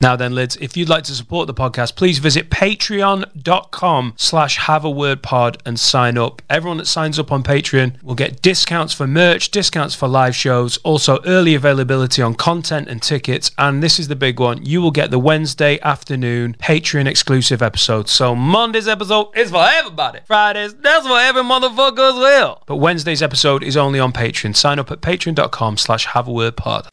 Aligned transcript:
Now 0.00 0.14
then, 0.14 0.32
lids, 0.32 0.54
if 0.58 0.76
you'd 0.76 0.88
like 0.88 1.02
to 1.04 1.12
support 1.12 1.48
the 1.48 1.54
podcast, 1.54 1.96
please 1.96 2.20
visit 2.20 2.50
patreon.com 2.50 4.14
slash 4.16 4.56
have 4.58 4.84
a 4.84 4.90
word 4.90 5.24
pod 5.24 5.60
and 5.66 5.78
sign 5.78 6.16
up. 6.16 6.40
Everyone 6.48 6.76
that 6.78 6.86
signs 6.86 7.18
up 7.18 7.32
on 7.32 7.42
Patreon 7.42 8.00
will 8.00 8.14
get 8.14 8.40
discounts 8.40 8.94
for 8.94 9.08
merch, 9.08 9.50
discounts 9.50 9.96
for 9.96 10.06
live 10.06 10.36
shows, 10.36 10.76
also 10.78 11.18
early 11.26 11.56
availability 11.56 12.22
on 12.22 12.36
content 12.36 12.86
and 12.86 13.02
tickets. 13.02 13.50
And 13.58 13.82
this 13.82 13.98
is 13.98 14.06
the 14.06 14.14
big 14.14 14.38
one. 14.38 14.64
You 14.64 14.80
will 14.80 14.92
get 14.92 15.10
the 15.10 15.18
Wednesday 15.18 15.80
afternoon 15.80 16.54
Patreon 16.60 17.08
exclusive 17.08 17.60
episode. 17.60 18.08
So 18.08 18.36
Monday's 18.36 18.86
episode 18.86 19.36
is 19.36 19.50
for 19.50 19.66
everybody. 19.68 20.20
Fridays, 20.26 20.76
that's 20.76 21.08
for 21.08 21.18
every 21.18 21.42
motherfucker 21.42 22.10
as 22.10 22.14
well. 22.14 22.62
But 22.66 22.76
Wednesday's 22.76 23.20
episode 23.20 23.64
is 23.64 23.76
only 23.76 23.98
on 23.98 24.12
Patreon. 24.12 24.54
Sign 24.54 24.78
up 24.78 24.92
at 24.92 25.00
patreon.com 25.00 25.76
slash 25.76 26.06
have 26.06 26.28
a 26.28 26.32
word 26.32 26.56
pod. 26.56 26.86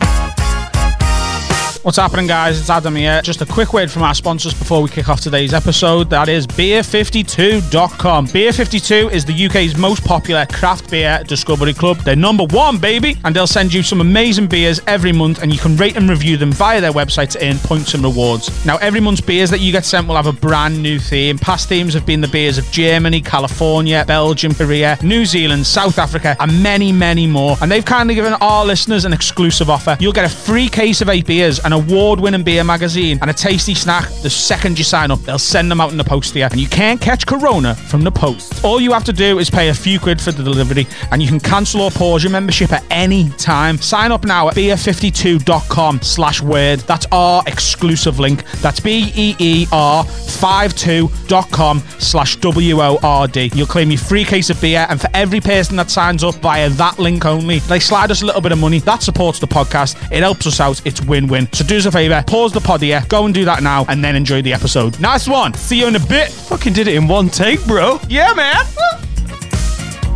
What's 1.85 1.97
happening, 1.97 2.25
guys? 2.25 2.59
It's 2.59 2.71
Adam 2.71 2.95
here. 2.95 3.21
Just 3.21 3.43
a 3.43 3.45
quick 3.45 3.71
word 3.71 3.91
from 3.91 4.01
our 4.01 4.15
sponsors 4.15 4.55
before 4.55 4.81
we 4.81 4.89
kick 4.89 5.07
off 5.07 5.21
today's 5.21 5.53
episode. 5.53 6.09
That 6.09 6.29
is 6.29 6.47
Beer52.com. 6.47 8.25
Beer52 8.25 9.11
is 9.11 9.23
the 9.23 9.45
UK's 9.45 9.77
most 9.77 10.03
popular 10.03 10.47
craft 10.47 10.89
beer 10.89 11.23
discovery 11.27 11.75
club. 11.75 11.97
They're 11.97 12.15
number 12.15 12.45
one, 12.45 12.79
baby, 12.79 13.17
and 13.23 13.35
they'll 13.35 13.45
send 13.45 13.71
you 13.71 13.83
some 13.83 14.01
amazing 14.01 14.47
beers 14.47 14.81
every 14.87 15.11
month, 15.11 15.43
and 15.43 15.53
you 15.53 15.59
can 15.59 15.77
rate 15.77 15.95
and 15.95 16.09
review 16.09 16.37
them 16.37 16.51
via 16.51 16.81
their 16.81 16.91
website 16.91 17.29
to 17.33 17.47
earn 17.47 17.59
points 17.59 17.93
and 17.93 18.03
rewards. 18.03 18.65
Now, 18.65 18.77
every 18.77 18.99
month's 18.99 19.21
beers 19.21 19.51
that 19.51 19.59
you 19.59 19.71
get 19.71 19.85
sent 19.85 20.07
will 20.07 20.15
have 20.15 20.25
a 20.25 20.33
brand 20.33 20.81
new 20.81 20.97
theme. 20.97 21.37
Past 21.37 21.69
themes 21.69 21.93
have 21.93 22.07
been 22.07 22.19
the 22.19 22.27
beers 22.27 22.57
of 22.57 22.65
Germany, 22.71 23.21
California, 23.21 24.03
Belgium, 24.07 24.55
Korea, 24.55 24.97
New 25.03 25.23
Zealand, 25.23 25.67
South 25.67 25.99
Africa, 25.99 26.35
and 26.39 26.63
many, 26.63 26.91
many 26.91 27.27
more. 27.27 27.57
And 27.61 27.71
they've 27.71 27.85
kindly 27.85 28.15
given 28.15 28.33
our 28.41 28.65
listeners 28.65 29.05
an 29.05 29.13
exclusive 29.13 29.69
offer. 29.69 29.95
You'll 29.99 30.13
get 30.13 30.25
a 30.25 30.35
free 30.35 30.67
case 30.67 31.01
of 31.01 31.09
eight 31.09 31.27
beers 31.27 31.59
and 31.59 31.74
award 31.75 32.19
winning 32.19 32.43
beer 32.43 32.63
magazine 32.63 33.19
and 33.21 33.29
a 33.29 33.33
tasty 33.33 33.75
snack 33.75 34.09
the 34.23 34.29
second 34.29 34.77
you 34.77 34.83
sign 34.83 35.11
up. 35.11 35.19
They'll 35.19 35.37
send 35.37 35.69
them 35.69 35.79
out 35.79 35.91
in 35.91 35.97
the 35.97 36.03
post 36.03 36.33
to 36.33 36.39
you, 36.39 36.45
and 36.45 36.59
you 36.59 36.67
can't 36.67 36.99
catch 36.99 37.27
Corona 37.27 37.75
from 37.75 38.03
the 38.03 38.11
post. 38.11 38.63
All 38.63 38.81
you 38.81 38.91
have 38.93 39.03
to 39.05 39.13
do 39.13 39.39
is 39.39 39.49
pay 39.49 39.69
a 39.69 39.73
few 39.73 39.99
quid 39.99 40.19
for 40.21 40.31
the 40.31 40.43
delivery, 40.43 40.87
and 41.11 41.21
you 41.21 41.27
can 41.27 41.39
cancel 41.39 41.81
or 41.81 41.91
pause 41.91 42.23
your 42.23 42.31
membership 42.31 42.71
at 42.71 42.83
any 42.89 43.29
time. 43.31 43.77
Sign 43.77 44.11
up 44.11 44.23
now 44.23 44.47
at 44.47 44.55
beer52.com 44.55 46.01
slash 46.01 46.41
word. 46.41 46.79
That's 46.81 47.05
our 47.11 47.43
exclusive 47.47 48.19
link. 48.19 48.43
That's 48.61 48.79
B-E-E-R 48.79 50.03
52.com 50.05 51.83
slash 51.99 52.37
W-O-R-D. 52.37 53.51
You'll 53.53 53.67
claim 53.67 53.91
your 53.91 53.99
free 53.99 54.23
case 54.23 54.49
of 54.49 54.61
beer, 54.61 54.85
and 54.89 54.99
for 55.01 55.09
every 55.13 55.41
person 55.41 55.75
that 55.75 55.91
signs 55.91 56.23
up 56.23 56.35
via 56.35 56.69
that 56.69 56.97
link 56.99 57.25
only, 57.25 57.59
they 57.59 57.79
slide 57.79 58.11
us 58.11 58.21
a 58.21 58.25
little 58.25 58.41
bit 58.41 58.51
of 58.51 58.59
money. 58.59 58.79
That 58.79 59.03
supports 59.03 59.39
the 59.39 59.47
podcast. 59.47 59.95
It 60.11 60.21
helps 60.21 60.47
us 60.47 60.59
out. 60.59 60.81
It's 60.85 61.01
win-win. 61.01 61.51
So 61.53 61.64
do 61.67 61.77
us 61.77 61.85
a 61.85 61.91
favour, 61.91 62.23
pause 62.27 62.53
the 62.53 62.61
pod 62.61 62.81
here, 62.81 63.03
go 63.07 63.25
and 63.25 63.33
do 63.33 63.45
that 63.45 63.63
now, 63.63 63.85
and 63.89 64.03
then 64.03 64.15
enjoy 64.15 64.41
the 64.41 64.53
episode. 64.53 64.99
Nice 64.99 65.27
one. 65.27 65.53
See 65.53 65.79
you 65.79 65.87
in 65.87 65.95
a 65.95 65.99
bit. 65.99 66.29
Fucking 66.31 66.73
did 66.73 66.87
it 66.87 66.95
in 66.95 67.07
one 67.07 67.29
take, 67.29 67.63
bro. 67.65 67.99
Yeah, 68.07 68.33
man. 68.33 68.63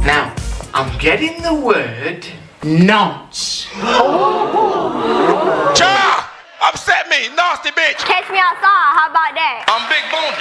Now, 0.06 0.34
I'm 0.74 0.98
getting 1.00 1.42
the 1.42 1.54
word 1.54 2.26
nonce. 2.64 3.66
Cha! 5.76 5.99
Upset 6.62 7.08
me, 7.10 7.30
nasty 7.36 7.70
bitch. 7.70 7.98
Catch 8.04 8.30
me 8.30 8.38
outside. 8.38 8.92
How 8.96 9.08
about 9.10 9.34
that? 9.36 9.64
I'm 9.68 9.88
big 9.88 10.04
boned. 10.12 10.40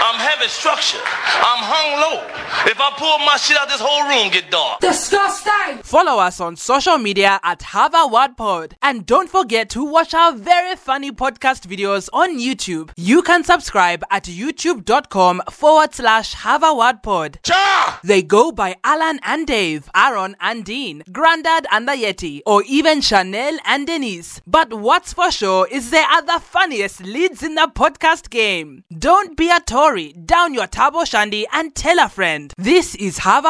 I'm 0.00 0.18
heavy 0.18 0.48
structure. 0.48 0.98
I'm 0.98 1.62
hung 1.62 2.00
low. 2.00 2.26
If 2.70 2.80
I 2.80 2.90
pull 2.96 3.18
my 3.24 3.36
shit 3.36 3.56
out, 3.56 3.68
this 3.68 3.80
whole 3.80 4.08
room 4.08 4.32
get 4.32 4.50
dark. 4.50 4.80
Disgusting. 4.80 5.82
Follow 5.82 6.18
us 6.20 6.40
on 6.40 6.56
social 6.56 6.98
media 6.98 7.38
at 7.42 7.62
Have 7.62 7.94
a 7.94 8.06
Word 8.06 8.36
Pod. 8.36 8.76
And 8.82 9.06
don't 9.06 9.28
forget 9.30 9.70
to 9.70 9.84
watch 9.84 10.12
our 10.14 10.32
very 10.32 10.74
funny 10.76 11.12
podcast 11.12 11.66
videos 11.66 12.08
on 12.12 12.38
YouTube. 12.38 12.90
You 12.96 13.22
can 13.22 13.44
subscribe 13.44 14.02
at 14.10 14.24
youtube.com 14.24 15.42
forward 15.50 15.94
slash 15.94 16.34
Have 16.34 16.62
a 16.62 16.74
Word 16.74 17.02
Pod. 17.02 17.38
Cha! 17.42 18.00
They 18.02 18.22
go 18.22 18.50
by 18.52 18.76
Alan 18.84 19.20
and 19.22 19.46
Dave, 19.46 19.88
Aaron 19.94 20.36
and 20.40 20.64
Dean, 20.64 21.02
Grandad 21.12 21.66
and 21.70 21.86
the 21.88 21.92
Yeti, 21.92 22.40
or 22.46 22.62
even 22.66 23.00
Chanel 23.00 23.58
and 23.64 23.86
Denise. 23.86 24.40
But 24.46 24.72
what's 24.74 25.12
for 25.12 25.27
sure 25.30 25.66
is 25.70 25.90
the 25.90 26.04
other 26.10 26.38
funniest 26.38 27.00
leads 27.00 27.42
in 27.42 27.54
the 27.54 27.70
podcast 27.74 28.30
game. 28.30 28.84
Don't 28.96 29.36
be 29.36 29.50
a 29.50 29.60
Tory, 29.60 30.12
down 30.12 30.54
your 30.54 30.66
Tabo 30.66 31.06
Shandy 31.06 31.46
and 31.52 31.74
tell 31.74 31.98
a 31.98 32.08
friend. 32.08 32.52
This 32.56 32.94
is 32.94 33.18
Have 33.18 33.44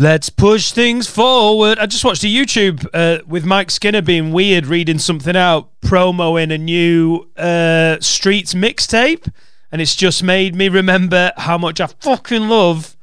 Let's 0.00 0.30
push 0.30 0.70
things 0.70 1.08
forward. 1.08 1.80
I 1.80 1.86
just 1.86 2.04
watched 2.04 2.22
a 2.22 2.28
YouTube 2.28 2.86
uh, 2.94 3.24
with 3.26 3.44
Mike 3.44 3.68
Skinner 3.68 4.00
being 4.00 4.30
weird, 4.30 4.64
reading 4.66 5.00
something 5.00 5.34
out, 5.34 5.70
promoing 5.80 6.54
a 6.54 6.58
new 6.58 7.28
uh, 7.36 7.96
Streets 7.98 8.54
mixtape, 8.54 9.28
and 9.72 9.82
it's 9.82 9.96
just 9.96 10.22
made 10.22 10.54
me 10.54 10.68
remember 10.68 11.32
how 11.36 11.58
much 11.58 11.80
I 11.80 11.88
fucking 11.88 12.48
love 12.48 12.96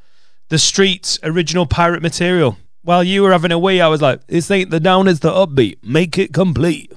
the 0.48 0.58
Streets 0.58 1.20
original 1.22 1.66
pirate 1.66 2.02
material. 2.02 2.58
While 2.82 3.04
you 3.04 3.24
were 3.24 3.34
having 3.34 3.52
a 3.52 3.60
wee, 3.60 3.82
I 3.82 3.90
was 3.90 4.02
like, 4.02 4.26
"This 4.28 4.50
ain't 4.50 4.70
the 4.70 4.80
down, 4.80 5.10
it's 5.10 5.20
the 5.20 5.32
upbeat. 5.32 5.84
Make 5.84 6.18
it 6.18 6.34
complete." 6.34 6.94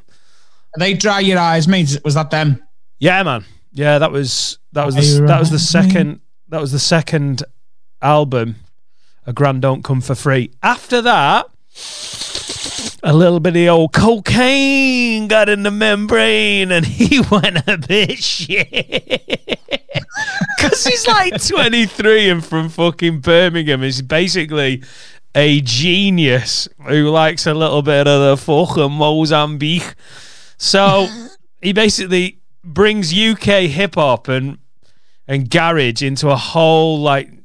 They 0.79 0.95
dry 0.95 1.19
your 1.19 1.41
eyes, 1.41 1.67
mate. 1.67 1.99
Was 2.05 2.15
that 2.15 2.31
them? 2.31 2.63
Yeah, 3.01 3.21
man. 3.25 3.45
Yeah, 3.73 3.99
that 3.99 4.13
was 4.13 4.59
that 4.75 4.87
was 4.87 4.95
the, 4.95 5.27
that 5.27 5.41
was 5.41 5.51
the 5.51 5.59
second 5.59 6.21
that 6.51 6.61
was 6.61 6.71
the 6.71 6.79
second 6.79 7.43
album. 8.01 8.55
A 9.29 9.33
grand 9.35 9.61
don't 9.61 9.85
come 9.85 10.01
for 10.01 10.15
free. 10.15 10.53
After 10.63 11.03
that, 11.03 11.51
a 13.03 13.13
little 13.13 13.41
bit 13.41 13.51
of 13.51 13.55
the 13.57 13.69
old 13.69 13.93
cocaine 13.93 15.29
got 15.29 15.51
in 15.51 15.65
the 15.65 15.71
membrane, 15.71 16.73
and 16.73 16.87
he 16.87 17.21
went 17.31 17.59
a 17.69 17.77
bit 17.77 18.19
shit. 18.19 19.59
Because 20.57 20.85
he's 20.85 21.07
like 21.07 21.41
23 21.41 22.31
and 22.31 22.45
from 22.45 22.69
fucking 22.69 23.21
Birmingham. 23.21 23.83
He's 23.83 24.03
basically 24.03 24.83
a 25.35 25.61
genius 25.61 26.69
who 26.89 27.11
likes 27.11 27.47
a 27.47 27.55
little 27.55 27.83
bit 27.83 28.09
of 28.09 28.21
the 28.21 28.37
fucking 28.37 28.91
Mozambique. 28.91 29.95
So 30.57 31.07
he 31.63 31.73
basically 31.73 32.41
brings 32.65 33.17
UK 33.17 33.69
hip 33.71 33.95
hop 33.95 34.27
and 34.27 34.59
and 35.29 35.49
garage 35.49 36.03
into 36.03 36.29
a 36.29 36.37
whole 36.37 37.01
like 37.01 37.38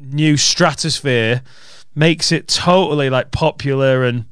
new 0.00 0.36
stratosphere, 0.36 1.42
makes 1.94 2.32
it 2.32 2.48
totally 2.48 3.10
like 3.10 3.30
popular 3.30 4.04
and 4.04 4.26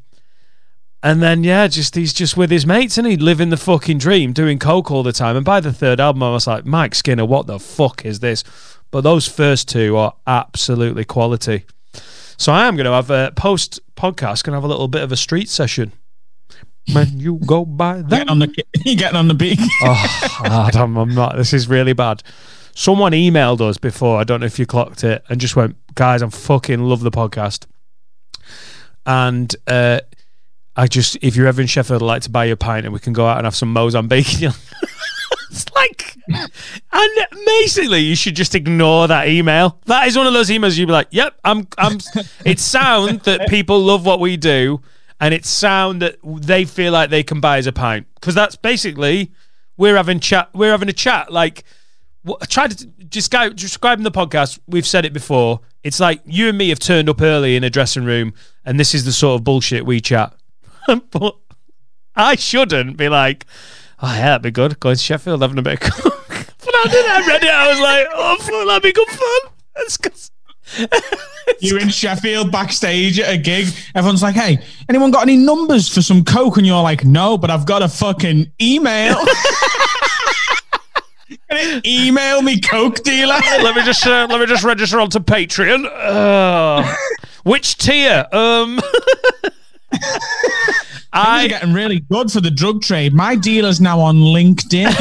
and 1.02 1.22
then 1.22 1.44
yeah, 1.44 1.68
just 1.68 1.94
he's 1.94 2.12
just 2.12 2.36
with 2.36 2.50
his 2.50 2.66
mates 2.66 2.98
and 2.98 3.06
he'd 3.06 3.22
living 3.22 3.50
the 3.50 3.56
fucking 3.56 3.98
dream, 3.98 4.32
doing 4.32 4.58
coke 4.58 4.90
all 4.90 5.04
the 5.04 5.12
time. 5.12 5.36
And 5.36 5.44
by 5.44 5.60
the 5.60 5.72
third 5.72 6.00
album, 6.00 6.24
I 6.24 6.30
was 6.32 6.46
like, 6.48 6.66
Mike 6.66 6.94
Skinner, 6.96 7.24
what 7.24 7.46
the 7.46 7.60
fuck 7.60 8.04
is 8.04 8.18
this? 8.18 8.42
But 8.90 9.02
those 9.02 9.28
first 9.28 9.68
two 9.68 9.96
are 9.96 10.14
absolutely 10.26 11.04
quality. 11.04 11.66
So 12.36 12.52
I 12.52 12.66
am 12.66 12.74
going 12.74 12.86
to 12.86 12.92
have 12.92 13.10
a 13.10 13.32
post 13.36 13.80
podcast, 13.94 14.42
going 14.42 14.52
to 14.52 14.56
have 14.56 14.64
a 14.64 14.68
little 14.68 14.88
bit 14.88 15.02
of 15.02 15.12
a 15.12 15.16
street 15.16 15.48
session. 15.48 15.92
When 16.92 17.20
you 17.20 17.38
go 17.46 17.64
by 17.64 17.98
that, 17.98 18.08
Getting 18.10 18.30
on 18.30 18.38
the 18.38 18.64
you 18.84 18.96
getting 18.96 19.16
on 19.16 19.28
the 19.28 19.34
beat. 19.34 19.60
oh, 19.82 20.70
I'm 20.74 21.14
not. 21.14 21.36
This 21.36 21.52
is 21.52 21.68
really 21.68 21.92
bad. 21.92 22.22
Someone 22.78 23.10
emailed 23.10 23.60
us 23.60 23.76
before. 23.76 24.20
I 24.20 24.22
don't 24.22 24.38
know 24.38 24.46
if 24.46 24.56
you 24.56 24.64
clocked 24.64 25.02
it, 25.02 25.24
and 25.28 25.40
just 25.40 25.56
went, 25.56 25.74
guys, 25.96 26.22
I'm 26.22 26.30
fucking 26.30 26.78
love 26.78 27.00
the 27.00 27.10
podcast. 27.10 27.66
And 29.04 29.52
uh, 29.66 29.98
I 30.76 30.86
just, 30.86 31.18
if 31.20 31.34
you're 31.34 31.48
ever 31.48 31.60
in 31.60 31.66
Sheffield, 31.66 32.04
I'd 32.04 32.06
like 32.06 32.22
to 32.22 32.30
buy 32.30 32.44
you 32.44 32.52
a 32.52 32.56
pint, 32.56 32.86
and 32.86 32.92
we 32.92 33.00
can 33.00 33.12
go 33.12 33.26
out 33.26 33.36
and 33.36 33.46
have 33.46 33.56
some 33.56 33.72
Mozambique. 33.72 34.42
it's 35.50 35.74
like, 35.74 36.18
and 36.28 37.26
basically, 37.44 37.98
you 37.98 38.14
should 38.14 38.36
just 38.36 38.54
ignore 38.54 39.08
that 39.08 39.26
email. 39.26 39.80
That 39.86 40.06
is 40.06 40.16
one 40.16 40.28
of 40.28 40.32
those 40.32 40.48
emails 40.48 40.78
you'd 40.78 40.86
be 40.86 40.92
like, 40.92 41.08
"Yep, 41.10 41.34
I'm, 41.42 41.66
I'm." 41.78 41.98
It's 42.44 42.62
sound 42.62 43.22
that 43.22 43.48
people 43.48 43.80
love 43.80 44.06
what 44.06 44.20
we 44.20 44.36
do, 44.36 44.82
and 45.20 45.34
it's 45.34 45.48
sound 45.48 46.00
that 46.02 46.18
they 46.22 46.64
feel 46.64 46.92
like 46.92 47.10
they 47.10 47.24
can 47.24 47.40
buy 47.40 47.58
us 47.58 47.66
a 47.66 47.72
pint 47.72 48.06
because 48.14 48.36
that's 48.36 48.54
basically 48.54 49.32
we're 49.76 49.96
having 49.96 50.20
chat. 50.20 50.50
We're 50.54 50.70
having 50.70 50.88
a 50.88 50.92
chat. 50.92 51.32
Like, 51.32 51.64
what, 52.22 52.38
I 52.42 52.46
tried 52.46 52.76
to 52.78 52.86
describe 52.86 53.56
describing 53.56 54.04
the 54.04 54.10
podcast. 54.10 54.58
We've 54.66 54.86
said 54.86 55.04
it 55.04 55.12
before. 55.12 55.60
It's 55.82 56.00
like 56.00 56.20
you 56.24 56.48
and 56.48 56.58
me 56.58 56.68
have 56.70 56.78
turned 56.78 57.08
up 57.08 57.22
early 57.22 57.56
in 57.56 57.64
a 57.64 57.70
dressing 57.70 58.04
room, 58.04 58.34
and 58.64 58.78
this 58.78 58.94
is 58.94 59.04
the 59.04 59.12
sort 59.12 59.40
of 59.40 59.44
bullshit 59.44 59.86
we 59.86 60.00
chat. 60.00 60.34
but 61.10 61.36
I 62.16 62.34
shouldn't 62.34 62.96
be 62.96 63.08
like, 63.08 63.46
oh 64.02 64.12
yeah, 64.12 64.26
that'd 64.26 64.42
be 64.42 64.50
good. 64.50 64.80
Going 64.80 64.96
to 64.96 65.02
Sheffield, 65.02 65.42
having 65.42 65.58
a 65.58 65.62
bit 65.62 65.74
of 65.74 65.90
coke. 65.90 66.26
but 66.28 66.74
I 66.74 66.84
did. 66.90 67.06
I 67.06 67.26
read 67.26 67.42
it. 67.44 67.50
I 67.50 67.68
was 67.70 67.80
like, 67.80 68.06
oh, 68.12 68.66
that'd 68.66 68.82
be 68.82 68.92
good 68.92 69.08
fun. 69.08 69.52
It's 69.76 69.96
'cause 69.96 70.30
you 71.60 71.78
in 71.78 71.88
Sheffield 71.88 72.52
backstage 72.52 73.18
at 73.18 73.32
a 73.32 73.38
gig. 73.38 73.68
Everyone's 73.94 74.22
like, 74.22 74.34
"Hey, 74.34 74.58
anyone 74.88 75.10
got 75.10 75.22
any 75.22 75.36
numbers 75.36 75.88
for 75.88 76.02
some 76.02 76.24
coke?" 76.24 76.56
And 76.58 76.66
you're 76.66 76.82
like, 76.82 77.04
"No, 77.04 77.38
but 77.38 77.50
I've 77.50 77.64
got 77.66 77.82
a 77.82 77.88
fucking 77.88 78.52
email." 78.60 79.16
Email 81.84 82.42
me 82.42 82.60
coke 82.60 83.02
dealer. 83.02 83.38
let 83.62 83.76
me 83.76 83.82
just 83.84 84.06
uh, 84.06 84.26
let 84.30 84.40
me 84.40 84.46
just 84.46 84.64
register 84.64 85.00
onto 85.00 85.18
Patreon. 85.18 85.84
Uh, 85.92 86.94
which 87.44 87.78
tier? 87.78 88.26
Um, 88.32 88.80
I 91.12 91.44
am 91.44 91.48
getting 91.48 91.72
really 91.72 92.00
good 92.00 92.30
for 92.30 92.40
the 92.40 92.50
drug 92.50 92.82
trade. 92.82 93.14
My 93.14 93.34
dealer's 93.34 93.80
now 93.80 94.00
on 94.00 94.16
LinkedIn. 94.16 94.94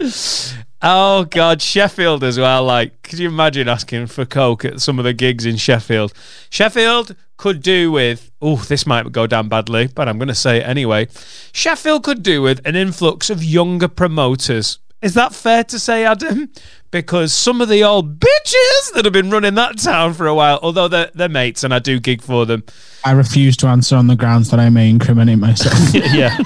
oh 0.82 1.24
God, 1.24 1.62
Sheffield 1.62 2.24
as 2.24 2.38
well. 2.38 2.64
Like, 2.64 3.02
could 3.02 3.18
you 3.18 3.28
imagine 3.28 3.68
asking 3.68 4.06
for 4.06 4.24
coke 4.24 4.64
at 4.64 4.80
some 4.80 4.98
of 4.98 5.04
the 5.04 5.12
gigs 5.12 5.46
in 5.46 5.56
Sheffield? 5.56 6.12
Sheffield 6.50 7.16
could 7.36 7.62
do 7.62 7.90
with. 7.92 8.30
Oh, 8.40 8.56
this 8.56 8.86
might 8.86 9.10
go 9.10 9.26
down 9.26 9.48
badly, 9.48 9.88
but 9.88 10.08
I'm 10.08 10.18
going 10.18 10.28
to 10.28 10.34
say 10.34 10.58
it 10.58 10.66
anyway. 10.66 11.08
Sheffield 11.52 12.04
could 12.04 12.22
do 12.22 12.42
with 12.42 12.64
an 12.66 12.76
influx 12.76 13.30
of 13.30 13.42
younger 13.42 13.88
promoters. 13.88 14.78
Is 15.00 15.14
that 15.14 15.34
fair 15.34 15.62
to 15.64 15.78
say, 15.78 16.04
Adam? 16.04 16.50
Because 16.90 17.32
some 17.32 17.60
of 17.60 17.68
the 17.68 17.84
old 17.84 18.18
bitches 18.18 18.92
that 18.94 19.04
have 19.04 19.12
been 19.12 19.30
running 19.30 19.54
that 19.54 19.78
town 19.78 20.14
for 20.14 20.26
a 20.26 20.34
while, 20.34 20.58
although 20.62 20.88
they're, 20.88 21.10
they're 21.14 21.28
mates 21.28 21.62
and 21.62 21.72
I 21.72 21.78
do 21.78 22.00
gig 22.00 22.20
for 22.20 22.46
them. 22.46 22.64
I 23.04 23.12
refuse 23.12 23.56
to 23.58 23.66
answer 23.68 23.96
on 23.96 24.06
the 24.06 24.16
grounds 24.16 24.50
that 24.50 24.60
I 24.60 24.68
may 24.68 24.90
incriminate 24.90 25.38
myself. 25.38 25.94
yeah. 26.12 26.36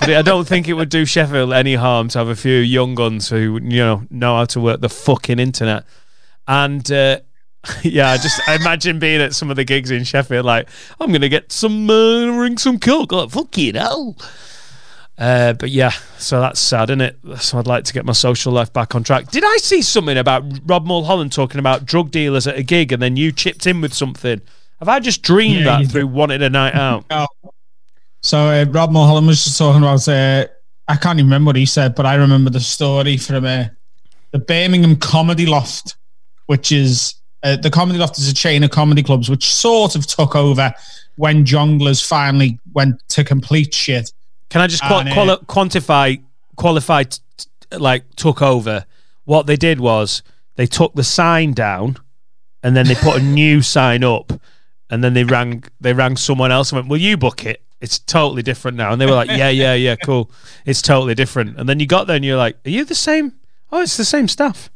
but 0.00 0.10
I 0.10 0.22
don't 0.22 0.46
think 0.46 0.68
it 0.68 0.74
would 0.74 0.88
do 0.88 1.04
Sheffield 1.04 1.52
any 1.52 1.74
harm 1.74 2.08
to 2.08 2.18
have 2.18 2.28
a 2.28 2.36
few 2.36 2.58
young 2.58 2.94
guns 2.94 3.28
who, 3.28 3.60
you 3.62 3.78
know, 3.78 4.02
know 4.10 4.36
how 4.36 4.44
to 4.46 4.60
work 4.60 4.80
the 4.80 4.88
fucking 4.88 5.38
internet. 5.38 5.84
And, 6.46 6.90
uh, 6.90 7.20
yeah, 7.82 8.10
I 8.10 8.16
just 8.16 8.40
I 8.48 8.54
imagine 8.54 8.98
being 8.98 9.20
at 9.20 9.34
some 9.34 9.50
of 9.50 9.56
the 9.56 9.64
gigs 9.64 9.90
in 9.90 10.04
Sheffield, 10.04 10.46
like 10.46 10.68
I'm 11.00 11.12
gonna 11.12 11.28
get 11.28 11.52
some 11.52 11.88
uh, 11.88 12.26
ring 12.26 12.58
some 12.58 12.78
coke, 12.78 13.12
like 13.12 13.30
fucking 13.30 13.74
hell. 13.74 14.16
Uh, 15.18 15.54
but 15.54 15.70
yeah, 15.70 15.92
so 16.18 16.40
that's 16.40 16.60
sad, 16.60 16.90
isn't 16.90 17.00
it? 17.00 17.18
So 17.38 17.58
I'd 17.58 17.66
like 17.66 17.84
to 17.84 17.92
get 17.92 18.04
my 18.04 18.12
social 18.12 18.52
life 18.52 18.72
back 18.72 18.94
on 18.94 19.02
track. 19.02 19.30
Did 19.30 19.44
I 19.44 19.56
see 19.58 19.80
something 19.80 20.18
about 20.18 20.44
Rob 20.66 20.84
Mulholland 20.84 21.32
talking 21.32 21.58
about 21.58 21.86
drug 21.86 22.10
dealers 22.10 22.46
at 22.46 22.56
a 22.56 22.62
gig, 22.62 22.92
and 22.92 23.00
then 23.00 23.16
you 23.16 23.32
chipped 23.32 23.66
in 23.66 23.80
with 23.80 23.94
something? 23.94 24.42
Have 24.78 24.88
I 24.88 25.00
just 25.00 25.22
dreamed 25.22 25.64
yeah, 25.64 25.78
that 25.78 25.90
through 25.90 26.06
wanting 26.06 26.42
a 26.42 26.50
night 26.50 26.74
out? 26.74 27.04
So 28.22 28.38
uh, 28.38 28.64
Rob 28.70 28.90
Mulholland 28.90 29.28
was 29.28 29.44
just 29.44 29.56
talking 29.56 29.82
about. 29.82 30.08
Uh, 30.08 30.48
I 30.88 30.96
can't 30.96 31.16
even 31.20 31.26
remember 31.26 31.50
what 31.50 31.56
he 31.56 31.66
said, 31.66 31.94
but 31.94 32.06
I 32.06 32.16
remember 32.16 32.50
the 32.50 32.58
story 32.58 33.18
from 33.18 33.44
uh, 33.44 33.66
the 34.32 34.40
Birmingham 34.40 34.96
Comedy 34.96 35.46
Loft, 35.46 35.94
which 36.46 36.72
is 36.72 37.14
uh, 37.44 37.54
the 37.54 37.70
Comedy 37.70 38.00
Loft 38.00 38.18
is 38.18 38.28
a 38.28 38.34
chain 38.34 38.64
of 38.64 38.72
comedy 38.72 39.04
clubs 39.04 39.30
which 39.30 39.54
sort 39.54 39.94
of 39.94 40.08
took 40.08 40.34
over 40.34 40.74
when 41.14 41.44
Jongleurs 41.44 42.04
finally 42.04 42.58
went 42.74 43.00
to 43.10 43.22
complete 43.22 43.72
shit 43.72 44.10
can 44.48 44.60
I 44.60 44.66
just 44.66 44.82
quali- 44.82 45.12
quali- 45.12 45.36
quantify, 45.46 46.22
qualify, 46.56 47.02
t- 47.04 47.18
t- 47.36 47.76
like 47.76 48.04
took 48.16 48.42
over? 48.42 48.84
What 49.24 49.46
they 49.46 49.56
did 49.56 49.80
was 49.80 50.22
they 50.54 50.66
took 50.66 50.94
the 50.94 51.04
sign 51.04 51.52
down, 51.52 51.96
and 52.62 52.76
then 52.76 52.86
they 52.86 52.94
put 52.94 53.20
a 53.20 53.22
new 53.22 53.60
sign 53.60 54.04
up, 54.04 54.32
and 54.90 55.02
then 55.02 55.14
they 55.14 55.24
rang 55.24 55.64
they 55.80 55.92
rang 55.92 56.16
someone 56.16 56.52
else 56.52 56.70
and 56.72 56.78
went, 56.78 56.88
"Will 56.88 56.98
you 56.98 57.16
book 57.16 57.44
it?" 57.44 57.62
It's 57.80 57.98
totally 57.98 58.42
different 58.42 58.76
now, 58.76 58.92
and 58.92 59.00
they 59.00 59.06
were 59.06 59.12
like, 59.12 59.28
"Yeah, 59.28 59.50
yeah, 59.50 59.74
yeah, 59.74 59.96
cool. 59.96 60.30
It's 60.64 60.82
totally 60.82 61.14
different." 61.14 61.58
And 61.58 61.68
then 61.68 61.80
you 61.80 61.86
got 61.86 62.06
there, 62.06 62.16
and 62.16 62.24
you're 62.24 62.36
like, 62.36 62.56
"Are 62.64 62.70
you 62.70 62.84
the 62.84 62.94
same? 62.94 63.34
Oh, 63.70 63.82
it's 63.82 63.96
the 63.96 64.04
same 64.04 64.28
stuff. 64.28 64.70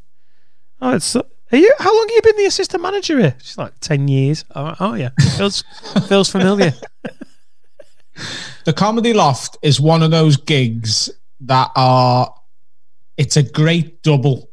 Oh, 0.81 0.95
it's." 0.95 1.17
Are 1.17 1.59
you? 1.59 1.75
How 1.79 1.95
long 1.95 2.09
have 2.09 2.15
you 2.15 2.23
been 2.23 2.37
the 2.37 2.47
assistant 2.47 2.83
manager 2.83 3.19
here? 3.19 3.35
She's 3.43 3.59
like 3.59 3.73
ten 3.81 4.07
years. 4.07 4.45
Oh, 4.55 4.75
oh 4.79 4.95
yeah, 4.95 5.11
feels 5.37 5.65
feels 6.07 6.31
familiar. 6.31 6.73
the 8.65 8.73
Comedy 8.73 9.13
Loft 9.13 9.57
is 9.63 9.81
one 9.81 10.03
of 10.03 10.11
those 10.11 10.37
gigs 10.37 11.11
that 11.41 11.71
are 11.75 12.33
it's 13.17 13.37
a 13.37 13.43
great 13.43 14.03
double. 14.03 14.50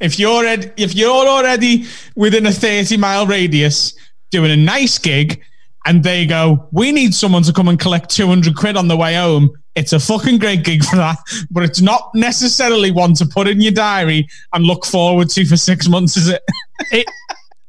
If 0.00 0.18
you're 0.18 0.46
ed- 0.46 0.72
if 0.76 0.94
you're 0.94 1.26
already 1.26 1.86
within 2.14 2.46
a 2.46 2.52
30 2.52 2.96
mile 2.96 3.26
radius 3.26 3.94
doing 4.30 4.50
a 4.50 4.56
nice 4.56 4.98
gig 4.98 5.42
and 5.86 6.02
they 6.02 6.24
go, 6.26 6.68
we 6.72 6.92
need 6.92 7.14
someone 7.14 7.42
to 7.42 7.52
come 7.52 7.68
and 7.68 7.78
collect 7.78 8.10
200 8.10 8.56
quid 8.56 8.76
on 8.76 8.88
the 8.88 8.96
way 8.96 9.14
home. 9.14 9.50
It's 9.74 9.92
a 9.92 9.98
fucking 9.98 10.38
great 10.38 10.64
gig 10.64 10.84
for 10.84 10.96
that, 10.96 11.18
but 11.50 11.64
it's 11.64 11.80
not 11.80 12.10
necessarily 12.14 12.92
one 12.92 13.14
to 13.14 13.26
put 13.26 13.48
in 13.48 13.60
your 13.60 13.72
diary 13.72 14.28
and 14.52 14.64
look 14.64 14.84
forward 14.86 15.30
to 15.30 15.44
for 15.44 15.56
six 15.56 15.88
months, 15.88 16.16
is 16.16 16.28
it? 16.28 16.42
it 16.92 17.06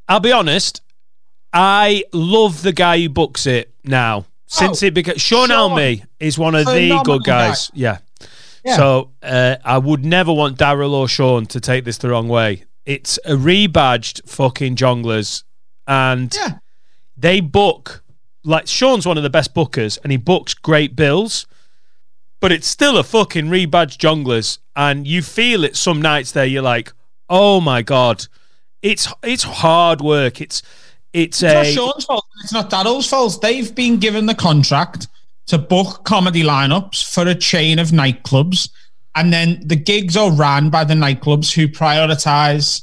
I'll 0.08 0.20
be 0.20 0.32
honest. 0.32 0.82
I 1.52 2.04
love 2.12 2.62
the 2.62 2.72
guy 2.72 3.00
who 3.00 3.08
books 3.08 3.46
it 3.46 3.72
now. 3.82 4.26
Since 4.46 4.82
oh, 4.82 4.86
it 4.86 4.94
became 4.94 5.16
Sean, 5.16 5.48
Sean 5.48 5.72
Almy 5.72 6.04
is 6.20 6.38
one 6.38 6.54
of 6.54 6.66
the 6.66 7.00
good 7.04 7.24
guys. 7.24 7.68
Guy. 7.68 7.72
Yeah. 7.74 7.98
Yeah. 8.66 8.76
So 8.76 9.12
uh, 9.22 9.56
I 9.64 9.78
would 9.78 10.04
never 10.04 10.32
want 10.32 10.58
Daryl 10.58 10.90
or 10.90 11.06
Sean 11.06 11.46
to 11.46 11.60
take 11.60 11.84
this 11.84 11.98
the 11.98 12.10
wrong 12.10 12.28
way. 12.28 12.64
It's 12.84 13.16
a 13.24 13.34
rebadged 13.34 14.28
fucking 14.28 14.74
jongleurs, 14.74 15.44
and 15.86 16.34
yeah. 16.34 16.58
they 17.16 17.40
book 17.40 18.02
like 18.44 18.66
Sean's 18.66 19.06
one 19.06 19.16
of 19.16 19.22
the 19.22 19.30
best 19.30 19.54
bookers, 19.54 19.98
and 20.02 20.10
he 20.10 20.18
books 20.18 20.52
great 20.52 20.96
bills. 20.96 21.46
But 22.40 22.50
it's 22.50 22.66
still 22.66 22.98
a 22.98 23.04
fucking 23.04 23.46
rebadged 23.46 23.98
jongleurs, 23.98 24.58
and 24.74 25.06
you 25.06 25.22
feel 25.22 25.62
it 25.62 25.76
some 25.76 26.02
nights 26.02 26.32
there. 26.32 26.44
You're 26.44 26.62
like, 26.62 26.92
oh 27.30 27.60
my 27.60 27.82
god, 27.82 28.26
it's 28.82 29.06
it's 29.22 29.44
hard 29.44 30.00
work. 30.00 30.40
It's 30.40 30.60
it's, 31.12 31.40
it's 31.40 31.52
a, 31.52 31.54
not 31.54 31.66
Sean's 31.66 32.04
fault. 32.04 32.24
It's 32.42 32.52
not 32.52 32.68
Daryl's 32.68 33.08
fault. 33.08 33.40
They've 33.40 33.72
been 33.72 33.98
given 33.98 34.26
the 34.26 34.34
contract 34.34 35.06
to 35.46 35.58
book 35.58 36.04
comedy 36.04 36.42
lineups 36.42 37.12
for 37.12 37.26
a 37.26 37.34
chain 37.34 37.78
of 37.78 37.88
nightclubs, 37.88 38.68
and 39.14 39.32
then 39.32 39.62
the 39.64 39.76
gigs 39.76 40.16
are 40.16 40.30
ran 40.32 40.70
by 40.70 40.84
the 40.84 40.94
nightclubs 40.94 41.52
who 41.52 41.68
prioritize 41.68 42.82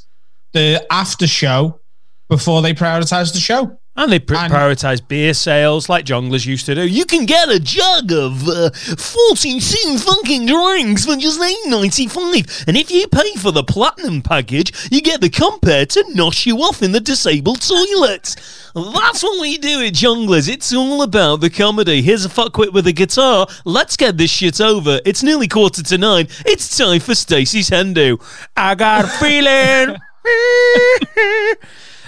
the 0.52 0.84
after 0.90 1.26
show 1.26 1.80
before 2.28 2.62
they 2.62 2.74
prioritize 2.74 3.32
the 3.32 3.40
show. 3.40 3.78
And 3.96 4.10
they 4.10 4.18
pr- 4.18 4.34
prioritize 4.34 5.06
beer 5.06 5.34
sales 5.34 5.88
like 5.88 6.04
Jongleurs 6.04 6.46
used 6.46 6.66
to 6.66 6.74
do. 6.74 6.86
You 6.86 7.04
can 7.04 7.26
get 7.26 7.48
a 7.48 7.60
jug 7.60 8.10
of 8.10 8.48
uh, 8.48 8.70
42 8.70 9.98
fucking 9.98 10.46
drinks 10.46 11.04
for 11.06 11.14
just 11.14 11.40
eight 11.40 11.56
ninety 11.66 12.08
five, 12.08 12.64
And 12.66 12.76
if 12.76 12.90
you 12.90 13.06
pay 13.06 13.34
for 13.34 13.52
the 13.52 13.62
platinum 13.62 14.20
package, 14.20 14.72
you 14.90 15.00
get 15.00 15.20
the 15.20 15.30
compare 15.30 15.86
to 15.86 16.02
nosh 16.14 16.44
you 16.44 16.58
off 16.58 16.82
in 16.82 16.90
the 16.90 16.98
disabled 17.00 17.60
toilets. 17.60 18.34
That's 18.74 19.22
what 19.22 19.40
we 19.40 19.58
do 19.58 19.84
at 19.84 19.92
Jongleurs. 19.92 20.48
It's 20.48 20.74
all 20.74 21.02
about 21.02 21.40
the 21.40 21.48
comedy. 21.48 22.02
Here's 22.02 22.24
a 22.24 22.28
fuckwit 22.28 22.72
with 22.72 22.88
a 22.88 22.92
guitar. 22.92 23.46
Let's 23.64 23.96
get 23.96 24.18
this 24.18 24.32
shit 24.32 24.60
over. 24.60 25.00
It's 25.04 25.22
nearly 25.22 25.46
quarter 25.46 25.84
to 25.84 25.98
nine. 25.98 26.26
It's 26.44 26.76
time 26.76 26.98
for 26.98 27.14
Stacey's 27.14 27.70
Hendo. 27.70 28.20
I 28.56 28.74
got 28.74 29.04
a 29.04 29.08
feeling. 29.08 29.96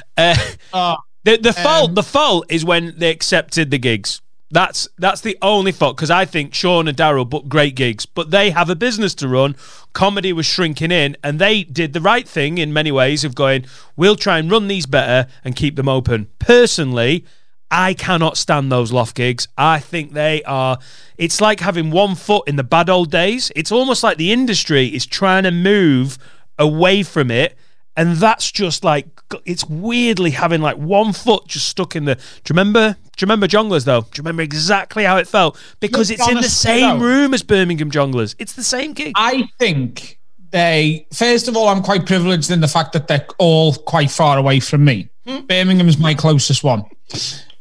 uh, 0.17 0.37
oh. 0.73 0.97
The 1.27 1.39
the 1.39 1.53
fault 1.53 1.89
um, 1.89 1.95
the 1.97 2.05
fault 2.05 2.47
is 2.49 2.65
when 2.65 2.95
they 2.99 3.11
accepted 3.11 3.73
the 3.73 3.79
gigs. 3.79 4.21
That's 4.53 4.89
that's 4.97 5.23
the 5.23 5.37
only 5.43 5.73
fault 5.73 5.97
because 5.97 6.11
I 6.11 6.25
think 6.25 6.55
Sean 6.55 6.87
and 6.87 6.97
Daryl 6.97 7.29
booked 7.29 7.49
great 7.49 7.75
gigs, 7.75 8.07
but 8.07 8.31
they 8.31 8.51
have 8.51 8.71
a 8.71 8.77
business 8.77 9.13
to 9.17 9.27
run. 9.27 9.57
Comedy 9.93 10.33
was 10.33 10.47
shrinking 10.47 10.93
in, 10.93 11.17
and 11.25 11.41
they 11.41 11.65
did 11.65 11.95
the 11.95 12.01
right 12.01 12.29
thing 12.29 12.59
in 12.59 12.73
many 12.73 12.93
ways 12.93 13.25
of 13.25 13.35
going, 13.35 13.67
we'll 13.97 14.15
try 14.15 14.39
and 14.39 14.49
run 14.49 14.69
these 14.69 14.87
better 14.87 15.29
and 15.45 15.57
keep 15.57 15.75
them 15.75 15.89
open. 15.89 16.29
Personally, 16.39 17.25
I 17.73 17.95
cannot 17.95 18.37
stand 18.37 18.71
those 18.71 18.93
loft 18.93 19.17
gigs. 19.17 19.49
I 19.59 19.81
think 19.81 20.13
they 20.13 20.45
are. 20.45 20.79
It's 21.19 21.41
like 21.41 21.59
having 21.59 21.91
one 21.91 22.15
foot 22.15 22.47
in 22.47 22.55
the 22.55 22.63
bad 22.63 22.89
old 22.89 23.11
days. 23.11 23.51
It's 23.57 23.73
almost 23.73 24.05
like 24.05 24.17
the 24.17 24.33
industry 24.33 24.87
is 24.87 25.05
trying 25.05 25.43
to 25.43 25.51
move 25.51 26.19
away 26.57 27.03
from 27.03 27.33
it 27.33 27.59
and 27.97 28.17
that's 28.17 28.51
just 28.53 28.85
like 28.85 29.07
it's 29.45 29.65
weirdly 29.65 30.31
having 30.31 30.61
like 30.61 30.77
one 30.77 31.13
foot 31.13 31.47
just 31.47 31.69
stuck 31.69 31.97
in 31.97 32.05
the. 32.05 32.15
Do 32.15 32.21
you 32.21 32.51
remember? 32.51 32.93
Do 32.93 33.23
you 33.23 33.25
remember 33.25 33.49
Jongleurs 33.49 33.85
though? 33.85 34.03
Do 34.03 34.09
you 34.17 34.23
remember 34.23 34.43
exactly 34.43 35.05
how 35.05 35.17
it 35.17 35.27
felt? 35.27 35.59
Because 35.81 36.11
Look, 36.11 36.21
it's 36.21 36.29
in 36.29 36.37
the 36.37 36.43
same 36.45 36.99
though, 36.99 37.05
room 37.05 37.35
as 37.35 37.43
Birmingham 37.43 37.91
Jongleurs. 37.91 38.37
It's 38.39 38.53
the 38.53 38.63
same 38.63 38.93
gig. 38.93 39.13
I 39.17 39.49
think 39.59 40.19
they. 40.51 41.07
First 41.13 41.49
of 41.49 41.57
all, 41.57 41.69
I'm 41.69 41.83
quite 41.83 42.07
privileged 42.07 42.51
in 42.51 42.61
the 42.61 42.69
fact 42.69 42.93
that 42.93 43.09
they're 43.09 43.27
all 43.39 43.75
quite 43.75 44.11
far 44.11 44.39
away 44.39 44.61
from 44.61 44.85
me. 44.85 45.09
Hmm? 45.27 45.41
Birmingham 45.47 45.89
is 45.89 45.99
my 45.99 46.15
closest 46.15 46.63
one. 46.63 46.85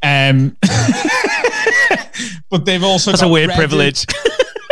Um, 0.04 0.58
but 2.50 2.66
they've 2.66 2.84
also 2.84 3.12
that's 3.12 3.24
a 3.24 3.28
weird 3.28 3.50
Reading, 3.50 3.58
privilege. 3.58 4.06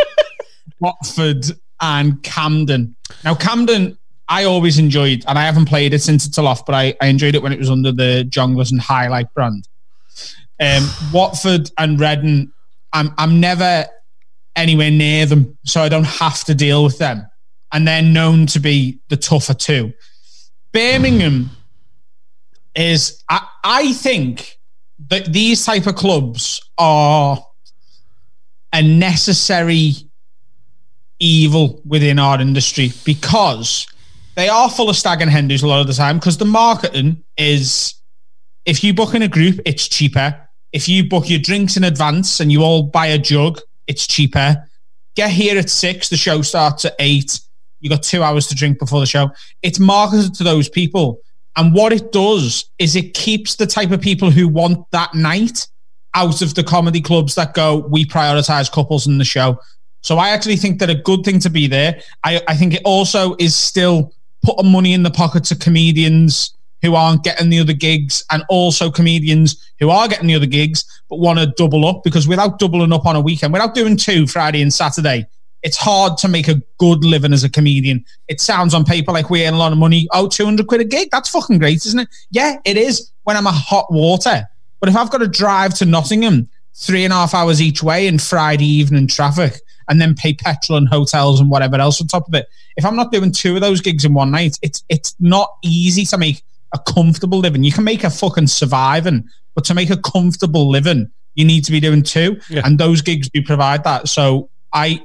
Watford 0.80 1.46
and 1.80 2.22
Camden. 2.22 2.94
Now 3.24 3.34
Camden 3.34 3.98
I 4.28 4.44
always 4.44 4.78
enjoyed, 4.78 5.24
and 5.26 5.38
I 5.38 5.42
haven't 5.42 5.66
played 5.66 5.92
it 5.94 6.00
since 6.02 6.26
it's 6.26 6.38
off, 6.38 6.64
but 6.64 6.74
I, 6.74 6.94
I 7.00 7.06
enjoyed 7.08 7.34
it 7.34 7.42
when 7.42 7.52
it 7.52 7.58
was 7.58 7.70
under 7.70 7.92
the 7.92 8.26
Jongleurs 8.28 8.72
and 8.72 8.80
Highlight 8.80 9.32
brand. 9.34 9.68
Um, 10.60 10.88
Watford 11.12 11.70
and 11.78 11.98
Reading, 12.00 12.52
I'm 12.92 13.12
I'm 13.18 13.40
never 13.40 13.86
anywhere 14.56 14.90
near 14.90 15.26
them, 15.26 15.58
so 15.64 15.82
I 15.82 15.88
don't 15.88 16.06
have 16.06 16.44
to 16.44 16.54
deal 16.54 16.84
with 16.84 16.98
them. 16.98 17.26
and 17.74 17.86
they're 17.88 18.02
known 18.02 18.46
to 18.46 18.60
be 18.60 19.00
the 19.08 19.16
tougher 19.16 19.52
two. 19.52 19.92
Birmingham 20.72 21.50
is, 22.76 23.22
I, 23.28 23.46
I 23.64 23.92
think 23.94 24.58
that 25.10 25.32
these 25.32 25.64
type 25.66 25.86
of 25.88 25.96
clubs 25.96 26.62
are 26.78 27.44
a 28.72 28.80
necessary 28.80 29.94
evil 31.18 31.82
within 31.84 32.18
our 32.20 32.40
industry 32.40 32.92
because 33.04 33.86
they 34.36 34.48
are 34.48 34.68
full 34.70 34.90
of 34.90 34.96
stag 34.96 35.22
and 35.22 35.30
henders 35.30 35.62
a 35.62 35.66
lot 35.66 35.80
of 35.80 35.86
the 35.86 35.92
time 35.92 36.18
because 36.18 36.38
the 36.38 36.44
marketing 36.44 37.22
is 37.36 37.94
if 38.64 38.82
you 38.82 38.94
book 38.94 39.14
in 39.14 39.22
a 39.22 39.28
group, 39.28 39.60
it's 39.64 39.88
cheaper. 39.88 40.40
If 40.72 40.88
you 40.88 41.08
book 41.08 41.28
your 41.28 41.38
drinks 41.38 41.76
in 41.76 41.84
advance 41.84 42.40
and 42.40 42.50
you 42.50 42.62
all 42.62 42.82
buy 42.82 43.06
a 43.06 43.18
jug, 43.18 43.60
it's 43.86 44.06
cheaper. 44.06 44.68
Get 45.14 45.30
here 45.30 45.58
at 45.58 45.70
six, 45.70 46.08
the 46.08 46.16
show 46.16 46.42
starts 46.42 46.84
at 46.84 46.94
eight. 46.98 47.40
You 47.80 47.90
got 47.90 48.02
two 48.02 48.22
hours 48.22 48.46
to 48.48 48.54
drink 48.54 48.78
before 48.78 49.00
the 49.00 49.06
show. 49.06 49.30
It's 49.62 49.78
marketed 49.78 50.34
to 50.34 50.44
those 50.44 50.68
people. 50.68 51.20
And 51.56 51.72
what 51.72 51.92
it 51.92 52.10
does 52.10 52.70
is 52.78 52.96
it 52.96 53.14
keeps 53.14 53.54
the 53.54 53.66
type 53.66 53.92
of 53.92 54.00
people 54.00 54.30
who 54.30 54.48
want 54.48 54.90
that 54.90 55.14
night 55.14 55.68
out 56.14 56.42
of 56.42 56.54
the 56.54 56.64
comedy 56.64 57.00
clubs 57.00 57.34
that 57.34 57.54
go, 57.54 57.86
we 57.88 58.04
prioritize 58.04 58.70
couples 58.70 59.06
in 59.06 59.18
the 59.18 59.24
show. 59.24 59.58
So 60.00 60.18
I 60.18 60.30
actually 60.30 60.56
think 60.56 60.80
that 60.80 60.90
a 60.90 60.94
good 60.94 61.24
thing 61.24 61.38
to 61.40 61.50
be 61.50 61.66
there. 61.66 62.00
I, 62.24 62.40
I 62.48 62.56
think 62.56 62.74
it 62.74 62.82
also 62.84 63.36
is 63.38 63.56
still 63.56 64.12
putting 64.44 64.70
money 64.70 64.92
in 64.92 65.02
the 65.02 65.10
pockets 65.10 65.50
of 65.50 65.58
comedians 65.58 66.54
who 66.82 66.94
aren't 66.94 67.24
getting 67.24 67.48
the 67.48 67.58
other 67.58 67.72
gigs 67.72 68.24
and 68.30 68.44
also 68.48 68.90
comedians 68.90 69.72
who 69.80 69.88
are 69.90 70.06
getting 70.06 70.26
the 70.26 70.34
other 70.34 70.46
gigs 70.46 70.84
but 71.08 71.18
want 71.18 71.38
to 71.38 71.46
double 71.56 71.86
up 71.86 72.04
because 72.04 72.28
without 72.28 72.58
doubling 72.58 72.92
up 72.92 73.06
on 73.06 73.16
a 73.16 73.20
weekend, 73.20 73.52
without 73.52 73.74
doing 73.74 73.96
two 73.96 74.26
Friday 74.26 74.60
and 74.60 74.72
Saturday, 74.72 75.26
it's 75.62 75.78
hard 75.78 76.18
to 76.18 76.28
make 76.28 76.46
a 76.46 76.60
good 76.78 77.02
living 77.02 77.32
as 77.32 77.42
a 77.42 77.48
comedian. 77.48 78.04
It 78.28 78.40
sounds 78.40 78.74
on 78.74 78.84
paper 78.84 79.12
like 79.12 79.30
we 79.30 79.46
earn 79.46 79.54
a 79.54 79.58
lot 79.58 79.72
of 79.72 79.78
money. 79.78 80.06
Oh, 80.12 80.28
200 80.28 80.66
quid 80.66 80.82
a 80.82 80.84
gig. 80.84 81.08
That's 81.10 81.30
fucking 81.30 81.58
great, 81.58 81.86
isn't 81.86 82.00
it? 82.00 82.08
Yeah, 82.30 82.58
it 82.66 82.76
is 82.76 83.10
when 83.22 83.38
I'm 83.38 83.46
a 83.46 83.52
hot 83.52 83.90
water. 83.90 84.46
But 84.80 84.90
if 84.90 84.96
I've 84.96 85.10
got 85.10 85.18
to 85.18 85.28
drive 85.28 85.72
to 85.76 85.86
Nottingham 85.86 86.50
three 86.74 87.04
and 87.04 87.12
a 87.14 87.16
half 87.16 87.32
hours 87.32 87.62
each 87.62 87.82
way 87.82 88.06
in 88.06 88.18
Friday 88.18 88.66
evening 88.66 89.06
traffic 89.06 89.60
and 89.88 90.00
then 90.00 90.14
pay 90.14 90.34
petrol 90.34 90.78
and 90.78 90.88
hotels 90.88 91.40
and 91.40 91.50
whatever 91.50 91.76
else 91.76 92.00
on 92.00 92.06
top 92.06 92.26
of 92.28 92.34
it, 92.34 92.48
if 92.76 92.84
I'm 92.84 92.96
not 92.96 93.12
doing 93.12 93.32
two 93.32 93.54
of 93.54 93.60
those 93.60 93.80
gigs 93.80 94.04
in 94.04 94.14
one 94.14 94.30
night, 94.30 94.58
it's 94.62 94.84
it's 94.88 95.14
not 95.20 95.56
easy 95.62 96.04
to 96.06 96.18
make 96.18 96.42
a 96.72 96.78
comfortable 96.78 97.38
living. 97.38 97.64
You 97.64 97.72
can 97.72 97.84
make 97.84 98.04
a 98.04 98.10
fucking 98.10 98.48
surviving, 98.48 99.28
but 99.54 99.64
to 99.66 99.74
make 99.74 99.90
a 99.90 99.96
comfortable 99.96 100.68
living, 100.68 101.10
you 101.34 101.44
need 101.44 101.64
to 101.64 101.72
be 101.72 101.80
doing 101.80 102.02
two. 102.02 102.40
Yeah. 102.48 102.62
And 102.64 102.78
those 102.78 103.02
gigs 103.02 103.30
do 103.30 103.42
provide 103.42 103.84
that. 103.84 104.08
So 104.08 104.50
I, 104.72 105.02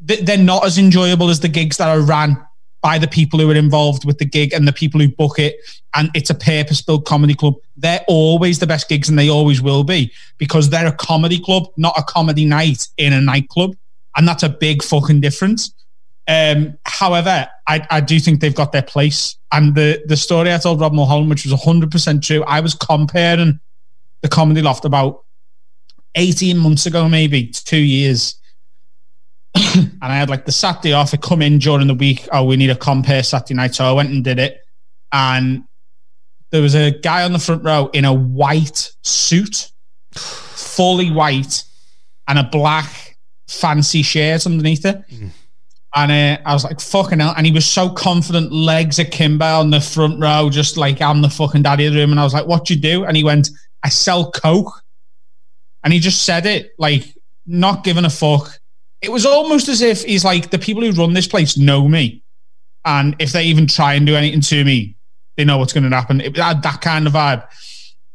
they're 0.00 0.38
not 0.38 0.64
as 0.64 0.78
enjoyable 0.78 1.28
as 1.30 1.40
the 1.40 1.48
gigs 1.48 1.76
that 1.76 1.88
I 1.88 1.96
ran 1.96 2.42
by 2.82 2.98
the 2.98 3.06
people 3.06 3.38
who 3.38 3.50
are 3.50 3.54
involved 3.54 4.04
with 4.04 4.18
the 4.18 4.24
gig 4.24 4.52
and 4.52 4.66
the 4.66 4.72
people 4.72 5.00
who 5.00 5.08
book 5.08 5.38
it. 5.38 5.56
And 5.94 6.10
it's 6.14 6.30
a 6.30 6.34
purpose 6.34 6.82
built 6.82 7.06
comedy 7.06 7.34
club. 7.34 7.54
They're 7.76 8.04
always 8.08 8.58
the 8.58 8.66
best 8.66 8.88
gigs 8.88 9.08
and 9.08 9.18
they 9.18 9.30
always 9.30 9.62
will 9.62 9.84
be 9.84 10.12
because 10.38 10.68
they're 10.68 10.86
a 10.86 10.92
comedy 10.92 11.38
club, 11.38 11.68
not 11.76 11.94
a 11.96 12.02
comedy 12.02 12.44
night 12.44 12.88
in 12.98 13.12
a 13.12 13.20
nightclub. 13.20 13.76
And 14.16 14.26
that's 14.26 14.42
a 14.42 14.48
big 14.48 14.82
fucking 14.82 15.20
difference. 15.20 15.72
Um, 16.28 16.78
however, 16.84 17.48
I, 17.66 17.86
I 17.90 18.00
do 18.00 18.18
think 18.18 18.40
they've 18.40 18.54
got 18.54 18.72
their 18.72 18.82
place. 18.82 19.36
And 19.52 19.74
the, 19.74 20.02
the 20.06 20.16
story 20.16 20.52
I 20.52 20.58
told 20.58 20.80
Rob 20.80 20.92
Mulholland, 20.92 21.30
which 21.30 21.46
was 21.46 21.54
100% 21.54 22.22
true, 22.22 22.42
I 22.44 22.60
was 22.60 22.74
comparing 22.74 23.60
the 24.22 24.28
Comedy 24.28 24.62
Loft 24.62 24.84
about 24.84 25.24
18 26.14 26.58
months 26.58 26.86
ago, 26.86 27.08
maybe 27.08 27.46
two 27.48 27.78
years. 27.78 28.36
And 29.54 29.98
I 30.00 30.16
had 30.16 30.30
like 30.30 30.46
the 30.46 30.52
Saturday 30.52 30.92
off. 30.92 31.12
I 31.14 31.16
come 31.16 31.42
in 31.42 31.58
during 31.58 31.86
the 31.86 31.94
week. 31.94 32.26
Oh, 32.32 32.44
we 32.44 32.56
need 32.56 32.70
a 32.70 32.76
compare 32.76 33.22
Saturday 33.22 33.54
night. 33.54 33.74
So 33.74 33.84
I 33.84 33.92
went 33.92 34.10
and 34.10 34.24
did 34.24 34.38
it. 34.38 34.60
And 35.12 35.64
there 36.50 36.62
was 36.62 36.74
a 36.74 36.90
guy 36.90 37.24
on 37.24 37.32
the 37.32 37.38
front 37.38 37.64
row 37.64 37.90
in 37.92 38.04
a 38.04 38.12
white 38.12 38.92
suit, 39.02 39.70
fully 40.12 41.10
white, 41.10 41.64
and 42.28 42.38
a 42.38 42.44
black 42.44 43.18
fancy 43.48 44.02
shirt 44.02 44.46
underneath 44.46 44.84
it. 44.84 45.02
Mm. 45.10 45.30
And 45.94 46.12
uh, 46.12 46.42
I 46.46 46.54
was 46.54 46.64
like, 46.64 46.80
fucking 46.80 47.18
hell. 47.20 47.34
And 47.36 47.46
he 47.46 47.52
was 47.52 47.66
so 47.66 47.90
confident, 47.90 48.50
legs 48.50 48.98
akimbo 48.98 49.44
on 49.44 49.70
the 49.70 49.80
front 49.80 50.18
row, 50.18 50.48
just 50.50 50.78
like 50.78 51.02
I'm 51.02 51.20
the 51.20 51.28
fucking 51.28 51.62
daddy 51.62 51.86
of 51.86 51.92
the 51.92 52.00
room. 52.00 52.12
And 52.12 52.20
I 52.20 52.24
was 52.24 52.32
like, 52.32 52.46
what 52.46 52.70
you 52.70 52.76
do? 52.76 53.04
And 53.04 53.16
he 53.16 53.24
went, 53.24 53.50
I 53.82 53.90
sell 53.90 54.30
Coke. 54.30 54.82
And 55.84 55.92
he 55.92 55.98
just 55.98 56.24
said 56.24 56.46
it, 56.46 56.72
like, 56.78 57.14
not 57.44 57.84
giving 57.84 58.06
a 58.06 58.10
fuck. 58.10 58.58
It 59.02 59.10
was 59.10 59.26
almost 59.26 59.68
as 59.68 59.82
if 59.82 60.04
he's 60.04 60.24
like, 60.24 60.50
the 60.50 60.58
people 60.58 60.82
who 60.82 60.92
run 60.92 61.12
this 61.12 61.26
place 61.26 61.56
know 61.56 61.88
me. 61.88 62.22
And 62.84 63.16
if 63.18 63.32
they 63.32 63.44
even 63.44 63.66
try 63.66 63.94
and 63.94 64.06
do 64.06 64.16
anything 64.16 64.40
to 64.40 64.64
me, 64.64 64.96
they 65.36 65.44
know 65.44 65.58
what's 65.58 65.72
going 65.72 65.88
to 65.88 65.96
happen. 65.96 66.20
It 66.20 66.36
had 66.36 66.62
that 66.62 66.80
kind 66.80 67.06
of 67.06 67.12
vibe. 67.12 67.46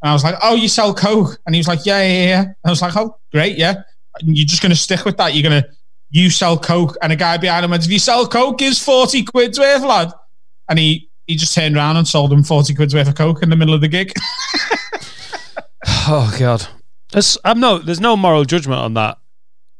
And 0.01 0.11
I 0.11 0.13
was 0.13 0.23
like, 0.23 0.35
oh, 0.41 0.55
you 0.55 0.67
sell 0.67 0.93
Coke? 0.93 1.39
And 1.45 1.55
he 1.55 1.59
was 1.59 1.67
like, 1.67 1.85
yeah, 1.85 2.01
yeah, 2.01 2.25
yeah. 2.25 2.41
And 2.41 2.55
I 2.65 2.69
was 2.69 2.81
like, 2.81 2.95
oh, 2.95 3.17
great, 3.31 3.57
yeah. 3.57 3.81
And 4.19 4.37
you're 4.37 4.45
just 4.45 4.61
going 4.61 4.71
to 4.71 4.75
stick 4.75 5.05
with 5.05 5.17
that. 5.17 5.33
You're 5.33 5.49
going 5.49 5.61
to 5.61 5.69
you 6.09 6.29
sell 6.29 6.57
coke, 6.57 6.97
and 7.01 7.11
a 7.11 7.15
guy 7.15 7.37
behind 7.37 7.65
him 7.65 7.71
went, 7.71 7.85
"If 7.85 7.91
you 7.91 7.99
sell 7.99 8.27
coke, 8.27 8.61
is 8.61 8.83
forty 8.83 9.23
quid's 9.23 9.59
worth, 9.59 9.83
lad." 9.83 10.11
And 10.69 10.79
he 10.79 11.09
he 11.25 11.35
just 11.35 11.53
turned 11.53 11.75
around 11.75 11.97
and 11.97 12.07
sold 12.07 12.31
him 12.31 12.43
forty 12.43 12.73
quid's 12.73 12.93
worth 12.93 13.07
of 13.07 13.15
coke 13.15 13.43
in 13.43 13.49
the 13.49 13.55
middle 13.55 13.73
of 13.73 13.81
the 13.81 13.87
gig. 13.87 14.13
oh 16.07 16.33
God, 16.39 16.67
there's 17.11 17.37
I'm 17.43 17.59
no 17.59 17.79
there's 17.79 17.99
no 17.99 18.15
moral 18.15 18.45
judgment 18.45 18.79
on 18.79 18.93
that 18.93 19.17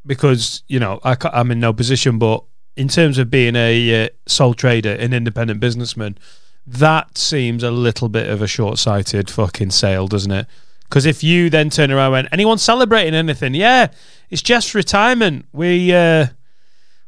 because 0.07 0.63
you 0.67 0.79
know 0.79 0.99
I 1.03 1.15
I'm 1.31 1.51
in 1.51 1.59
no 1.59 1.73
position, 1.73 2.17
but 2.17 2.43
in 2.75 2.87
terms 2.87 3.17
of 3.17 3.29
being 3.29 3.55
a 3.55 4.05
uh, 4.05 4.09
sole 4.27 4.53
trader, 4.53 4.93
an 4.93 5.13
independent 5.13 5.59
businessman, 5.59 6.17
that 6.65 7.17
seems 7.17 7.63
a 7.63 7.71
little 7.71 8.07
bit 8.07 8.29
of 8.29 8.41
a 8.41 8.47
short-sighted 8.47 9.29
fucking 9.29 9.71
sale, 9.71 10.07
doesn't 10.07 10.31
it? 10.31 10.47
Because 10.83 11.05
if 11.05 11.23
you 11.23 11.49
then 11.49 11.69
turn 11.69 11.91
around 11.91 12.07
and 12.07 12.11
went, 12.13 12.27
anyone 12.31 12.57
celebrating 12.57 13.13
anything? 13.13 13.53
Yeah, 13.53 13.87
it's 14.29 14.41
just 14.41 14.73
retirement. 14.73 15.45
We 15.51 15.93
uh, 15.93 16.27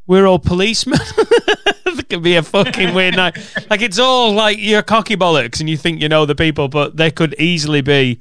we're 0.06 0.26
all 0.26 0.40
policemen. 0.40 1.00
it 1.86 2.10
could 2.10 2.24
be 2.24 2.36
a 2.36 2.44
fucking 2.44 2.94
weird 2.94 3.16
night. 3.16 3.38
Like 3.70 3.82
it's 3.82 4.00
all 4.00 4.34
like 4.34 4.58
you're 4.60 4.82
cocky 4.82 5.16
bollocks 5.16 5.60
and 5.60 5.70
you 5.70 5.78
think 5.78 6.02
you 6.02 6.10
know 6.10 6.26
the 6.26 6.36
people, 6.36 6.68
but 6.68 6.98
they 6.98 7.12
could 7.12 7.36
easily 7.40 7.82
be 7.82 8.20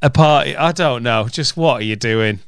a 0.00 0.08
party. 0.08 0.56
I 0.56 0.72
don't 0.72 1.02
know. 1.02 1.28
Just 1.28 1.56
what 1.56 1.80
are 1.80 1.84
you 1.84 1.96
doing? 1.96 2.40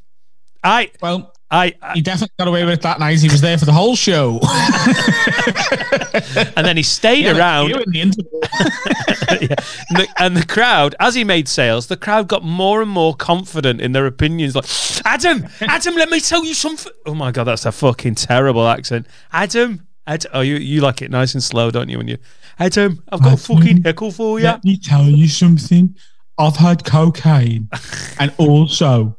I 0.63 0.91
well, 1.03 1.35
I, 1.51 1.75
I, 1.81 1.95
he 1.95 2.03
definitely 2.03 2.35
got 2.39 2.49
away 2.49 2.67
with 2.67 2.83
that 2.83 3.01
night. 3.01 3.21
He 3.21 3.29
was 3.29 3.41
there 3.41 3.57
for 3.57 3.65
the 3.65 3.73
whole 3.73 3.97
show, 3.97 4.39
and 6.57 6.67
then 6.67 6.77
he 6.77 6.83
stayed 6.83 7.25
yeah, 7.25 7.39
around. 7.39 7.71
The 7.71 7.87
yeah. 9.41 9.57
and, 9.89 9.99
the, 9.99 10.09
and, 10.19 10.37
the, 10.37 10.45
crowd, 10.45 10.95
as 11.01 11.15
he 11.15 11.25
made 11.25 11.49
sales, 11.49 11.87
the 11.87 11.97
crowd 11.97 12.29
got 12.29 12.45
more 12.45 12.83
and 12.83 12.91
more 12.91 13.15
confident 13.15 13.81
in 13.81 13.93
their 13.93 14.05
opinions. 14.05 14.55
Like, 14.55 14.67
Adam, 15.07 15.47
Adam, 15.63 15.95
let 15.95 16.11
me 16.11 16.21
tell 16.21 16.45
you 16.45 16.53
something. 16.53 16.93
Oh 17.07 17.15
my 17.15 17.33
god, 17.33 17.45
that's 17.45 17.65
a 17.65 17.73
fucking 17.73 18.17
terrible 18.17 18.69
accent. 18.69 19.07
Adam, 19.33 19.87
Adam. 20.07 20.31
Oh, 20.35 20.43
you 20.43 20.57
you 20.57 20.83
like 20.83 21.01
it 21.01 21.11
nice 21.11 21.33
and 21.33 21.43
slow, 21.43 21.71
don't 21.71 21.89
you? 21.89 21.97
When 21.97 22.09
you, 22.09 22.19
Adam, 22.59 23.03
I've 23.11 23.21
got 23.21 23.33
Adam, 23.33 23.57
a 23.57 23.59
fucking 23.61 23.85
heckle 23.85 24.11
for 24.11 24.39
you. 24.39 24.45
Let 24.45 24.65
me 24.65 24.77
tell 24.77 25.05
you 25.05 25.29
something. 25.29 25.97
I've 26.37 26.57
had 26.57 26.85
cocaine, 26.85 27.71
and 28.21 28.35
also 28.37 29.17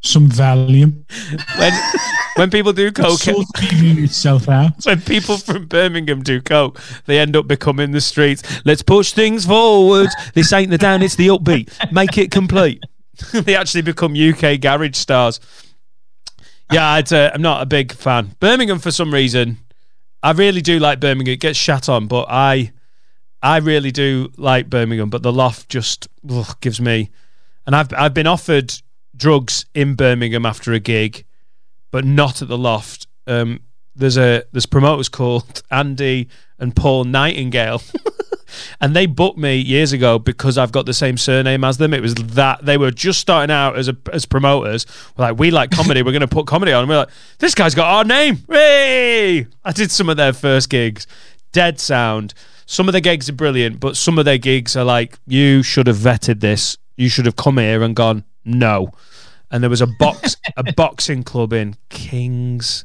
some 0.00 0.28
Valium. 0.28 1.04
When 1.58 1.72
when 2.36 2.50
people 2.50 2.72
do 2.72 2.92
coke, 2.92 3.20
itself 3.26 4.48
out. 4.48 4.72
When 4.84 5.00
people 5.00 5.38
from 5.38 5.66
Birmingham 5.66 6.22
do 6.22 6.40
coke, 6.40 6.80
they 7.06 7.18
end 7.18 7.36
up 7.36 7.48
becoming 7.48 7.90
the 7.90 8.00
streets. 8.00 8.42
Let's 8.64 8.82
push 8.82 9.12
things 9.12 9.46
forward. 9.46 10.08
This 10.34 10.52
ain't 10.52 10.70
the 10.70 10.78
down, 10.78 11.02
it's 11.02 11.16
the 11.16 11.28
upbeat. 11.28 11.92
Make 11.92 12.16
it 12.16 12.30
complete. 12.30 12.82
they 13.32 13.56
actually 13.56 13.82
become 13.82 14.14
UK 14.14 14.60
garage 14.60 14.96
stars. 14.96 15.40
Yeah, 16.70 16.86
i 16.86 16.98
am 16.98 17.04
uh, 17.12 17.36
not 17.38 17.62
a 17.62 17.66
big 17.66 17.92
fan. 17.92 18.36
Birmingham, 18.40 18.78
for 18.78 18.90
some 18.90 19.12
reason, 19.12 19.58
I 20.22 20.32
really 20.32 20.60
do 20.60 20.78
like 20.78 21.00
Birmingham. 21.00 21.32
It 21.32 21.40
gets 21.40 21.58
shat 21.58 21.88
on, 21.88 22.06
but 22.06 22.26
I, 22.28 22.72
I 23.42 23.56
really 23.58 23.90
do 23.90 24.30
like 24.36 24.68
Birmingham. 24.68 25.08
But 25.08 25.22
the 25.22 25.32
loft 25.32 25.70
just 25.70 26.08
ugh, 26.30 26.60
gives 26.60 26.80
me, 26.80 27.10
and 27.66 27.74
I've 27.74 27.92
I've 27.94 28.14
been 28.14 28.26
offered 28.26 28.74
drugs 29.18 29.66
in 29.74 29.94
Birmingham 29.94 30.46
after 30.46 30.72
a 30.72 30.80
gig, 30.80 31.24
but 31.90 32.04
not 32.04 32.40
at 32.40 32.48
the 32.48 32.58
loft. 32.58 33.06
Um, 33.26 33.60
there's 33.94 34.16
a 34.16 34.44
there's 34.52 34.66
promoters 34.66 35.08
called 35.10 35.62
Andy 35.70 36.28
and 36.58 36.74
Paul 36.74 37.04
Nightingale. 37.04 37.82
and 38.80 38.94
they 38.94 39.06
booked 39.06 39.38
me 39.38 39.56
years 39.56 39.92
ago 39.92 40.18
because 40.18 40.58
I've 40.58 40.72
got 40.72 40.86
the 40.86 40.94
same 40.94 41.16
surname 41.16 41.64
as 41.64 41.78
them. 41.78 41.94
It 41.94 42.02
was 42.02 42.14
that 42.14 42.64
they 42.64 42.76
were 42.76 42.90
just 42.90 43.20
starting 43.20 43.52
out 43.52 43.76
as 43.76 43.88
a, 43.88 43.96
as 44.12 44.26
promoters. 44.26 44.86
We're 45.16 45.26
like, 45.26 45.38
we 45.38 45.50
like 45.50 45.70
comedy. 45.70 46.02
we're 46.02 46.12
going 46.12 46.20
to 46.20 46.28
put 46.28 46.46
comedy 46.46 46.72
on. 46.72 46.82
And 46.82 46.88
we're 46.88 46.98
like, 46.98 47.10
this 47.38 47.54
guy's 47.54 47.74
got 47.74 47.86
our 47.86 48.04
name. 48.04 48.38
Hey! 48.48 49.46
I 49.64 49.72
did 49.72 49.90
some 49.90 50.08
of 50.08 50.16
their 50.16 50.32
first 50.32 50.70
gigs. 50.70 51.06
Dead 51.52 51.80
sound. 51.80 52.34
Some 52.66 52.88
of 52.88 52.92
the 52.92 53.00
gigs 53.00 53.28
are 53.28 53.34
brilliant, 53.34 53.80
but 53.80 53.96
some 53.96 54.18
of 54.18 54.26
their 54.26 54.38
gigs 54.38 54.76
are 54.76 54.84
like, 54.84 55.18
you 55.26 55.62
should 55.62 55.86
have 55.86 55.96
vetted 55.96 56.40
this. 56.40 56.76
You 56.96 57.08
should 57.08 57.24
have 57.26 57.36
come 57.36 57.58
here 57.58 57.82
and 57.82 57.96
gone, 57.96 58.24
no 58.48 58.90
and 59.50 59.62
there 59.62 59.70
was 59.70 59.80
a 59.80 59.86
box 59.86 60.36
a 60.56 60.72
boxing 60.76 61.22
club 61.22 61.52
in 61.52 61.74
Kings. 61.88 62.84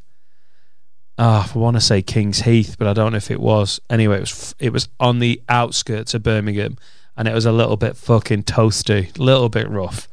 oh, 1.17 1.51
I 1.53 1.58
want 1.58 1.75
to 1.75 1.82
say 1.82 2.01
Kings 2.01 2.41
Heath, 2.41 2.75
but 2.79 2.88
I 2.88 2.93
don't 2.93 3.12
know 3.12 3.17
if 3.17 3.29
it 3.32 3.39
was. 3.39 3.79
Anyway, 3.89 4.17
it 4.17 4.22
was 4.22 4.55
it 4.60 4.74
was 4.74 4.88
on 5.00 5.20
the 5.20 5.41
outskirts 5.50 6.13
of 6.13 6.24
Birmingham, 6.24 6.77
and 7.17 7.27
it 7.27 7.34
was 7.34 7.46
a 7.46 7.51
little 7.51 7.77
bit 7.77 7.98
fucking 7.98 8.43
toasty, 8.43 9.17
little 9.17 9.50
bit 9.50 9.70
rough. 9.70 10.08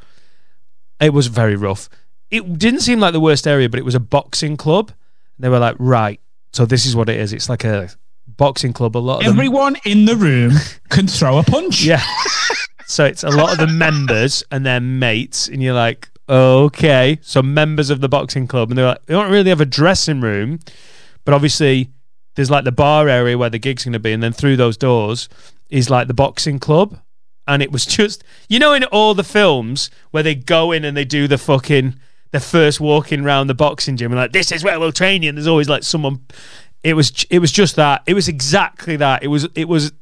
It 1.00 1.12
was 1.12 1.28
very 1.28 1.56
rough. 1.56 1.88
It 2.30 2.58
didn't 2.58 2.80
seem 2.80 3.00
like 3.00 3.12
the 3.12 3.20
worst 3.20 3.46
area, 3.46 3.68
but 3.68 3.78
it 3.78 3.84
was 3.84 3.94
a 3.94 4.00
boxing 4.00 4.56
club. 4.56 4.92
They 5.38 5.48
were 5.48 5.58
like, 5.58 5.76
right, 5.78 6.20
so 6.52 6.66
this 6.66 6.84
is 6.84 6.94
what 6.94 7.08
it 7.08 7.16
is. 7.18 7.32
It's 7.32 7.48
like 7.48 7.64
a 7.64 7.90
boxing 8.26 8.72
club. 8.72 8.96
A 8.96 8.98
lot 8.98 9.18
of 9.20 9.24
them- 9.24 9.32
Everyone 9.38 9.76
in 9.84 10.04
the 10.04 10.16
room 10.16 10.52
can 10.90 11.06
throw 11.06 11.38
a 11.38 11.42
punch. 11.42 11.82
yeah. 11.84 12.02
so 12.90 13.04
it's 13.04 13.22
a 13.22 13.30
lot 13.30 13.52
of 13.52 13.58
the 13.58 13.72
members 13.72 14.42
and 14.50 14.66
their 14.66 14.80
mates, 14.80 15.46
and 15.48 15.62
you're 15.62 15.74
like, 15.74 16.10
okay. 16.28 17.18
So 17.22 17.42
members 17.42 17.88
of 17.88 18.00
the 18.00 18.08
boxing 18.08 18.46
club, 18.46 18.70
and 18.70 18.78
they're 18.78 18.86
like, 18.86 19.06
they 19.06 19.14
don't 19.14 19.30
really 19.30 19.50
have 19.50 19.60
a 19.60 19.66
dressing 19.66 20.20
room, 20.20 20.58
but 21.24 21.32
obviously 21.32 21.90
there's 22.34 22.50
like 22.50 22.64
the 22.64 22.72
bar 22.72 23.08
area 23.08 23.38
where 23.38 23.50
the 23.50 23.58
gig's 23.58 23.84
going 23.84 23.92
to 23.92 24.00
be, 24.00 24.12
and 24.12 24.22
then 24.22 24.32
through 24.32 24.56
those 24.56 24.76
doors 24.76 25.28
is 25.68 25.88
like 25.88 26.08
the 26.08 26.14
boxing 26.14 26.58
club. 26.58 26.98
And 27.46 27.62
it 27.62 27.70
was 27.70 27.86
just, 27.96 28.24
you 28.48 28.58
know, 28.58 28.72
in 28.72 28.84
all 28.84 29.14
the 29.14 29.24
films 29.24 29.90
where 30.10 30.22
they 30.22 30.34
go 30.34 30.72
in 30.72 30.84
and 30.84 30.96
they 30.96 31.04
do 31.04 31.28
the 31.28 31.38
fucking, 31.38 31.98
the 32.32 32.40
first 32.40 32.80
walking 32.80 33.24
around 33.24 33.46
the 33.46 33.54
boxing 33.54 33.96
gym 33.96 34.12
and 34.12 34.20
like, 34.20 34.32
this 34.32 34.50
is 34.52 34.64
where 34.64 34.78
we'll 34.80 34.92
train 34.92 35.22
you. 35.22 35.28
And 35.28 35.38
there's 35.38 35.46
always 35.46 35.68
like 35.68 35.82
someone, 35.84 36.24
it 36.82 36.94
was, 36.94 37.24
it 37.30 37.38
was 37.38 37.52
just 37.52 37.76
that. 37.76 38.02
It 38.06 38.14
was 38.14 38.28
exactly 38.28 38.96
that. 38.96 39.22
It 39.22 39.28
was, 39.28 39.48
it 39.54 39.68
was 39.68 39.92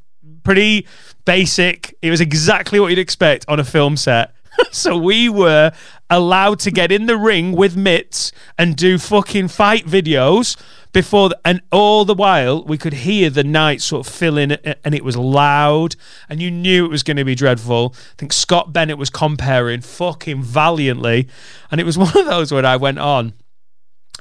pretty 0.48 0.86
basic. 1.26 1.94
It 2.00 2.10
was 2.10 2.22
exactly 2.22 2.80
what 2.80 2.88
you'd 2.88 2.98
expect 2.98 3.44
on 3.48 3.60
a 3.60 3.64
film 3.64 3.98
set. 3.98 4.32
so 4.70 4.96
we 4.96 5.28
were 5.28 5.72
allowed 6.08 6.58
to 6.60 6.70
get 6.70 6.90
in 6.90 7.04
the 7.04 7.18
ring 7.18 7.52
with 7.52 7.76
mitts 7.76 8.32
and 8.56 8.74
do 8.74 8.96
fucking 8.96 9.48
fight 9.48 9.84
videos 9.84 10.56
before 10.90 11.28
the, 11.28 11.38
and 11.44 11.60
all 11.70 12.06
the 12.06 12.14
while 12.14 12.64
we 12.64 12.78
could 12.78 12.94
hear 12.94 13.28
the 13.28 13.44
night 13.44 13.82
sort 13.82 14.06
of 14.06 14.10
fill 14.10 14.38
in 14.38 14.52
and 14.52 14.94
it 14.94 15.04
was 15.04 15.18
loud 15.18 15.96
and 16.30 16.40
you 16.40 16.50
knew 16.50 16.86
it 16.86 16.90
was 16.90 17.02
going 17.02 17.18
to 17.18 17.26
be 17.26 17.34
dreadful 17.34 17.94
i 17.94 18.14
think 18.16 18.32
scott 18.32 18.72
bennett 18.72 18.96
was 18.96 19.10
comparing 19.10 19.82
fucking 19.82 20.42
valiantly 20.42 21.28
and 21.70 21.78
it 21.78 21.84
was 21.84 21.98
one 22.06 22.16
of 22.16 22.24
those 22.24 22.50
where 22.50 22.64
i 22.64 22.74
went 22.74 22.98
on 22.98 23.34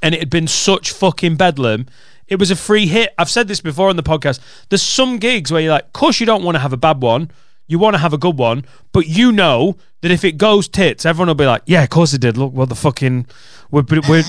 and 0.01 0.13
it 0.13 0.19
had 0.19 0.29
been 0.29 0.47
such 0.47 0.91
fucking 0.91 1.35
bedlam. 1.35 1.87
It 2.27 2.39
was 2.39 2.51
a 2.51 2.55
free 2.55 2.87
hit. 2.87 3.13
I've 3.17 3.29
said 3.29 3.47
this 3.47 3.61
before 3.61 3.89
on 3.89 3.95
the 3.95 4.03
podcast. 4.03 4.39
There's 4.69 4.81
some 4.81 5.17
gigs 5.17 5.51
where 5.51 5.61
you're 5.61 5.71
like, 5.71 5.85
of 5.85 5.93
course 5.93 6.19
you 6.19 6.25
don't 6.25 6.43
want 6.43 6.55
to 6.55 6.59
have 6.59 6.73
a 6.73 6.77
bad 6.77 7.01
one. 7.01 7.31
You 7.69 7.79
want 7.79 7.95
to 7.95 7.99
have 7.99 8.13
a 8.13 8.17
good 8.17 8.37
one, 8.37 8.63
but 8.93 9.07
you 9.07 9.31
know 9.31 9.75
that 10.01 10.09
if 10.09 10.23
it 10.23 10.37
goes 10.37 10.69
tits, 10.69 11.05
everyone 11.05 11.27
will 11.27 11.35
be 11.35 11.45
like, 11.45 11.63
"Yeah, 11.65 11.83
of 11.83 11.89
course 11.89 12.13
it 12.13 12.21
did." 12.21 12.37
Look, 12.37 12.53
what 12.53 12.69
the 12.69 12.75
fucking 12.75 13.25
we're 13.71 13.83
we're 13.89 14.23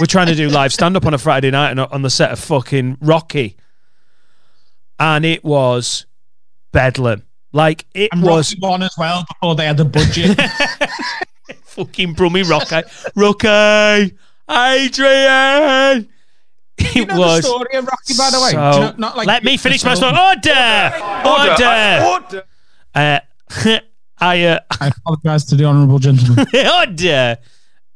we're 0.00 0.06
trying 0.06 0.26
to 0.26 0.34
do 0.34 0.48
live 0.48 0.72
stand 0.72 0.96
up 0.96 1.06
on 1.06 1.14
a 1.14 1.18
Friday 1.18 1.52
night 1.52 1.70
and 1.70 1.78
on 1.78 2.02
the 2.02 2.10
set 2.10 2.32
of 2.32 2.40
fucking 2.40 2.98
Rocky, 3.00 3.56
and 4.98 5.24
it 5.24 5.44
was 5.44 6.06
bedlam. 6.72 7.22
Like 7.52 7.86
it 7.94 8.08
And 8.12 8.22
was 8.24 8.52
Rocky 8.52 8.60
won 8.60 8.82
as 8.82 8.94
well 8.98 9.24
before 9.28 9.54
they 9.54 9.66
had 9.66 9.76
the 9.76 9.84
budget. 9.84 10.40
fucking 11.64 12.14
Brummy 12.14 12.42
Rocky, 12.42 12.82
Rocky, 13.14 14.16
Adrian. 14.50 16.08
It 16.84 16.94
you 16.96 17.06
know 17.06 17.18
was 17.18 17.42
the 17.42 17.48
story 17.48 17.74
of 17.74 17.86
Rocky, 17.86 18.14
by 18.16 18.30
the 18.30 18.40
way? 18.40 18.50
so- 18.50 18.72
you 18.74 18.80
know- 18.80 18.94
not 18.98 19.16
like 19.16 19.26
let 19.26 19.44
me 19.44 19.56
finish 19.56 19.82
my 19.84 19.94
film. 19.94 20.14
story. 20.14 20.16
Order, 20.16 20.92
order. 22.04 22.44
Uh, 22.94 23.20
I 24.18 24.42
uh, 24.44 24.58
I 24.80 24.88
apologise 24.88 25.44
to 25.46 25.54
the 25.56 25.64
honourable 25.64 25.98
gentleman. 25.98 26.46
order. 26.78 27.38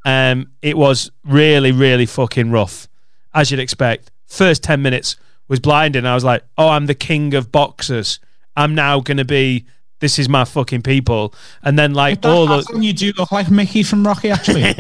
Um, 0.05 0.53
it 0.63 0.77
was 0.77 1.11
really, 1.25 1.73
really 1.73 2.07
fucking 2.07 2.51
rough, 2.51 2.89
as 3.35 3.51
you'd 3.51 3.61
expect. 3.61 4.11
First 4.27 4.63
ten 4.63 4.83
minutes 4.83 5.17
was 5.49 5.61
blinding. 5.61 6.05
I 6.07 6.15
was 6.15 6.25
like, 6.25 6.43
"Oh, 6.59 6.69
I'm 6.69 6.87
the 6.87 6.95
king 6.95 7.35
of 7.35 7.53
boxers. 7.53 8.19
I'm 8.57 8.75
now 8.75 9.01
gonna 9.01 9.25
be. 9.25 9.67
This 10.01 10.19
is 10.19 10.29
my 10.29 10.45
fucking 10.45 10.83
people." 10.83 11.35
And 11.63 11.79
then 11.79 11.95
like 11.95 12.23
That 12.23 12.31
all 12.31 12.47
the 12.47 12.57
hat 12.57 12.75
on 12.75 12.83
you 12.83 12.93
do 12.93 13.13
look 13.17 13.33
like 13.33 13.51
Mickey 13.51 13.83
from 13.83 14.07
Rocky, 14.07 14.31
actually. 14.31 14.63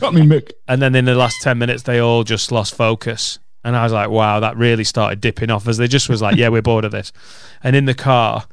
Got 0.00 0.14
me, 0.14 0.22
Mick. 0.22 0.52
And 0.66 0.80
then 0.80 0.94
in 0.94 1.04
the 1.04 1.14
last 1.14 1.42
10 1.42 1.58
minutes, 1.58 1.82
they 1.82 1.98
all 1.98 2.24
just 2.24 2.50
lost 2.50 2.74
focus. 2.74 3.38
And 3.62 3.76
I 3.76 3.84
was 3.84 3.92
like, 3.92 4.08
wow, 4.08 4.40
that 4.40 4.56
really 4.56 4.84
started 4.84 5.20
dipping 5.20 5.50
off 5.50 5.68
as 5.68 5.76
they 5.76 5.86
just 5.86 6.08
was 6.08 6.22
like, 6.22 6.36
yeah, 6.36 6.48
we're 6.48 6.62
bored 6.62 6.84
of 6.84 6.92
this. 6.92 7.12
And 7.62 7.76
in 7.76 7.84
the 7.84 7.94
car, 7.94 8.46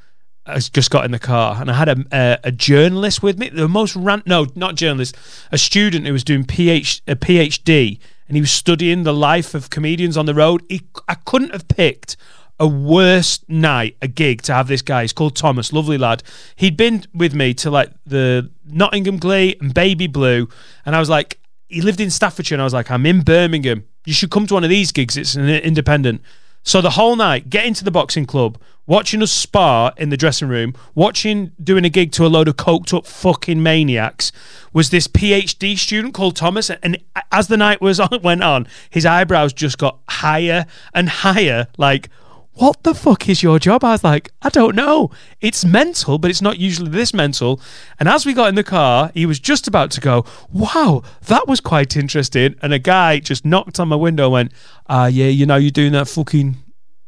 I 0.46 0.60
just 0.60 0.92
got 0.92 1.06
in 1.06 1.12
the 1.12 1.20
car 1.20 1.58
and 1.60 1.72
I 1.72 1.74
had 1.74 1.90
a, 1.90 2.06
a, 2.12 2.40
a 2.46 2.52
journalist 2.52 3.24
with 3.24 3.38
me, 3.38 3.50
the 3.50 3.70
most 3.70 3.96
rant, 3.96 4.28
no, 4.28 4.48
not 4.56 4.76
journalist, 4.76 5.16
a 5.52 5.58
student 5.58 6.06
who 6.06 6.14
was 6.14 6.24
doing 6.26 6.44
PH, 6.44 7.02
a 7.08 7.16
PhD 7.16 8.00
and 8.28 8.36
he 8.36 8.42
was 8.42 8.52
studying 8.52 9.04
the 9.04 9.14
life 9.14 9.54
of 9.54 9.70
comedians 9.70 10.18
on 10.18 10.26
the 10.26 10.34
road. 10.34 10.64
He, 10.70 10.82
I 11.08 11.16
couldn't 11.16 11.52
have 11.52 11.68
picked 11.68 12.18
a 12.60 12.68
worse 12.68 13.40
night, 13.48 13.96
a 14.02 14.08
gig 14.08 14.42
to 14.44 14.54
have 14.54 14.68
this 14.68 14.82
guy. 14.82 15.04
He's 15.04 15.14
called 15.14 15.36
Thomas, 15.36 15.72
lovely 15.72 15.98
lad. 15.98 16.24
He'd 16.56 16.78
been 16.78 17.06
with 17.14 17.34
me 17.34 17.54
to 17.56 17.70
like 17.70 17.92
the 18.06 18.50
Nottingham 18.66 19.18
Glee 19.18 19.56
and 19.62 19.74
Baby 19.74 20.08
Blue, 20.08 20.50
and 20.86 20.96
I 20.96 21.00
was 21.00 21.10
like, 21.10 21.40
he 21.68 21.82
lived 21.82 22.00
in 22.00 22.10
Staffordshire, 22.10 22.56
and 22.56 22.62
I 22.62 22.66
was 22.66 22.74
like, 22.74 22.90
I'm 22.90 23.06
in 23.06 23.22
Birmingham. 23.22 23.86
You 24.06 24.14
should 24.14 24.32
come 24.32 24.48
to 24.48 24.54
one 24.54 24.64
of 24.64 24.70
these 24.70 24.92
gigs. 24.92 25.18
It's 25.18 25.36
an 25.36 25.50
independent. 25.50 26.22
So 26.64 26.82
the 26.82 26.92
whole 26.92 27.16
night, 27.16 27.50
getting 27.50 27.74
to 27.76 27.84
the 27.86 27.92
boxing 27.92 28.26
club, 28.26 28.60
watching 28.86 29.22
us 29.22 29.32
spar 29.32 29.94
in 29.96 30.10
the 30.10 30.18
dressing 30.18 30.50
room, 30.50 30.74
watching 30.96 31.52
doing 31.64 31.86
a 31.86 31.90
gig 31.90 32.12
to 32.14 32.26
a 32.26 32.28
load 32.28 32.48
of 32.50 32.58
coked 32.58 32.94
up 32.94 33.06
fucking 33.06 33.64
maniacs, 33.64 34.32
was 34.74 34.90
this 34.90 35.08
PhD 35.08 35.78
student 35.78 36.14
called 36.14 36.36
Thomas. 36.36 36.70
And 36.70 37.02
as 37.32 37.48
the 37.48 37.58
night 37.58 37.82
was 37.82 38.00
on, 38.00 38.20
went 38.24 38.44
on, 38.44 38.68
his 38.90 39.06
eyebrows 39.06 39.54
just 39.54 39.78
got 39.78 40.00
higher 40.10 40.66
and 40.94 41.08
higher. 41.08 41.68
Like, 41.78 42.10
what 42.58 42.84
the 42.84 42.96
fuck 42.96 43.30
is 43.30 43.44
your 43.44 43.60
job? 43.60 43.84
I 43.84 43.92
was 43.92 44.04
like, 44.04 44.32
I 44.42 44.50
don't 44.50 44.76
know. 44.76 45.12
It's 45.42 45.64
mental, 45.64 46.18
but 46.18 46.32
it's 46.32 46.42
not 46.42 46.58
usually 46.58 46.90
this 46.90 47.14
mental. 47.14 47.62
And 48.00 48.10
as 48.10 48.26
we 48.26 48.34
got 48.34 48.50
in 48.50 48.56
the 48.56 48.64
car, 48.64 49.12
he 49.14 49.26
was 49.26 49.40
just 49.40 49.68
about 49.68 49.92
to 49.92 50.02
go, 50.02 50.26
wow, 50.52 51.04
that 51.28 51.48
was 51.48 51.60
quite 51.60 51.96
interesting. 51.96 52.56
And 52.62 52.74
a 52.74 52.80
guy 52.80 53.20
just 53.20 53.46
knocked 53.46 53.80
on 53.80 53.88
my 53.88 53.96
window 53.96 54.26
and 54.26 54.34
went, 54.34 54.52
ah, 54.88 55.06
yeah, 55.06 55.28
you 55.28 55.46
know, 55.46 55.56
you're 55.56 55.72
doing 55.72 55.92
that 55.94 56.08
fucking, 56.08 56.56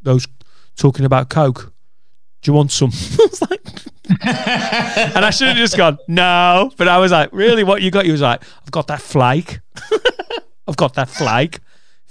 those 0.02 0.28
talking 0.76 1.06
about 1.06 1.30
Coke. 1.30 1.74
Do 2.42 2.52
you 2.52 2.54
want 2.56 2.72
some? 2.72 2.90
I 2.94 3.28
was 3.30 3.42
like, 3.42 3.62
and 4.26 5.26
I 5.26 5.30
should 5.30 5.50
have 5.50 5.58
just 5.58 5.78
gone, 5.78 5.98
no. 6.08 6.72
But 6.78 6.88
I 6.88 6.98
was 7.00 7.12
like, 7.12 7.30
really, 7.32 7.64
what 7.64 7.82
you 7.82 7.92
got? 7.92 8.06
He 8.06 8.12
was 8.12 8.22
like, 8.22 8.44
I've 8.64 8.72
got 8.72 8.88
that 8.88 9.02
flake. 9.02 9.60
I've 10.68 10.78
got 10.78 10.94
that 10.94 11.10
flake. 11.10 11.60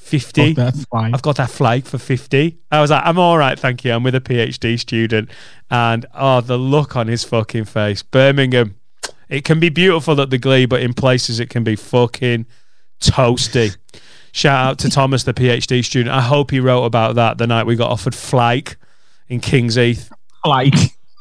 50. 0.08 0.54
Got. 0.54 0.74
I've 0.92 1.22
got 1.22 1.36
that 1.36 1.50
flake 1.50 1.84
for 1.84 1.98
50. 1.98 2.58
I 2.70 2.80
was 2.80 2.90
like, 2.90 3.02
I'm 3.04 3.18
all 3.18 3.36
right, 3.36 3.58
thank 3.58 3.84
you. 3.84 3.92
I'm 3.92 4.02
with 4.02 4.14
a 4.14 4.20
PhD 4.20 4.78
student. 4.78 5.30
And 5.70 6.06
oh, 6.14 6.40
the 6.40 6.56
look 6.56 6.96
on 6.96 7.08
his 7.08 7.24
fucking 7.24 7.66
face. 7.66 8.02
Birmingham. 8.02 8.76
It 9.28 9.44
can 9.44 9.60
be 9.60 9.68
beautiful 9.68 10.18
at 10.20 10.30
the 10.30 10.38
Glee, 10.38 10.64
but 10.64 10.80
in 10.80 10.94
places 10.94 11.38
it 11.38 11.50
can 11.50 11.62
be 11.62 11.76
fucking 11.76 12.46
toasty. 13.00 13.76
Shout 14.32 14.66
out 14.66 14.78
to 14.80 14.90
Thomas, 14.90 15.24
the 15.24 15.34
PhD 15.34 15.84
student. 15.84 16.14
I 16.14 16.22
hope 16.22 16.50
he 16.50 16.60
wrote 16.60 16.84
about 16.84 17.16
that 17.16 17.36
the 17.36 17.46
night 17.46 17.66
we 17.66 17.76
got 17.76 17.90
offered 17.90 18.14
flake 18.14 18.76
in 19.28 19.40
King's 19.40 19.74
Heath. 19.74 20.10
Like 20.44 20.74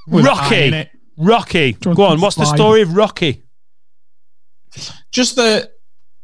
with 0.07 0.25
eye 0.25 0.55
in 0.55 0.73
Rocky. 0.73 0.89
Rocky. 1.17 1.71
Go 1.73 2.03
on. 2.05 2.21
What's 2.21 2.37
the 2.37 2.45
story 2.45 2.81
of 2.81 2.95
Rocky? 2.95 3.43
Just 5.11 5.35
the 5.35 5.69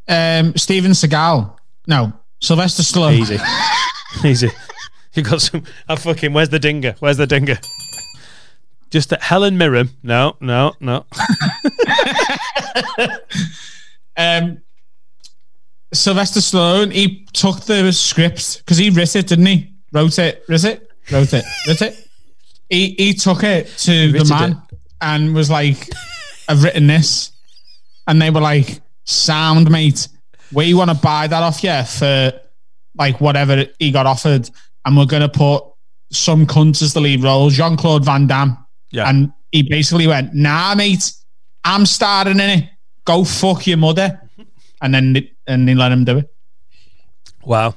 um, 0.08 0.56
Steven 0.56 0.92
Seagal. 0.92 1.58
No, 1.88 2.14
Sylvester 2.44 2.84
Stallone. 2.84 3.20
Easy. 3.20 3.38
Easy. 4.28 4.50
You 5.14 5.24
got 5.24 5.42
some. 5.42 5.64
I 5.88 5.96
fucking. 5.96 6.34
Where's 6.34 6.50
the 6.50 6.60
dinger? 6.60 6.94
Where's 7.00 7.16
the 7.16 7.26
dinger? 7.26 7.58
Just 8.90 9.10
that 9.12 9.22
Helen 9.22 9.58
Mirren. 9.58 9.90
No, 10.04 10.36
no, 10.42 10.74
no. 10.82 11.06
Um, 14.18 14.62
Sylvester 15.94 16.42
Stallone. 16.42 16.92
He 16.92 17.26
took 17.32 17.62
the 17.62 17.92
script 17.94 18.58
because 18.60 18.78
he 18.78 18.90
wrote 18.90 19.16
it, 19.16 19.28
didn't 19.28 19.46
he? 19.46 19.74
Wrote 19.94 20.20
it. 20.20 20.44
Wrote 20.50 20.66
it. 20.66 20.92
Wrote 21.12 21.34
it. 21.34 21.46
Wrote 21.68 21.82
it. 21.82 22.08
He 22.70 22.96
he 22.98 23.14
took 23.14 23.44
it 23.44 23.68
to 23.80 24.12
the 24.12 24.26
man 24.26 24.62
it. 24.72 24.80
and 25.02 25.34
was 25.34 25.50
like, 25.50 25.90
"I've 26.50 26.64
written 26.64 26.88
this," 26.88 27.32
and 28.06 28.22
they 28.22 28.30
were 28.30 28.42
like, 28.42 28.82
"Sound, 29.06 29.72
mate. 29.72 30.10
We 30.54 30.74
want 30.74 30.90
to 30.92 30.96
buy 30.96 31.28
that 31.28 31.44
off 31.44 31.64
you 31.64 31.84
for 31.84 32.32
like 32.96 33.20
whatever 33.22 33.66
he 33.80 33.92
got 33.92 34.06
offered, 34.06 34.50
and 34.86 34.98
we're 34.98 35.06
gonna 35.06 35.30
put 35.30 35.64
some 36.12 36.46
cunt 36.46 36.82
as 36.82 36.94
the 36.94 37.02
lead 37.02 37.24
role, 37.24 37.50
Jean 37.50 37.76
Claude 37.78 38.06
Van 38.06 38.28
Damme." 38.28 38.58
Yeah. 38.92 39.10
And 39.10 39.32
he 39.52 39.64
basically 39.64 40.08
went, 40.08 40.34
"Nah, 40.34 40.76
mate, 40.76 41.12
I'm 41.64 41.86
starting 41.86 42.40
in 42.40 42.50
it. 42.50 42.70
Go 43.06 43.24
fuck 43.24 43.66
your 43.68 43.78
mother." 43.78 44.20
And 44.82 44.94
then 44.94 45.14
they, 45.14 45.32
and 45.48 45.68
they 45.68 45.76
let 45.76 45.92
him 45.92 46.04
do 46.04 46.18
it. 46.20 46.34
Wow. 47.44 47.76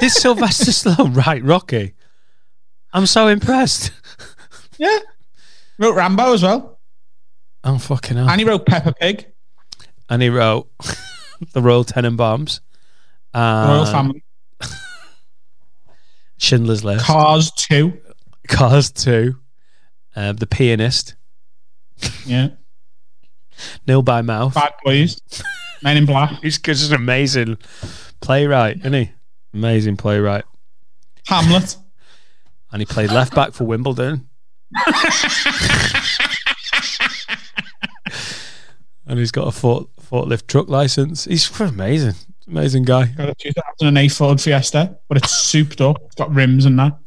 this 0.00 0.14
Sylvester 0.14 0.70
Stallone, 0.70 1.16
right, 1.16 1.42
Rocky. 1.42 1.94
I'm 2.92 3.06
so 3.06 3.28
impressed. 3.28 3.90
Yeah. 4.78 4.98
Wrote 5.78 5.94
Rambo 5.94 6.32
as 6.34 6.42
well, 6.42 6.78
Oh 7.64 7.78
fucking 7.78 8.16
hell. 8.16 8.28
and 8.28 8.40
he 8.40 8.46
wrote 8.46 8.66
Peppa 8.66 8.92
Pig. 8.92 9.26
And 10.14 10.22
he 10.22 10.28
wrote 10.28 10.70
the 11.54 11.60
Royal 11.60 11.84
Tenenbaums, 11.84 12.60
and 13.34 13.68
Royal 13.68 13.84
Family. 13.86 14.22
Schindler's 16.38 16.84
List, 16.84 17.04
Cars 17.04 17.50
2. 17.50 18.00
Cars 18.46 18.92
Two, 18.92 19.40
uh, 20.14 20.32
The 20.32 20.46
Pianist, 20.46 21.16
Yeah. 22.24 22.50
Nil 23.88 24.02
by 24.02 24.22
Mouth. 24.22 24.54
Bad 24.54 24.74
Boys. 24.84 25.20
Men 25.82 25.96
in 25.96 26.06
Black. 26.06 26.40
He's 26.42 26.58
just 26.60 26.90
an 26.90 26.94
amazing 26.96 27.58
playwright, 28.20 28.76
isn't 28.78 28.92
he? 28.92 29.10
Amazing 29.52 29.96
playwright, 29.96 30.44
Hamlet. 31.26 31.76
and 32.70 32.80
he 32.80 32.86
played 32.86 33.10
left 33.10 33.34
back 33.34 33.52
for 33.52 33.64
Wimbledon. 33.64 34.28
and 39.06 39.18
he's 39.18 39.30
got 39.32 39.48
a 39.48 39.52
fort, 39.52 39.88
forklift 40.14 40.46
truck 40.46 40.68
license. 40.68 41.24
He's 41.24 41.60
amazing, 41.60 42.14
amazing 42.46 42.84
guy. 42.84 43.06
Got 43.06 43.30
a 43.30 43.34
2008 43.34 44.08
Ford 44.12 44.40
Fiesta, 44.40 44.96
but 45.08 45.18
it's 45.18 45.32
souped 45.32 45.80
up. 45.80 45.98
It's 46.06 46.14
got 46.14 46.32
rims 46.32 46.64
and 46.64 46.78
that. 46.78 46.98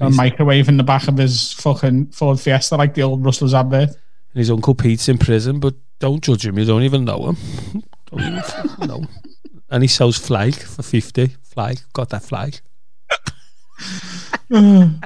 A 0.00 0.10
microwave 0.10 0.68
in 0.68 0.76
the 0.76 0.84
back 0.84 1.08
of 1.08 1.16
his 1.16 1.54
fucking 1.54 2.08
Ford 2.08 2.38
Fiesta, 2.38 2.76
like 2.76 2.92
the 2.94 3.02
old 3.02 3.24
Rustlers 3.24 3.54
advert. 3.54 3.88
And 3.88 3.96
his 4.34 4.50
uncle 4.50 4.74
Pete's 4.74 5.08
in 5.08 5.16
prison, 5.16 5.58
but 5.58 5.74
don't 5.98 6.22
judge 6.22 6.44
him. 6.44 6.58
You 6.58 6.66
don't 6.66 6.82
even 6.82 7.04
know 7.04 7.28
him. 7.28 7.82
don't 8.10 8.20
even 8.20 8.88
know. 8.88 9.04
And 9.70 9.82
he 9.82 9.86
sells 9.86 10.16
flag 10.16 10.54
for 10.54 10.82
fifty. 10.82 11.36
Flag, 11.42 11.80
got 11.92 12.08
that 12.08 12.22
flag. 12.22 12.58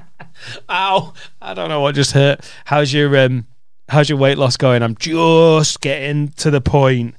Ow! 0.71 1.13
I 1.41 1.55
don't 1.55 1.69
know 1.69 1.81
what 1.81 1.97
just 1.97 2.13
hurt. 2.13 2.49
How's 2.65 2.93
your 2.93 3.17
um? 3.19 3.49
How's 3.93 4.09
your 4.09 4.17
weight 4.17 4.39
loss 4.39 4.57
going? 4.57 4.83
I'm 4.83 4.97
just 4.97 5.83
getting 5.83 6.29
to 6.39 6.51
the 6.51 6.63
point. 6.63 7.15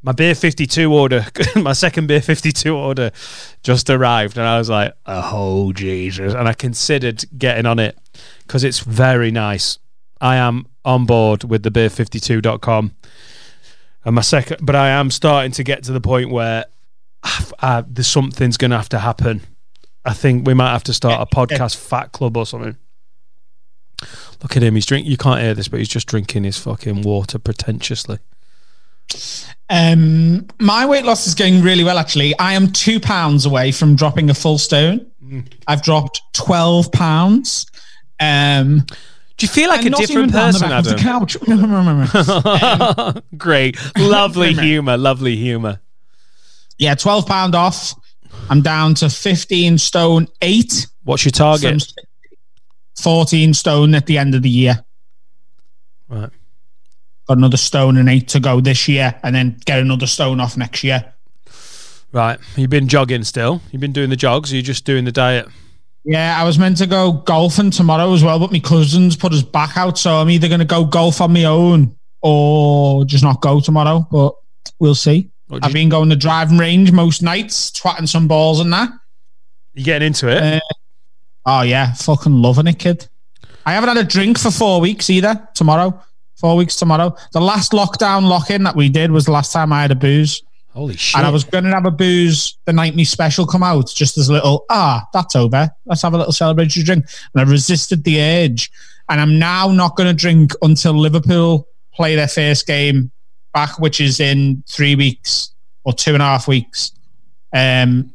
My 0.00 0.12
beer 0.12 0.36
52 0.36 0.92
order, 0.92 1.26
my 1.56 1.72
second 1.72 2.06
beer 2.06 2.20
52 2.20 2.72
order, 2.72 3.10
just 3.64 3.90
arrived, 3.90 4.38
and 4.38 4.46
I 4.46 4.58
was 4.58 4.70
like, 4.70 4.92
"Oh 5.06 5.72
Jesus!" 5.72 6.32
And 6.32 6.46
I 6.46 6.52
considered 6.52 7.24
getting 7.36 7.66
on 7.66 7.80
it 7.80 7.98
because 8.46 8.62
it's 8.62 8.78
very 8.78 9.32
nice. 9.32 9.80
I 10.20 10.36
am 10.36 10.68
on 10.84 11.04
board 11.04 11.42
with 11.42 11.64
the 11.64 11.72
beer52.com. 11.72 12.92
And 14.04 14.14
my 14.14 14.22
second, 14.22 14.58
but 14.62 14.76
I 14.76 14.90
am 14.90 15.10
starting 15.10 15.50
to 15.50 15.64
get 15.64 15.82
to 15.82 15.92
the 15.92 16.00
point 16.00 16.30
where 16.30 16.66
uh, 17.58 17.82
there's 17.88 18.06
something's 18.06 18.56
going 18.56 18.70
to 18.70 18.76
have 18.76 18.90
to 18.90 19.00
happen. 19.00 19.40
I 20.04 20.12
think 20.12 20.46
we 20.46 20.54
might 20.54 20.70
have 20.70 20.84
to 20.84 20.94
start 20.94 21.20
a 21.20 21.34
podcast 21.34 21.74
fat 21.74 22.12
club 22.12 22.36
or 22.36 22.46
something. 22.46 22.76
Look 24.42 24.56
at 24.56 24.62
him. 24.62 24.74
He's 24.74 24.86
drink. 24.86 25.06
You 25.06 25.16
can't 25.16 25.40
hear 25.40 25.54
this, 25.54 25.68
but 25.68 25.78
he's 25.78 25.88
just 25.88 26.06
drinking 26.08 26.44
his 26.44 26.58
fucking 26.58 27.02
water 27.02 27.38
pretentiously. 27.38 28.18
Um, 29.70 30.46
my 30.60 30.86
weight 30.86 31.04
loss 31.04 31.26
is 31.26 31.34
going 31.34 31.62
really 31.62 31.84
well, 31.84 31.98
actually. 31.98 32.36
I 32.38 32.52
am 32.54 32.72
two 32.72 33.00
pounds 33.00 33.46
away 33.46 33.72
from 33.72 33.96
dropping 33.96 34.30
a 34.30 34.34
full 34.34 34.58
stone. 34.58 35.06
I've 35.66 35.82
dropped 35.82 36.20
12 36.34 36.92
pounds. 36.92 37.66
Um, 38.20 38.84
Do 39.36 39.46
you 39.46 39.48
feel 39.48 39.68
like 39.68 39.84
a 39.84 39.90
different 39.90 40.28
even 40.30 40.40
on 40.40 40.52
the 40.52 40.58
person, 40.58 40.68
back 40.68 40.78
of 40.78 40.84
the 40.84 40.90
Adam? 40.92 41.26
couch. 43.08 43.22
Great, 43.38 43.76
lovely 43.98 44.52
humor, 44.54 44.96
lovely 44.96 45.36
humor. 45.36 45.80
yeah, 46.78 46.94
12 46.94 47.26
pound 47.26 47.54
off. 47.54 47.94
I'm 48.50 48.60
down 48.62 48.94
to 48.96 49.08
15 49.08 49.78
stone 49.78 50.28
eight. 50.42 50.86
What's 51.04 51.24
your 51.24 51.32
from 51.32 51.58
target? 51.58 51.82
14 52.96 53.54
stone 53.54 53.94
at 53.94 54.06
the 54.06 54.18
end 54.18 54.34
of 54.34 54.42
the 54.42 54.50
year. 54.50 54.84
Right. 56.08 56.30
Got 57.26 57.38
another 57.38 57.56
stone 57.56 57.96
and 57.96 58.08
eight 58.08 58.28
to 58.28 58.40
go 58.40 58.60
this 58.60 58.86
year, 58.88 59.18
and 59.22 59.34
then 59.34 59.58
get 59.64 59.80
another 59.80 60.06
stone 60.06 60.40
off 60.40 60.56
next 60.56 60.84
year. 60.84 61.12
Right. 62.12 62.38
You've 62.56 62.70
been 62.70 62.86
jogging 62.86 63.24
still. 63.24 63.60
You've 63.72 63.80
been 63.80 63.92
doing 63.92 64.10
the 64.10 64.16
jogs. 64.16 64.52
Or 64.52 64.56
you 64.56 64.62
just 64.62 64.84
doing 64.84 65.04
the 65.04 65.12
diet. 65.12 65.48
Yeah, 66.04 66.36
I 66.38 66.44
was 66.44 66.58
meant 66.58 66.76
to 66.78 66.86
go 66.86 67.12
golfing 67.12 67.70
tomorrow 67.70 68.12
as 68.12 68.22
well, 68.22 68.38
but 68.38 68.52
my 68.52 68.58
cousins 68.58 69.16
put 69.16 69.32
us 69.32 69.42
back 69.42 69.76
out, 69.76 69.96
so 69.96 70.16
I'm 70.16 70.28
either 70.28 70.48
going 70.48 70.60
to 70.60 70.66
go 70.66 70.84
golf 70.84 71.22
on 71.22 71.32
my 71.32 71.44
own 71.44 71.96
or 72.20 73.06
just 73.06 73.24
not 73.24 73.40
go 73.40 73.58
tomorrow. 73.58 74.06
But 74.10 74.34
we'll 74.78 74.94
see. 74.94 75.30
I've 75.50 75.72
been 75.72 75.88
going 75.88 76.10
to 76.10 76.16
driving 76.16 76.58
range 76.58 76.92
most 76.92 77.22
nights, 77.22 77.70
twatting 77.70 78.08
some 78.08 78.28
balls 78.28 78.60
and 78.60 78.72
that. 78.72 78.90
You 79.72 79.84
getting 79.84 80.06
into 80.06 80.28
it? 80.28 80.42
Uh, 80.42 80.60
oh 81.46 81.62
yeah, 81.62 81.92
fucking 81.94 82.40
loving 82.40 82.66
it, 82.66 82.78
kid. 82.78 83.08
I 83.66 83.72
haven't 83.72 83.88
had 83.88 84.04
a 84.04 84.08
drink 84.08 84.38
for 84.38 84.50
four 84.50 84.80
weeks 84.80 85.08
either. 85.10 85.48
Tomorrow, 85.54 86.02
four 86.36 86.56
weeks 86.56 86.76
tomorrow. 86.76 87.16
The 87.32 87.40
last 87.40 87.72
lockdown 87.72 88.28
lock 88.28 88.50
in 88.50 88.64
that 88.64 88.76
we 88.76 88.88
did 88.88 89.10
was 89.10 89.24
the 89.24 89.32
last 89.32 89.52
time 89.52 89.72
I 89.72 89.82
had 89.82 89.90
a 89.90 89.96
booze. 89.96 90.42
Holy 90.74 90.96
shit! 90.96 91.18
And 91.18 91.26
I 91.26 91.30
was 91.30 91.44
going 91.44 91.64
to 91.64 91.70
have 91.70 91.86
a 91.86 91.90
booze 91.90 92.58
the 92.64 92.72
night 92.72 92.96
me 92.96 93.04
special 93.04 93.46
come 93.46 93.62
out, 93.62 93.92
just 93.94 94.18
as 94.18 94.28
a 94.28 94.32
little, 94.32 94.64
ah, 94.70 95.06
that's 95.12 95.36
over. 95.36 95.70
Let's 95.86 96.02
have 96.02 96.14
a 96.14 96.18
little 96.18 96.32
celebratory 96.32 96.84
drink. 96.84 97.06
And 97.34 97.48
I 97.48 97.50
resisted 97.50 98.04
the 98.04 98.20
urge. 98.20 98.70
And 99.08 99.20
I'm 99.20 99.38
now 99.38 99.68
not 99.68 99.96
going 99.96 100.08
to 100.08 100.14
drink 100.14 100.52
until 100.62 100.94
Liverpool 100.94 101.68
play 101.92 102.16
their 102.16 102.28
first 102.28 102.66
game 102.66 103.12
back, 103.52 103.78
which 103.78 104.00
is 104.00 104.18
in 104.18 104.64
three 104.68 104.94
weeks 104.94 105.54
or 105.84 105.92
two 105.92 106.14
and 106.14 106.22
a 106.22 106.26
half 106.26 106.48
weeks. 106.48 106.90
Um, 107.52 108.13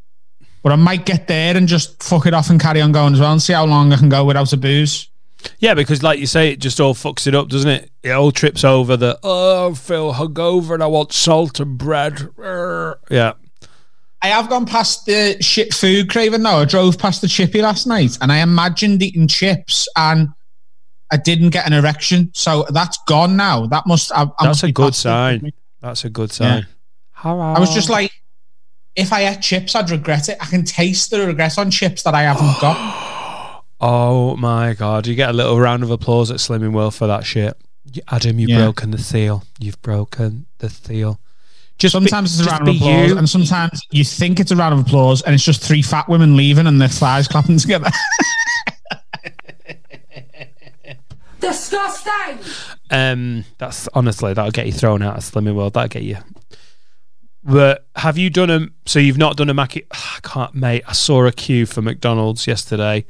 but 0.61 0.71
I 0.71 0.75
might 0.75 1.05
get 1.05 1.27
there 1.27 1.55
and 1.55 1.67
just 1.67 2.01
fuck 2.01 2.25
it 2.25 2.33
off 2.33 2.49
and 2.49 2.59
carry 2.59 2.81
on 2.81 2.91
going 2.91 3.13
as 3.13 3.19
well 3.19 3.31
and 3.31 3.41
see 3.41 3.53
how 3.53 3.65
long 3.65 3.93
I 3.93 3.97
can 3.97 4.09
go 4.09 4.25
without 4.25 4.53
a 4.53 4.57
booze. 4.57 5.09
Yeah, 5.59 5.73
because 5.73 6.03
like 6.03 6.19
you 6.19 6.25
say, 6.25 6.51
it 6.51 6.59
just 6.59 6.79
all 6.81 6.93
fucks 6.93 7.25
it 7.25 7.33
up, 7.33 7.47
doesn't 7.47 7.69
it? 7.69 7.91
It 8.03 8.11
all 8.11 8.31
trips 8.31 8.63
over 8.63 8.97
the 8.97 9.17
oh, 9.23 9.71
I 9.71 9.73
feel 9.73 10.13
hungover 10.13 10.73
and 10.73 10.83
I 10.83 10.87
want 10.87 11.13
salt 11.13 11.59
and 11.59 11.77
bread. 11.77 12.29
Yeah, 13.09 13.33
I 14.21 14.27
have 14.27 14.49
gone 14.49 14.65
past 14.65 15.05
the 15.05 15.37
shit 15.41 15.73
food 15.73 16.09
craving 16.09 16.41
now. 16.41 16.57
I 16.57 16.65
drove 16.65 16.97
past 16.97 17.21
the 17.21 17.27
chippy 17.27 17.61
last 17.61 17.87
night 17.87 18.17
and 18.21 18.31
I 18.31 18.39
imagined 18.39 19.01
eating 19.01 19.29
chips 19.29 19.87
and 19.95 20.29
I 21.09 21.17
didn't 21.17 21.51
get 21.51 21.65
an 21.65 21.73
erection. 21.73 22.31
So 22.33 22.65
that's 22.69 22.97
gone 23.07 23.37
now. 23.37 23.65
That 23.65 23.87
must. 23.87 24.11
I, 24.11 24.23
I 24.23 24.25
that's 24.25 24.43
must 24.43 24.63
a 24.63 24.67
be 24.67 24.71
good 24.73 24.95
sign. 24.95 25.53
That's 25.81 26.03
a 26.03 26.09
good 26.09 26.31
sign. 26.31 26.67
I 27.23 27.59
was 27.59 27.73
just 27.73 27.89
like, 27.89 28.11
if 28.95 29.11
I 29.13 29.27
ate 29.27 29.41
chips, 29.41 29.75
I'd 29.75 29.89
regret 29.89 30.29
it. 30.29 30.37
I 30.41 30.45
can 30.45 30.63
taste 30.63 31.09
the 31.11 31.25
regret 31.25 31.57
on 31.57 31.71
chips 31.71 32.03
that 32.03 32.13
I 32.13 32.23
haven't 32.23 32.59
got. 32.61 33.07
Oh 33.81 34.35
my 34.35 34.73
god! 34.73 35.07
You 35.07 35.15
get 35.15 35.29
a 35.29 35.33
little 35.33 35.57
round 35.57 35.83
of 35.83 35.89
applause 35.89 36.29
at 36.31 36.37
Slimming 36.39 36.73
World 36.73 36.93
for 36.93 37.07
that 37.07 37.25
shit. 37.25 37.55
Adam, 38.11 38.37
you've 38.37 38.49
Yeah. 38.49 38.57
broken 38.63 38.91
the 38.91 38.97
seal. 38.97 39.45
You've 39.57 39.81
broken 39.81 40.47
the 40.57 40.69
seal. 40.69 41.21
Just 41.77 41.93
be- 41.95 41.99
Sometimes 42.01 42.37
it's 42.37 42.45
a 42.45 42.51
round 42.51 42.67
of 42.67 42.75
applause, 42.75 43.09
you. 43.11 43.17
and 43.17 43.29
sometimes 43.29 43.81
you 43.91 44.03
think 44.03 44.41
it's 44.41 44.51
a 44.51 44.55
round 44.57 44.73
of 44.77 44.85
applause, 44.85 45.21
and 45.21 45.33
it's 45.33 45.45
just 45.45 45.61
three 45.63 45.81
fat 45.81 46.09
women 46.09 46.35
leaving 46.35 46.67
and 46.67 46.81
their 46.81 46.89
thighs 46.89 47.29
clapping 47.29 47.57
together. 47.57 47.89
Disgusting! 51.39 52.39
Um, 52.91 53.45
that's 53.59 53.87
honestly 53.93 54.33
that'll 54.33 54.51
get 54.51 54.65
you 54.65 54.73
thrown 54.73 55.01
out 55.01 55.15
of 55.17 55.23
Slimming 55.23 55.55
World. 55.55 55.73
That'll 55.75 55.87
get 55.87 56.03
you. 56.03 56.17
But 57.43 57.87
have 57.95 58.17
you 58.17 58.29
done 58.29 58.49
a? 58.49 58.67
So 58.85 58.99
you've 58.99 59.17
not 59.17 59.37
done 59.37 59.49
a 59.49 59.53
Mackie? 59.53 59.85
I 59.91 60.19
can't, 60.23 60.53
mate. 60.53 60.83
I 60.87 60.93
saw 60.93 61.25
a 61.25 61.31
queue 61.31 61.65
for 61.65 61.81
McDonald's 61.81 62.47
yesterday, 62.47 63.05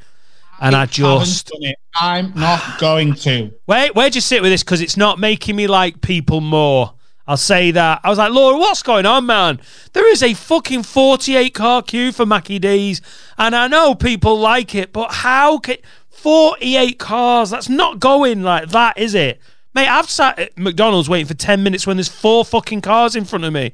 and 0.62 0.76
I, 0.76 0.82
haven't 0.82 0.94
just 0.94 1.48
done 1.48 1.64
it. 1.64 1.78
I'm 1.96 2.34
not 2.36 2.62
going 2.80 3.16
to. 3.16 3.52
wait. 3.68 3.96
Where'd 3.96 4.16
you 4.16 4.22
sit 4.22 4.42
with 4.42 4.52
this? 4.52 4.64
Because 4.64 4.82
it's 4.82 4.98
not 4.98 5.20
making 5.20 5.56
me 5.56 5.68
like 5.68 6.02
people 6.02 6.42
more. 6.42 6.94
I'll 7.28 7.38
say 7.38 7.70
that. 7.72 8.02
I 8.04 8.10
was 8.10 8.18
like, 8.18 8.32
Laura, 8.32 8.58
what's 8.58 8.82
going 8.82 9.06
on, 9.06 9.28
man? 9.28 9.60
There 9.94 10.12
is 10.12 10.24
a 10.24 10.34
fucking 10.34 10.82
48 10.82 11.54
car 11.54 11.84
queue 11.84 12.12
for 12.12 12.26
Mackie 12.26 12.58
D's, 12.58 13.02
and 13.38 13.56
I 13.56 13.68
know 13.68 13.94
people 13.94 14.40
like 14.40 14.74
it, 14.74 14.92
but 14.92 15.12
how 15.12 15.60
can 15.60 15.78
48 16.10 16.98
cars? 16.98 17.52
That's 17.52 17.70
not 17.70 18.00
going 18.00 18.42
like 18.42 18.70
that, 18.70 18.98
is 18.98 19.14
it? 19.14 19.40
Mate, 19.76 19.88
I've 19.88 20.10
sat 20.10 20.40
at 20.40 20.58
McDonald's 20.58 21.08
waiting 21.08 21.28
for 21.28 21.36
10 21.36 21.62
minutes 21.62 21.86
when 21.86 21.98
there's 21.98 22.10
four 22.10 22.44
fucking 22.44 22.82
cars 22.82 23.16
in 23.16 23.26
front 23.26 23.46
of 23.46 23.54
me. 23.54 23.74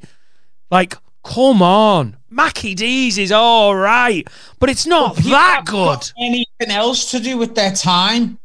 Like, 0.72 0.96
come 1.24 1.62
on. 1.62 2.18
Mackie 2.30 2.76
D's 2.76 3.18
is 3.18 3.32
all 3.32 3.76
right, 3.76 4.28
but 4.60 4.70
it's 4.70 4.86
not 4.86 5.16
that 5.18 5.64
good. 5.66 5.74
got 5.74 6.14
Anything 6.20 6.70
else 6.70 7.12
to 7.12 7.20
do 7.20 7.38
with 7.38 7.56
their 7.56 7.72
time? 7.72 8.40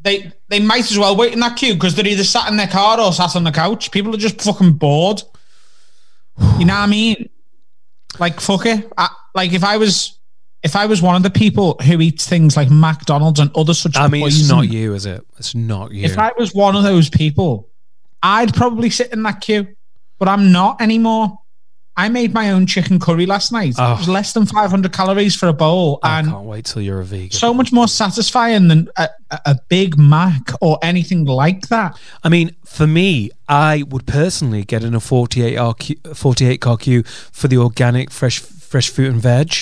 They 0.00 0.32
they 0.48 0.60
might 0.60 0.90
as 0.90 0.98
well 0.98 1.16
wait 1.16 1.32
in 1.32 1.40
that 1.40 1.56
queue 1.56 1.74
because 1.74 1.94
they're 1.94 2.06
either 2.06 2.24
sat 2.24 2.50
in 2.50 2.56
their 2.56 2.66
car 2.66 3.00
or 3.00 3.12
sat 3.12 3.34
on 3.34 3.44
the 3.44 3.52
couch. 3.52 3.90
People 3.92 4.14
are 4.14 4.18
just 4.18 4.40
fucking 4.42 4.74
bored. 4.74 5.22
You 6.58 6.64
know 6.64 6.74
what 6.74 6.80
I 6.80 6.86
mean? 6.86 7.28
Like 8.18 8.40
fuck 8.40 8.66
it. 8.66 8.90
I, 8.96 9.08
like 9.34 9.52
if 9.52 9.62
I 9.62 9.76
was 9.76 10.18
if 10.62 10.76
I 10.76 10.86
was 10.86 11.02
one 11.02 11.16
of 11.16 11.22
the 11.22 11.30
people 11.30 11.76
who 11.82 12.00
eats 12.00 12.28
things 12.28 12.56
like 12.56 12.70
McDonald's 12.70 13.40
and 13.40 13.50
other 13.56 13.74
such. 13.74 13.96
I 13.96 14.08
mean, 14.08 14.26
it's 14.26 14.48
not 14.48 14.68
you, 14.68 14.94
is 14.94 15.06
it? 15.06 15.26
It's 15.38 15.54
not 15.54 15.92
you. 15.92 16.04
If 16.04 16.18
I 16.18 16.32
was 16.38 16.54
one 16.54 16.76
of 16.76 16.84
those 16.84 17.10
people, 17.10 17.68
I'd 18.22 18.54
probably 18.54 18.90
sit 18.90 19.12
in 19.12 19.22
that 19.24 19.40
queue, 19.40 19.74
but 20.22 20.28
I'm 20.28 20.52
not 20.52 20.80
anymore. 20.80 21.36
I 21.96 22.08
made 22.08 22.32
my 22.32 22.52
own 22.52 22.64
chicken 22.68 23.00
curry 23.00 23.26
last 23.26 23.50
night. 23.50 23.74
Oh. 23.76 23.94
It 23.94 23.98
was 23.98 24.08
oh. 24.08 24.12
less 24.12 24.32
than 24.32 24.46
500 24.46 24.92
calories 24.92 25.34
for 25.34 25.48
a 25.48 25.52
bowl, 25.52 25.98
I 26.04 26.20
and 26.20 26.28
can't 26.28 26.44
wait 26.44 26.64
till 26.64 26.80
you're 26.80 27.00
a 27.00 27.04
vegan. 27.04 27.32
so 27.32 27.52
much 27.52 27.72
more 27.72 27.88
satisfying 27.88 28.68
than 28.68 28.88
a, 28.96 29.08
a- 29.32 29.40
a 29.46 29.58
Big 29.68 29.98
Mac 29.98 30.52
or 30.60 30.78
anything 30.80 31.24
like 31.24 31.66
that. 31.70 31.98
I 32.22 32.28
mean, 32.28 32.54
for 32.64 32.86
me, 32.86 33.30
I 33.48 33.82
would 33.88 34.06
personally 34.06 34.62
get 34.62 34.84
in 34.84 34.94
a 34.94 35.00
48 35.00 35.58
RQ, 35.58 36.16
48 36.16 36.60
car 36.60 36.76
queue 36.76 37.02
for 37.02 37.48
the 37.48 37.56
organic 37.56 38.12
fresh 38.12 38.38
fresh 38.38 38.90
fruit 38.90 39.10
and 39.10 39.20
veg. 39.20 39.52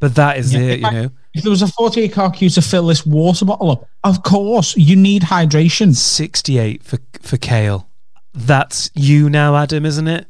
But 0.00 0.16
that 0.16 0.36
is 0.38 0.52
Yeah, 0.52 0.60
it, 0.60 0.80
you 0.80 0.86
I- 0.86 0.90
know. 0.90 1.10
If 1.32 1.44
there 1.44 1.50
was 1.50 1.62
a 1.62 1.68
48 1.68 2.12
car 2.12 2.32
queue 2.32 2.50
to 2.50 2.60
fill 2.60 2.88
this 2.88 3.06
water 3.06 3.44
bottle 3.44 3.70
up, 3.70 3.88
of 4.02 4.24
course 4.24 4.76
you 4.76 4.96
need 4.96 5.22
hydration. 5.22 5.94
68 5.94 6.82
for 6.82 6.98
for 7.22 7.36
kale. 7.36 7.87
That's 8.38 8.90
you 8.94 9.28
now, 9.28 9.56
Adam, 9.56 9.84
isn't 9.84 10.08
it? 10.08 10.26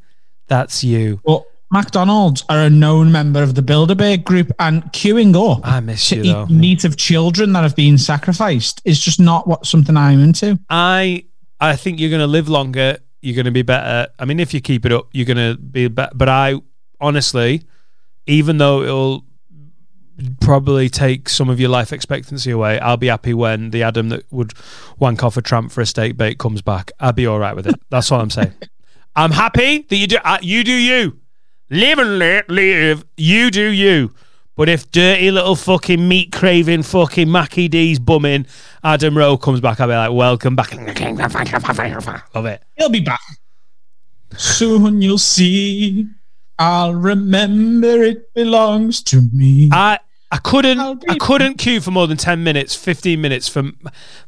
That's 0.46 0.82
you. 0.82 1.20
Well, 1.24 1.46
McDonald's 1.70 2.44
are 2.48 2.62
a 2.62 2.70
known 2.70 3.12
member 3.12 3.42
of 3.42 3.54
the 3.54 3.60
Bilderberg 3.60 4.24
group, 4.24 4.50
and 4.58 4.82
queuing 4.84 5.34
up 5.36 5.60
I 5.64 5.80
miss 5.80 6.08
to 6.08 6.16
you 6.16 6.22
eat 6.22 6.50
meat 6.50 6.84
of 6.84 6.96
children 6.96 7.52
that 7.52 7.62
have 7.62 7.76
been 7.76 7.98
sacrificed 7.98 8.80
is 8.84 8.98
just 8.98 9.20
not 9.20 9.46
what 9.46 9.66
something 9.66 9.96
I'm 9.96 10.20
into. 10.20 10.58
I 10.70 11.26
I 11.60 11.76
think 11.76 12.00
you're 12.00 12.10
going 12.10 12.20
to 12.20 12.26
live 12.26 12.48
longer. 12.48 12.98
You're 13.20 13.34
going 13.34 13.44
to 13.44 13.50
be 13.50 13.62
better. 13.62 14.10
I 14.18 14.24
mean, 14.24 14.40
if 14.40 14.54
you 14.54 14.60
keep 14.60 14.86
it 14.86 14.92
up, 14.92 15.08
you're 15.12 15.26
going 15.26 15.36
to 15.56 15.60
be 15.60 15.88
better. 15.88 16.12
But 16.14 16.30
I 16.30 16.54
honestly, 17.00 17.64
even 18.26 18.56
though 18.56 18.82
it'll 18.82 19.24
probably 20.40 20.88
take 20.88 21.28
some 21.28 21.48
of 21.48 21.60
your 21.60 21.68
life 21.68 21.92
expectancy 21.92 22.50
away, 22.50 22.78
I'll 22.80 22.96
be 22.96 23.08
happy 23.08 23.34
when 23.34 23.70
the 23.70 23.82
Adam 23.82 24.08
that 24.08 24.30
would 24.32 24.52
wank 24.98 25.22
off 25.22 25.36
a 25.36 25.42
tramp 25.42 25.72
for 25.72 25.80
a 25.80 25.86
steak 25.86 26.16
bake 26.16 26.38
comes 26.38 26.62
back. 26.62 26.92
I'll 27.00 27.12
be 27.12 27.26
all 27.26 27.38
right 27.38 27.54
with 27.54 27.66
it. 27.66 27.80
That's 27.90 28.10
all 28.10 28.20
I'm 28.20 28.30
saying. 28.30 28.52
I'm 29.16 29.32
happy 29.32 29.82
that 29.82 29.96
you 29.96 30.06
do. 30.06 30.18
Uh, 30.24 30.38
you 30.40 30.64
do 30.64 30.72
you. 30.72 31.18
Live 31.70 31.98
and 31.98 32.18
let 32.18 32.48
live. 32.48 33.04
You 33.16 33.50
do 33.50 33.68
you. 33.68 34.14
But 34.56 34.68
if 34.68 34.90
dirty 34.90 35.30
little 35.30 35.54
fucking 35.54 36.08
meat 36.08 36.32
craving 36.32 36.82
fucking 36.82 37.30
Mackie 37.30 37.68
D's 37.68 37.98
bumming 38.00 38.46
Adam 38.82 39.16
Rowe 39.16 39.36
comes 39.36 39.60
back, 39.60 39.78
I'll 39.80 39.86
be 39.86 39.94
like, 39.94 40.12
welcome 40.12 40.56
back. 40.56 40.72
Love 42.34 42.46
it. 42.46 42.62
He'll 42.76 42.88
be 42.88 43.00
back. 43.00 43.20
Soon 44.36 45.00
you'll 45.00 45.18
see. 45.18 46.08
I'll 46.58 46.94
remember 46.94 48.02
it 48.02 48.34
belongs 48.34 49.02
to 49.04 49.22
me. 49.32 49.70
I 49.72 50.00
I 50.30 50.36
couldn't 50.36 50.78
I 51.08 51.16
couldn't 51.16 51.56
queue 51.56 51.80
for 51.80 51.90
more 51.90 52.06
than 52.06 52.18
ten 52.18 52.44
minutes, 52.44 52.74
fifteen 52.74 53.20
minutes 53.20 53.48
from 53.48 53.78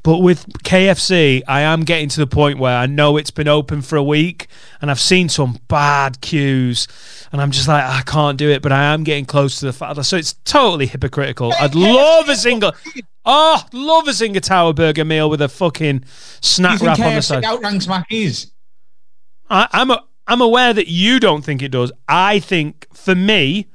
but 0.03 0.19
with 0.19 0.47
KFC 0.63 1.43
I 1.47 1.61
am 1.61 1.83
getting 1.83 2.09
to 2.11 2.21
the 2.21 2.27
point 2.27 2.59
where 2.59 2.77
I 2.77 2.87
know 2.87 3.19
it's 3.19 3.31
been 3.31 3.49
open 3.49 3.83
for 3.83 3.97
a 3.97 4.03
week 4.03 4.47
and 4.81 4.91
I've 4.91 5.01
seen 5.01 5.29
some 5.29 5.59
bad 5.69 6.23
queues 6.23 6.89
and 7.33 7.43
I'm 7.43 7.51
just 7.51 7.69
like 7.69 7.85
ah, 7.85 7.99
I 7.99 8.03
can't 8.03 8.39
do 8.39 8.49
it, 8.49 8.63
but 8.63 8.73
I 8.73 8.95
am 8.95 9.05
getting 9.05 9.27
close 9.27 9.61
to 9.61 9.67
the 9.67 9.75
fact 9.75 10.03
so 10.05 10.17
it's 10.17 10.33
totally 10.45 10.87
hypocritical. 10.87 11.53
I'd 11.61 11.77
oh, 11.77 11.79
love 11.79 12.29
a 12.31 12.37
single 12.37 12.73
Oh, 13.25 13.63
love 13.73 14.09
a 14.09 14.13
Zinger 14.13 14.41
Tower 14.41 14.73
Burger 14.73 15.05
meal 15.05 15.29
with 15.29 15.43
a 15.43 15.49
fucking 15.49 16.05
snack 16.41 16.81
wrap 16.81 16.99
on 17.01 17.15
the 17.15 17.23
side. 17.23 17.45
outranks 17.45 17.87
Mackey's? 17.87 18.53
I, 19.51 19.69
I'm 19.73 19.91
a, 19.91 20.03
I'm 20.27 20.41
aware 20.41 20.73
that 20.73 20.89
you 20.89 21.21
don't 21.21 21.43
think 21.43 21.63
it 21.63 21.71
does. 21.71 21.93
I 22.09 22.39
think 22.39 22.87
for 22.95 23.15
me, 23.15 23.67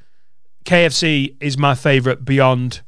KFC 0.66 1.36
is 1.40 1.58
my 1.58 1.76
favourite 1.76 2.26
beyond 2.26 2.82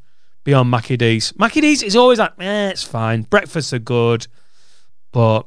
beyond 0.43 0.69
Mackie 0.71 0.97
D's. 0.97 1.33
Mackie 1.37 1.61
D's 1.61 1.83
is 1.83 1.95
always 1.95 2.19
like, 2.19 2.33
eh, 2.39 2.69
it's 2.69 2.83
fine. 2.83 3.23
Breakfasts 3.23 3.73
are 3.73 3.79
good, 3.79 4.27
but 5.11 5.45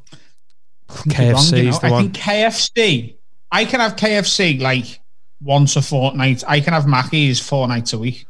You're 1.07 1.33
wrong, 1.33 1.43
KFC 1.43 1.65
you 1.65 1.71
know. 1.71 1.79
I 1.83 1.91
one. 1.91 2.03
think 2.13 2.17
KFC. 2.17 3.17
I 3.51 3.65
can 3.65 3.81
have 3.81 3.97
KFC 3.97 4.61
like 4.61 5.01
once 5.43 5.77
a 5.77 5.83
fortnight. 5.83 6.45
I 6.47 6.61
can 6.61 6.73
have 6.73 6.87
Mackey's 6.87 7.41
four 7.41 7.67
nights 7.67 7.93
a 7.93 7.99
week. 7.99 8.27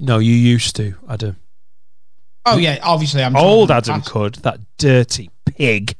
No, 0.00 0.18
you 0.18 0.34
used 0.34 0.76
to, 0.76 0.94
Adam. 1.08 1.36
Oh 2.44 2.58
yeah, 2.58 2.78
obviously 2.82 3.22
I'm 3.22 3.36
Old 3.36 3.70
Adam 3.70 3.96
about 3.96 4.06
could. 4.06 4.34
That 4.36 4.58
dirty 4.76 5.30
pig. 5.46 5.94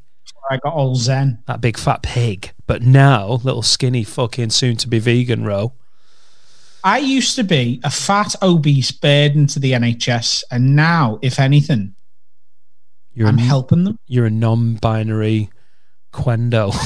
I 0.50 0.57
got 0.59 0.74
old 0.74 0.98
Zen. 0.98 1.38
That 1.46 1.61
big 1.61 1.78
fat 1.78 2.02
pig. 2.02 2.52
But 2.66 2.83
now, 2.83 3.40
little 3.44 3.62
skinny 3.62 4.02
fucking 4.02 4.50
soon 4.50 4.76
to 4.78 4.88
be 4.88 4.98
vegan 4.98 5.44
Rowe. 5.44 5.72
I 6.85 6.99
used 6.99 7.37
to 7.37 7.45
be 7.45 7.81
a 7.85 7.90
fat, 7.90 8.35
obese 8.42 8.90
burden 8.90 9.47
to 9.49 9.61
the 9.61 9.73
NHS, 9.73 10.45
and 10.51 10.75
now, 10.75 11.18
if 11.23 11.38
anything, 11.38 11.95
You're 13.14 13.29
I'm 13.29 13.38
a, 13.38 13.42
helping 13.42 13.85
them. 13.85 13.99
you're 14.07 14.27
a 14.27 14.31
non-binary 14.31 15.51
quendo. 16.12 16.75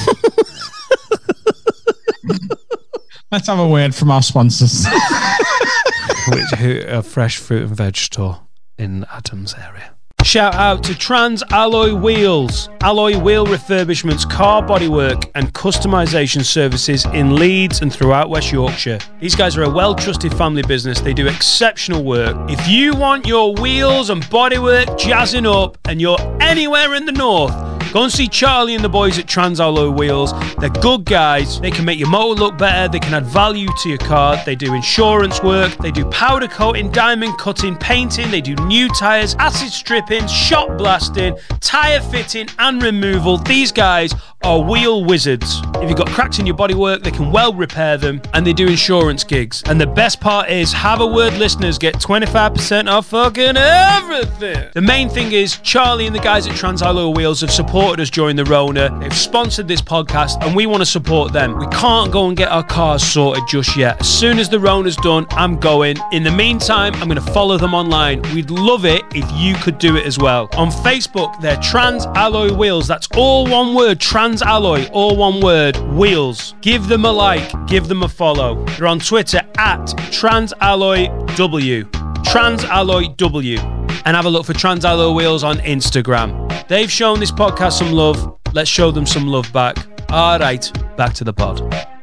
Let's 3.31 3.47
have 3.47 3.59
a 3.59 3.67
word 3.67 3.93
from 3.93 4.09
our 4.11 4.21
sponsors. 4.21 4.85
which 6.29 6.49
who, 6.59 7.01
fresh 7.01 7.37
fruit 7.37 7.63
and 7.63 7.75
veg 7.75 7.97
store 7.97 8.41
in 8.77 9.05
Adams 9.11 9.53
area. 9.55 9.95
Shout 10.23 10.55
out 10.55 10.83
to 10.83 10.97
Trans 10.97 11.41
Alloy 11.51 11.93
Wheels, 11.93 12.67
alloy 12.81 13.17
wheel 13.17 13.45
refurbishments, 13.45 14.29
car 14.29 14.61
bodywork, 14.61 15.31
and 15.35 15.53
customization 15.53 16.43
services 16.43 17.05
in 17.13 17.35
Leeds 17.35 17.81
and 17.81 17.93
throughout 17.93 18.29
West 18.29 18.51
Yorkshire. 18.51 18.99
These 19.21 19.35
guys 19.35 19.55
are 19.55 19.63
a 19.63 19.69
well 19.69 19.95
trusted 19.95 20.33
family 20.33 20.63
business. 20.63 20.99
They 20.99 21.13
do 21.13 21.27
exceptional 21.27 22.03
work. 22.03 22.35
If 22.49 22.67
you 22.67 22.93
want 22.93 23.25
your 23.25 23.53
wheels 23.55 24.09
and 24.09 24.21
bodywork 24.23 24.97
jazzing 24.99 25.45
up 25.45 25.77
and 25.85 26.01
you're 26.01 26.19
anywhere 26.41 26.95
in 26.95 27.05
the 27.05 27.13
north, 27.13 27.53
Go 27.93 28.03
and 28.03 28.11
see 28.11 28.27
Charlie 28.27 28.75
and 28.75 28.83
the 28.83 28.89
boys 28.89 29.17
at 29.17 29.27
Trans 29.27 29.61
Alloy 29.61 29.89
Wheels. 29.89 30.33
They're 30.59 30.69
good 30.69 31.05
guys. 31.05 31.61
They 31.61 31.71
can 31.71 31.85
make 31.85 31.97
your 31.97 32.09
motor 32.09 32.39
look 32.39 32.57
better. 32.57 32.91
They 32.91 32.99
can 32.99 33.13
add 33.13 33.25
value 33.25 33.69
to 33.81 33.89
your 33.89 33.97
car. 33.97 34.37
They 34.45 34.55
do 34.55 34.73
insurance 34.73 35.41
work. 35.41 35.75
They 35.77 35.91
do 35.91 36.05
powder 36.11 36.47
coating, 36.47 36.91
diamond 36.91 37.37
cutting, 37.37 37.77
painting. 37.77 38.29
They 38.29 38.41
do 38.41 38.55
new 38.65 38.89
tyres, 38.89 39.35
acid 39.39 39.69
stripping, 39.71 40.06
shot 40.27 40.77
blasting, 40.77 41.37
tyre 41.59 42.01
fitting, 42.01 42.47
and 42.59 42.81
removal. 42.81 43.37
These 43.37 43.71
guys 43.71 44.13
are 44.43 44.61
wheel 44.61 45.03
wizards. 45.03 45.61
If 45.75 45.89
you've 45.89 45.97
got 45.97 46.07
cracks 46.07 46.39
in 46.39 46.45
your 46.45 46.55
bodywork, 46.55 47.03
they 47.03 47.11
can 47.11 47.31
well 47.31 47.53
repair 47.53 47.97
them, 47.97 48.21
and 48.33 48.45
they 48.45 48.53
do 48.53 48.67
insurance 48.67 49.23
gigs. 49.23 49.63
And 49.65 49.81
the 49.81 49.87
best 49.87 50.21
part 50.21 50.49
is, 50.49 50.71
have 50.71 51.01
a 51.01 51.07
word 51.07 51.33
listeners 51.33 51.77
get 51.77 51.95
25% 51.95 52.89
off 52.89 53.07
fucking 53.07 53.57
everything. 53.57 54.69
The 54.73 54.81
main 54.81 55.09
thing 55.09 55.31
is, 55.33 55.57
Charlie 55.57 56.07
and 56.07 56.15
the 56.15 56.19
guys 56.19 56.47
at 56.47 56.55
Trans 56.55 56.81
Wheels 56.81 57.41
have 57.41 57.51
supported 57.51 58.01
us 58.01 58.09
during 58.09 58.35
the 58.35 58.45
Rona. 58.45 58.97
They've 58.99 59.13
sponsored 59.13 59.67
this 59.67 59.81
podcast, 59.81 60.41
and 60.45 60.55
we 60.55 60.65
want 60.65 60.81
to 60.81 60.85
support 60.85 61.33
them. 61.33 61.57
We 61.57 61.67
can't 61.67 62.11
go 62.11 62.27
and 62.27 62.37
get 62.37 62.49
our 62.49 62.63
cars 62.63 63.03
sorted 63.03 63.43
just 63.49 63.75
yet. 63.75 63.99
As 63.99 64.07
soon 64.07 64.39
as 64.39 64.47
the 64.47 64.59
Rona's 64.59 64.95
done, 64.97 65.25
I'm 65.31 65.57
going. 65.57 65.97
In 66.11 66.23
the 66.23 66.31
meantime, 66.31 66.93
I'm 66.95 67.09
going 67.09 67.15
to 67.15 67.33
follow 67.33 67.57
them 67.57 67.73
online. 67.73 68.21
We'd 68.33 68.51
love 68.51 68.85
it 68.85 69.03
if 69.13 69.29
you 69.33 69.55
could 69.55 69.77
do 69.77 69.96
it 69.97 70.05
as 70.05 70.17
well. 70.17 70.49
On 70.53 70.69
Facebook, 70.69 71.39
they're 71.41 71.57
Trans 71.57 72.05
Alloy 72.07 72.53
Wheels. 72.55 72.87
That's 72.87 73.07
all 73.15 73.47
one 73.47 73.75
word, 73.75 73.99
Trans 73.99 74.41
Alloy, 74.41 74.87
all 74.89 75.17
one 75.17 75.41
word, 75.41 75.77
Wheels. 75.93 76.55
Give 76.61 76.87
them 76.87 77.05
a 77.05 77.11
like, 77.11 77.51
give 77.67 77.87
them 77.87 78.03
a 78.03 78.07
follow. 78.09 78.63
They're 78.65 78.87
on 78.87 78.99
Twitter 78.99 79.41
at 79.57 79.85
Trans 80.11 80.53
Alloy 80.61 81.07
W. 81.35 81.89
Trans 82.23 82.63
Alloy 82.65 83.07
W. 83.17 83.57
And 84.05 84.15
have 84.15 84.25
a 84.25 84.29
look 84.29 84.45
for 84.45 84.53
Trans 84.53 84.85
Alloy 84.85 85.13
Wheels 85.13 85.43
on 85.43 85.57
Instagram. 85.57 86.67
They've 86.67 86.91
shown 86.91 87.19
this 87.19 87.31
podcast 87.31 87.73
some 87.73 87.91
love. 87.91 88.37
Let's 88.53 88.69
show 88.69 88.91
them 88.91 89.05
some 89.05 89.27
love 89.27 89.51
back. 89.51 89.77
All 90.09 90.39
right, 90.39 90.71
back 90.95 91.13
to 91.15 91.23
the 91.23 91.33
pod. 91.33 91.96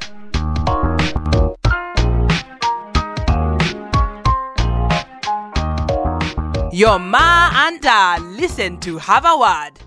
Your 6.75 6.99
ma 6.99 7.51
and 7.69 7.81
dad 7.81 8.21
listen 8.21 8.81
to 8.81 8.99
have 8.99 9.25
a 9.25 9.39
word. 9.39 9.79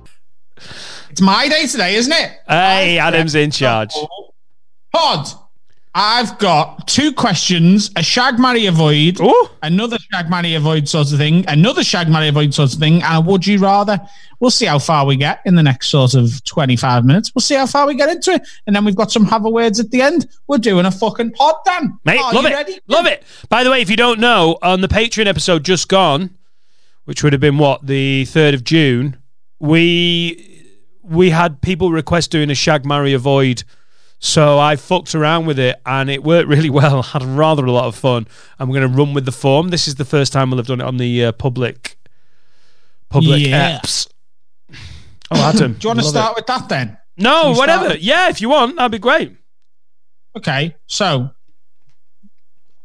It's 1.10 1.20
my 1.20 1.50
day 1.50 1.68
today, 1.68 1.96
isn't 1.96 2.14
it? 2.14 2.32
Hey, 2.48 2.98
Adam's 2.98 3.36
in 3.36 3.52
charge. 3.52 3.94
Pod. 4.94 5.28
I've 5.94 6.38
got 6.40 6.88
two 6.88 7.12
questions: 7.12 7.92
a 7.98 8.04
shag, 8.04 8.40
marry, 8.40 8.68
avoid, 8.68 9.20
Ooh. 9.20 9.50
another 9.64 9.98
shag, 9.98 10.30
marry, 10.30 10.54
avoid 10.56 10.88
sort 10.88 11.12
of 11.12 11.18
thing, 11.18 11.44
another 11.50 11.84
shag, 11.84 12.08
marry, 12.08 12.30
avoid 12.30 12.54
sort 12.54 12.72
of 12.72 12.80
thing, 12.80 13.04
and 13.04 13.18
a 13.18 13.20
would 13.20 13.46
you 13.46 13.58
rather. 13.60 14.00
We'll 14.40 14.50
see 14.52 14.68
how 14.68 14.80
far 14.80 15.06
we 15.06 15.18
get 15.18 15.42
in 15.44 15.56
the 15.56 15.64
next 15.64 15.90
sort 15.90 16.14
of 16.14 16.42
twenty-five 16.46 17.04
minutes. 17.04 17.36
We'll 17.36 17.42
see 17.42 17.56
how 17.56 17.66
far 17.66 17.86
we 17.86 17.96
get 17.96 18.08
into 18.08 18.32
it, 18.32 18.44
and 18.66 18.74
then 18.74 18.86
we've 18.86 18.96
got 18.96 19.12
some 19.12 19.26
have 19.26 19.44
a 19.44 19.50
words 19.50 19.82
at 19.82 19.92
the 19.92 20.02
end. 20.02 20.30
We're 20.48 20.58
doing 20.58 20.86
a 20.86 20.92
fucking 20.92 21.32
pod, 21.34 21.56
Dan. 21.66 22.00
Mate, 22.06 22.22
Are 22.22 22.34
love 22.34 22.44
you 22.46 22.50
it. 22.52 22.54
ready? 22.54 22.80
Love 22.88 23.08
it. 23.08 23.24
By 23.50 23.66
the 23.66 23.72
way, 23.72 23.82
if 23.82 23.90
you 23.90 23.98
don't 23.98 24.22
know, 24.22 24.58
on 24.62 24.80
the 24.80 24.88
Patreon 24.88 25.26
episode 25.26 25.66
just 25.66 25.90
gone, 25.90 26.30
which 27.08 27.24
would 27.24 27.32
have 27.32 27.40
been 27.40 27.58
what, 27.58 27.88
the 27.88 28.26
3rd 28.28 28.54
of 28.54 28.64
June, 28.66 29.16
we 29.60 30.66
we 31.04 31.30
had 31.30 31.62
people 31.62 31.90
request 31.90 32.32
doing 32.32 32.50
a 32.50 32.56
shag 32.56 32.86
marry 32.86 33.14
avoid. 33.14 33.64
So 34.20 34.60
I 34.60 34.76
fucked 34.76 35.16
around 35.16 35.46
with 35.46 35.58
it 35.58 35.78
and 35.86 36.10
it 36.10 36.22
worked 36.22 36.50
really 36.56 36.70
well. 36.70 37.02
Had 37.02 37.24
rather 37.24 37.64
a 37.66 37.72
lot 37.72 37.86
of 37.86 37.96
fun. 37.96 38.28
I'm 38.60 38.70
going 38.72 38.82
to 38.82 38.90
run 38.90 39.14
with 39.14 39.24
the 39.24 39.32
form. 39.32 39.70
This 39.70 39.88
is 39.88 39.96
the 39.96 40.04
first 40.04 40.34
time 40.34 40.50
we'll 40.50 40.58
have 40.58 40.68
done 40.68 40.82
it 40.82 40.84
on 40.86 40.98
the 40.98 41.26
uh, 41.28 41.32
public 41.32 41.98
public 43.08 43.48
Yeah. 43.48 43.80
apps. 43.80 44.10
Oh, 45.32 45.42
Adam. 45.42 45.74
Do 45.80 45.88
you 45.88 45.90
want 45.92 46.00
to 46.00 46.06
start 46.06 46.32
it. 46.32 46.36
with 46.40 46.48
that 46.48 46.68
then? 46.68 46.98
No, 47.16 47.54
whatever. 47.54 47.96
Yeah, 47.96 48.28
if 48.28 48.42
you 48.42 48.50
want, 48.50 48.76
that'd 48.76 48.92
be 48.92 49.00
great. 49.00 49.34
Okay, 50.36 50.76
so 50.88 51.30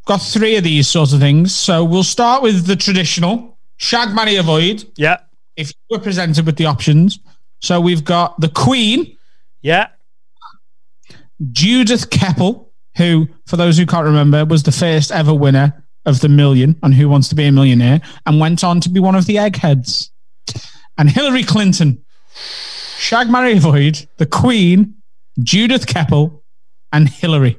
got 0.05 0.19
three 0.19 0.55
of 0.57 0.63
these 0.63 0.87
sort 0.87 1.13
of 1.13 1.19
things. 1.19 1.55
So 1.57 1.83
we'll 1.85 2.05
start 2.05 2.41
with 2.41 2.67
the 2.67 2.77
traditional 2.77 3.52
shag, 3.83 4.15
marry, 4.15 4.37
avoid. 4.37 4.85
Yeah. 4.97 5.19
If 5.57 5.69
you 5.69 5.97
were 5.97 6.03
presented 6.03 6.47
with 6.47 6.57
the 6.57 6.67
options, 6.67 7.19
so 7.61 7.81
we've 7.81 8.05
got 8.05 8.41
the 8.41 8.49
Queen, 8.49 9.17
Yeah. 9.61 9.89
Judith 11.51 12.09
Keppel, 12.11 12.73
who, 12.97 13.29
for 13.47 13.57
those 13.57 13.77
who 13.77 13.85
can't 13.85 14.05
remember, 14.05 14.45
was 14.45 14.63
the 14.63 14.73
first 14.73 15.11
ever 15.11 15.35
winner 15.35 15.85
of 16.07 16.21
the 16.21 16.29
million 16.29 16.79
on 16.83 16.93
Who 16.93 17.09
Wants 17.09 17.29
to 17.31 17.35
Be 17.35 17.45
a 17.47 17.53
Millionaire, 17.53 18.01
and 18.27 18.39
went 18.41 18.63
on 18.63 18.81
to 18.81 18.89
be 18.89 19.01
one 19.01 19.17
of 19.17 19.27
the 19.27 19.39
eggheads. 19.39 20.11
And 20.99 21.11
Hillary 21.11 21.43
Clinton, 21.43 22.05
shag, 22.99 23.29
marry, 23.29 23.57
avoid, 23.57 24.07
the 24.19 24.27
Queen, 24.27 24.95
Judith 25.43 25.87
Keppel, 25.87 26.45
and 26.93 27.09
Hillary. 27.09 27.59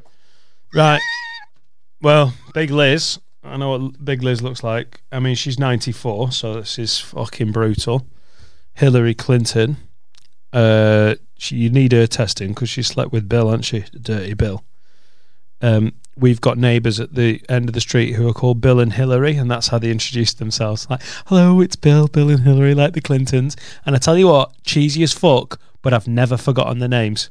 Right. 0.74 1.02
Well, 2.02 2.34
Big 2.54 2.70
Liz. 2.70 3.20
I 3.44 3.58
know 3.58 3.78
what 3.78 4.04
Big 4.06 4.24
Liz 4.24 4.42
looks 4.42 4.64
like. 4.64 5.02
I 5.12 5.20
mean, 5.20 5.36
she's 5.36 5.60
94, 5.60 6.32
so 6.32 6.56
this 6.56 6.80
is 6.80 7.00
fucking 7.00 7.52
brutal. 7.52 8.08
Hillary 8.74 9.14
Clinton. 9.14 9.78
Uh, 10.52 11.16
she, 11.38 11.56
you 11.58 11.70
need 11.70 11.92
her 11.92 12.08
testing 12.08 12.50
because 12.50 12.70
she 12.70 12.82
slept 12.84 13.12
with 13.12 13.28
Bill, 13.28 13.48
hasn't 13.50 13.66
she? 13.66 13.84
Dirty 14.00 14.34
Bill. 14.34 14.64
Um, 15.62 15.94
we've 16.16 16.42
got 16.42 16.58
neighbours 16.58 17.00
at 17.00 17.16
the 17.16 17.42
end 17.50 17.68
of 17.70 17.74
the 17.74 17.82
street 17.82 18.14
who 18.14 18.28
are 18.30 18.34
called 18.34 18.62
Bill 18.62 18.80
and 18.80 18.94
Hillary, 18.94 19.36
and 19.36 19.50
that's 19.52 19.68
how 19.68 19.78
they 19.80 19.92
introduced 19.92 20.40
themselves. 20.40 20.90
Like, 20.90 21.02
hello, 21.28 21.60
it's 21.60 21.76
Bill, 21.76 22.08
Bill 22.08 22.30
and 22.30 22.42
Hillary, 22.42 22.74
like 22.74 22.94
the 22.94 23.02
Clintons. 23.02 23.56
And 23.86 23.96
I 23.96 24.00
tell 24.00 24.18
you 24.18 24.28
what, 24.28 24.52
cheesy 24.64 25.04
as 25.04 25.12
fuck, 25.14 25.60
but 25.82 25.94
I've 25.94 26.08
never 26.08 26.38
forgotten 26.38 26.80
the 26.80 26.88
names. 26.88 27.30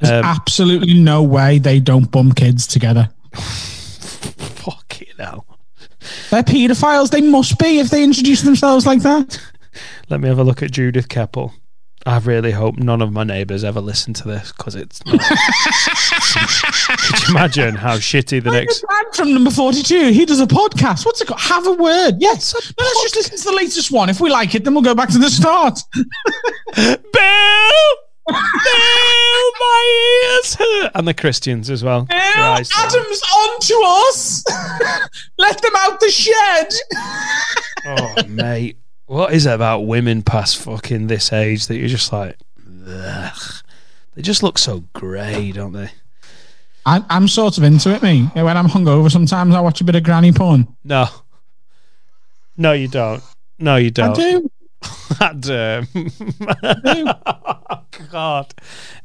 There's 0.00 0.12
Um, 0.12 0.24
absolutely 0.24 0.94
no 0.94 1.22
way 1.22 1.58
they 1.58 1.80
don't 1.80 2.10
bum 2.10 2.32
kids 2.32 2.66
together. 2.66 3.10
hell. 5.18 5.46
They're 6.30 6.42
paedophiles. 6.42 7.10
They 7.10 7.20
must 7.20 7.58
be 7.58 7.78
if 7.78 7.90
they 7.90 8.02
introduce 8.02 8.42
themselves 8.42 8.86
like 8.86 9.02
that. 9.02 9.40
Let 10.08 10.20
me 10.20 10.28
have 10.28 10.38
a 10.38 10.44
look 10.44 10.62
at 10.62 10.70
Judith 10.70 11.08
Keppel. 11.08 11.52
I 12.06 12.18
really 12.18 12.50
hope 12.50 12.76
none 12.76 13.00
of 13.00 13.12
my 13.12 13.24
neighbours 13.24 13.64
ever 13.64 13.80
listen 13.80 14.12
to 14.14 14.28
this 14.28 14.52
because 14.52 14.74
it's 14.74 15.04
not. 15.06 15.18
Could 16.98 17.22
you 17.22 17.34
imagine 17.34 17.74
how 17.76 17.96
shitty 17.96 18.42
the 18.42 18.50
next. 18.50 18.84
Man 18.90 19.12
from 19.14 19.32
number 19.32 19.50
42, 19.50 20.10
he 20.10 20.26
does 20.26 20.38
a 20.38 20.46
podcast. 20.46 21.06
What's 21.06 21.22
it 21.22 21.28
called? 21.28 21.40
Have 21.40 21.66
a 21.66 21.72
word. 21.72 22.16
Yes. 22.18 22.52
No, 22.78 22.84
let's 22.84 23.02
just 23.04 23.16
listen 23.16 23.38
to 23.38 23.44
the 23.44 23.56
latest 23.56 23.90
one. 23.90 24.10
If 24.10 24.20
we 24.20 24.28
like 24.28 24.54
it, 24.54 24.64
then 24.64 24.74
we'll 24.74 24.82
go 24.82 24.94
back 24.94 25.08
to 25.10 25.18
the 25.18 25.30
start. 25.30 25.80
Bill! 26.74 26.92
Bill, 28.28 29.33
my 29.58 30.32
ears 30.32 30.54
hurt! 30.54 30.90
And 30.94 31.08
the 31.08 31.14
Christians 31.14 31.70
as 31.70 31.82
well. 31.82 32.06
Christ. 32.06 32.72
Adam's 32.76 33.22
on 33.22 33.60
to 33.60 33.82
us. 34.08 34.44
Let 35.38 35.60
them 35.60 35.72
out 35.76 36.00
the 36.00 36.10
shed. 36.10 36.72
Oh, 37.86 38.14
mate. 38.28 38.78
What 39.06 39.32
is 39.32 39.46
it 39.46 39.52
about 39.52 39.80
women 39.80 40.22
past 40.22 40.58
fucking 40.58 41.08
this 41.08 41.32
age 41.32 41.66
that 41.66 41.76
you're 41.76 41.88
just 41.88 42.12
like, 42.12 42.36
ugh. 42.88 43.54
They 44.14 44.22
just 44.22 44.42
look 44.42 44.58
so 44.58 44.84
grey, 44.92 45.52
don't 45.52 45.72
they? 45.72 45.90
I'm, 46.86 47.04
I'm 47.08 47.28
sort 47.28 47.58
of 47.58 47.64
into 47.64 47.94
it, 47.94 48.02
me. 48.02 48.30
When 48.34 48.56
I'm 48.56 48.68
hungover, 48.68 49.10
sometimes 49.10 49.54
I 49.54 49.60
watch 49.60 49.80
a 49.80 49.84
bit 49.84 49.96
of 49.96 50.02
granny 50.04 50.32
porn. 50.32 50.68
No. 50.84 51.06
No, 52.56 52.72
you 52.72 52.88
don't. 52.88 53.22
No, 53.58 53.76
you 53.76 53.90
don't. 53.90 54.14
do. 54.14 54.50
That, 55.18 55.88
um, 57.88 57.88
God. 58.10 58.54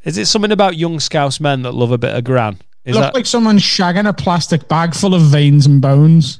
Is 0.03 0.17
it 0.17 0.25
something 0.25 0.51
about 0.51 0.75
young 0.75 0.99
Scouse 0.99 1.39
men 1.39 1.61
that 1.63 1.73
love 1.73 1.91
a 1.91 1.97
bit 1.97 2.15
of 2.15 2.23
gran? 2.23 2.57
Is 2.85 2.95
looks 2.95 3.07
that 3.07 3.13
like 3.13 3.25
someone 3.25 3.57
shagging 3.57 4.07
a 4.07 4.13
plastic 4.13 4.67
bag 4.67 4.95
full 4.95 5.13
of 5.13 5.21
veins 5.23 5.65
and 5.65 5.81
bones. 5.81 6.39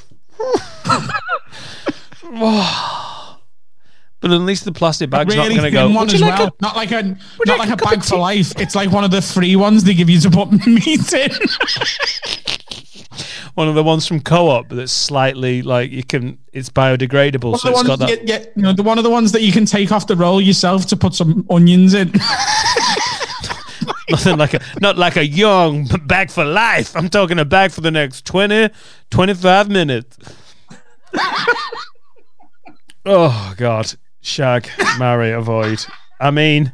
But 4.21 4.29
at 4.31 4.41
least 4.41 4.65
the 4.65 4.71
plastic 4.71 5.09
bag's 5.09 5.35
really 5.35 5.55
not 5.55 5.61
going 5.61 5.63
to 5.63 5.71
go. 5.71 5.87
one 5.89 6.05
"Would 6.05 6.13
as 6.13 6.21
like 6.21 6.37
well. 6.37 6.49
a- 6.49 6.61
not 6.61 6.75
like 6.75 6.91
a 6.91 7.17
not 7.47 7.57
like 7.57 7.69
a 7.71 7.75
bag 7.75 8.03
for 8.03 8.17
life. 8.17 8.53
It's 8.61 8.75
like 8.75 8.91
one 8.91 9.03
of 9.03 9.09
the 9.09 9.19
free 9.21 9.55
ones 9.55 9.83
they 9.83 9.95
give 9.95 10.11
you 10.11 10.19
to 10.19 10.29
put 10.29 10.51
meat 10.67 11.11
in. 11.11 11.31
one 13.55 13.67
of 13.67 13.75
the 13.75 13.83
ones 13.83 14.07
from 14.07 14.21
Co-op 14.21 14.69
that's 14.69 14.91
slightly 14.91 15.61
like 15.61 15.91
you 15.91 16.03
can. 16.03 16.37
It's 16.53 16.69
biodegradable, 16.69 17.51
One 17.51 17.59
so 17.59 17.69
it's 17.69 17.83
got 17.83 17.99
that. 17.99 18.09
yeah, 18.09 18.37
yeah, 18.39 18.45
you 18.55 18.63
know, 18.63 18.73
the 18.73 18.83
one 18.83 18.97
of 18.97 19.03
the 19.03 19.09
ones 19.09 19.31
that 19.31 19.41
you 19.41 19.51
can 19.51 19.65
take 19.65 19.91
off 19.91 20.07
the 20.07 20.15
roll 20.15 20.41
yourself 20.41 20.85
to 20.87 20.97
put 20.97 21.13
some 21.13 21.45
onions 21.49 21.93
in. 21.93 22.11
Nothing 24.09 24.37
like 24.37 24.53
a 24.53 24.59
not 24.81 24.97
like 24.97 25.15
a 25.15 25.25
young 25.25 25.85
bag 26.05 26.29
for 26.31 26.43
life. 26.43 26.95
I'm 26.95 27.09
talking 27.09 27.39
a 27.39 27.45
bag 27.45 27.71
for 27.71 27.81
the 27.81 27.91
next 27.91 28.25
20, 28.25 28.69
25 29.09 29.69
minutes. 29.69 30.17
oh 33.05 33.53
God, 33.57 33.93
shag, 34.21 34.69
marry, 34.99 35.31
avoid. 35.31 35.85
I 36.19 36.31
mean, 36.31 36.73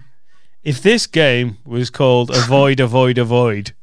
if 0.63 0.81
this 0.81 1.05
game 1.07 1.57
was 1.65 1.89
called 1.89 2.31
avoid, 2.31 2.79
avoid, 2.79 3.17
avoid, 3.19 3.73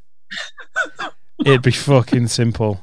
it'd 1.44 1.62
be 1.62 1.70
fucking 1.70 2.28
simple. 2.28 2.80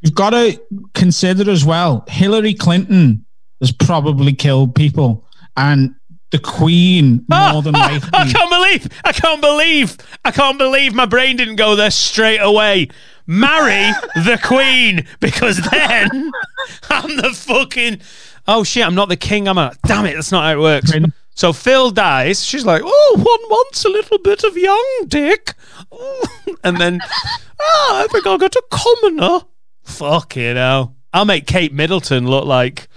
You've 0.00 0.14
got 0.14 0.30
to 0.30 0.60
consider 0.94 1.50
as 1.50 1.64
well. 1.64 2.04
Hillary 2.08 2.54
Clinton 2.54 3.24
has 3.60 3.72
probably 3.72 4.32
killed 4.32 4.74
people, 4.74 5.26
and 5.56 5.94
the 6.30 6.38
Queen 6.38 7.24
more 7.30 7.62
than 7.62 7.74
I 7.74 7.98
likely. 7.98 8.32
can't 8.32 8.50
believe, 8.50 8.88
I 9.04 9.12
can't 9.12 9.40
believe, 9.40 9.96
I 10.24 10.30
can't 10.30 10.58
believe 10.58 10.94
my 10.94 11.06
brain 11.06 11.36
didn't 11.36 11.56
go 11.56 11.74
there 11.74 11.90
straight 11.90 12.38
away. 12.38 12.88
Marry 13.26 13.92
the 14.14 14.38
Queen 14.42 15.06
because 15.20 15.58
then 15.70 16.08
I'm 16.90 17.16
the 17.16 17.32
fucking. 17.34 18.00
Oh 18.46 18.64
shit, 18.64 18.86
I'm 18.86 18.94
not 18.94 19.08
the 19.10 19.16
king. 19.16 19.48
I'm 19.48 19.58
a. 19.58 19.72
Damn 19.86 20.06
it, 20.06 20.14
that's 20.14 20.32
not 20.32 20.44
how 20.44 20.52
it 20.52 20.62
works. 20.62 20.90
Queen. 20.92 21.12
So 21.38 21.52
Phil 21.52 21.92
dies. 21.92 22.44
She's 22.44 22.64
like, 22.66 22.82
oh, 22.84 23.12
one 23.16 23.24
wants 23.48 23.84
a 23.84 23.88
little 23.88 24.18
bit 24.18 24.42
of 24.42 24.56
young 24.56 25.04
dick. 25.06 25.54
And 26.64 26.76
then, 26.78 26.98
ah, 27.00 28.02
I 28.02 28.06
think 28.10 28.26
I'll 28.26 28.38
go 28.38 28.48
to 28.48 28.62
commoner. 28.72 29.42
Fuck 29.84 30.34
you 30.34 30.52
know. 30.54 30.96
I'll 31.12 31.24
make 31.24 31.46
Kate 31.46 31.72
Middleton 31.72 32.26
look 32.26 32.44
like. 32.44 32.88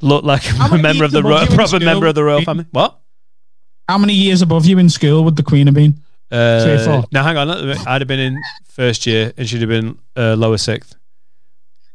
Look 0.00 0.24
like 0.24 0.42
a 0.72 0.76
member 0.78 1.04
of 1.04 1.12
the 1.12 1.18
people 1.18 1.30
ro- 1.30 1.38
do 1.38 1.44
you 1.44 1.50
in 1.50 1.54
proper 1.54 1.68
school? 1.68 1.80
member 1.80 2.06
of 2.08 2.16
the 2.16 2.24
royal 2.24 2.42
family. 2.42 2.66
What? 2.72 2.98
How 3.88 3.98
many 3.98 4.14
years 4.14 4.42
above 4.42 4.66
you 4.66 4.78
in 4.78 4.88
school 4.90 5.22
would 5.24 5.36
the 5.36 5.44
Queen 5.44 5.66
have 5.68 5.74
been? 5.76 5.92
Three 6.30 6.38
or 6.38 6.76
Uh, 6.78 6.84
four. 6.84 7.04
now 7.12 7.22
hang 7.22 7.36
on, 7.36 7.48
I'd 7.86 8.00
have 8.00 8.08
been 8.08 8.18
in 8.18 8.40
first 8.68 9.06
year 9.06 9.32
and 9.36 9.48
she'd 9.48 9.60
have 9.60 9.68
been 9.70 9.96
uh, 10.16 10.34
lower 10.34 10.58
sixth. 10.58 10.96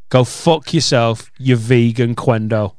Go 0.08 0.24
fuck 0.24 0.74
yourself, 0.74 1.30
you 1.38 1.58
vegan 1.58 2.16
quendo. 2.16 2.76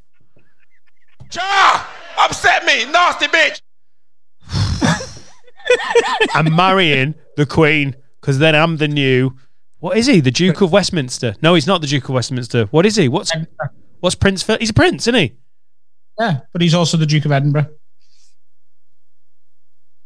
Cha! 1.29 1.90
Upset 2.31 2.65
me, 2.65 2.85
nasty 2.85 3.27
bitch! 3.27 3.61
I'm 6.35 6.55
marrying 6.55 7.17
the 7.37 7.45
Queen 7.45 7.97
because 8.21 8.39
then 8.39 8.55
I'm 8.55 8.77
the 8.77 8.87
new. 8.87 9.33
What 9.81 9.97
is 9.97 10.07
he? 10.07 10.21
The 10.21 10.31
Duke 10.31 10.61
of 10.61 10.71
Westminster? 10.71 11.35
No, 11.43 11.55
he's 11.55 11.67
not 11.67 11.81
the 11.81 11.89
Duke 11.89 12.05
of 12.05 12.15
Westminster. 12.15 12.67
What 12.67 12.87
is 12.87 12.95
he? 12.95 13.09
What's 13.09 13.33
what's 13.99 14.15
Prince? 14.15 14.45
Phil? 14.45 14.59
He's 14.61 14.71
a 14.71 14.75
prince, 14.75 15.09
isn't 15.09 15.15
he? 15.15 15.35
Yeah, 16.21 16.41
but 16.53 16.63
he's 16.63 16.75
also 16.75 16.97
the 16.97 17.07
Duke 17.07 17.25
of 17.25 17.33
Edinburgh. 17.33 17.69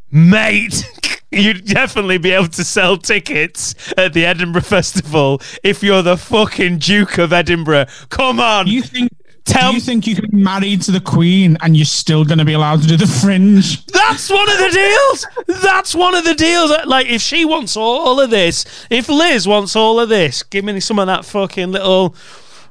Mate, 0.09 0.83
you'd 1.31 1.65
definitely 1.65 2.17
be 2.17 2.31
able 2.31 2.47
to 2.47 2.63
sell 2.63 2.97
tickets 2.97 3.75
at 3.97 4.13
the 4.13 4.25
Edinburgh 4.25 4.61
Festival 4.63 5.41
if 5.63 5.83
you're 5.83 6.01
the 6.01 6.17
fucking 6.17 6.79
Duke 6.79 7.19
of 7.19 7.33
Edinburgh. 7.33 7.85
Come 8.09 8.39
on, 8.39 8.65
you 8.65 8.81
think? 8.81 9.11
Tell- 9.45 9.69
do 9.71 9.75
you 9.75 9.81
think 9.81 10.07
you 10.07 10.15
can 10.15 10.29
be 10.31 10.37
married 10.37 10.81
to 10.83 10.91
the 10.91 10.99
Queen 10.99 11.55
and 11.61 11.77
you're 11.77 11.85
still 11.85 12.25
going 12.25 12.39
to 12.39 12.45
be 12.45 12.53
allowed 12.53 12.81
to 12.81 12.87
do 12.87 12.97
the 12.97 13.07
Fringe? 13.07 13.85
That's 13.87 14.29
one 14.29 14.49
of 14.49 14.57
the 14.57 14.69
deals. 14.71 15.61
That's 15.61 15.93
one 15.95 16.15
of 16.15 16.23
the 16.23 16.33
deals. 16.33 16.71
Like, 16.85 17.07
if 17.07 17.21
she 17.21 17.45
wants 17.45 17.77
all 17.77 18.19
of 18.19 18.29
this, 18.31 18.65
if 18.89 19.07
Liz 19.07 19.47
wants 19.47 19.75
all 19.75 19.99
of 19.99 20.09
this, 20.09 20.43
give 20.43 20.65
me 20.65 20.79
some 20.79 20.99
of 20.99 21.07
that 21.07 21.25
fucking 21.25 21.71
little 21.71 22.15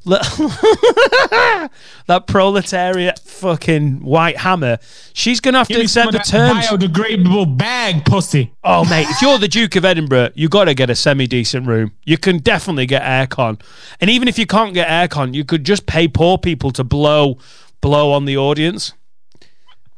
that 2.07 2.25
proletariat 2.27 3.19
fucking 3.21 4.03
white 4.03 4.37
hammer. 4.37 4.79
She's 5.13 5.41
gonna 5.41 5.59
have 5.59 5.69
to 5.69 5.75
Give 5.75 5.91
some 5.91 6.09
accept 6.09 6.27
the 6.27 6.31
terms. 6.31 6.67
biodegradable 6.67 7.57
bag, 7.57 8.05
pussy. 8.05 8.53
Oh, 8.63 8.85
mate, 8.85 9.07
if 9.09 9.23
you're 9.23 9.39
the 9.39 9.49
Duke 9.49 9.77
of 9.77 9.85
Edinburgh, 9.85 10.31
you 10.35 10.49
got 10.49 10.65
to 10.67 10.75
get 10.75 10.91
a 10.91 10.95
semi 10.95 11.27
decent 11.27 11.67
room. 11.67 11.93
You 12.05 12.19
can 12.19 12.39
definitely 12.39 12.87
get 12.87 13.03
aircon, 13.03 13.61
and 14.01 14.11
even 14.11 14.29
if 14.29 14.39
you 14.39 14.47
can't 14.47 14.75
get 14.75 14.89
aircon, 14.89 15.35
you 15.35 15.45
could 15.45 15.65
just 15.65 15.87
pay 15.87 16.07
poor 16.09 16.37
people 16.39 16.71
to 16.73 16.85
blow 16.85 17.39
blow 17.81 18.13
on 18.13 18.25
the 18.25 18.37
audience. 18.37 18.93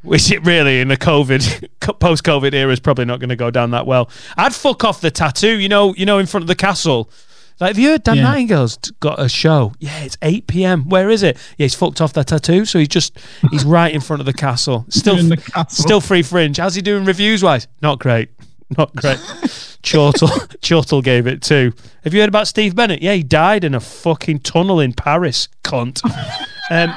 Which 0.03 0.31
it 0.31 0.45
really 0.47 0.81
in 0.81 0.87
the 0.87 0.97
COVID 0.97 1.69
post 1.99 2.23
COVID 2.23 2.55
era 2.55 2.71
is 2.73 2.79
probably 2.79 3.07
not 3.07 3.19
going 3.19 3.31
to 3.31 3.37
go 3.37 3.51
down 3.51 3.73
that 3.73 3.87
well. 3.89 4.09
I'd 4.37 4.55
fuck 4.55 4.85
off 4.85 5.01
the 5.01 5.11
tattoo, 5.11 5.59
you 5.59 5.69
know, 5.69 5.95
you 5.97 6.07
know, 6.07 6.19
in 6.19 6.27
front 6.27 6.45
of 6.45 6.49
the 6.49 6.55
castle. 6.55 7.11
Like, 7.59 7.69
have 7.71 7.79
you 7.79 7.89
heard 7.91 8.03
Dan 8.03 8.17
Yeah. 8.17 8.23
Nightingale's 8.25 8.77
got 9.01 9.19
a 9.21 9.29
show? 9.29 9.73
Yeah, 9.79 10.03
it's 10.03 10.19
8 10.21 10.47
p.m. 10.47 10.89
Where 10.89 11.09
is 11.09 11.23
it? 11.23 11.37
Yeah, 11.57 11.65
he's 11.65 11.75
fucked 11.75 12.01
off 12.03 12.13
that 12.15 12.27
tattoo, 12.27 12.65
so 12.67 12.79
he's 12.79 12.89
just 12.89 13.19
he's 13.51 13.65
right 13.67 13.95
in 13.95 14.01
front 14.03 14.21
of 14.21 14.27
the 14.27 14.35
castle. 14.35 14.85
Still, 14.91 15.17
the 15.17 15.37
castle. 15.39 15.85
still 15.85 16.01
free 16.01 16.23
fringe. 16.23 16.59
How's 16.59 16.75
he 16.75 16.83
doing 16.83 17.05
reviews 17.05 17.43
wise? 17.43 17.67
Not 17.81 17.99
great. 17.99 18.29
Not 18.77 18.95
great. 18.95 19.19
Chortle, 19.83 20.29
Chortle 20.61 21.01
gave 21.03 21.27
it 21.29 21.41
two. 21.41 21.73
Have 22.05 22.13
you 22.13 22.21
heard 22.21 22.29
about 22.29 22.49
Steve 22.49 22.75
Bennett? 22.75 23.01
Yeah, 23.01 23.13
he 23.15 23.23
died 23.23 23.63
in 23.65 23.75
a 23.75 23.81
fucking 23.81 24.41
tunnel 24.41 24.81
in 24.81 24.93
Paris. 24.93 25.49
Cunt. 25.65 26.01
Um, 26.69 26.93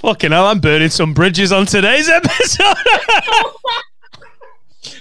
fucking 0.00 0.32
hell, 0.32 0.46
I'm 0.46 0.60
burning 0.60 0.88
some 0.88 1.12
bridges 1.12 1.52
on 1.52 1.66
today's 1.66 2.08
episode. 2.08 2.74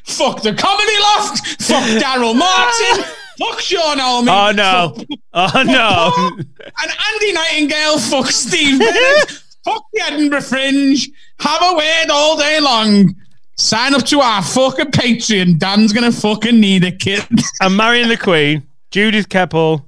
Fuck 0.10 0.41
the 0.41 0.53
comedy 0.53 0.99
loft. 1.01 1.62
Fuck 1.62 1.84
Daryl 2.01 2.36
Martin. 2.36 3.05
Fuck 3.38 3.60
Sean 3.62 3.99
Olmy. 3.99 4.28
oh 4.30 4.51
no. 4.51 4.95
Oh 5.34 5.64
no. 5.64 6.38
And 6.38 6.91
Andy 7.14 7.34
Nightingale. 7.34 7.99
Fuck 7.99 8.28
Steve 8.28 8.80
Bennett. 8.80 9.30
fuck 9.64 9.84
the 9.93 10.01
Edinburgh 10.03 10.41
Fringe. 10.41 11.07
Have 11.39 11.62
a 11.62 11.76
word 11.76 12.10
all 12.12 12.38
day 12.38 12.60
long. 12.60 13.16
Sign 13.55 13.93
up 13.93 14.03
to 14.05 14.20
our 14.22 14.41
fucking 14.43 14.88
Patreon. 14.91 15.57
Dan's 15.60 15.93
gonna 15.93 16.12
fucking 16.12 16.60
need 16.60 16.84
a 16.84 16.91
kid. 16.91 17.26
I'm 17.62 17.76
marrying 17.76 18.10
the 18.10 18.18
Queen. 18.18 18.64
Judith 18.91 19.30
Keppel. 19.30 19.86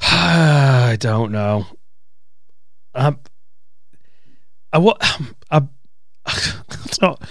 I 0.00 0.96
don't 1.00 1.32
know. 1.32 1.66
Um, 2.94 3.18
I 4.72 4.78
what? 4.78 4.98
I, 5.50 5.62
it's 6.26 7.00
not. 7.02 7.22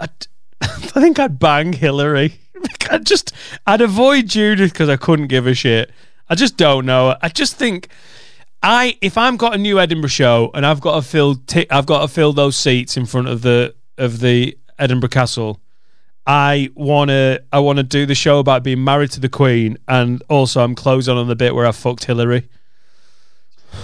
I, 0.00 0.08
I 0.94 1.00
think 1.00 1.18
I'd 1.18 1.38
bang 1.38 1.72
Hillary. 1.72 2.40
I 2.90 2.98
just 2.98 3.32
I'd 3.66 3.80
avoid 3.80 4.28
Judith 4.28 4.72
because 4.72 4.88
I 4.88 4.96
couldn't 4.96 5.28
give 5.28 5.46
a 5.46 5.54
shit. 5.54 5.90
I 6.28 6.34
just 6.34 6.56
don't 6.56 6.86
know. 6.86 7.16
I 7.22 7.28
just 7.28 7.56
think 7.56 7.88
I 8.62 8.98
if 9.00 9.16
I'm 9.16 9.36
got 9.36 9.54
a 9.54 9.58
new 9.58 9.78
Edinburgh 9.78 10.08
show 10.08 10.50
and 10.54 10.66
I've 10.66 10.80
got 10.80 10.96
to 10.96 11.02
fill 11.02 11.36
ti- 11.36 11.70
I've 11.70 11.86
got 11.86 12.02
to 12.02 12.08
fill 12.08 12.32
those 12.32 12.56
seats 12.56 12.96
in 12.96 13.06
front 13.06 13.28
of 13.28 13.42
the 13.42 13.74
of 13.96 14.20
the 14.20 14.56
Edinburgh 14.78 15.10
Castle. 15.10 15.60
I 16.26 16.70
wanna 16.74 17.40
I 17.52 17.60
wanna 17.60 17.82
do 17.82 18.04
the 18.04 18.14
show 18.14 18.38
about 18.38 18.62
being 18.62 18.84
married 18.84 19.10
to 19.12 19.20
the 19.20 19.30
Queen, 19.30 19.78
and 19.88 20.22
also 20.28 20.62
I'm 20.62 20.74
closing 20.74 21.16
on 21.16 21.26
the 21.28 21.36
bit 21.36 21.54
where 21.54 21.66
I 21.66 21.72
fucked 21.72 22.04
Hillary. 22.04 22.48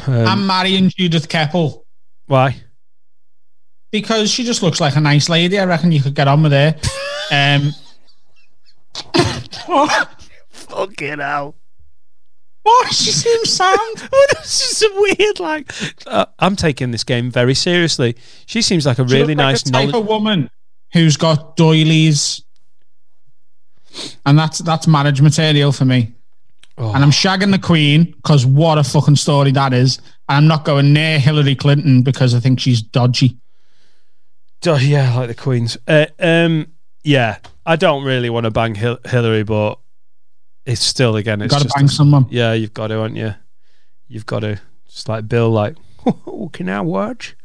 I'm 0.06 0.26
um, 0.26 0.46
marrying 0.46 0.90
Judith 0.90 1.28
Keppel 1.28 1.84
Why? 2.26 2.56
Because 3.94 4.28
she 4.28 4.42
just 4.42 4.60
looks 4.60 4.80
like 4.80 4.96
a 4.96 5.00
nice 5.00 5.28
lady. 5.28 5.56
I 5.56 5.64
reckon 5.66 5.92
you 5.92 6.02
could 6.02 6.16
get 6.16 6.26
on 6.26 6.42
with 6.42 6.50
her. 6.52 6.74
Um, 7.32 7.72
Fucking 10.50 11.18
hell. 11.20 11.54
what? 12.62 12.92
She 12.92 13.10
seems 13.12 13.50
sound. 13.50 13.96
this 14.32 14.72
is 14.72 14.82
a 14.82 15.00
weird 15.00 15.40
like. 15.40 15.72
Uh, 16.06 16.26
I'm 16.38 16.54
taking 16.54 16.90
this 16.90 17.02
game 17.02 17.30
very 17.30 17.54
seriously. 17.54 18.14
She 18.44 18.60
seems 18.62 18.84
like 18.84 18.98
a 18.98 19.08
She 19.08 19.14
really 19.14 19.34
looks 19.34 19.38
like 19.38 19.52
nice 19.52 19.62
the 19.62 19.70
type 19.70 19.88
knowledge. 19.88 20.02
of 20.02 20.06
woman 20.06 20.50
who's 20.92 21.16
got 21.16 21.56
doilies, 21.56 22.42
and 24.26 24.38
that's 24.38 24.58
that's 24.58 24.86
marriage 24.86 25.22
material 25.22 25.72
for 25.72 25.86
me. 25.86 26.12
Oh. 26.76 26.92
And 26.94 27.02
I'm 27.02 27.10
shagging 27.10 27.52
the 27.52 27.58
Queen 27.58 28.12
because 28.16 28.44
what 28.44 28.76
a 28.76 28.84
fucking 28.84 29.16
story 29.16 29.52
that 29.52 29.72
is. 29.72 29.98
And 30.28 30.36
I'm 30.38 30.46
not 30.46 30.64
going 30.66 30.92
near 30.92 31.18
Hillary 31.18 31.54
Clinton 31.54 32.02
because 32.02 32.34
I 32.34 32.40
think 32.40 32.60
she's 32.60 32.82
dodgy. 32.82 33.38
Oh, 34.66 34.76
yeah, 34.76 35.14
like 35.16 35.28
the 35.28 35.34
Queens. 35.34 35.76
Uh, 35.86 36.06
um, 36.18 36.68
yeah, 37.02 37.38
I 37.66 37.76
don't 37.76 38.04
really 38.04 38.30
want 38.30 38.44
to 38.44 38.50
bang 38.50 38.74
Hil- 38.74 38.98
Hillary, 39.04 39.42
but 39.42 39.78
it's 40.64 40.82
still 40.82 41.16
again. 41.16 41.42
It's 41.42 41.52
Got 41.52 41.62
to 41.62 41.70
bang 41.74 41.84
a- 41.84 41.88
someone. 41.88 42.26
Yeah, 42.30 42.52
you've 42.54 42.72
got 42.74 42.86
to, 42.88 42.94
haven't 42.94 43.16
you? 43.16 43.34
You've 44.08 44.26
got 44.26 44.40
to. 44.40 44.60
Just 44.86 45.08
like 45.08 45.28
Bill, 45.28 45.50
like, 45.50 45.76
oh, 46.06 46.48
can 46.52 46.68
I 46.68 46.80
watch? 46.80 47.36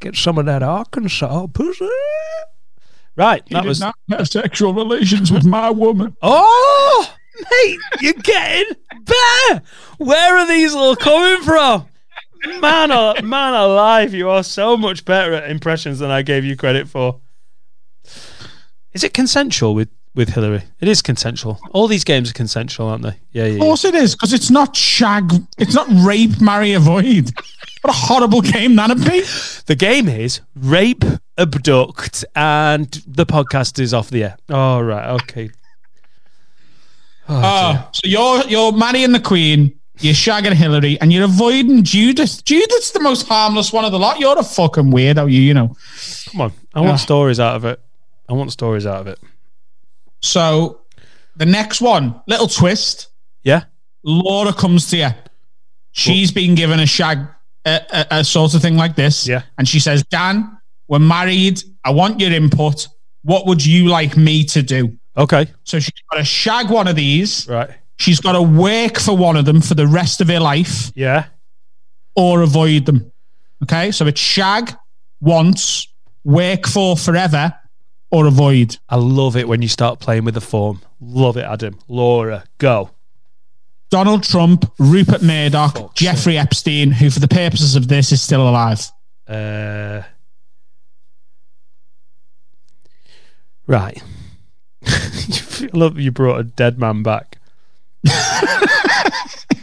Get 0.00 0.14
some 0.16 0.38
of 0.38 0.46
that 0.46 0.62
Arkansas 0.62 1.46
pussy. 1.48 1.88
Right, 3.16 3.42
that 3.50 3.64
was. 3.64 3.80
not 3.80 3.94
have 4.10 4.28
sexual 4.28 4.74
relations 4.74 5.32
with 5.32 5.44
my 5.46 5.70
woman. 5.70 6.16
Oh, 6.22 7.14
mate, 7.50 7.78
you're 8.00 8.12
getting 8.12 8.74
better. 9.04 9.62
Where 9.98 10.36
are 10.36 10.46
these 10.46 10.74
all 10.74 10.96
coming 10.96 11.42
from? 11.42 11.86
Man, 12.60 12.90
al- 12.90 13.22
man 13.22 13.54
alive, 13.54 14.14
you 14.14 14.28
are 14.30 14.42
so 14.42 14.76
much 14.76 15.04
better 15.04 15.34
at 15.34 15.50
impressions 15.50 15.98
than 15.98 16.10
I 16.10 16.22
gave 16.22 16.44
you 16.44 16.56
credit 16.56 16.88
for. 16.88 17.20
Is 18.92 19.04
it 19.04 19.12
consensual 19.12 19.74
with, 19.74 19.90
with 20.14 20.30
Hillary? 20.30 20.62
It 20.80 20.88
is 20.88 21.02
consensual. 21.02 21.58
All 21.72 21.86
these 21.86 22.04
games 22.04 22.30
are 22.30 22.34
consensual, 22.34 22.88
aren't 22.88 23.02
they? 23.02 23.18
Yeah, 23.32 23.44
yeah. 23.44 23.44
Of 23.44 23.52
yeah. 23.54 23.60
course 23.60 23.84
it 23.84 23.94
is, 23.94 24.14
because 24.14 24.32
it's 24.32 24.50
not 24.50 24.74
shag. 24.74 25.30
It's 25.58 25.74
not 25.74 25.86
rape, 25.90 26.40
marry, 26.40 26.72
avoid. 26.72 27.32
What 27.82 27.94
a 27.94 27.96
horrible 27.96 28.40
game 28.40 28.74
that'd 28.76 29.04
be. 29.04 29.22
The 29.66 29.76
game 29.76 30.08
is 30.08 30.40
rape, 30.54 31.04
abduct, 31.36 32.24
and 32.34 32.90
the 33.06 33.26
podcast 33.26 33.78
is 33.78 33.92
off 33.92 34.10
the 34.10 34.24
air. 34.24 34.36
All 34.50 34.82
right, 34.82 35.10
okay. 35.20 35.50
Oh, 37.28 37.40
ah, 37.42 37.88
so 37.92 38.02
you're 38.04 38.42
you're 38.46 38.72
marrying 38.72 39.12
the 39.12 39.20
Queen, 39.20 39.75
you're 40.00 40.14
shagging 40.14 40.52
Hillary, 40.52 41.00
and 41.00 41.12
you're 41.12 41.24
avoiding 41.24 41.82
Judith. 41.82 42.44
Judith's 42.44 42.90
the 42.90 43.00
most 43.00 43.26
harmless 43.26 43.72
one 43.72 43.84
of 43.84 43.92
the 43.92 43.98
lot. 43.98 44.18
You're 44.20 44.38
a 44.38 44.42
fucking 44.42 44.84
weirdo, 44.92 45.30
you 45.30 45.40
you 45.40 45.54
know. 45.54 45.76
Come 46.30 46.40
on. 46.42 46.52
I 46.74 46.80
want 46.80 46.92
Ah. 46.94 46.96
stories 46.96 47.40
out 47.40 47.56
of 47.56 47.64
it. 47.64 47.80
I 48.28 48.32
want 48.34 48.52
stories 48.52 48.86
out 48.86 49.00
of 49.00 49.06
it. 49.06 49.18
So 50.20 50.80
the 51.36 51.46
next 51.46 51.80
one, 51.80 52.20
little 52.26 52.48
twist. 52.48 53.08
Yeah? 53.44 53.64
Laura 54.04 54.52
comes 54.52 54.88
to 54.90 54.96
you. 54.96 55.08
She's 55.92 56.30
been 56.30 56.54
given 56.54 56.80
a 56.80 56.86
shag, 56.86 57.18
a, 57.64 57.80
a, 57.92 58.06
a 58.20 58.24
sort 58.24 58.54
of 58.54 58.62
thing 58.62 58.76
like 58.76 58.96
this. 58.96 59.26
Yeah. 59.26 59.42
And 59.58 59.66
she 59.68 59.80
says, 59.80 60.02
Dan, 60.04 60.58
we're 60.88 60.98
married. 60.98 61.62
I 61.84 61.90
want 61.90 62.20
your 62.20 62.32
input. 62.32 62.88
What 63.22 63.46
would 63.46 63.64
you 63.64 63.86
like 63.88 64.16
me 64.16 64.44
to 64.44 64.62
do? 64.62 64.96
Okay. 65.16 65.46
So 65.64 65.78
she's 65.80 65.92
got 66.10 66.18
to 66.18 66.24
shag 66.24 66.70
one 66.70 66.86
of 66.88 66.96
these. 66.96 67.48
Right. 67.48 67.70
She's 67.98 68.20
got 68.20 68.32
to 68.32 68.42
work 68.42 68.98
for 68.98 69.16
one 69.16 69.36
of 69.36 69.44
them 69.46 69.60
for 69.60 69.74
the 69.74 69.86
rest 69.86 70.20
of 70.20 70.28
her 70.28 70.40
life 70.40 70.92
Yeah. 70.94 71.26
or 72.14 72.42
avoid 72.42 72.86
them. 72.86 73.10
Okay. 73.62 73.90
So 73.90 74.06
it's 74.06 74.20
shag 74.20 74.74
once, 75.20 75.88
work 76.24 76.66
for 76.66 76.96
forever, 76.96 77.54
or 78.10 78.26
avoid. 78.26 78.76
I 78.88 78.96
love 78.96 79.36
it 79.36 79.48
when 79.48 79.62
you 79.62 79.68
start 79.68 79.98
playing 79.98 80.24
with 80.24 80.34
the 80.34 80.40
form. 80.40 80.82
Love 81.00 81.36
it, 81.36 81.44
Adam. 81.44 81.78
Laura, 81.88 82.44
go. 82.58 82.90
Donald 83.88 84.24
Trump, 84.24 84.70
Rupert 84.78 85.22
Murdoch, 85.22 85.94
Jeffrey 85.94 86.36
Epstein, 86.36 86.90
who 86.90 87.08
for 87.10 87.20
the 87.20 87.28
purposes 87.28 87.76
of 87.76 87.88
this 87.88 88.12
is 88.12 88.20
still 88.20 88.48
alive. 88.48 88.90
Uh, 89.28 90.02
right. 93.66 94.02
I 94.86 95.68
love 95.72 95.98
you 95.98 96.10
brought 96.10 96.40
a 96.40 96.44
dead 96.44 96.78
man 96.78 97.02
back. 97.02 97.35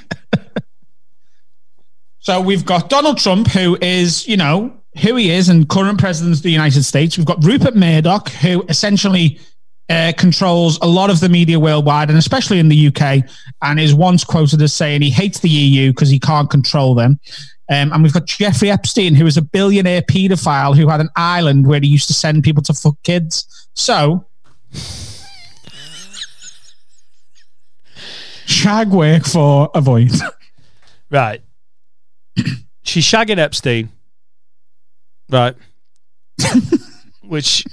So 2.23 2.39
we've 2.39 2.65
got 2.65 2.89
Donald 2.89 3.17
Trump, 3.17 3.49
who 3.49 3.77
is, 3.81 4.25
you 4.29 4.37
know, 4.37 4.73
who 5.01 5.17
he 5.17 5.29
is 5.29 5.49
and 5.49 5.67
current 5.67 5.99
president 5.99 6.37
of 6.37 6.41
the 6.41 6.51
United 6.51 6.83
States. 6.83 7.17
We've 7.17 7.27
got 7.27 7.43
Rupert 7.43 7.75
Murdoch, 7.75 8.29
who 8.29 8.63
essentially 8.69 9.41
uh, 9.89 10.13
controls 10.17 10.79
a 10.81 10.87
lot 10.87 11.09
of 11.09 11.19
the 11.19 11.27
media 11.27 11.59
worldwide 11.59 12.07
and 12.07 12.17
especially 12.17 12.59
in 12.59 12.69
the 12.69 12.87
UK, 12.87 13.25
and 13.61 13.77
is 13.77 13.93
once 13.93 14.23
quoted 14.23 14.61
as 14.61 14.71
saying 14.71 15.01
he 15.01 15.09
hates 15.09 15.39
the 15.39 15.49
EU 15.49 15.91
because 15.91 16.09
he 16.09 16.17
can't 16.17 16.49
control 16.49 16.95
them. 16.95 17.19
Um, 17.69 17.91
and 17.91 18.01
we've 18.01 18.13
got 18.13 18.25
Jeffrey 18.25 18.71
Epstein, 18.71 19.15
who 19.15 19.25
is 19.25 19.35
a 19.35 19.41
billionaire 19.41 20.03
paedophile 20.03 20.77
who 20.77 20.87
had 20.87 21.01
an 21.01 21.09
island 21.17 21.67
where 21.67 21.81
he 21.81 21.87
used 21.87 22.07
to 22.07 22.13
send 22.13 22.45
people 22.45 22.63
to 22.63 22.73
fuck 22.73 22.95
kids. 23.03 23.67
So, 23.73 24.25
shag 28.45 28.89
work 28.89 29.25
for 29.25 29.69
a 29.73 29.77
avoid. 29.77 30.11
Right. 31.09 31.41
She's 32.83 33.05
shagging 33.05 33.37
Epstein. 33.37 33.89
Right. 35.29 35.55
Which 37.21 37.63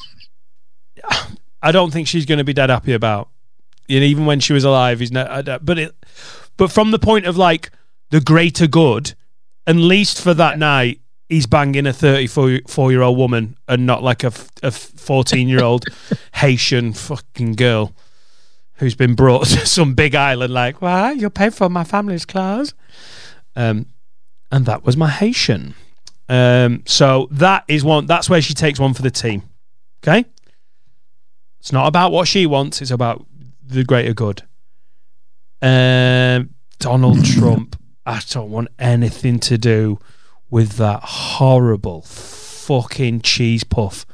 I 1.63 1.73
don't 1.73 1.93
think 1.93 2.09
she's 2.09 2.27
going 2.27 2.39
to 2.39 2.45
be 2.45 2.53
dead 2.53 2.71
happy 2.71 2.93
about. 2.93 3.29
And 3.89 4.05
even 4.05 4.25
when 4.25 4.41
she 4.41 4.53
was 4.53 4.65
alive, 4.65 5.01
he's 5.01 5.13
not. 5.13 5.65
But 5.65 5.79
it, 5.79 5.95
but 6.57 6.71
from 6.71 6.91
the 6.91 6.99
point 6.99 7.27
of 7.27 7.37
like 7.37 7.71
the 8.11 8.21
greater 8.21 8.67
good, 8.67 9.15
at 9.67 9.77
least 9.77 10.21
for 10.21 10.33
that 10.35 10.59
night, 10.59 11.01
he's 11.29 11.47
banging 11.47 11.87
a 11.87 11.93
thirty-four 11.93 12.93
year 12.93 13.03
old 13.03 13.19
woman 13.19 13.57
and 13.67 13.87
not 13.87 14.03
like 14.03 14.23
a 14.23 14.31
fourteen 14.31 15.49
year 15.49 15.63
old 15.63 15.85
Haitian 16.35 16.93
fucking 16.93 17.55
girl 17.55 17.93
who's 18.81 18.95
been 18.95 19.15
brought 19.15 19.47
to 19.47 19.67
some 19.67 19.95
big 19.95 20.15
island. 20.15 20.53
Like, 20.53 20.83
why 20.83 21.13
you'll 21.13 21.31
pay 21.31 21.51
for 21.51 21.69
my 21.69 21.85
family's 21.85 22.25
clothes? 22.25 22.75
Um, 23.55 23.87
and 24.51 24.67
that 24.67 24.85
was 24.85 24.97
my 24.97 25.09
Haitian. 25.09 25.75
Um, 26.29 26.83
so 26.87 27.29
that 27.31 27.65
is 27.69 27.85
one. 27.85 28.07
That's 28.07 28.29
where 28.29 28.43
she 28.43 28.55
takes 28.55 28.81
one 28.81 28.95
for 28.95 29.03
the 29.03 29.11
team. 29.11 29.43
Okay. 30.03 30.25
It's 31.61 31.73
not 31.73 31.87
about 31.87 32.11
what 32.11 32.27
she 32.27 32.47
wants. 32.47 32.81
It's 32.81 32.91
about 32.91 33.27
the 33.65 33.85
greater 33.85 34.15
good. 34.15 34.43
Um, 35.63 36.55
Donald 36.79 37.25
Trump. 37.35 37.77
I 38.07 38.23
don't 38.31 38.51
want 38.51 38.69
anything 38.79 39.39
to 39.41 39.59
do 39.59 39.99
with 40.49 40.73
that 40.79 41.01
horrible 41.03 42.03
fucking 42.03 43.21
cheese 43.21 43.63
puff. 43.63 44.07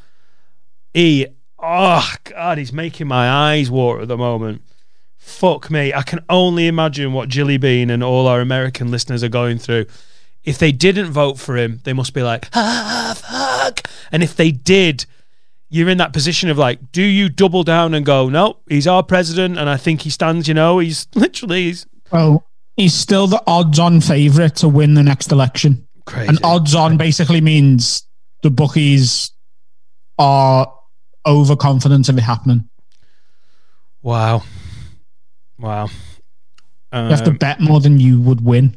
He, 0.93 1.29
oh 1.59 2.13
god, 2.25 2.59
he's 2.59 2.73
making 2.73 3.07
my 3.07 3.29
eyes 3.29 3.71
water 3.71 4.03
at 4.03 4.09
the 4.09 4.17
moment. 4.17 4.63
Fuck 5.17 5.71
me. 5.71 5.93
I 5.93 6.03
can 6.03 6.21
only 6.29 6.67
imagine 6.69 7.13
what 7.13 7.29
Jilly 7.29 7.57
Bean 7.57 7.91
and 7.91 8.03
all 8.05 8.27
our 8.27 8.41
American 8.41 8.91
listeners 8.91 9.25
are 9.25 9.29
going 9.29 9.59
through. 9.59 9.87
If 10.45 10.59
they 10.59 10.71
didn't 10.71 11.11
vote 11.11 11.39
for 11.39 11.57
him, 11.57 11.81
they 11.83 11.93
must 11.93 12.15
be 12.15 12.23
like, 12.23 12.49
ah, 12.55 13.17
fuck. 13.17 13.91
And 14.13 14.23
if 14.23 14.37
they 14.37 14.53
did, 14.53 15.05
you're 15.69 15.89
in 15.89 15.99
that 15.99 16.13
position 16.13 16.49
of 16.49 16.59
like, 16.59 16.93
do 16.93 17.03
you 17.03 17.29
double 17.29 17.65
down 17.65 17.93
and 17.95 18.07
go, 18.07 18.29
no, 18.29 18.59
he's 18.69 18.87
our 18.87 19.03
president, 19.03 19.59
and 19.59 19.69
I 19.69 19.77
think 19.77 20.03
he 20.03 20.11
stands. 20.11 20.47
You 20.47 20.55
know, 20.55 20.79
he's 20.79 21.09
literally 21.17 21.65
he's 21.65 21.87
Well, 22.13 22.47
he's 22.77 22.95
still 22.95 23.27
the 23.27 23.43
odds-on 23.49 24.01
favourite 24.03 24.55
to 24.57 24.69
win 24.69 24.95
the 24.95 25.03
next 25.03 25.33
election. 25.33 25.89
crazy. 26.05 26.29
And 26.29 26.39
odds-on 26.45 26.97
basically 26.97 27.41
means 27.41 28.07
the 28.43 28.51
bookies 28.51 29.33
are 30.21 30.73
overconfident 31.27 32.09
of 32.09 32.17
it 32.19 32.23
happening. 32.23 32.69
wow, 34.03 34.43
wow. 35.59 35.89
You 36.93 36.99
have 37.11 37.25
to 37.25 37.31
Um, 37.31 37.37
bet 37.37 37.61
more 37.61 37.81
than 37.81 37.99
you 38.01 38.21
would 38.21 38.43
win. 38.43 38.77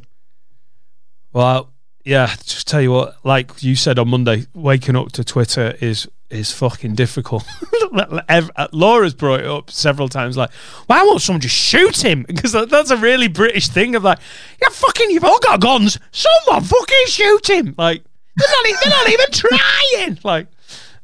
Well, 1.32 1.70
yeah. 2.04 2.34
Just 2.44 2.66
tell 2.66 2.80
you 2.82 2.90
what, 2.90 3.16
like 3.24 3.62
you 3.62 3.76
said 3.76 3.98
on 3.98 4.08
Monday, 4.08 4.46
waking 4.52 4.96
up 4.96 5.12
to 5.12 5.24
Twitter 5.24 5.76
is 5.80 6.06
is 6.28 6.52
fucking 6.52 6.94
difficult. 6.94 7.44
Uh, 7.92 8.68
Laura's 8.70 9.14
brought 9.14 9.40
it 9.40 9.46
up 9.46 9.68
several 9.68 10.08
times. 10.08 10.36
Like, 10.36 10.52
why 10.86 11.02
won't 11.02 11.20
someone 11.20 11.40
just 11.40 11.56
shoot 11.56 12.04
him? 12.04 12.22
Because 12.28 12.52
that- 12.52 12.70
that's 12.70 12.90
a 12.92 12.96
really 12.96 13.26
British 13.26 13.66
thing 13.66 13.96
of 13.96 14.04
like, 14.04 14.20
yeah, 14.62 14.68
fucking, 14.70 15.10
you've 15.10 15.24
all 15.24 15.40
got 15.40 15.58
guns. 15.60 15.98
Someone 16.12 16.62
fucking 16.62 17.06
shoot 17.08 17.50
him. 17.50 17.74
Like, 17.76 18.04
they're 18.36 18.48
not, 18.48 18.80
they're 18.80 18.90
not 18.90 19.08
even 19.08 19.26
trying. 19.32 20.18
Like, 20.22 20.46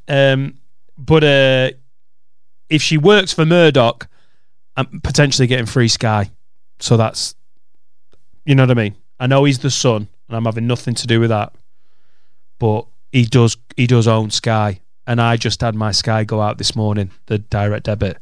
um, 0.07 0.59
but 0.99 1.24
uh, 1.24 1.70
if 2.68 2.82
she 2.82 2.99
works 2.99 3.32
for 3.32 3.44
Murdoch, 3.44 4.09
I'm 4.76 5.01
potentially 5.01 5.47
getting 5.47 5.66
free 5.66 5.88
Sky. 5.88 6.30
So 6.78 6.97
that's, 6.97 7.34
you 8.44 8.55
know 8.55 8.64
what 8.64 8.70
I 8.70 8.74
mean. 8.74 8.97
I 9.18 9.26
know 9.26 9.44
he's 9.44 9.61
the 9.61 9.70
son, 9.70 10.09
and 10.28 10.36
I'm 10.36 10.44
having 10.44 10.66
nothing 10.66 10.94
to 10.94 11.07
do 11.07 11.20
with 11.20 11.30
that. 11.30 11.55
But 12.59 12.86
he 13.12 13.24
does 13.24 13.57
he 13.76 13.86
does 13.86 14.07
own 14.07 14.30
Sky, 14.30 14.80
and 15.07 15.20
I 15.20 15.36
just 15.36 15.61
had 15.61 15.74
my 15.74 15.92
Sky 15.92 16.24
go 16.24 16.40
out 16.40 16.59
this 16.59 16.76
morning, 16.76 17.11
the 17.26 17.38
direct 17.38 17.84
debit, 17.84 18.18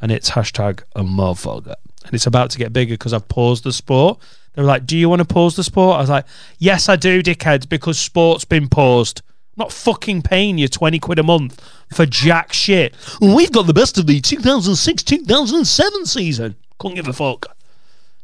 and 0.00 0.12
it's 0.12 0.30
hashtag 0.30 0.82
a 0.94 1.02
motherfucker, 1.02 1.74
and 2.04 2.14
it's 2.14 2.26
about 2.26 2.50
to 2.50 2.58
get 2.58 2.72
bigger 2.72 2.94
because 2.94 3.12
I've 3.12 3.28
paused 3.28 3.64
the 3.64 3.72
sport. 3.72 4.20
They 4.52 4.62
were 4.62 4.68
like, 4.68 4.86
"Do 4.86 4.96
you 4.96 5.08
want 5.08 5.20
to 5.20 5.24
pause 5.24 5.56
the 5.56 5.64
sport?" 5.64 5.96
I 5.96 6.00
was 6.00 6.10
like, 6.10 6.26
"Yes, 6.58 6.88
I 6.88 6.96
do, 6.96 7.22
dickheads, 7.22 7.68
because 7.68 7.98
sport's 7.98 8.44
been 8.44 8.68
paused." 8.68 9.22
I'm 9.56 9.62
not 9.62 9.72
fucking 9.72 10.22
paying 10.22 10.58
you 10.58 10.68
20 10.68 10.98
quid 10.98 11.18
a 11.18 11.22
month 11.22 11.60
for 11.94 12.04
jack 12.04 12.52
shit. 12.52 12.94
We've 13.20 13.52
got 13.52 13.66
the 13.66 13.72
best 13.72 13.96
of 13.96 14.06
the 14.06 14.20
2006 14.20 15.02
2007 15.02 16.06
season. 16.06 16.56
Couldn't 16.78 16.96
give 16.96 17.08
a 17.08 17.12
fuck. 17.12 17.56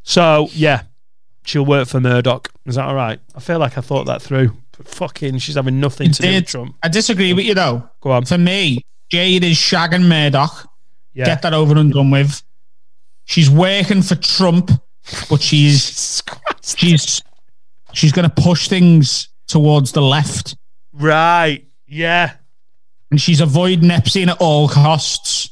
So, 0.03 0.49
yeah, 0.53 0.83
she'll 1.45 1.65
work 1.65 1.89
for 1.89 2.01
Murdoch. 2.01 2.51
Is 2.67 2.75
that 2.75 2.87
all 2.87 2.95
right? 2.95 3.19
I 3.35 3.41
feel 3.41 3.59
like 3.59 3.79
I 3.79 3.81
thought 3.81 4.05
that 4.07 4.21
through. 4.21 4.57
But 4.77 4.89
fucking, 4.89 5.39
she's 5.39 5.55
having 5.55 5.81
nothing 5.81 6.13
to 6.13 6.23
do 6.23 6.29
with 6.29 6.47
Trump. 6.47 6.77
I 6.83 6.89
disagree 6.89 7.33
with 7.33 7.47
you 7.47 7.55
though. 7.55 7.89
Go 8.01 8.11
on. 8.11 8.25
For 8.25 8.39
me, 8.39 8.85
Jade 9.09 9.45
is 9.45 9.57
shagging 9.57 10.07
Murdoch. 10.07 10.69
Yeah. 11.15 11.27
Get 11.27 11.43
that 11.43 11.55
over 11.55 11.77
and 11.77 11.93
done 11.93 12.11
with. 12.11 12.43
She's 13.25 13.51
working 13.51 14.03
for 14.03 14.17
Trump, 14.17 14.71
but 15.29 15.41
she's 15.41 16.23
she's 16.63 17.23
she's 17.93 18.13
going 18.13 18.29
to 18.29 18.43
push 18.43 18.69
things 18.69 19.29
towards 19.47 19.93
the 19.93 20.03
left, 20.03 20.57
Right. 20.93 21.65
Yeah. 21.87 22.33
and 23.11 23.21
she's 23.21 23.41
avoiding 23.41 23.91
Epstein 23.91 24.29
at 24.31 24.39
all 24.41 24.69
costs 24.69 25.51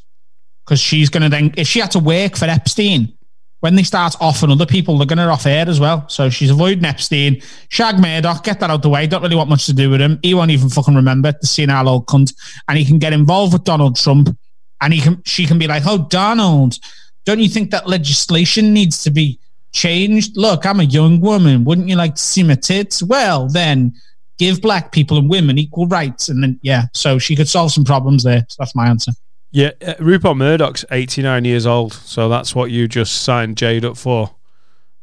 because 0.64 0.80
she's 0.80 1.10
going 1.10 1.22
to 1.22 1.28
then 1.28 1.52
if 1.56 1.66
she 1.68 1.80
had 1.80 1.90
to 1.92 1.98
work 1.98 2.36
for 2.36 2.46
Epstein. 2.46 3.12
When 3.60 3.74
they 3.74 3.82
start 3.82 4.16
offering 4.22 4.52
other 4.52 4.64
people, 4.64 4.96
they're 4.96 5.06
going 5.06 5.18
to 5.18 5.24
off 5.28 5.44
air 5.44 5.68
as 5.68 5.78
well. 5.78 6.08
So 6.08 6.30
she's 6.30 6.48
avoiding 6.48 6.86
Epstein. 6.86 7.42
Shag 7.68 7.98
Murdoch, 7.98 8.42
get 8.42 8.58
that 8.60 8.70
out 8.70 8.80
the 8.80 8.88
way. 8.88 9.06
Don't 9.06 9.20
really 9.20 9.36
want 9.36 9.50
much 9.50 9.66
to 9.66 9.74
do 9.74 9.90
with 9.90 10.00
him. 10.00 10.18
He 10.22 10.32
won't 10.32 10.50
even 10.50 10.70
fucking 10.70 10.94
remember 10.94 11.34
the 11.38 11.46
senile 11.46 11.86
old 11.86 12.06
cunt. 12.06 12.32
And 12.68 12.78
he 12.78 12.86
can 12.86 12.98
get 12.98 13.12
involved 13.12 13.52
with 13.52 13.64
Donald 13.64 13.96
Trump. 13.96 14.34
And 14.80 14.94
he 14.94 15.02
can, 15.02 15.22
she 15.26 15.44
can 15.44 15.58
be 15.58 15.66
like, 15.66 15.82
"Oh, 15.84 16.06
Donald, 16.08 16.78
don't 17.26 17.38
you 17.40 17.50
think 17.50 17.70
that 17.72 17.86
legislation 17.86 18.72
needs 18.72 19.02
to 19.02 19.10
be 19.10 19.38
changed? 19.72 20.38
Look, 20.38 20.64
I'm 20.64 20.80
a 20.80 20.84
young 20.84 21.20
woman. 21.20 21.64
Wouldn't 21.64 21.88
you 21.88 21.96
like 21.96 22.14
to 22.14 22.22
see 22.22 22.42
my 22.42 22.54
tits? 22.54 23.02
Well, 23.02 23.46
then 23.46 23.94
give 24.40 24.60
black 24.60 24.90
people 24.90 25.18
and 25.18 25.28
women 25.30 25.58
equal 25.58 25.86
rights." 25.86 26.28
And 26.28 26.42
then, 26.42 26.58
yeah, 26.62 26.84
so 26.92 27.18
she 27.18 27.36
could 27.36 27.48
solve 27.48 27.70
some 27.70 27.84
problems 27.84 28.24
there. 28.24 28.44
So 28.48 28.56
that's 28.58 28.74
my 28.74 28.88
answer. 28.88 29.12
Yeah. 29.52 29.70
Uh, 29.84 29.94
Rupert 30.00 30.36
Murdoch's 30.36 30.84
89 30.90 31.44
years 31.44 31.66
old. 31.66 31.92
So 31.92 32.28
that's 32.28 32.54
what 32.54 32.70
you 32.70 32.88
just 32.88 33.22
signed 33.22 33.56
Jade 33.56 33.84
up 33.84 33.96
for. 33.96 34.34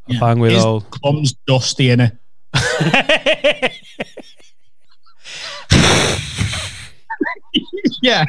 Yeah. 0.08 0.20
bang 0.20 0.40
with 0.40 0.54
His 0.54 0.64
old. 0.64 0.90
Clum's 0.90 1.34
dusty 1.48 1.90
in 1.90 2.00
it. 2.00 2.14
yeah. 8.02 8.24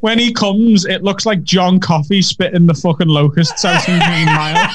When 0.00 0.18
he 0.18 0.32
comes, 0.32 0.84
it 0.86 1.02
looks 1.02 1.26
like 1.26 1.42
John 1.42 1.80
Coffey 1.80 2.22
spitting 2.22 2.66
the 2.66 2.74
fucking 2.74 3.08
locusts 3.08 3.64
out 3.66 3.88
in 3.88 3.98
Green 3.98 4.26
Mile. 4.26 4.72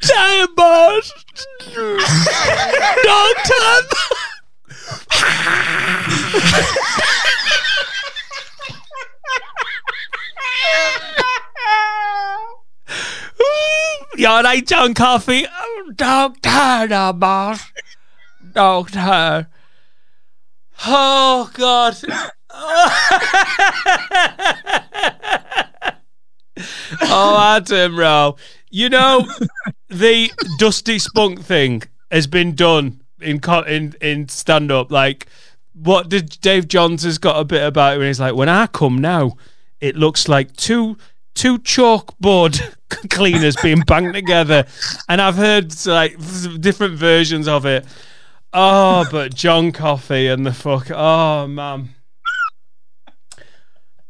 Time 0.00 0.54
boss. 0.54 1.12
Dog 3.04 3.36
time. 3.44 3.84
You 14.16 14.28
all 14.28 14.42
right, 14.44 14.53
John 14.66 14.94
Coffey? 14.94 15.46
Oh, 15.46 15.92
doctor, 15.94 16.88
no, 16.88 17.12
boss. 17.12 17.70
Doctor. 18.52 19.48
Oh, 20.86 21.50
God. 21.52 21.96
oh, 27.02 27.56
Adam, 27.56 27.94
bro. 27.96 28.36
You 28.70 28.88
know, 28.88 29.26
the 29.88 30.30
Dusty 30.58 30.98
Spunk 30.98 31.42
thing 31.42 31.82
has 32.10 32.26
been 32.26 32.54
done 32.54 33.02
in 33.20 33.40
in 33.66 33.94
in 34.00 34.28
stand 34.28 34.72
up. 34.72 34.90
Like, 34.90 35.26
what 35.74 36.08
did 36.08 36.40
Dave 36.40 36.68
Johns 36.68 37.02
has 37.02 37.18
got 37.18 37.38
a 37.38 37.44
bit 37.44 37.62
about 37.62 37.96
it 37.96 37.98
when 37.98 38.06
he's 38.06 38.20
like, 38.20 38.34
when 38.34 38.48
I 38.48 38.66
come 38.66 38.98
now, 38.98 39.36
it 39.80 39.96
looks 39.96 40.28
like 40.28 40.56
two 40.56 40.96
two 41.34 41.58
chalkboard 41.58 42.74
cleaners 43.10 43.56
being 43.56 43.80
banged 43.80 44.14
together, 44.14 44.66
and 45.08 45.20
I've 45.20 45.36
heard 45.36 45.74
like 45.86 46.16
different 46.60 46.94
versions 46.94 47.48
of 47.48 47.66
it. 47.66 47.84
Oh, 48.52 49.06
but 49.10 49.34
John 49.34 49.72
Coffey 49.72 50.28
and 50.28 50.46
the 50.46 50.52
fuck. 50.52 50.90
Oh 50.90 51.46
man. 51.46 51.90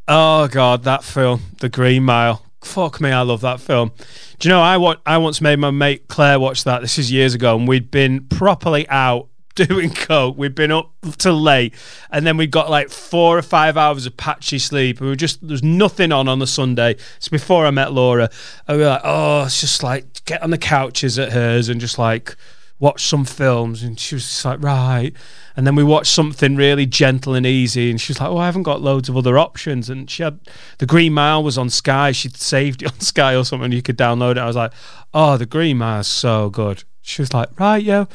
Oh 0.07 0.47
god, 0.47 0.83
that 0.83 1.03
film, 1.03 1.41
The 1.59 1.69
Green 1.69 2.03
Mile. 2.03 2.43
Fuck 2.61 2.99
me, 3.01 3.11
I 3.11 3.21
love 3.21 3.41
that 3.41 3.59
film. 3.59 3.91
Do 4.39 4.47
you 4.47 4.53
know 4.53 4.61
I 4.61 4.77
wa- 4.77 4.97
I 5.05 5.17
once 5.17 5.41
made 5.41 5.59
my 5.59 5.71
mate 5.71 6.07
Claire 6.07 6.39
watch 6.39 6.63
that. 6.63 6.81
This 6.81 6.97
is 6.97 7.11
years 7.11 7.33
ago, 7.33 7.55
and 7.57 7.67
we'd 7.67 7.91
been 7.91 8.25
properly 8.27 8.87
out 8.89 9.29
doing 9.55 9.93
coke. 9.93 10.37
We'd 10.37 10.55
been 10.55 10.71
up 10.71 10.91
till 11.17 11.41
late, 11.41 11.73
and 12.11 12.27
then 12.27 12.37
we 12.37 12.47
got 12.47 12.69
like 12.69 12.89
four 12.89 13.37
or 13.37 13.41
five 13.41 13.77
hours 13.77 14.05
of 14.05 14.15
patchy 14.17 14.59
sleep. 14.59 15.01
We 15.01 15.07
were 15.07 15.15
just 15.15 15.45
there's 15.47 15.63
nothing 15.63 16.11
on 16.11 16.27
on 16.27 16.39
the 16.39 16.47
Sunday. 16.47 16.95
It's 17.17 17.29
before 17.29 17.65
I 17.65 17.71
met 17.71 17.93
Laura, 17.93 18.29
and 18.67 18.77
we 18.77 18.83
were 18.83 18.89
like, 18.89 19.01
oh, 19.03 19.45
it's 19.45 19.61
just 19.61 19.81
like 19.81 20.23
get 20.25 20.43
on 20.43 20.51
the 20.51 20.57
couches 20.57 21.17
at 21.17 21.31
hers 21.31 21.69
and 21.69 21.81
just 21.81 21.97
like 21.97 22.35
watch 22.79 23.05
some 23.05 23.25
films. 23.25 23.83
And 23.83 23.99
she 23.99 24.15
was 24.15 24.23
just 24.23 24.45
like, 24.45 24.61
right. 24.61 25.13
And 25.55 25.65
then 25.65 25.75
we 25.75 25.83
watched 25.83 26.11
something 26.11 26.55
really 26.55 26.85
gentle 26.85 27.33
and 27.33 27.45
easy, 27.45 27.89
and 27.89 27.99
she 27.99 28.11
was 28.11 28.19
like, 28.19 28.29
"Oh, 28.29 28.37
I 28.37 28.45
haven't 28.45 28.63
got 28.63 28.81
loads 28.81 29.07
of 29.07 29.15
other 29.15 29.37
options." 29.37 29.89
And 29.89 30.09
she 30.09 30.21
had 30.23 30.39
the 30.79 30.85
Green 30.85 31.13
Mile 31.13 31.41
was 31.41 31.57
on 31.57 31.69
Sky. 31.69 32.11
She'd 32.11 32.35
saved 32.35 32.81
it 32.81 32.91
on 32.91 32.99
Sky 32.99 33.35
or 33.35 33.45
something. 33.45 33.71
You 33.71 33.81
could 33.81 33.97
download 33.97 34.31
it. 34.31 34.39
I 34.39 34.47
was 34.47 34.57
like, 34.57 34.73
"Oh, 35.13 35.37
the 35.37 35.45
Green 35.45 35.77
Mile's 35.77 36.07
so 36.07 36.49
good." 36.49 36.83
She 37.01 37.21
was 37.21 37.33
like, 37.33 37.57
"Right, 37.57 37.81
yo, 37.81 38.07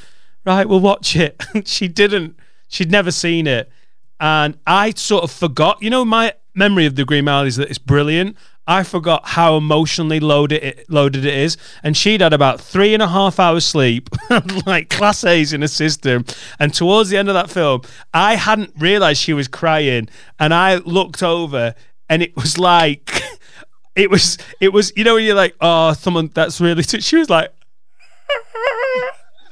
right, 0.56 0.68
we'll 0.68 0.80
watch 0.80 1.16
it." 1.16 1.42
She 1.64 1.88
didn't. 1.88 2.36
She'd 2.68 2.90
never 2.90 3.10
seen 3.10 3.46
it, 3.46 3.70
and 4.18 4.56
I 4.66 4.90
sort 4.92 5.24
of 5.24 5.30
forgot. 5.30 5.82
You 5.82 5.90
know, 5.90 6.04
my 6.04 6.34
memory 6.54 6.86
of 6.86 6.96
the 6.96 7.04
Green 7.04 7.24
Mile 7.24 7.44
is 7.44 7.56
that 7.56 7.68
it's 7.68 7.78
brilliant. 7.78 8.36
I 8.70 8.84
forgot 8.84 9.26
how 9.26 9.56
emotionally 9.56 10.20
loaded 10.20 10.62
it, 10.62 10.88
loaded 10.88 11.24
it 11.24 11.34
is. 11.34 11.56
And 11.82 11.96
she'd 11.96 12.20
had 12.20 12.32
about 12.32 12.60
three 12.60 12.94
and 12.94 13.02
a 13.02 13.08
half 13.08 13.40
hours 13.40 13.64
sleep, 13.64 14.08
like 14.66 14.90
class 14.90 15.24
A's 15.24 15.52
in 15.52 15.64
a 15.64 15.68
system. 15.68 16.24
And 16.60 16.72
towards 16.72 17.10
the 17.10 17.16
end 17.16 17.28
of 17.28 17.34
that 17.34 17.50
film, 17.50 17.82
I 18.14 18.36
hadn't 18.36 18.72
realized 18.78 19.20
she 19.20 19.32
was 19.32 19.48
crying. 19.48 20.08
And 20.38 20.54
I 20.54 20.76
looked 20.76 21.20
over 21.20 21.74
and 22.08 22.22
it 22.22 22.36
was 22.36 22.58
like, 22.58 23.10
it 23.96 24.08
was, 24.08 24.38
it 24.60 24.72
was, 24.72 24.92
you 24.94 25.02
know, 25.02 25.14
when 25.14 25.24
you're 25.24 25.34
like, 25.34 25.56
oh, 25.60 25.92
someone 25.94 26.30
that's 26.32 26.60
really, 26.60 26.84
t-. 26.84 27.00
she 27.00 27.16
was 27.16 27.28
like, 27.28 27.52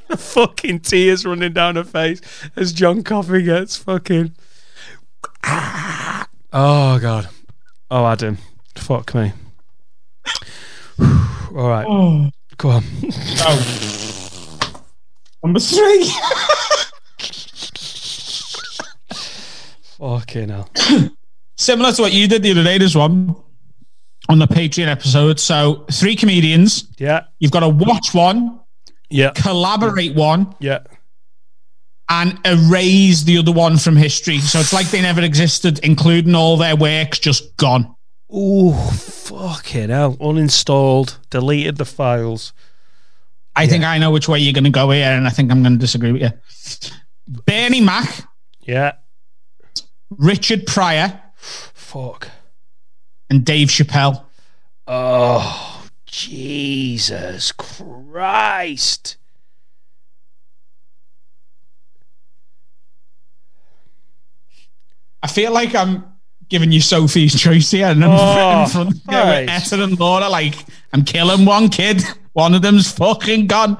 fucking 0.16 0.80
tears 0.80 1.24
running 1.24 1.52
down 1.52 1.76
her 1.76 1.84
face 1.84 2.20
as 2.56 2.72
John 2.72 3.02
Coffey 3.02 3.42
gets 3.42 3.76
fucking. 3.76 4.34
Oh, 6.50 6.98
God. 6.98 7.28
Oh, 7.90 8.06
Adam. 8.06 8.38
Fuck 8.74 9.14
me. 9.14 9.32
All 11.54 11.68
right. 11.68 11.86
Oh. 11.88 12.30
Go 12.56 12.70
on. 12.70 12.82
Oh. 13.40 14.82
Number 15.44 15.60
three. 15.60 16.10
Fucking 19.98 20.48
hell. 20.48 20.70
Similar 21.56 21.92
to 21.92 22.02
what 22.02 22.12
you 22.12 22.26
did 22.28 22.42
the 22.42 22.50
other 22.52 22.64
day, 22.64 22.78
this 22.78 22.94
one 22.94 23.36
on 24.28 24.38
the 24.38 24.46
Patreon 24.46 24.88
episode. 24.88 25.38
So 25.38 25.86
three 25.92 26.16
comedians. 26.16 26.88
Yeah. 26.98 27.24
You've 27.38 27.52
got 27.52 27.60
to 27.60 27.68
watch 27.68 28.14
one, 28.14 28.60
Yeah. 29.10 29.30
collaborate 29.34 30.14
one, 30.14 30.54
Yeah. 30.60 30.80
and 32.08 32.38
erase 32.44 33.22
the 33.24 33.38
other 33.38 33.52
one 33.52 33.78
from 33.78 33.96
history. 33.96 34.38
So 34.40 34.60
it's 34.60 34.72
like 34.72 34.90
they 34.90 35.00
never 35.02 35.22
existed, 35.22 35.78
including 35.82 36.34
all 36.34 36.56
their 36.56 36.76
works 36.76 37.18
just 37.18 37.56
gone. 37.56 37.94
Ooh, 38.34 38.72
fucking 38.74 39.88
hell. 39.90 40.16
Uninstalled, 40.16 41.18
deleted 41.30 41.76
the 41.76 41.84
files. 41.86 42.52
I 43.56 43.66
think 43.66 43.82
I 43.84 43.98
know 43.98 44.10
which 44.10 44.28
way 44.28 44.38
you're 44.38 44.52
going 44.52 44.64
to 44.64 44.70
go 44.70 44.90
here, 44.90 45.10
and 45.10 45.26
I 45.26 45.30
think 45.30 45.50
I'm 45.50 45.62
going 45.62 45.72
to 45.72 45.78
disagree 45.78 46.12
with 46.12 46.22
you. 46.22 46.30
Bernie 47.46 47.80
Mac, 47.80 48.24
Yeah. 48.62 48.92
Richard 50.10 50.66
Pryor, 50.66 51.20
Fuck. 51.34 52.28
and 53.30 53.44
Dave 53.44 53.68
Chappelle. 53.68 54.24
Oh, 54.86 55.77
Jesus 56.08 57.52
Christ. 57.52 59.16
I 65.22 65.26
feel 65.28 65.52
like 65.52 65.74
I'm 65.74 66.04
giving 66.48 66.72
you 66.72 66.80
Sophie's 66.80 67.38
choice 67.38 67.70
here, 67.70 67.86
and 67.88 68.04
I'm 68.04 68.10
Oh, 68.12 68.62
in 68.62 68.68
front 68.68 68.96
of 68.96 69.48
Esther 69.48 69.82
and 69.82 69.98
Laura. 69.98 70.28
Like 70.28 70.54
I'm 70.92 71.04
killing 71.04 71.44
one 71.44 71.68
kid. 71.68 72.02
One 72.34 72.54
of 72.54 72.62
them's 72.62 72.92
fucking 72.92 73.48
gone. 73.48 73.78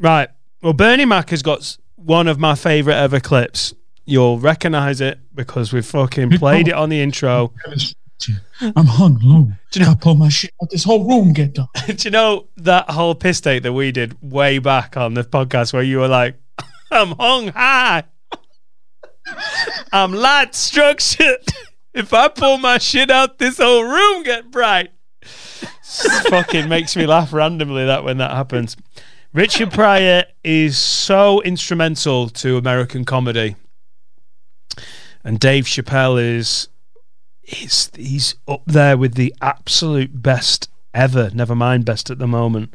Right. 0.00 0.30
Well, 0.62 0.72
Bernie 0.72 1.04
Mac 1.04 1.28
has 1.30 1.42
got 1.42 1.76
one 1.96 2.28
of 2.28 2.38
my 2.38 2.54
favourite 2.54 2.96
ever 2.96 3.20
clips. 3.20 3.74
You'll 4.06 4.38
recognise 4.38 5.02
it 5.02 5.18
because 5.34 5.70
we've 5.70 5.84
fucking 5.84 6.30
played 6.38 6.68
it 6.68 6.72
on 6.74 6.88
the 6.88 7.02
intro. 7.02 7.52
I'm 8.60 8.86
hung 8.86 9.18
low. 9.22 9.48
Do 9.70 9.80
you 9.80 9.86
know? 9.86 9.92
I 9.92 9.94
pull 9.94 10.14
my 10.14 10.28
shit 10.28 10.52
out. 10.62 10.70
This 10.70 10.84
whole 10.84 11.04
room 11.08 11.32
get 11.32 11.54
done. 11.54 11.68
Do 11.86 11.94
you 11.98 12.10
know 12.10 12.48
that 12.56 12.90
whole 12.90 13.14
piss 13.14 13.40
take 13.40 13.62
that 13.62 13.72
we 13.72 13.92
did 13.92 14.16
way 14.22 14.58
back 14.58 14.96
on 14.96 15.14
the 15.14 15.24
podcast 15.24 15.72
where 15.72 15.82
you 15.82 15.98
were 15.98 16.08
like, 16.08 16.36
I'm 16.90 17.12
hung 17.12 17.48
high. 17.48 18.04
I'm 19.92 20.12
light 20.12 20.54
structured. 20.54 21.46
If 21.94 22.12
I 22.12 22.28
pull 22.28 22.58
my 22.58 22.78
shit 22.78 23.10
out, 23.10 23.38
this 23.38 23.58
whole 23.58 23.84
room 23.84 24.22
get 24.22 24.50
bright. 24.50 24.90
fucking 25.22 26.68
makes 26.68 26.96
me 26.96 27.06
laugh 27.06 27.32
randomly 27.32 27.86
that 27.86 28.04
when 28.04 28.18
that 28.18 28.32
happens. 28.32 28.76
Richard 29.32 29.72
Pryor 29.72 30.24
is 30.44 30.78
so 30.78 31.40
instrumental 31.42 32.28
to 32.28 32.56
American 32.56 33.04
comedy. 33.04 33.56
And 35.24 35.40
Dave 35.40 35.64
Chappelle 35.64 36.22
is 36.22 36.68
he's 37.44 37.90
he's 37.94 38.34
up 38.48 38.62
there 38.66 38.96
with 38.96 39.14
the 39.14 39.34
absolute 39.40 40.22
best 40.22 40.68
ever. 40.92 41.30
Never 41.32 41.54
mind 41.54 41.84
best 41.84 42.10
at 42.10 42.18
the 42.18 42.26
moment. 42.26 42.74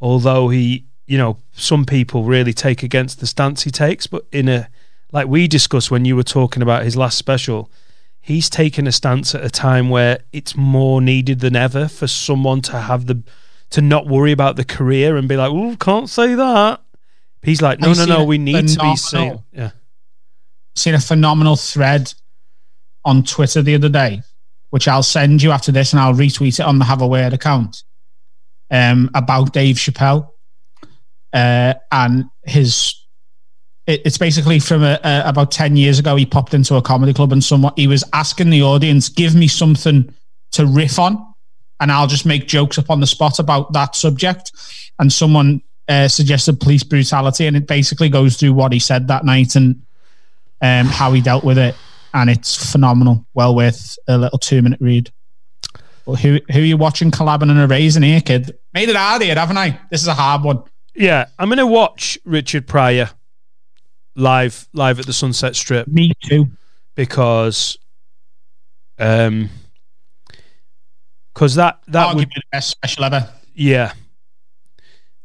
Although 0.00 0.48
he, 0.48 0.84
you 1.06 1.16
know, 1.16 1.38
some 1.52 1.84
people 1.84 2.24
really 2.24 2.52
take 2.52 2.82
against 2.82 3.20
the 3.20 3.26
stance 3.26 3.62
he 3.62 3.70
takes, 3.70 4.06
but 4.06 4.26
in 4.32 4.48
a 4.48 4.68
like 5.12 5.28
we 5.28 5.46
discussed 5.46 5.90
when 5.90 6.04
you 6.04 6.16
were 6.16 6.24
talking 6.24 6.62
about 6.62 6.82
his 6.82 6.96
last 6.96 7.16
special, 7.16 7.70
he's 8.20 8.50
taken 8.50 8.86
a 8.86 8.92
stance 8.92 9.34
at 9.34 9.44
a 9.44 9.50
time 9.50 9.88
where 9.88 10.18
it's 10.32 10.56
more 10.56 11.00
needed 11.00 11.40
than 11.40 11.54
ever 11.54 11.88
for 11.88 12.06
someone 12.06 12.60
to 12.62 12.78
have 12.80 13.06
the 13.06 13.22
to 13.70 13.80
not 13.80 14.06
worry 14.06 14.32
about 14.32 14.56
the 14.56 14.64
career 14.64 15.16
and 15.16 15.28
be 15.28 15.36
like, 15.36 15.50
"Oh, 15.52 15.76
can't 15.76 16.08
say 16.08 16.34
that." 16.34 16.80
He's 17.42 17.62
like, 17.62 17.80
"No, 17.80 17.90
I've 17.90 17.98
no, 17.98 18.04
no, 18.06 18.24
we 18.24 18.38
need 18.38 18.68
to 18.68 18.78
be 18.78 18.96
seen." 18.96 19.42
Yeah. 19.52 19.70
Seen 20.74 20.94
a 20.94 21.00
phenomenal 21.00 21.54
thread 21.56 22.12
on 23.04 23.22
Twitter 23.22 23.62
the 23.62 23.74
other 23.74 23.88
day, 23.88 24.22
which 24.70 24.88
I'll 24.88 25.02
send 25.02 25.42
you 25.42 25.50
after 25.50 25.72
this, 25.72 25.92
and 25.92 26.00
I'll 26.00 26.14
retweet 26.14 26.60
it 26.60 26.66
on 26.66 26.78
the 26.78 26.84
Have 26.84 27.02
a 27.02 27.06
Word 27.06 27.32
account. 27.32 27.82
Um, 28.70 29.10
about 29.14 29.52
Dave 29.52 29.76
Chappelle, 29.76 30.30
uh, 31.32 31.74
and 31.92 32.24
his. 32.44 33.00
It, 33.86 34.00
it's 34.06 34.16
basically 34.16 34.58
from 34.58 34.82
a, 34.82 34.98
a, 35.04 35.22
about 35.26 35.52
ten 35.52 35.76
years 35.76 35.98
ago. 35.98 36.16
He 36.16 36.26
popped 36.26 36.54
into 36.54 36.76
a 36.76 36.82
comedy 36.82 37.12
club, 37.12 37.32
and 37.32 37.44
someone 37.44 37.74
he 37.76 37.86
was 37.86 38.02
asking 38.12 38.50
the 38.50 38.62
audience, 38.62 39.08
"Give 39.08 39.34
me 39.34 39.48
something 39.48 40.12
to 40.52 40.66
riff 40.66 40.98
on." 40.98 41.34
and 41.80 41.92
I'll 41.92 42.06
just 42.06 42.24
make 42.24 42.46
jokes 42.46 42.78
up 42.78 42.90
on 42.90 43.00
the 43.00 43.06
spot 43.06 43.38
about 43.38 43.72
that 43.72 43.94
subject. 43.94 44.52
And 44.98 45.12
someone 45.12 45.60
uh, 45.88 46.08
suggested 46.08 46.60
police 46.60 46.82
brutality, 46.82 47.46
and 47.46 47.56
it 47.56 47.66
basically 47.66 48.08
goes 48.08 48.36
through 48.36 48.54
what 48.54 48.72
he 48.72 48.78
said 48.78 49.08
that 49.08 49.24
night 49.24 49.56
and 49.56 49.82
um, 50.62 50.86
how 50.86 51.12
he 51.12 51.20
dealt 51.20 51.44
with 51.44 51.58
it. 51.58 51.74
And 52.14 52.30
it's 52.30 52.70
phenomenal. 52.72 53.26
Well 53.34 53.54
worth 53.54 53.98
a 54.08 54.16
little 54.16 54.38
two 54.38 54.62
minute 54.62 54.80
read. 54.80 55.10
Well, 56.06 56.16
who 56.16 56.38
who 56.52 56.60
are 56.60 56.62
you 56.64 56.76
watching 56.76 57.10
collabing 57.10 57.50
and 57.50 57.58
erasing 57.58 58.02
here, 58.04 58.20
kid? 58.20 58.56
Made 58.72 58.88
it 58.88 58.96
hard 58.96 59.20
here, 59.22 59.34
haven't 59.34 59.58
I? 59.58 59.80
This 59.90 60.00
is 60.02 60.06
a 60.08 60.14
hard 60.14 60.42
one. 60.42 60.62
Yeah, 60.94 61.26
I'm 61.38 61.48
going 61.48 61.58
to 61.58 61.66
watch 61.66 62.16
Richard 62.24 62.66
Pryor 62.68 63.10
live 64.14 64.68
live 64.72 65.00
at 65.00 65.06
the 65.06 65.12
Sunset 65.12 65.56
Strip 65.56 65.88
Me 65.88 66.12
too. 66.22 66.46
because 66.94 67.76
um 69.00 69.50
because 71.32 71.56
that 71.56 71.80
that 71.88 72.08
Arguably 72.08 72.14
would 72.16 72.28
be 72.28 72.34
the 72.36 72.42
best 72.52 72.70
special 72.70 73.04
ever. 73.04 73.28
yeah 73.54 73.92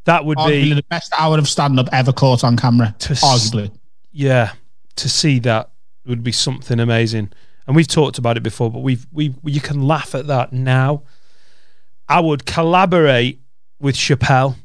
that 0.05 0.25
would 0.25 0.39
Arguably 0.39 0.63
be 0.63 0.73
the 0.73 0.83
best 0.89 1.13
hour 1.19 1.37
of 1.37 1.47
stand 1.47 1.79
up 1.79 1.87
ever 1.91 2.11
caught 2.11 2.43
on 2.43 2.57
camera. 2.57 2.95
To 2.97 3.11
s- 3.11 3.23
Arguably. 3.23 3.71
yeah 4.11 4.53
to 4.95 5.07
see 5.07 5.37
that 5.39 5.68
would 6.09 6.23
be 6.23 6.31
something 6.31 6.79
amazing. 6.79 7.31
And 7.65 7.75
we've 7.75 7.87
talked 7.87 8.17
about 8.17 8.35
it 8.35 8.43
before 8.43 8.71
but 8.71 8.79
we've 8.79 9.05
we 9.11 9.35
you 9.45 9.61
can 9.61 9.81
laugh 9.81 10.15
at 10.15 10.27
that 10.27 10.51
now. 10.51 11.03
I 12.07 12.19
would 12.19 12.45
collaborate 12.45 13.39
with 13.79 13.95
Chappelle. 13.95 14.55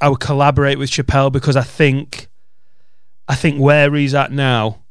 I 0.00 0.08
would 0.08 0.20
collaborate 0.20 0.78
with 0.78 0.90
Chappelle 0.90 1.32
because 1.32 1.56
I 1.56 1.62
think 1.62 2.28
I 3.26 3.34
think 3.34 3.60
where 3.60 3.92
he's 3.94 4.14
at 4.14 4.32
now 4.32 4.82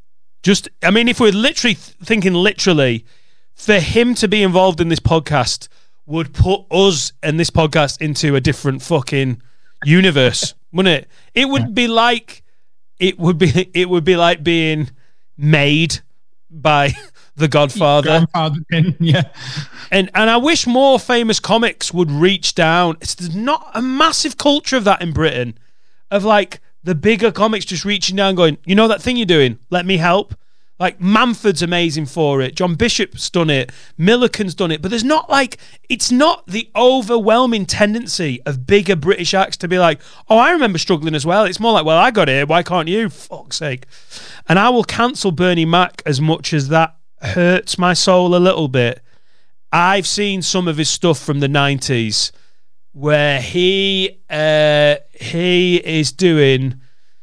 just 0.43 0.69
I 0.81 0.91
mean 0.91 1.07
if 1.07 1.19
we're 1.19 1.31
literally 1.31 1.75
th- 1.75 1.97
thinking 2.03 2.33
literally 2.33 3.05
for 3.53 3.79
him 3.79 4.15
to 4.15 4.27
be 4.27 4.43
involved 4.43 4.79
in 4.79 4.87
this 4.87 4.99
podcast 4.99 5.67
would 6.05 6.33
put 6.33 6.61
us 6.71 7.11
and 7.21 7.39
this 7.39 7.49
podcast 7.49 8.01
into 8.01 8.35
a 8.35 8.39
different 8.39 8.81
fucking 8.81 9.41
universe, 9.83 10.53
wouldn't 10.71 11.03
it? 11.03 11.09
It 11.33 11.49
would 11.49 11.75
be 11.75 11.87
like 11.87 12.43
it 12.99 13.19
would 13.19 13.37
be 13.37 13.69
it 13.73 13.89
would 13.89 14.03
be 14.03 14.15
like 14.15 14.43
being 14.43 14.89
made 15.37 15.99
by 16.49 16.93
The 17.37 17.47
Godfather. 17.47 18.07
Grandfather 18.09 18.59
pin, 18.69 18.95
yeah. 18.99 19.29
And 19.91 20.09
and 20.15 20.29
I 20.29 20.37
wish 20.37 20.65
more 20.65 20.99
famous 20.99 21.39
comics 21.39 21.93
would 21.93 22.09
reach 22.09 22.55
down. 22.55 22.97
It's 22.99 23.13
there's 23.13 23.35
not 23.35 23.69
a 23.75 23.81
massive 23.81 24.37
culture 24.37 24.75
of 24.75 24.83
that 24.85 25.03
in 25.03 25.11
Britain, 25.11 25.57
of 26.09 26.23
like 26.23 26.61
the 26.83 26.95
bigger 26.95 27.31
comics 27.31 27.65
just 27.65 27.85
reaching 27.85 28.15
down, 28.15 28.33
going, 28.33 28.57
you 28.65 28.73
know 28.73 28.87
that 28.87 29.03
thing 29.03 29.17
you're 29.17 29.25
doing, 29.27 29.59
let 29.69 29.85
me 29.85 29.97
help. 29.97 30.33
Like 30.79 31.01
Manford's 31.01 31.61
amazing 31.61 32.05
for 32.05 32.41
it. 32.41 32.55
John 32.55 32.75
Bishop's 32.75 33.29
done 33.29 33.49
it. 33.49 33.71
Millican's 33.97 34.53
done 34.55 34.71
it. 34.71 34.81
But 34.81 34.89
there's 34.89 35.03
not 35.03 35.29
like 35.29 35.57
it's 35.89 36.11
not 36.11 36.45
the 36.47 36.69
overwhelming 36.75 37.65
tendency 37.65 38.41
of 38.45 38.65
bigger 38.67 38.95
British 38.95 39.33
acts 39.33 39.57
to 39.57 39.67
be 39.67 39.79
like, 39.79 39.99
oh, 40.29 40.37
I 40.37 40.51
remember 40.51 40.77
struggling 40.77 41.15
as 41.15 41.25
well. 41.25 41.45
It's 41.45 41.59
more 41.59 41.73
like, 41.73 41.85
well, 41.85 41.97
I 41.97 42.11
got 42.11 42.29
it. 42.29 42.47
Why 42.47 42.61
can't 42.63 42.87
you? 42.87 43.09
Fuck's 43.09 43.57
sake. 43.57 43.85
And 44.49 44.57
I 44.57 44.69
will 44.69 44.83
cancel 44.83 45.31
Bernie 45.31 45.65
Mac 45.65 46.01
as 46.05 46.21
much 46.21 46.53
as 46.53 46.69
that 46.69 46.95
hurts 47.21 47.77
my 47.77 47.93
soul 47.93 48.35
a 48.35 48.37
little 48.37 48.67
bit. 48.67 49.01
I've 49.71 50.07
seen 50.07 50.41
some 50.41 50.67
of 50.67 50.77
his 50.77 50.89
stuff 50.89 51.19
from 51.19 51.39
the 51.41 51.47
nineties 51.49 52.31
where 52.93 53.41
he 53.41 54.19
uh, 54.29 54.95
he 55.19 55.77
is 55.77 56.11
doing 56.11 56.79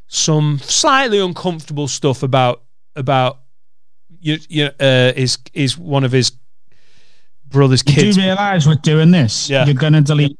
some 0.06 0.58
slightly 0.62 1.18
uncomfortable 1.18 1.88
stuff 1.88 2.22
about 2.22 2.62
about 2.94 3.40
you, 4.20 4.36
you 4.48 4.64
uh, 4.78 5.12
is 5.16 5.38
is 5.54 5.78
one 5.78 6.04
of 6.04 6.12
his 6.12 6.32
brother's 7.46 7.82
You 7.86 7.94
kids. 7.94 8.16
do 8.16 8.22
you 8.22 8.28
realise 8.28 8.66
with 8.66 8.82
doing 8.82 9.10
this, 9.10 9.48
Yeah. 9.48 9.64
you're 9.64 9.74
going 9.74 9.92
to 9.94 10.00
delete 10.02 10.38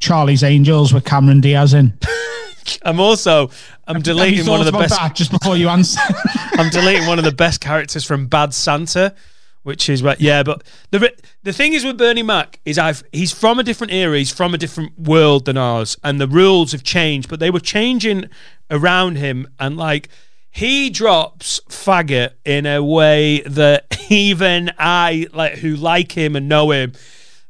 Charlie's 0.00 0.42
Angels 0.42 0.92
with 0.92 1.04
Cameron 1.04 1.40
Diaz 1.40 1.74
in. 1.74 1.96
I'm 2.84 3.00
also 3.00 3.50
I'm 3.86 4.02
deleting 4.02 4.46
one 4.46 4.60
of 4.60 4.66
the 4.66 4.72
best. 4.72 5.14
just 5.14 5.30
before 5.30 5.56
you 5.56 5.68
answer. 5.68 6.00
I'm 6.52 6.70
deleting 6.70 7.06
one 7.06 7.18
of 7.18 7.24
the 7.24 7.32
best 7.32 7.60
characters 7.60 8.04
from 8.04 8.26
Bad 8.26 8.54
Santa, 8.54 9.14
which 9.62 9.88
is 9.88 10.02
what. 10.02 10.20
Yeah, 10.20 10.42
but 10.42 10.62
the 10.90 11.12
the 11.42 11.52
thing 11.52 11.72
is 11.72 11.84
with 11.84 11.98
Bernie 11.98 12.22
Mac 12.22 12.60
is 12.64 12.78
I've 12.78 13.02
he's 13.12 13.32
from 13.32 13.58
a 13.58 13.62
different 13.62 13.92
era, 13.92 14.18
he's 14.18 14.32
from 14.32 14.54
a 14.54 14.58
different 14.58 14.98
world 14.98 15.46
than 15.46 15.56
ours, 15.56 15.96
and 16.02 16.20
the 16.20 16.28
rules 16.28 16.72
have 16.72 16.82
changed, 16.82 17.28
but 17.28 17.40
they 17.40 17.50
were 17.50 17.60
changing 17.60 18.28
around 18.70 19.16
him, 19.16 19.48
and 19.58 19.76
like 19.76 20.08
he 20.50 20.90
drops 20.90 21.60
faggot 21.68 22.32
in 22.44 22.66
a 22.66 22.82
way 22.82 23.40
that 23.40 23.86
even 24.10 24.70
I 24.78 25.26
like 25.32 25.54
who 25.54 25.74
like 25.76 26.12
him 26.12 26.36
and 26.36 26.48
know 26.48 26.70
him 26.70 26.92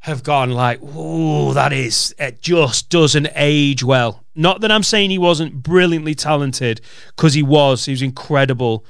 have 0.00 0.22
gone 0.22 0.50
like, 0.50 0.80
oh, 0.82 1.52
that 1.52 1.72
is 1.72 2.14
it 2.18 2.40
just 2.40 2.88
doesn't 2.88 3.28
age 3.34 3.84
well. 3.84 4.21
Not 4.34 4.60
that 4.62 4.72
I'm 4.72 4.82
saying 4.82 5.10
he 5.10 5.18
wasn't 5.18 5.62
brilliantly 5.62 6.14
talented, 6.14 6.80
because 7.08 7.34
he 7.34 7.42
was, 7.42 7.84
he 7.84 7.92
was 7.92 8.02
incredible, 8.02 8.84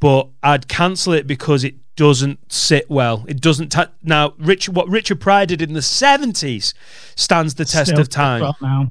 but 0.00 0.28
I'd 0.42 0.66
cancel 0.68 1.12
it 1.12 1.26
because 1.26 1.62
it 1.62 1.74
doesn't 1.94 2.52
sit 2.52 2.90
well. 2.90 3.24
It 3.28 3.40
doesn't. 3.40 3.68
Ta- 3.70 3.90
now, 4.02 4.34
Rich, 4.38 4.68
what 4.68 4.88
Richard 4.88 5.20
Pryor 5.20 5.46
did 5.46 5.60
in 5.62 5.74
the 5.74 5.80
'70s 5.80 6.72
stands 7.16 7.54
the 7.54 7.64
test 7.64 7.90
Still 7.90 8.00
of 8.00 8.08
time, 8.08 8.40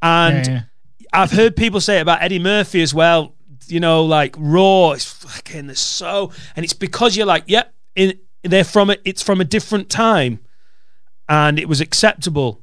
and 0.01 0.47
Yeah, 0.47 0.53
yeah. 0.53 0.61
I've 1.13 1.31
heard 1.31 1.55
people 1.55 1.81
say 1.81 1.97
it 1.97 2.01
about 2.01 2.21
Eddie 2.21 2.39
Murphy 2.39 2.81
as 2.81 2.93
well. 2.93 3.35
You 3.67 3.79
know, 3.79 4.03
like 4.03 4.35
Raw, 4.37 4.91
it's 4.91 5.05
fucking 5.05 5.69
it's 5.69 5.79
so, 5.79 6.31
and 6.55 6.63
it's 6.63 6.73
because 6.73 7.15
you're 7.17 7.25
like, 7.25 7.43
yep, 7.47 7.73
in 7.95 8.19
they're 8.43 8.63
from 8.63 8.89
it. 8.89 9.01
It's 9.05 9.21
from 9.21 9.41
a 9.41 9.45
different 9.45 9.89
time, 9.89 10.39
and 11.27 11.59
it 11.59 11.67
was 11.67 11.81
acceptable 11.81 12.61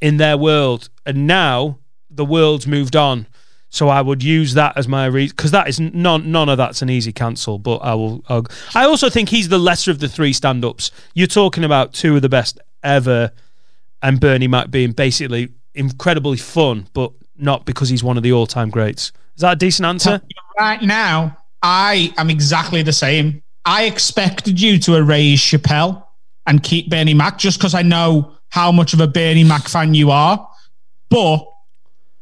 in 0.00 0.16
their 0.16 0.36
world, 0.36 0.88
and 1.04 1.26
now 1.26 1.79
the 2.10 2.24
world's 2.24 2.66
moved 2.66 2.96
on. 2.96 3.26
So 3.72 3.88
I 3.88 4.00
would 4.00 4.22
use 4.22 4.54
that 4.54 4.76
as 4.76 4.88
my 4.88 5.06
reason 5.06 5.34
because 5.36 5.52
that 5.52 5.68
is 5.68 5.78
none. 5.78 6.32
None 6.32 6.48
of 6.48 6.58
that's 6.58 6.82
an 6.82 6.90
easy 6.90 7.12
cancel. 7.12 7.58
But 7.58 7.76
I 7.76 7.94
will. 7.94 8.24
I'll, 8.28 8.46
I 8.74 8.84
also 8.84 9.08
think 9.08 9.28
he's 9.28 9.48
the 9.48 9.58
lesser 9.58 9.92
of 9.92 10.00
the 10.00 10.08
three 10.08 10.32
stand-ups. 10.32 10.90
You're 11.14 11.28
talking 11.28 11.62
about 11.62 11.92
two 11.92 12.16
of 12.16 12.22
the 12.22 12.28
best 12.28 12.58
ever, 12.82 13.30
and 14.02 14.18
Bernie 14.18 14.48
Mac 14.48 14.72
being 14.72 14.90
basically 14.90 15.50
incredibly 15.74 16.36
fun, 16.36 16.88
but 16.94 17.12
not 17.36 17.64
because 17.64 17.88
he's 17.88 18.02
one 18.02 18.16
of 18.16 18.24
the 18.24 18.32
all-time 18.32 18.70
greats. 18.70 19.12
Is 19.36 19.42
that 19.42 19.52
a 19.52 19.56
decent 19.56 19.86
answer? 19.86 20.20
Right 20.58 20.82
now, 20.82 21.38
I 21.62 22.12
am 22.16 22.28
exactly 22.28 22.82
the 22.82 22.92
same. 22.92 23.42
I 23.64 23.84
expected 23.84 24.60
you 24.60 24.78
to 24.80 24.96
erase 24.96 25.40
Chappelle 25.40 26.04
and 26.46 26.62
keep 26.62 26.90
Bernie 26.90 27.14
Mac 27.14 27.38
just 27.38 27.58
because 27.58 27.74
I 27.74 27.82
know 27.82 28.32
how 28.48 28.72
much 28.72 28.94
of 28.94 29.00
a 29.00 29.06
Bernie 29.06 29.44
Mac 29.44 29.68
fan 29.68 29.94
you 29.94 30.10
are. 30.10 30.48
But 31.08 31.46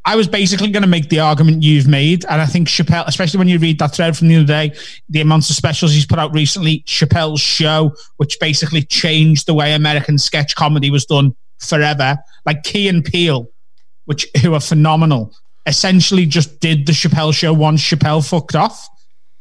I 0.05 0.17
was 0.17 0.27
basically 0.27 0.71
going 0.71 0.83
to 0.83 0.89
make 0.89 1.11
the 1.11 1.21
argument 1.21 1.63
you've 1.63 1.87
made. 1.87 2.25
And 2.27 2.41
I 2.41 2.47
think 2.47 2.69
Chappelle, 2.69 3.07
especially 3.07 3.39
when 3.39 3.49
you 3.49 3.59
read 3.59 3.79
that 3.81 3.95
thread 3.95 4.17
from 4.17 4.29
the 4.29 4.37
other 4.37 4.47
day, 4.47 4.73
the 5.09 5.21
amounts 5.21 5.51
of 5.51 5.57
specials 5.57 5.93
he's 5.93 6.07
put 6.07 6.19
out 6.19 6.33
recently, 6.33 6.81
Chappelle's 6.87 7.41
show, 7.41 7.95
which 8.17 8.41
basically 8.41 8.83
changed 8.83 9.47
the 9.47 9.55
way 9.55 9.75
American 9.75 10.17
sketch 10.17 10.55
comedy 10.55 10.91
was 10.91 11.05
done 11.05 11.35
forever, 11.59 12.17
like 12.47 12.63
Key 12.63 12.89
and 12.89 13.05
Peele, 13.05 13.49
which 14.07 14.27
who 14.43 14.55
are 14.55 14.61
phenomenal, 14.61 15.35
essentially 15.67 16.25
just 16.25 16.61
did 16.61 16.87
the 16.87 16.93
Chappelle 16.93 17.35
show 17.35 17.53
once 17.53 17.83
Chappelle 17.83 18.27
fucked 18.27 18.57
off. 18.57 18.89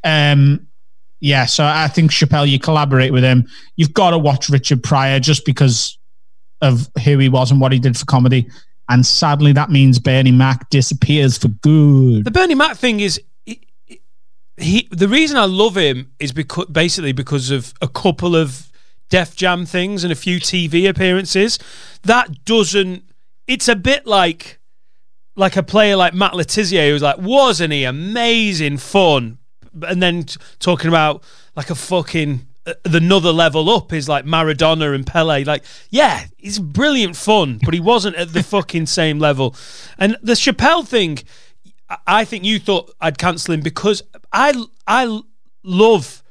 Um, 0.04 0.68
yeah, 1.20 1.46
so 1.46 1.64
I 1.66 1.88
think 1.88 2.12
Chappelle, 2.12 2.48
you 2.48 2.60
collaborate 2.60 3.14
with 3.14 3.24
him. 3.24 3.48
You've 3.76 3.94
got 3.94 4.12
to 4.12 4.18
watch 4.18 4.50
Richard 4.50 4.84
Pryor 4.84 5.20
just 5.20 5.46
because 5.46 5.98
of 6.62 6.90
who 7.04 7.18
he 7.18 7.30
was 7.30 7.52
and 7.52 7.62
what 7.62 7.72
he 7.72 7.80
did 7.80 7.98
for 7.98 8.06
comedy. 8.06 8.50
And 8.90 9.06
sadly, 9.06 9.52
that 9.54 9.70
means 9.70 10.00
Bernie 10.00 10.32
Mac 10.32 10.70
disappears 10.70 11.38
for 11.38 11.50
good. 11.50 12.26
The 12.26 12.32
Bernie 12.32 12.56
Mac 12.56 12.78
thing 12.78 13.00
is 13.00 13.22
he, 13.46 13.62
he 14.56 14.88
the 14.92 15.08
reason 15.08 15.38
I 15.38 15.46
love 15.46 15.76
him 15.76 16.12
is 16.20 16.32
because 16.32 16.68
basically 16.68 17.12
because 17.12 17.52
of 17.52 17.74
a 17.82 17.88
couple 17.88 18.36
of 18.36 18.72
Def 19.10 19.36
Jam 19.36 19.66
things 19.66 20.04
and 20.04 20.12
a 20.12 20.16
few 20.16 20.40
TV 20.40 20.88
appearances. 20.90 21.60
That 22.04 22.46
doesn't. 22.46 23.04
It's 23.48 23.68
a 23.68 23.76
bit 23.76 24.06
like 24.06 24.60
like 25.36 25.56
a 25.56 25.64
player 25.64 25.96
like 25.96 26.14
Matt 26.14 26.36
Le 26.36 26.44
Tissier 26.44 26.90
who's 26.90 27.04
like, 27.04 27.18
wasn't 27.20 27.74
he 27.74 27.84
amazing 27.84 28.78
fun? 28.78 29.38
And 29.88 30.02
then 30.02 30.24
t- 30.24 30.40
talking 30.60 30.88
about 30.88 31.24
like 31.56 31.70
a 31.70 31.76
fucking 31.76 32.47
Uh, 32.68 32.74
the 32.84 32.98
another 32.98 33.32
level 33.32 33.70
up 33.70 33.94
is 33.94 34.10
like 34.10 34.26
Maradona 34.26 34.94
and 34.94 35.08
Pele. 35.08 35.44
Like, 35.46 35.64
yeah, 35.90 36.26
he's 36.38 36.60
brilliant 36.60 37.16
fun, 37.16 37.60
but 37.64 37.74
he 37.74 37.80
wasn't 37.80 38.18
at 38.18 38.34
the 38.34 38.44
fucking 38.54 38.86
same 38.88 39.20
level. 39.20 39.56
And 39.98 40.18
the 40.22 40.34
Chappelle 40.34 40.86
thing, 40.86 41.20
I- 41.90 41.98
I 42.08 42.26
think 42.26 42.44
you 42.44 42.60
thought 42.60 42.94
I'd 43.00 43.18
cancel 43.18 43.54
him 43.54 43.62
because 43.62 44.04
I 44.34 44.54
I 44.86 45.22
love 45.64 46.22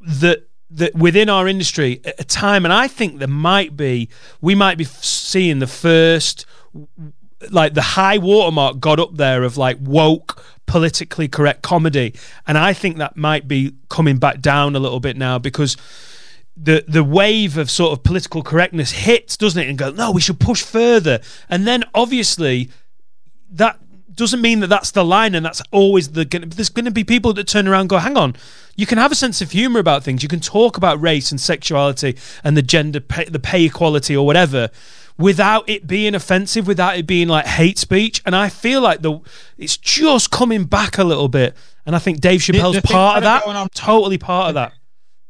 that 0.00 0.48
that 0.70 0.94
within 0.94 1.28
our 1.28 1.46
industry 1.46 2.00
at 2.04 2.14
a 2.18 2.24
time, 2.24 2.64
and 2.64 2.72
I 2.72 2.88
think 2.88 3.18
there 3.18 3.28
might 3.28 3.76
be 3.76 4.08
we 4.40 4.54
might 4.54 4.78
be 4.78 4.84
seeing 4.84 5.58
the 5.58 5.66
first 5.66 6.46
like 7.50 7.74
the 7.74 7.82
high 7.82 8.18
watermark 8.18 8.80
got 8.80 9.00
up 9.00 9.16
there 9.16 9.42
of 9.42 9.56
like 9.56 9.78
woke 9.80 10.44
politically 10.66 11.28
correct 11.28 11.62
comedy. 11.62 12.14
And 12.46 12.56
i 12.56 12.72
think 12.72 12.98
that 12.98 13.16
might 13.16 13.48
be 13.48 13.74
coming 13.88 14.18
back 14.18 14.40
down 14.40 14.76
a 14.76 14.78
little 14.78 15.00
bit 15.00 15.16
now 15.16 15.38
because 15.38 15.76
the 16.56 16.84
the 16.86 17.04
wave 17.04 17.58
of 17.58 17.70
sort 17.70 17.92
of 17.92 18.04
political 18.04 18.42
correctness 18.42 18.92
hits 18.92 19.36
doesn't 19.36 19.62
it? 19.62 19.68
And 19.68 19.78
go 19.78 19.90
no 19.90 20.10
we 20.10 20.20
should 20.20 20.40
push 20.40 20.62
further. 20.62 21.20
And 21.48 21.66
then 21.66 21.84
obviously 21.94 22.70
that 23.50 23.78
doesn't 24.14 24.40
mean 24.40 24.60
that 24.60 24.68
that's 24.68 24.92
the 24.92 25.04
line 25.04 25.34
and 25.34 25.44
that's 25.44 25.60
always 25.72 26.12
the 26.12 26.24
there's 26.24 26.68
going 26.68 26.84
to 26.84 26.90
be 26.90 27.04
people 27.04 27.32
that 27.32 27.48
turn 27.48 27.66
around 27.66 27.82
and 27.82 27.88
go 27.90 27.98
hang 27.98 28.16
on 28.16 28.36
you 28.76 28.86
can 28.86 28.98
have 28.98 29.12
a 29.12 29.14
sense 29.14 29.40
of 29.40 29.52
humor 29.52 29.80
about 29.80 30.02
things. 30.02 30.22
You 30.22 30.28
can 30.28 30.40
talk 30.40 30.76
about 30.76 31.00
race 31.00 31.30
and 31.30 31.40
sexuality 31.40 32.16
and 32.42 32.56
the 32.56 32.62
gender 32.62 33.00
pay, 33.00 33.24
the 33.24 33.38
pay 33.38 33.64
equality 33.64 34.16
or 34.16 34.26
whatever 34.26 34.70
without 35.18 35.68
it 35.68 35.86
being 35.86 36.14
offensive 36.14 36.66
without 36.66 36.96
it 36.96 37.06
being 37.06 37.28
like 37.28 37.46
hate 37.46 37.78
speech. 37.78 38.22
And 38.26 38.34
i 38.34 38.48
feel 38.48 38.80
like 38.80 39.02
the 39.02 39.20
it's 39.56 39.76
just 39.76 40.30
coming 40.30 40.64
back 40.64 40.98
a 40.98 41.04
little 41.04 41.28
bit. 41.28 41.56
And 41.86 41.94
i 41.94 41.98
think 41.98 42.20
dave 42.20 42.40
chappelle's 42.40 42.74
the 42.74 42.80
things 42.80 42.92
part 42.92 43.18
of 43.18 43.22
that 43.24 43.28
are 43.28 43.38
that 43.38 43.44
going 43.44 43.56
on- 43.56 43.68
totally 43.74 44.18
part 44.18 44.48
of 44.48 44.54
that. 44.54 44.72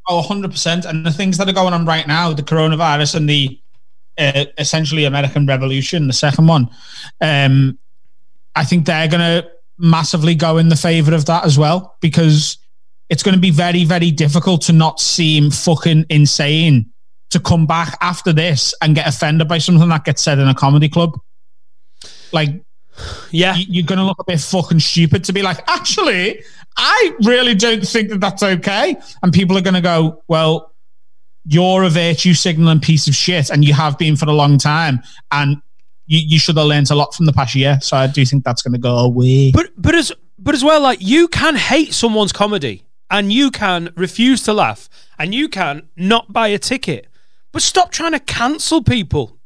Oh, 0.07 0.23
100%. 0.29 0.85
And 0.85 1.07
the 1.07 1.11
things 1.11 1.39
that 1.39 1.49
are 1.49 1.53
going 1.55 1.73
on 1.73 1.87
right 1.87 2.07
now, 2.07 2.33
the 2.33 2.43
coronavirus 2.43 3.15
and 3.15 3.29
the 3.29 3.59
uh, 4.19 4.45
essentially 4.59 5.07
American 5.07 5.47
Revolution, 5.47 6.07
the 6.07 6.13
second 6.13 6.47
one, 6.47 6.69
um, 7.23 7.79
I 8.55 8.65
think 8.65 8.85
they're 8.85 9.09
going 9.09 9.21
to 9.21 9.51
massively 9.79 10.35
go 10.35 10.59
in 10.59 10.69
the 10.69 10.77
favor 10.77 11.15
of 11.15 11.25
that 11.27 11.45
as 11.45 11.59
well 11.59 11.97
because 12.01 12.59
it's 13.09 13.23
going 13.23 13.35
to 13.35 13.41
be 13.41 13.51
very, 13.51 13.85
very 13.85 14.11
difficult 14.11 14.63
to 14.63 14.73
not 14.73 15.01
seem 15.01 15.51
fucking 15.51 16.07
insane 16.11 16.91
to 17.31 17.41
come 17.41 17.67
back 17.67 17.97
after 18.01 18.33
this 18.33 18.75
and 18.81 18.95
get 18.95 19.07
offended 19.09 19.49
by 19.49 19.59
something 19.59 19.89
that 19.89 20.05
gets 20.05 20.23
said 20.23 20.39
in 20.39 20.47
a 20.49 20.55
comedy 20.55 20.89
club. 20.89 21.19
Like, 22.33 22.63
yeah 23.31 23.57
you- 23.57 23.67
you're 23.69 23.87
going 23.87 23.99
to 23.99 24.05
look 24.05 24.19
a 24.21 24.25
bit 24.25 24.41
fucking 24.41 24.81
stupid 24.81 25.25
to 25.25 25.33
be 25.33 25.43
like, 25.43 25.59
actually, 25.69 26.43
I 26.77 27.13
really 27.23 27.55
don't 27.55 27.87
think 27.87 28.11
that 28.11 28.21
that's 28.21 28.43
okay. 28.43 28.97
And 29.23 29.33
people 29.33 29.57
are 29.59 29.61
going 29.63 29.75
to 29.75 29.81
go, 29.81 30.23
well, 30.29 30.73
you're 31.47 31.83
a 31.83 31.91
virtue 31.91 32.35
signaling 32.35 32.81
piece 32.81 33.07
of 33.07 33.15
shit, 33.15 33.51
and 33.51 33.65
you 33.65 33.75
have 33.75 33.99
been 33.99 34.17
for 34.17 34.27
a 34.27 34.33
long 34.33 34.57
time. 34.59 35.03
And 35.31 35.59
you, 36.07 36.19
you 36.19 36.39
should 36.39 36.57
have 36.57 36.67
learned 36.67 36.91
a 36.91 36.95
lot 36.95 37.15
from 37.15 37.27
the 37.27 37.33
past 37.33 37.55
year. 37.55 37.79
So 37.83 37.97
I 37.97 38.07
do 38.07 38.25
think 38.25 38.45
that's 38.45 38.63
going 38.63 38.73
to 38.73 38.79
go 38.79 38.97
away. 38.99 39.51
But 39.53 39.71
but 39.77 39.95
as 39.95 40.11
but 40.39 40.55
as 40.55 40.65
well, 40.65 40.81
like 40.81 40.99
you 41.03 41.29
can 41.29 41.55
hate 41.57 41.93
someone's 41.95 42.33
comedy 42.33 42.85
and 43.11 43.33
you 43.33 43.51
can 43.51 43.93
refuse 43.97 44.43
to 44.45 44.53
laugh 44.53 44.89
and 45.19 45.35
you 45.35 45.49
can 45.49 45.89
not 45.97 46.33
buy 46.33 46.49
a 46.49 46.59
ticket. 46.59 47.09
But 47.55 47.63
stop 47.63 47.93
trying 47.93 48.13
to 48.13 48.19
cancel 48.19 48.83
people. 48.83 49.39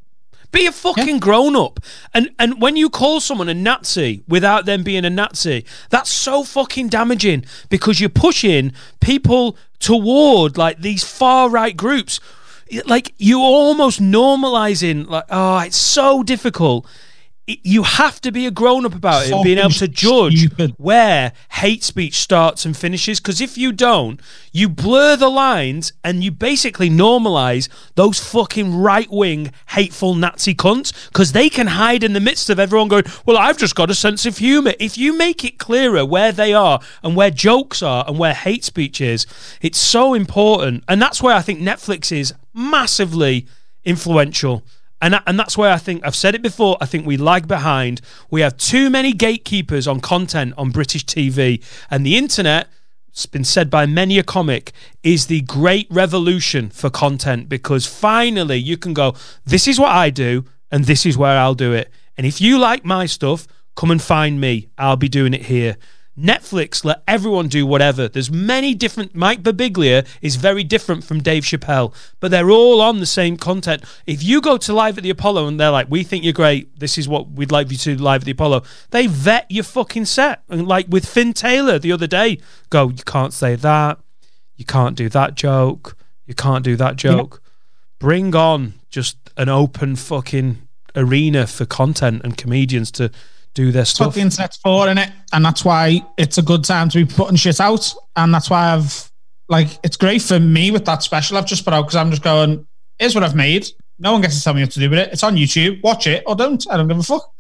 Be 0.51 0.65
a 0.65 0.73
fucking 0.73 1.19
grown 1.19 1.55
up. 1.55 1.79
And 2.15 2.31
and 2.39 2.59
when 2.59 2.75
you 2.75 2.89
call 2.89 3.21
someone 3.21 3.51
a 3.51 3.55
Nazi 3.55 4.23
without 4.27 4.65
them 4.65 4.83
being 4.83 5.05
a 5.05 5.11
Nazi, 5.11 5.67
that's 5.91 6.11
so 6.11 6.43
fucking 6.43 6.89
damaging 6.89 7.45
because 7.69 8.01
you're 8.01 8.09
pushing 8.09 8.73
people 9.01 9.59
toward 9.79 10.57
like 10.57 10.81
these 10.81 11.05
far 11.05 11.51
right 11.51 11.77
groups. 11.77 12.19
Like 12.87 13.13
you 13.19 13.41
almost 13.41 14.01
normalizing 14.01 15.07
like 15.07 15.27
oh, 15.29 15.59
it's 15.59 15.77
so 15.77 16.23
difficult 16.23 16.87
you 17.49 17.83
have 17.83 18.21
to 18.21 18.31
be 18.31 18.47
a 18.47 18.51
grown 18.51 18.85
up 18.85 18.95
about 18.95 19.27
it 19.27 19.33
and 19.33 19.43
being 19.43 19.57
able 19.59 19.71
to 19.71 19.89
judge 19.89 20.39
stupid. 20.41 20.75
where 20.77 21.33
hate 21.53 21.83
speech 21.83 22.17
starts 22.17 22.67
and 22.67 22.77
finishes. 22.77 23.21
Because 23.21 23.41
if 23.41 23.57
you 23.57 23.73
don't, 23.73 24.21
you 24.53 24.69
blur 24.69 25.17
the 25.17 25.31
lines 25.31 25.93
and 26.05 26.23
you 26.23 26.31
basically 26.31 26.91
normalize 26.91 27.69
those 27.95 28.21
fucking 28.21 28.77
right 28.77 29.11
wing, 29.11 29.53
hateful 29.71 30.15
Nazi 30.15 30.55
cunts 30.55 31.09
because 31.09 31.33
they 31.33 31.49
can 31.49 31.69
hide 31.69 32.05
in 32.05 32.13
the 32.13 32.21
midst 32.21 32.51
of 32.51 32.61
everyone 32.61 32.89
going, 32.89 33.05
Well, 33.25 33.39
I've 33.39 33.59
just 33.59 33.75
got 33.75 33.91
a 33.91 33.95
sense 33.95 34.27
of 34.27 34.39
humor. 34.39 34.75
If 34.79 34.99
you 34.99 35.17
make 35.17 35.43
it 35.45 35.59
clearer 35.59 36.05
where 36.05 36.33
they 36.33 36.53
are 36.53 36.81
and 37.03 37.17
where 37.17 37.31
jokes 37.31 37.83
are 37.83 38.05
and 38.07 38.19
where 38.19 38.35
hate 38.35 38.65
speech 38.65 39.01
is, 39.01 39.27
it's 39.63 39.79
so 39.79 40.13
important. 40.13 40.85
And 40.87 41.01
that's 41.01 41.23
where 41.23 41.35
I 41.35 41.41
think 41.41 41.61
Netflix 41.61 42.13
is 42.13 42.35
massively 42.53 43.47
influential. 43.85 44.65
And, 45.01 45.21
and 45.27 45.39
that's 45.39 45.57
why 45.57 45.71
I 45.71 45.79
think 45.79 46.05
I've 46.05 46.17
said 46.17 46.35
it 46.35 46.43
before. 46.43 46.77
I 46.81 46.87
think 46.87 47.07
we 47.07 47.17
lag 47.17 47.47
behind. 47.47 48.01
We 48.31 48.41
have 48.41 48.57
too 48.57 48.91
many 48.91 49.13
gatekeepers 49.13 49.87
on 49.87 50.01
content 50.01 50.55
on 50.57 50.71
British 50.71 51.05
TV, 51.05 51.65
and 51.91 52.05
the 52.05 52.17
internet. 52.17 52.69
It's 53.11 53.27
been 53.27 53.43
said 53.43 53.69
by 53.69 53.85
many 53.85 54.19
a 54.21 54.23
comic 54.23 54.71
is 55.03 55.27
the 55.27 55.41
great 55.41 55.89
revolution 55.91 56.69
for 56.71 56.89
content 56.89 57.49
because 57.49 57.85
finally 57.85 58.59
you 58.59 58.77
can 58.77 58.95
go. 58.95 59.17
This 59.45 59.67
is 59.67 59.81
what 59.81 59.91
I 59.91 60.11
do, 60.11 60.45
and 60.71 60.85
this 60.85 61.05
is 61.05 61.19
where 61.19 61.37
I'll 61.37 61.55
do 61.55 61.73
it. 61.73 61.91
And 62.17 62.27
if 62.27 62.41
you 62.41 62.59
like 62.59 62.85
my 62.85 63.07
stuff, 63.07 63.49
come 63.75 63.91
and 63.91 64.01
find 64.01 64.41
me. 64.41 64.69
I'll 64.79 64.97
be 64.97 65.09
doing 65.09 65.35
it 65.35 65.47
here. 65.47 65.77
Netflix 66.19 66.85
let 66.85 67.03
everyone 67.07 67.49
do 67.49 67.65
whatever. 67.65 68.09
There's 68.09 68.31
many 68.31 68.75
different. 68.75 69.15
Mike 69.15 69.43
Birbiglia 69.43 70.07
is 70.21 70.37
very 70.37 70.65
different 70.65 71.05
from 71.05 71.23
Dave 71.23 71.45
Chappelle, 71.45 71.95
but 72.19 72.31
they're 72.31 72.51
all 72.51 72.81
on 72.81 72.99
the 72.99 73.07
same 73.07 73.37
content. 73.37 73.85
If 74.07 74.23
you 74.23 74.41
go 74.41 74.57
to 74.57 74.73
live 74.73 74.99
at 74.99 75.05
the 75.05 75.11
Apollo 75.11 75.47
and 75.47 75.61
they're 75.61 75.71
like, 75.71 75.89
"We 75.89 76.03
think 76.03 76.25
you're 76.25 76.33
great. 76.33 76.79
This 76.81 76.99
is 76.99 77.09
what 77.09 77.31
we'd 77.31 77.53
like 77.53 77.71
you 77.71 77.77
to 77.77 77.97
do 77.97 78.03
live 78.03 78.23
at 78.23 78.25
the 78.25 78.33
Apollo," 78.33 78.65
they 78.91 79.07
vet 79.07 79.47
your 79.49 79.65
fucking 79.65 80.07
set. 80.07 80.43
And 80.49 80.67
like 80.67 80.87
with 80.89 81.07
Fin 81.07 81.33
Taylor 81.33 81.79
the 81.79 81.93
other 81.93 82.07
day, 82.07 82.39
go, 82.69 82.89
you 82.89 83.05
can't 83.05 83.33
say 83.33 83.55
that. 83.55 83.99
You 84.57 84.65
can't 84.65 84.97
do 84.97 85.09
that 85.11 85.37
joke. 85.37 85.97
You 86.27 86.35
can't 86.35 86.65
do 86.65 86.75
that 86.77 86.97
joke. 86.97 87.41
Bring 88.01 88.35
on 88.35 88.75
just 88.91 89.17
an 89.37 89.49
open 89.49 89.95
fucking 89.95 90.59
arena 90.97 91.47
for 91.47 91.65
content 91.65 92.23
and 92.25 92.37
comedians 92.37 92.91
to 92.93 93.11
do 93.55 93.67
their 93.73 93.81
That's 93.83 93.99
what 93.99 94.05
stuff. 94.07 94.15
the 94.15 94.21
internet's 94.21 94.57
for, 94.59 94.87
innit? 94.87 95.13
And 95.33 95.45
that's 95.45 95.65
why 95.65 96.03
it's 96.17 96.39
a 96.39 96.43
good 96.43 96.65
time 96.65 96.89
to 96.91 97.05
be 97.05 97.13
putting 97.13 97.37
shit 97.37 97.61
out. 97.61 97.93
And 98.17 98.33
that's 98.33 98.49
why 98.51 98.73
I've, 98.75 99.11
like, 99.49 99.69
it's 99.83 99.97
great 99.97 100.23
for 100.23 100.39
me 100.39 100.71
with 100.71 100.85
that 100.85 101.03
special 101.03 101.37
I've 101.37 101.47
just 101.47 101.65
put 101.65 101.75
out 101.75 101.83
because 101.83 101.97
I'm 101.97 102.11
just 102.11 102.23
going, 102.23 102.67
here's 102.99 103.15
what 103.15 103.25
I've 103.25 103.35
made. 103.35 103.67
No 103.99 104.13
one 104.13 104.21
gets 104.21 104.37
to 104.39 104.45
tell 104.45 104.55
me 104.55 104.63
what 104.63 104.71
to 104.73 104.81
do 104.81 104.91
with 104.91 104.99
it. 105.01 105.13
It's 105.13 105.25
on 105.25 105.35
YouTube. 105.37 105.83
Watch 105.83 106.07
it 106.07 106.23
or 106.27 106.37
don't. 106.37 106.65
I 106.71 106.77
don't 106.77 106.87
give 106.89 106.99
a 106.99 107.03
fuck. 107.03 107.33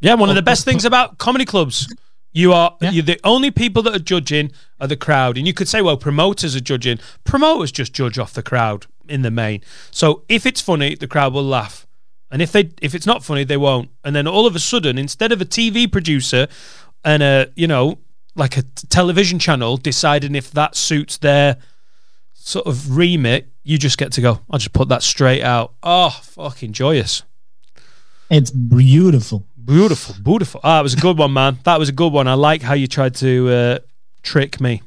Yeah, 0.00 0.14
one 0.14 0.28
of 0.28 0.36
the 0.36 0.42
best 0.42 0.64
things 0.64 0.84
about 0.84 1.18
comedy 1.18 1.44
clubs. 1.44 1.92
You 2.32 2.52
are 2.52 2.76
Yeah. 2.82 2.90
you're 2.90 3.02
the 3.02 3.18
only 3.24 3.50
people 3.50 3.82
that 3.84 3.96
are 3.96 3.98
judging 3.98 4.52
are 4.78 4.86
the 4.86 4.96
crowd. 4.96 5.38
And 5.38 5.46
you 5.46 5.54
could 5.54 5.68
say, 5.68 5.80
well, 5.80 5.96
promoters 5.96 6.54
are 6.54 6.60
judging. 6.60 6.98
Promoters 7.24 7.72
just 7.72 7.94
judge 7.94 8.18
off 8.18 8.34
the 8.34 8.42
crowd 8.42 8.86
in 9.08 9.22
the 9.22 9.30
main. 9.30 9.62
So 9.90 10.22
if 10.28 10.44
it's 10.44 10.60
funny, 10.60 10.94
the 10.94 11.08
crowd 11.08 11.32
will 11.32 11.44
laugh. 11.44 11.85
And 12.30 12.42
if 12.42 12.52
they 12.52 12.70
if 12.82 12.94
it's 12.94 13.06
not 13.06 13.24
funny, 13.24 13.44
they 13.44 13.56
won't. 13.56 13.90
And 14.04 14.14
then 14.14 14.26
all 14.26 14.46
of 14.46 14.56
a 14.56 14.58
sudden, 14.58 14.98
instead 14.98 15.32
of 15.32 15.40
a 15.40 15.44
TV 15.44 15.90
producer 15.90 16.48
and 17.04 17.22
a 17.22 17.50
you 17.54 17.66
know 17.66 17.98
like 18.34 18.56
a 18.56 18.62
t- 18.62 18.86
television 18.88 19.38
channel 19.38 19.76
deciding 19.76 20.34
if 20.34 20.50
that 20.50 20.74
suits 20.76 21.16
their 21.18 21.56
sort 22.34 22.66
of 22.66 22.96
remit, 22.96 23.48
you 23.62 23.78
just 23.78 23.98
get 23.98 24.12
to 24.12 24.20
go. 24.20 24.40
I'll 24.50 24.58
just 24.58 24.72
put 24.72 24.88
that 24.88 25.02
straight 25.02 25.42
out. 25.42 25.74
Oh, 25.82 26.10
fucking 26.22 26.72
joyous. 26.72 27.22
It's 28.30 28.50
beautiful. 28.50 29.46
Beautiful, 29.64 30.14
beautiful. 30.22 30.60
Ah, 30.62 30.80
it 30.80 30.82
was 30.84 30.94
a 30.94 30.98
good 30.98 31.18
one, 31.18 31.32
man. 31.32 31.58
That 31.64 31.78
was 31.78 31.88
a 31.88 31.92
good 31.92 32.12
one. 32.12 32.28
I 32.28 32.34
like 32.34 32.62
how 32.62 32.74
you 32.74 32.86
tried 32.86 33.16
to 33.16 33.48
uh, 33.48 33.78
trick 34.22 34.60
me. 34.60 34.82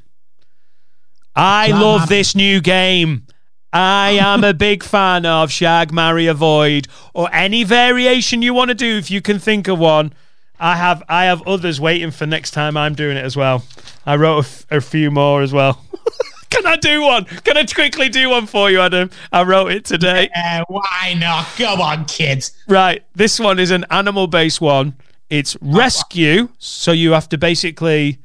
I 1.35 1.67
love 1.71 2.07
this 2.07 2.35
new 2.35 2.61
game. 2.61 3.25
I 3.71 4.11
am 4.11 4.43
a 4.43 4.53
big 4.53 4.83
fan 4.83 5.25
of 5.25 5.51
Shag, 5.51 5.91
Marry, 5.91 6.25
Avoid, 6.27 6.87
or 7.13 7.29
any 7.33 7.63
variation 7.63 8.41
you 8.41 8.53
want 8.53 8.69
to 8.69 8.75
do 8.75 8.97
if 8.97 9.11
you 9.11 9.21
can 9.21 9.37
think 9.37 9.67
of 9.67 9.77
one. 9.77 10.13
I 10.59 10.75
have 10.75 11.03
I 11.07 11.25
have 11.25 11.47
others 11.47 11.79
waiting 11.79 12.11
for 12.11 12.25
next 12.25 12.51
time 12.51 12.75
I'm 12.75 12.95
doing 12.95 13.15
it 13.15 13.23
as 13.23 13.37
well. 13.37 13.63
I 14.05 14.15
wrote 14.15 14.37
a, 14.37 14.39
f- 14.39 14.65
a 14.71 14.81
few 14.81 15.11
more 15.11 15.41
as 15.41 15.53
well. 15.53 15.85
can 16.49 16.65
I 16.65 16.75
do 16.77 17.01
one? 17.03 17.25
Can 17.25 17.55
I 17.57 17.65
quickly 17.65 18.09
do 18.09 18.29
one 18.29 18.45
for 18.47 18.69
you, 18.71 18.81
Adam? 18.81 19.09
I 19.31 19.43
wrote 19.43 19.71
it 19.71 19.85
today. 19.85 20.29
Uh, 20.35 20.63
why 20.67 21.15
not? 21.17 21.47
Go 21.57 21.75
on, 21.81 22.05
kids. 22.05 22.51
Right. 22.67 23.03
This 23.15 23.39
one 23.39 23.59
is 23.59 23.71
an 23.71 23.85
animal 23.91 24.27
based 24.27 24.59
one. 24.59 24.95
It's 25.29 25.55
rescue. 25.61 26.49
So 26.57 26.91
you 26.91 27.11
have 27.11 27.29
to 27.29 27.37
basically 27.37 28.17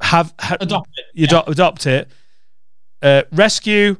have, 0.00 0.32
ha- 0.40 0.56
Adopt 0.60 0.88
it. 0.96 1.04
You 1.12 1.26
do- 1.26 1.42
adopt 1.46 1.86
it. 1.86 2.08
Uh, 3.02 3.22
rescue, 3.30 3.96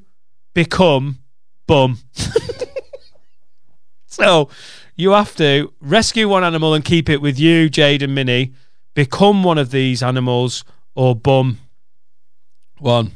become, 0.55 1.19
bum. 1.67 1.99
so 4.07 4.49
you 4.97 5.11
have 5.11 5.35
to 5.37 5.73
rescue 5.81 6.29
one 6.29 6.45
animal 6.45 6.75
and 6.75 6.85
keep 6.85 7.09
it 7.09 7.21
with 7.21 7.39
you, 7.39 7.69
Jade 7.69 8.03
and 8.03 8.15
Minnie. 8.15 8.53
Become 8.95 9.43
one 9.45 9.59
of 9.59 9.71
these 9.71 10.03
animals 10.03 10.65
or 10.95 11.15
bum 11.15 11.59
one. 12.79 13.13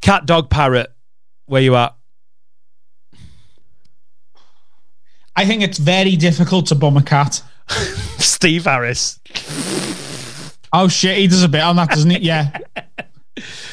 Cat, 0.00 0.26
dog, 0.26 0.50
parrot. 0.50 0.92
Where 1.46 1.62
you 1.62 1.76
at? 1.76 1.94
I 5.34 5.46
think 5.46 5.62
it's 5.62 5.78
very 5.78 6.16
difficult 6.16 6.66
to 6.66 6.74
bum 6.74 6.96
a 6.96 7.02
cat. 7.02 7.42
Steve 8.18 8.64
Harris. 8.64 9.18
Oh 10.72 10.88
shit, 10.88 11.18
he 11.18 11.26
does 11.26 11.42
a 11.42 11.48
bit 11.48 11.62
on 11.62 11.76
that, 11.76 11.90
doesn't 11.90 12.10
he? 12.10 12.18
Yeah. 12.20 12.58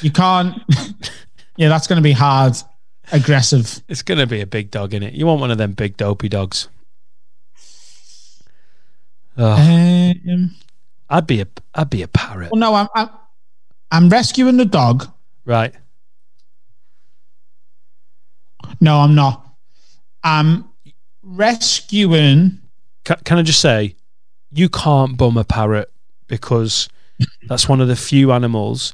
You 0.01 0.09
can't. 0.09 0.57
Yeah, 1.59 1.67
that's 1.67 1.87
going 1.87 1.97
to 1.97 2.01
be 2.03 2.13
hard. 2.13 2.55
Aggressive. 3.11 3.81
It's 3.89 4.01
gonna 4.01 4.27
be 4.27 4.39
a 4.39 4.45
big 4.47 4.71
dog 4.71 4.93
in 4.93 5.01
it. 5.03 5.13
You 5.13 5.25
want 5.25 5.41
one 5.41 5.49
of 5.51 5.57
them 5.57 5.73
big 5.73 5.97
dopey 5.97 6.29
dogs. 6.29 6.67
Oh, 9.35 9.51
Um, 9.53 10.55
I'd 11.09 11.25
be 11.27 11.41
a 11.41 11.47
I'd 11.73 11.89
be 11.89 12.01
a 12.03 12.07
parrot. 12.07 12.51
well, 12.51 12.59
no, 12.59 12.75
I'm, 12.75 12.87
I'm 12.95 13.09
I'm 13.91 14.09
rescuing 14.09 14.57
the 14.57 14.65
dog. 14.65 15.07
Right. 15.43 15.73
No, 18.79 18.99
I'm 18.99 19.15
not. 19.15 19.43
I'm 20.23 20.65
rescuing. 21.23 22.59
Can, 23.05 23.17
can 23.25 23.37
I 23.39 23.41
just 23.41 23.59
say, 23.59 23.95
you 24.51 24.69
can't 24.69 25.17
bum 25.17 25.37
a 25.37 25.43
parrot 25.43 25.91
because 26.27 26.89
that's 27.47 27.67
one 27.67 27.81
of 27.81 27.87
the 27.87 27.95
few 27.95 28.31
animals 28.31 28.93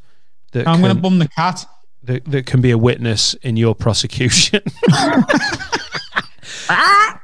that 0.53 0.67
I'm 0.67 0.81
going 0.81 0.95
to 0.95 1.01
bum 1.01 1.19
the 1.19 1.27
cat. 1.27 1.65
That, 2.05 2.25
that 2.25 2.45
can 2.45 2.61
be 2.61 2.71
a 2.71 2.77
witness 2.77 3.33
in 3.35 3.57
your 3.57 3.75
prosecution. 3.75 4.61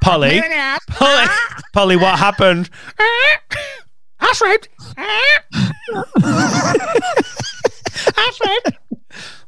Polly, 0.00 0.42
Polly, 0.88 1.26
Polly, 1.72 1.96
what 1.96 2.18
happened? 2.18 2.68
That's 4.20 4.40
raped. 4.42 4.68
That's 8.16 8.40
raped. 8.44 8.78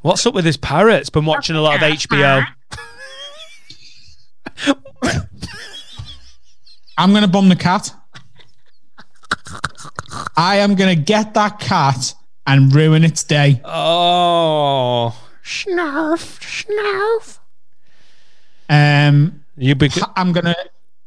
What's 0.03 0.27
up 0.27 0.35
with 0.35 0.45
this 0.45 0.57
parrot? 0.57 1.01
It's 1.01 1.11
been 1.11 1.25
watching 1.25 1.57
a 1.57 1.61
lot 1.61 1.77
of 1.77 1.81
HBO. 1.83 2.47
I'm 6.97 7.11
going 7.11 7.23
to 7.23 7.29
bum 7.29 7.49
the 7.49 7.57
cat. 7.57 7.93
I 10.37 10.57
am 10.57 10.75
going 10.75 10.97
to 10.97 11.03
get 11.03 11.35
that 11.35 11.59
cat 11.59 12.15
and 12.47 12.75
ruin 12.75 13.05
its 13.05 13.25
day. 13.25 13.61
Oh, 13.65 15.17
snarf, 15.45 16.41
snarf. 16.41 17.39
Um, 18.69 19.45
You 19.57 19.75
be 19.75 19.91
I'm 20.17 20.33
going 20.33 20.47
to 20.47 20.57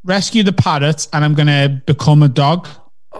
rescue 0.03 0.43
the 0.43 0.53
parrot 0.53 1.07
and 1.11 1.25
I'm 1.25 1.33
going 1.33 1.47
to 1.47 1.81
become 1.85 2.23
a 2.23 2.29
dog. 2.29 2.67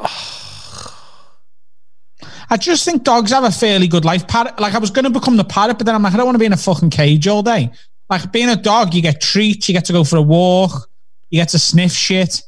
I 2.49 2.55
just 2.57 2.85
think 2.85 3.03
dogs 3.03 3.31
have 3.31 3.43
a 3.43 3.51
fairly 3.51 3.87
good 3.87 4.05
life. 4.05 4.25
Parrot, 4.27 4.57
like 4.59 4.73
I 4.73 4.77
was 4.79 4.89
going 4.89 5.03
to 5.03 5.11
become 5.11 5.35
the 5.37 5.43
parrot, 5.43 5.77
but 5.77 5.85
then 5.85 5.95
I'm 5.95 6.01
like, 6.03 6.13
I 6.13 6.17
don't 6.17 6.25
want 6.25 6.35
to 6.35 6.39
be 6.39 6.45
in 6.45 6.53
a 6.53 6.57
fucking 6.57 6.91
cage 6.91 7.27
all 7.27 7.43
day. 7.43 7.71
Like 8.09 8.31
being 8.31 8.47
a 8.49 8.55
dog, 8.55 8.93
you 8.93 9.01
get 9.01 9.19
treats, 9.19 9.67
you 9.67 9.73
get 9.73 9.83
to 9.85 9.93
go 9.93 10.05
for 10.05 10.15
a 10.15 10.21
walk, 10.21 10.89
you 11.29 11.41
get 11.41 11.49
to 11.49 11.59
sniff 11.59 11.91
shit. 11.91 12.41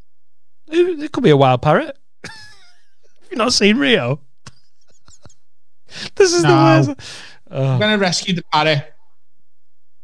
It 0.69 1.01
it 1.03 1.11
could 1.11 1.23
be 1.23 1.31
a 1.31 1.37
wild 1.37 1.61
parrot. 1.61 1.97
You've 3.29 3.39
not 3.39 3.51
seen 3.53 3.77
Rio. 3.77 4.21
This 6.15 6.33
is 6.33 6.43
No. 6.43 6.49
the 6.49 6.87
worst. 6.93 7.11
I'm 7.51 7.79
going 7.79 7.91
to 7.97 7.97
rescue 7.97 8.33
the 8.35 8.43
parrot, 8.51 8.93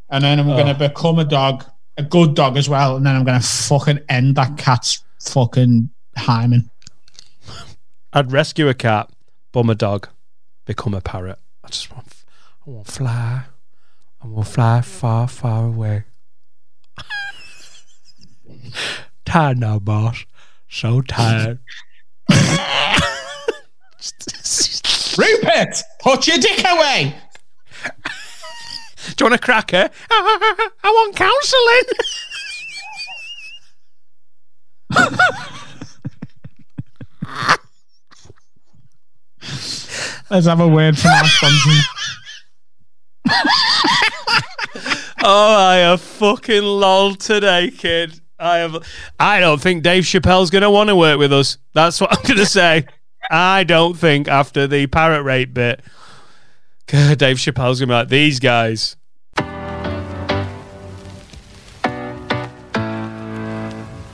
and 0.10 0.24
then 0.24 0.40
I'm 0.40 0.50
Oh. 0.50 0.56
going 0.56 0.68
to 0.68 0.74
become 0.74 1.20
a 1.20 1.26
dog, 1.26 1.66
a 1.98 2.04
good 2.04 2.34
dog 2.36 2.58
as 2.58 2.68
well, 2.68 2.96
and 2.98 3.06
then 3.06 3.16
I'm 3.16 3.24
going 3.24 3.40
to 3.40 3.46
fucking 3.46 4.00
end 4.10 4.36
that 4.36 4.58
cat's 4.58 5.04
fucking 5.22 5.90
hymen. 6.18 6.70
I'd 8.14 8.32
rescue 8.32 8.68
a 8.70 8.74
cat, 8.74 9.10
bum 9.52 9.70
a 9.70 9.76
dog, 9.76 10.08
become 10.66 10.94
a 10.94 11.02
parrot. 11.02 11.38
I 11.64 11.68
just 11.70 11.92
want, 11.94 12.08
I 12.66 12.70
want 12.70 12.88
to 12.88 12.92
fly. 12.92 13.44
I 14.24 14.28
want 14.28 14.48
fly 14.48 14.82
far, 14.82 15.28
far 15.28 15.66
away. 15.68 16.04
Tired 19.26 19.60
now, 19.60 19.80
boss. 19.80 20.26
So 20.70 21.02
tired. 21.02 21.60
Rupert, 25.18 25.82
put 26.02 26.28
your 26.28 26.38
dick 26.38 26.60
away. 26.66 27.16
Do 29.16 29.24
you 29.24 29.30
want 29.30 29.42
a 29.42 29.44
cracker? 29.44 29.90
I 30.10 30.68
want 30.84 31.16
counselling. 31.16 31.84
Let's 40.30 40.48
have 40.48 40.60
a 40.60 40.68
word 40.68 40.98
from 40.98 41.12
our 41.12 41.26
sponsor. 41.26 41.82
oh, 45.24 45.56
I 45.58 45.76
have 45.78 46.02
fucking 46.02 46.64
lol 46.64 47.16
today, 47.16 47.72
kid. 47.72 48.20
I 48.38 48.58
have. 48.58 48.86
I 49.20 49.40
don't 49.40 49.62
think 49.62 49.84
Dave 49.84 50.04
Chappelle's 50.04 50.50
going 50.50 50.64
to 50.64 50.70
want 50.70 50.90
to 50.90 50.96
work 50.96 51.20
with 51.20 51.32
us. 51.32 51.58
That's 51.74 52.02
what 52.02 52.12
I'm 52.12 52.24
going 52.24 52.40
to 52.40 52.46
say. 52.46 52.86
I 53.30 53.64
don't 53.64 53.98
think 53.98 54.28
after 54.28 54.68
the 54.68 54.88
parrot 54.88 55.24
rape 55.24 55.54
bit, 55.54 55.82
God, 56.88 57.18
Dave 57.18 57.38
Chappelle's 57.38 57.80
going 57.80 57.88
to 57.90 57.94
be 57.94 57.94
like 57.94 58.10
these 58.10 58.40
guys. 58.40 58.98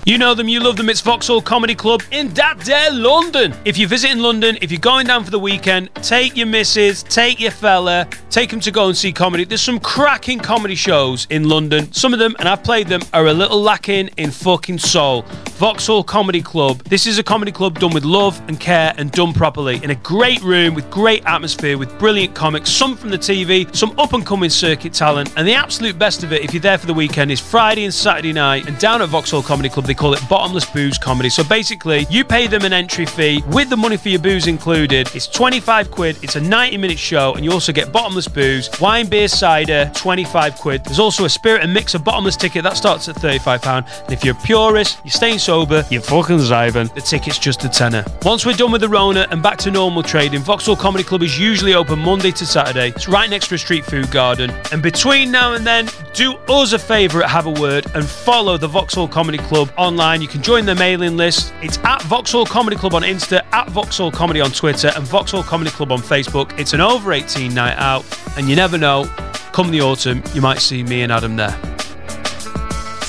You 0.03 0.17
know 0.17 0.33
them, 0.33 0.47
you 0.47 0.59
love 0.59 0.77
them. 0.77 0.89
It's 0.89 0.99
Vauxhall 0.99 1.43
Comedy 1.43 1.75
Club 1.75 2.01
in 2.09 2.29
that 2.29 2.59
there 2.61 2.91
London. 2.91 3.53
If 3.65 3.77
you're 3.77 3.87
visiting 3.87 4.17
London, 4.17 4.57
if 4.59 4.71
you're 4.71 4.79
going 4.79 5.05
down 5.05 5.23
for 5.23 5.29
the 5.29 5.37
weekend, 5.37 5.93
take 5.95 6.35
your 6.35 6.47
missus, 6.47 7.03
take 7.03 7.39
your 7.39 7.51
fella, 7.51 8.07
take 8.31 8.49
them 8.49 8.59
to 8.61 8.71
go 8.71 8.87
and 8.87 8.97
see 8.97 9.11
comedy. 9.11 9.43
There's 9.43 9.61
some 9.61 9.79
cracking 9.79 10.39
comedy 10.39 10.73
shows 10.73 11.27
in 11.29 11.47
London. 11.47 11.93
Some 11.93 12.13
of 12.13 12.19
them, 12.19 12.35
and 12.39 12.49
I've 12.49 12.63
played 12.63 12.87
them, 12.87 13.01
are 13.13 13.27
a 13.27 13.33
little 13.33 13.61
lacking 13.61 14.07
in 14.17 14.31
fucking 14.31 14.79
soul. 14.79 15.21
Vauxhall 15.61 16.03
Comedy 16.03 16.41
Club. 16.41 16.79
This 16.85 17.05
is 17.05 17.19
a 17.19 17.23
comedy 17.23 17.51
club 17.51 17.77
done 17.77 17.93
with 17.93 18.03
love 18.03 18.41
and 18.47 18.59
care 18.59 18.95
and 18.97 19.11
done 19.11 19.33
properly 19.33 19.79
in 19.83 19.91
a 19.91 19.95
great 19.95 20.41
room 20.41 20.73
with 20.73 20.89
great 20.89 21.23
atmosphere 21.27 21.77
with 21.77 21.95
brilliant 21.99 22.33
comics, 22.33 22.71
some 22.71 22.95
from 22.95 23.11
the 23.11 23.19
TV, 23.19 23.73
some 23.75 23.93
up 23.99 24.13
and 24.13 24.25
coming 24.25 24.49
circuit 24.49 24.93
talent, 24.93 25.31
and 25.37 25.47
the 25.47 25.53
absolute 25.53 25.99
best 25.99 26.23
of 26.23 26.33
it, 26.33 26.43
if 26.43 26.55
you're 26.55 26.61
there 26.61 26.79
for 26.79 26.87
the 26.87 26.93
weekend, 26.93 27.29
is 27.29 27.39
Friday 27.39 27.83
and 27.83 27.93
Saturday 27.93 28.33
night. 28.33 28.67
And 28.67 28.75
down 28.79 29.03
at 29.03 29.09
Vauxhall 29.09 29.43
Comedy 29.43 29.69
Club, 29.69 29.85
they 29.85 29.93
call 30.01 30.13
it 30.15 30.27
bottomless 30.27 30.65
booze 30.65 30.97
comedy. 30.97 31.29
So 31.29 31.43
basically, 31.43 32.07
you 32.09 32.25
pay 32.25 32.47
them 32.47 32.65
an 32.65 32.73
entry 32.73 33.05
fee 33.05 33.43
with 33.49 33.69
the 33.69 33.77
money 33.77 33.97
for 33.97 34.09
your 34.09 34.19
booze 34.19 34.47
included. 34.47 35.07
It's 35.13 35.27
25 35.27 35.91
quid. 35.91 36.17
It's 36.23 36.35
a 36.35 36.41
90 36.41 36.77
minute 36.77 36.97
show, 36.97 37.35
and 37.35 37.45
you 37.45 37.51
also 37.51 37.71
get 37.71 37.91
bottomless 37.91 38.27
booze, 38.27 38.67
wine, 38.81 39.05
beer, 39.05 39.27
cider, 39.27 39.91
25 39.93 40.55
quid. 40.55 40.83
There's 40.85 40.97
also 40.97 41.25
a 41.25 41.29
spirit 41.29 41.61
and 41.61 41.71
mix 41.71 41.93
of 41.93 42.03
bottomless 42.03 42.35
ticket 42.35 42.63
that 42.63 42.77
starts 42.77 43.09
at 43.09 43.15
35 43.17 43.61
pound. 43.61 43.85
And 44.05 44.11
if 44.11 44.25
you're 44.25 44.35
a 44.35 44.39
purist, 44.39 44.99
you're 45.03 45.11
staying 45.11 45.37
sober, 45.37 45.85
you're 45.91 46.01
fucking 46.01 46.39
driving. 46.39 46.89
The 46.95 47.01
ticket's 47.01 47.37
just 47.37 47.63
a 47.63 47.69
tenner. 47.69 48.03
Once 48.23 48.43
we're 48.43 48.53
done 48.53 48.71
with 48.71 48.81
the 48.81 48.89
Rona 48.89 49.27
and 49.29 49.43
back 49.43 49.59
to 49.59 49.69
normal 49.69 50.01
trading, 50.01 50.39
Vauxhall 50.39 50.75
Comedy 50.75 51.03
Club 51.03 51.21
is 51.21 51.37
usually 51.37 51.75
open 51.75 51.99
Monday 51.99 52.31
to 52.31 52.45
Saturday. 52.47 52.87
It's 52.89 53.07
right 53.07 53.29
next 53.29 53.49
to 53.49 53.55
a 53.55 53.59
street 53.59 53.85
food 53.85 54.09
garden. 54.09 54.49
And 54.71 54.81
between 54.81 55.29
now 55.29 55.53
and 55.53 55.63
then, 55.63 55.89
do 56.15 56.33
us 56.49 56.73
a 56.73 56.79
favour 56.79 57.21
Have 57.21 57.45
a 57.45 57.51
Word 57.51 57.85
and 57.93 58.03
follow 58.03 58.57
the 58.57 58.67
Vauxhall 58.67 59.07
Comedy 59.07 59.37
Club 59.37 59.71
online. 59.81 60.21
You 60.21 60.27
can 60.27 60.41
join 60.41 60.65
the 60.65 60.75
mailing 60.75 61.17
list. 61.17 61.53
It's 61.61 61.77
at 61.79 62.01
Vauxhall 62.03 62.45
Comedy 62.45 62.75
Club 62.75 62.93
on 62.93 63.01
Insta, 63.01 63.43
at 63.51 63.67
Vauxhall 63.69 64.11
Comedy 64.11 64.39
on 64.39 64.51
Twitter, 64.51 64.91
and 64.95 65.03
Vauxhall 65.05 65.43
Comedy 65.43 65.71
Club 65.71 65.91
on 65.91 65.99
Facebook. 65.99 66.57
It's 66.59 66.73
an 66.73 66.81
over 66.81 67.11
18 67.11 67.53
night 67.53 67.75
out, 67.77 68.05
and 68.37 68.47
you 68.47 68.55
never 68.55 68.77
know, 68.77 69.05
come 69.51 69.71
the 69.71 69.81
autumn, 69.81 70.23
you 70.33 70.41
might 70.41 70.59
see 70.59 70.83
me 70.83 71.01
and 71.01 71.11
Adam 71.11 71.35
there. 71.35 71.51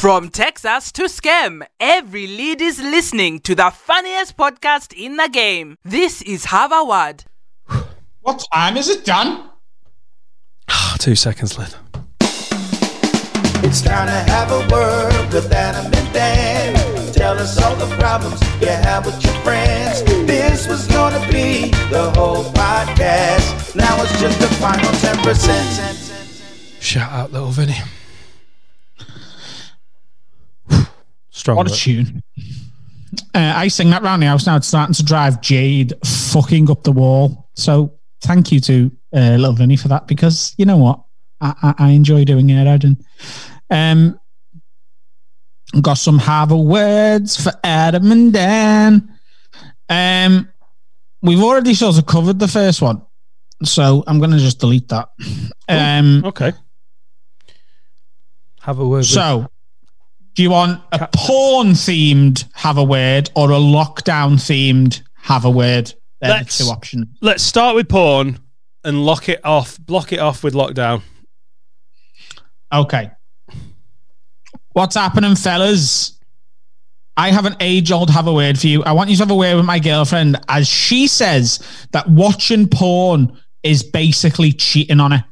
From 0.02 0.30
Texas 0.30 0.90
to 0.92 1.02
Scam, 1.02 1.62
every 1.78 2.26
lead 2.26 2.60
is 2.60 2.80
listening 2.80 3.38
to 3.40 3.54
the 3.54 3.70
funniest 3.70 4.36
podcast 4.36 4.92
in 4.92 5.16
the 5.16 5.28
game. 5.28 5.76
This 5.84 6.22
is 6.22 6.46
Have 6.46 6.72
a 6.72 6.82
What 8.22 8.44
time 8.52 8.76
is 8.76 8.88
it, 8.88 9.04
Dan? 9.04 9.44
Two 10.98 11.14
seconds 11.14 11.58
left. 11.58 11.76
It's 13.64 13.80
time 13.80 14.06
to 14.08 14.32
have 14.32 14.50
a 14.50 14.58
word 14.74 15.32
with 15.32 15.52
Adam 15.52 15.86
and 15.86 16.12
Dan. 16.12 16.74
Tell 17.12 17.38
us 17.38 17.62
all 17.62 17.76
the 17.76 17.86
problems 17.96 18.40
you 18.60 18.66
have 18.66 19.06
with 19.06 19.24
your 19.24 19.34
friends. 19.44 20.02
This 20.26 20.66
was 20.66 20.88
gonna 20.88 21.24
be 21.30 21.70
the 21.90 22.10
whole 22.16 22.42
podcast. 22.52 23.76
Now 23.76 24.02
it's 24.02 24.20
just 24.20 24.40
the 24.40 24.48
final 24.56 24.90
10%. 24.90 26.80
Shout 26.80 27.12
out, 27.12 27.32
little 27.32 27.50
Vinny. 27.50 27.76
Strong. 31.30 31.56
What 31.56 31.68
a 31.68 31.70
work. 31.70 31.78
tune. 31.78 32.22
Uh, 33.34 33.52
I 33.56 33.68
sing 33.68 33.90
that 33.90 34.02
round 34.02 34.22
the 34.22 34.26
house 34.26 34.44
now. 34.44 34.56
It's 34.56 34.66
starting 34.66 34.94
to 34.94 35.04
drive 35.04 35.40
Jade 35.40 35.92
fucking 36.04 36.68
up 36.68 36.82
the 36.82 36.92
wall. 36.92 37.48
So 37.54 37.94
thank 38.22 38.50
you 38.50 38.58
to 38.60 38.90
uh, 39.14 39.36
Little 39.36 39.54
Vinny 39.54 39.76
for 39.76 39.86
that 39.88 40.08
because 40.08 40.52
you 40.58 40.66
know 40.66 40.78
what? 40.78 41.00
I, 41.40 41.54
I, 41.62 41.74
I 41.86 41.88
enjoy 41.90 42.24
doing 42.24 42.50
it, 42.50 42.66
Adam. 42.66 42.98
Um, 43.72 44.20
got 45.80 45.94
some 45.94 46.18
have 46.18 46.50
a 46.52 46.56
words 46.56 47.42
for 47.42 47.52
Adam 47.64 48.12
and 48.12 48.32
Dan. 48.32 49.18
Um, 49.88 50.48
we've 51.22 51.42
already 51.42 51.72
sort 51.74 51.96
of 51.98 52.04
covered 52.06 52.38
the 52.38 52.48
first 52.48 52.82
one, 52.82 53.00
so 53.64 54.04
I'm 54.06 54.18
going 54.18 54.32
to 54.32 54.38
just 54.38 54.58
delete 54.60 54.88
that. 54.88 55.08
Um, 55.68 56.22
Okay. 56.26 56.52
Have 58.60 58.78
a 58.78 58.86
word. 58.86 58.98
with- 58.98 59.06
so, 59.06 59.48
do 60.34 60.42
you 60.42 60.50
want 60.50 60.82
a 60.92 61.08
porn 61.14 61.68
themed 61.68 62.44
have 62.52 62.76
a 62.78 62.84
word 62.84 63.30
or 63.34 63.50
a 63.50 63.56
lockdown 63.56 64.34
themed 64.34 65.02
have 65.14 65.44
a 65.44 65.50
word? 65.50 65.92
They're 66.20 66.30
Let's- 66.30 66.58
the 66.58 66.64
two 66.64 66.70
options. 66.70 67.06
let's 67.22 67.42
start 67.42 67.74
with 67.74 67.88
porn 67.88 68.38
and 68.84 69.04
lock 69.04 69.28
it 69.28 69.40
off. 69.44 69.78
Block 69.80 70.12
it 70.12 70.18
off 70.20 70.44
with 70.44 70.54
lockdown. 70.54 71.02
Okay. 72.72 73.10
What's 74.72 74.94
happening, 74.96 75.36
fellas? 75.36 76.18
I 77.16 77.30
have 77.30 77.44
an 77.44 77.56
age 77.60 77.92
old 77.92 78.08
have 78.10 78.26
a 78.26 78.32
word 78.32 78.58
for 78.58 78.66
you. 78.66 78.82
I 78.84 78.92
want 78.92 79.10
you 79.10 79.16
to 79.16 79.22
have 79.22 79.30
a 79.30 79.34
word 79.36 79.56
with 79.56 79.66
my 79.66 79.78
girlfriend 79.78 80.38
as 80.48 80.66
she 80.66 81.06
says 81.06 81.86
that 81.92 82.08
watching 82.08 82.68
porn 82.68 83.38
is 83.62 83.82
basically 83.82 84.52
cheating 84.52 84.98
on 84.98 85.12
her. 85.12 85.24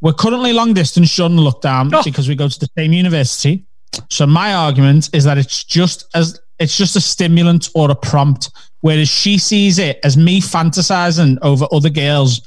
We're 0.00 0.12
currently 0.12 0.52
long 0.52 0.74
distance 0.74 1.14
the 1.36 1.42
lockdown 1.42 1.90
Oh. 1.92 2.02
because 2.02 2.28
we 2.28 2.34
go 2.36 2.48
to 2.48 2.58
the 2.58 2.68
same 2.78 2.92
university. 2.92 3.66
So 4.08 4.26
my 4.26 4.54
argument 4.54 5.10
is 5.12 5.24
that 5.24 5.36
it's 5.36 5.64
just 5.64 6.06
as 6.14 6.40
it's 6.60 6.76
just 6.76 6.94
a 6.94 7.00
stimulant 7.00 7.68
or 7.74 7.90
a 7.90 7.94
prompt, 7.94 8.50
whereas 8.82 9.08
she 9.08 9.38
sees 9.38 9.78
it 9.78 9.98
as 10.04 10.16
me 10.16 10.40
fantasizing 10.40 11.38
over 11.42 11.66
other 11.72 11.90
girls, 11.90 12.42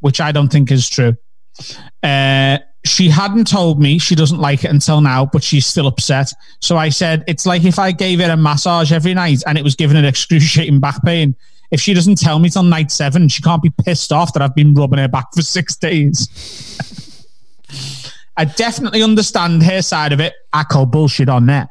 which 0.00 0.20
I 0.20 0.32
don't 0.32 0.48
think 0.50 0.70
is 0.70 0.88
true. 0.88 1.14
Uh, 2.02 2.58
she 2.84 3.08
hadn't 3.08 3.46
told 3.46 3.80
me 3.80 3.98
she 3.98 4.14
doesn't 4.14 4.38
like 4.38 4.64
it 4.64 4.70
until 4.70 5.00
now, 5.00 5.26
but 5.26 5.42
she's 5.42 5.66
still 5.66 5.86
upset. 5.86 6.32
So 6.60 6.76
I 6.76 6.88
said, 6.88 7.22
it's 7.28 7.46
like 7.46 7.64
if 7.64 7.78
I 7.78 7.92
gave 7.92 8.20
her 8.20 8.30
a 8.30 8.36
massage 8.36 8.92
every 8.92 9.14
night 9.14 9.42
and 9.46 9.56
it 9.56 9.64
was 9.64 9.76
giving 9.76 9.96
her 9.96 10.08
excruciating 10.08 10.80
back 10.80 11.02
pain. 11.04 11.34
If 11.70 11.80
she 11.80 11.94
doesn't 11.94 12.18
tell 12.18 12.38
me 12.38 12.50
till 12.50 12.64
night 12.64 12.90
seven, 12.90 13.28
she 13.28 13.40
can't 13.40 13.62
be 13.62 13.70
pissed 13.70 14.12
off 14.12 14.34
that 14.34 14.42
I've 14.42 14.54
been 14.54 14.74
rubbing 14.74 14.98
her 14.98 15.08
back 15.08 15.32
for 15.34 15.42
six 15.42 15.76
days. 15.76 16.28
I 18.36 18.44
definitely 18.44 19.02
understand 19.02 19.62
her 19.62 19.82
side 19.82 20.12
of 20.12 20.20
it. 20.20 20.34
I 20.52 20.64
call 20.64 20.86
bullshit 20.86 21.28
on 21.28 21.46
that. 21.46 21.68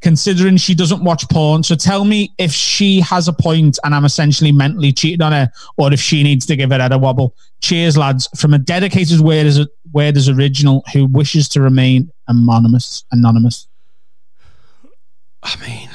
Considering 0.00 0.56
she 0.56 0.74
doesn't 0.74 1.02
watch 1.02 1.28
porn. 1.28 1.62
So 1.62 1.74
tell 1.74 2.04
me 2.04 2.32
if 2.38 2.52
she 2.52 3.00
has 3.00 3.26
a 3.26 3.32
point 3.32 3.78
and 3.84 3.94
I'm 3.94 4.04
essentially 4.04 4.52
mentally 4.52 4.92
cheated 4.92 5.22
on 5.22 5.32
her, 5.32 5.50
or 5.76 5.92
if 5.92 6.00
she 6.00 6.22
needs 6.22 6.46
to 6.46 6.56
give 6.56 6.70
head 6.70 6.92
a 6.92 6.98
wobble. 6.98 7.34
Cheers, 7.60 7.96
lads. 7.96 8.28
From 8.36 8.54
a 8.54 8.58
dedicated 8.58 9.20
Word 9.20 9.46
Word 9.92 10.16
as 10.16 10.28
original 10.28 10.84
who 10.92 11.06
wishes 11.06 11.48
to 11.50 11.60
remain 11.60 12.12
anonymous. 12.26 13.04
Anonymous. 13.10 13.68
I 15.42 15.54
mean, 15.66 15.90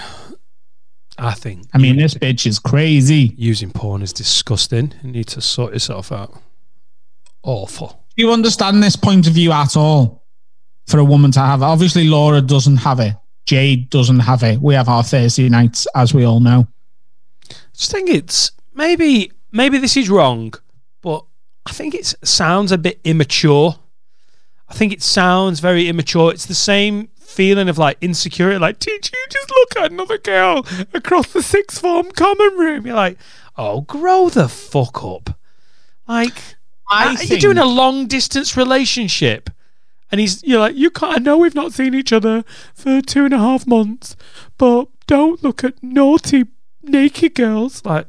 I 1.17 1.33
think. 1.33 1.67
I 1.73 1.77
mean, 1.77 1.97
this 1.97 2.13
bitch 2.13 2.45
is 2.47 2.59
crazy. 2.59 3.33
using 3.37 3.71
porn 3.71 4.01
is 4.01 4.13
disgusting. 4.13 4.93
You 5.03 5.11
need 5.11 5.27
to 5.27 5.41
sort 5.41 5.73
yourself 5.73 6.11
out. 6.11 6.33
Awful. 7.43 8.03
Do 8.15 8.23
you 8.23 8.31
understand 8.31 8.81
this 8.81 8.95
point 8.95 9.27
of 9.27 9.33
view 9.33 9.51
at 9.51 9.75
all 9.75 10.23
for 10.87 10.99
a 10.99 11.03
woman 11.03 11.31
to 11.31 11.39
have? 11.39 11.61
it? 11.61 11.65
Obviously, 11.65 12.07
Laura 12.07 12.41
doesn't 12.41 12.77
have 12.77 12.99
it. 12.99 13.15
Jade 13.45 13.89
doesn't 13.89 14.19
have 14.19 14.43
it. 14.43 14.59
We 14.61 14.73
have 14.75 14.87
our 14.87 15.03
Thursday 15.03 15.49
nights, 15.49 15.87
as 15.95 16.13
we 16.13 16.23
all 16.23 16.39
know. 16.39 16.67
I 17.49 17.55
just 17.75 17.91
think 17.91 18.09
it's 18.09 18.51
maybe 18.73 19.31
maybe 19.51 19.77
this 19.77 19.97
is 19.97 20.09
wrong, 20.09 20.53
but 21.01 21.25
I 21.65 21.71
think 21.71 21.93
it 21.95 22.13
sounds 22.23 22.71
a 22.71 22.77
bit 22.77 22.99
immature. 23.03 23.75
I 24.73 24.75
think 24.75 24.91
it 24.91 25.03
sounds 25.03 25.59
very 25.59 25.87
immature. 25.87 26.31
It's 26.31 26.47
the 26.47 26.55
same 26.55 27.09
feeling 27.19 27.69
of 27.69 27.77
like 27.77 27.95
insecurity, 28.01 28.57
like 28.57 28.79
did 28.79 29.07
you 29.11 29.25
just 29.29 29.51
look 29.51 29.77
at 29.77 29.91
another 29.91 30.17
girl 30.17 30.65
across 30.95 31.31
the 31.31 31.43
sixth 31.43 31.79
form 31.79 32.11
common 32.11 32.57
room? 32.57 32.87
You're 32.87 32.95
like, 32.95 33.19
oh, 33.55 33.81
grow 33.81 34.29
the 34.29 34.49
fuck 34.49 35.03
up. 35.03 35.37
Like, 36.07 36.55
I 36.89 37.15
you're 37.21 37.37
doing 37.37 37.59
a 37.59 37.65
long 37.65 38.07
distance 38.07 38.57
relationship. 38.57 39.51
And 40.11 40.19
he's, 40.19 40.43
you're 40.43 40.59
like, 40.59 40.75
you 40.75 40.89
can't. 40.89 41.17
I 41.17 41.19
know 41.19 41.37
we've 41.37 41.53
not 41.53 41.71
seen 41.71 41.93
each 41.93 42.11
other 42.11 42.43
for 42.73 42.99
two 42.99 43.25
and 43.25 43.33
a 43.33 43.37
half 43.37 43.67
months, 43.67 44.15
but 44.57 44.87
don't 45.05 45.43
look 45.43 45.63
at 45.63 45.83
naughty 45.83 46.45
naked 46.81 47.35
girls. 47.35 47.85
Like, 47.85 48.07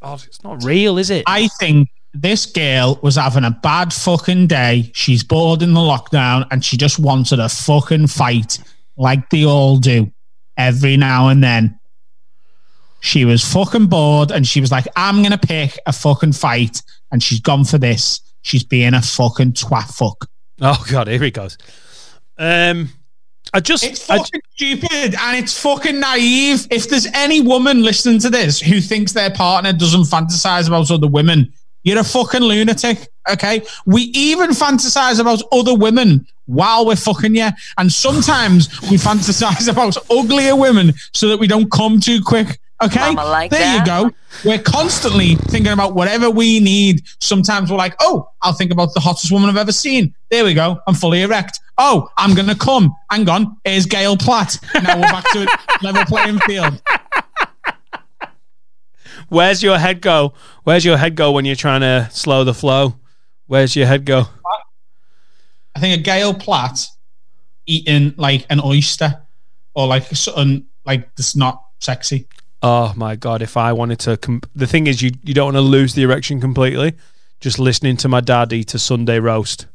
God, 0.00 0.24
it's 0.26 0.42
not 0.42 0.64
real, 0.64 0.96
is 0.96 1.10
it? 1.10 1.24
I 1.26 1.48
think 1.48 1.90
this 2.12 2.46
girl 2.46 2.98
was 3.02 3.16
having 3.16 3.44
a 3.44 3.50
bad 3.50 3.92
fucking 3.92 4.48
day. 4.48 4.90
She's 4.94 5.22
bored 5.22 5.62
in 5.62 5.74
the 5.74 5.80
lockdown 5.80 6.46
and 6.50 6.64
she 6.64 6.76
just 6.76 6.98
wanted 6.98 7.38
a 7.38 7.48
fucking 7.48 8.08
fight 8.08 8.58
like 8.96 9.30
they 9.30 9.44
all 9.44 9.76
do 9.76 10.12
every 10.56 10.96
now 10.96 11.28
and 11.28 11.42
then. 11.42 11.78
She 13.00 13.24
was 13.24 13.42
fucking 13.44 13.86
bored 13.86 14.30
and 14.30 14.46
she 14.46 14.60
was 14.60 14.70
like, 14.70 14.86
I'm 14.96 15.18
going 15.22 15.30
to 15.30 15.38
pick 15.38 15.78
a 15.86 15.92
fucking 15.92 16.32
fight. 16.32 16.82
And 17.12 17.22
she's 17.22 17.40
gone 17.40 17.64
for 17.64 17.78
this. 17.78 18.20
She's 18.42 18.62
being 18.62 18.94
a 18.94 19.02
fucking 19.02 19.52
twat 19.52 19.94
fuck. 19.96 20.28
Oh, 20.60 20.84
God, 20.90 21.08
here 21.08 21.22
he 21.22 21.30
goes. 21.30 21.56
Um, 22.38 22.90
I 23.54 23.60
just. 23.60 23.84
It's 23.84 24.04
fucking 24.04 24.24
I, 24.44 24.54
stupid 24.54 25.14
and 25.14 25.36
it's 25.38 25.60
fucking 25.60 25.98
naive. 25.98 26.66
If 26.70 26.88
there's 26.88 27.06
any 27.14 27.40
woman 27.40 27.82
listening 27.82 28.18
to 28.20 28.30
this 28.30 28.60
who 28.60 28.80
thinks 28.80 29.12
their 29.12 29.30
partner 29.30 29.72
doesn't 29.72 30.02
fantasize 30.02 30.68
about 30.68 30.90
other 30.90 31.08
women, 31.08 31.52
you're 31.82 31.98
a 31.98 32.04
fucking 32.04 32.42
lunatic. 32.42 33.08
Okay. 33.28 33.62
We 33.86 34.02
even 34.14 34.50
fantasize 34.50 35.20
about 35.20 35.42
other 35.52 35.74
women 35.74 36.26
while 36.46 36.86
we're 36.86 36.96
fucking 36.96 37.34
you. 37.34 37.48
And 37.78 37.92
sometimes 37.92 38.68
we 38.82 38.96
fantasize 38.96 39.70
about 39.70 39.96
uglier 40.10 40.56
women 40.56 40.92
so 41.12 41.28
that 41.28 41.38
we 41.38 41.46
don't 41.46 41.70
come 41.70 42.00
too 42.00 42.22
quick. 42.22 42.58
Okay. 42.82 43.14
Like 43.14 43.50
there 43.50 43.60
that. 43.60 43.86
you 43.86 44.10
go. 44.10 44.10
We're 44.44 44.62
constantly 44.62 45.34
thinking 45.34 45.72
about 45.72 45.94
whatever 45.94 46.30
we 46.30 46.60
need. 46.60 47.02
Sometimes 47.20 47.70
we're 47.70 47.76
like, 47.76 47.94
oh, 48.00 48.30
I'll 48.40 48.54
think 48.54 48.70
about 48.70 48.94
the 48.94 49.00
hottest 49.00 49.30
woman 49.30 49.50
I've 49.50 49.56
ever 49.58 49.72
seen. 49.72 50.14
There 50.30 50.44
we 50.44 50.54
go. 50.54 50.80
I'm 50.86 50.94
fully 50.94 51.22
erect. 51.22 51.60
Oh, 51.76 52.08
I'm 52.16 52.34
going 52.34 52.48
to 52.48 52.54
come. 52.54 52.94
Hang 53.10 53.28
on. 53.28 53.56
Here's 53.64 53.86
Gail 53.86 54.16
Platt. 54.16 54.56
Now 54.82 54.96
we're 54.96 55.02
back 55.02 55.24
to 55.32 55.46
level 55.82 56.04
playing 56.04 56.38
field. 56.40 56.80
Where's 59.28 59.62
your 59.62 59.78
head 59.78 60.00
go? 60.00 60.34
Where's 60.64 60.84
your 60.84 60.96
head 60.96 61.14
go 61.14 61.32
when 61.32 61.44
you're 61.44 61.56
trying 61.56 61.80
to 61.82 62.08
slow 62.10 62.44
the 62.44 62.54
flow? 62.54 62.96
Where's 63.46 63.76
your 63.76 63.86
head 63.86 64.04
go? 64.04 64.24
I 65.74 65.80
think 65.80 66.00
a 66.00 66.02
Gail 66.02 66.34
Platt 66.34 66.86
eating 67.66 68.14
like 68.16 68.46
an 68.50 68.60
oyster 68.60 69.22
or 69.74 69.86
like 69.86 70.04
something 70.06 70.66
like 70.84 71.14
that's 71.14 71.36
not 71.36 71.62
sexy. 71.78 72.26
Oh 72.62 72.92
my 72.96 73.16
god! 73.16 73.40
If 73.40 73.56
I 73.56 73.72
wanted 73.72 74.00
to, 74.00 74.16
com- 74.16 74.42
the 74.54 74.66
thing 74.66 74.86
is, 74.86 75.00
you 75.00 75.12
you 75.22 75.32
don't 75.32 75.46
want 75.46 75.56
to 75.56 75.62
lose 75.62 75.94
the 75.94 76.02
erection 76.02 76.40
completely. 76.40 76.94
Just 77.40 77.58
listening 77.58 77.96
to 77.98 78.08
my 78.08 78.20
dad 78.20 78.52
eat 78.52 78.74
a 78.74 78.78
Sunday 78.78 79.18
roast. 79.18 79.66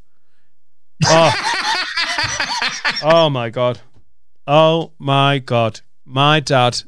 Oh, 1.05 1.33
oh 3.03 3.29
my 3.29 3.49
god! 3.49 3.79
Oh 4.45 4.91
my 4.99 5.39
god! 5.39 5.81
My 6.05 6.39
dad. 6.39 6.83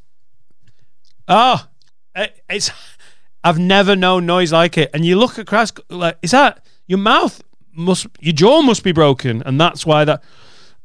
Oh, 1.28 1.66
Uh, 2.18 2.28
it's. 2.50 2.72
I've 3.44 3.60
never 3.60 3.96
known 3.96 4.26
noise 4.26 4.52
like 4.52 4.78
it. 4.78 4.90
And 4.94 5.06
you 5.06 5.16
look 5.16 5.38
across, 5.38 5.72
like, 5.90 6.18
is 6.22 6.32
that 6.32 6.66
your 6.88 7.00
mouth? 7.00 7.42
Must 7.74 8.08
your 8.20 8.34
jaw 8.34 8.62
must 8.62 8.84
be 8.84 8.92
broken, 8.92 9.44
and 9.46 9.62
that's 9.62 9.86
why 9.86 10.04
that. 10.04 10.24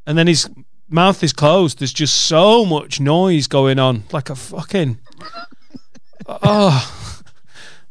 And 0.06 0.18
then 0.18 0.26
his 0.26 0.48
mouth 0.88 1.22
is 1.22 1.32
closed. 1.32 1.78
There's 1.78 1.92
just 1.92 2.26
so 2.26 2.64
much 2.66 3.00
noise 3.00 3.46
going 3.46 3.78
on, 3.78 4.04
like 4.12 4.28
a 4.28 4.36
fucking 4.36 4.98
oh, 6.28 7.14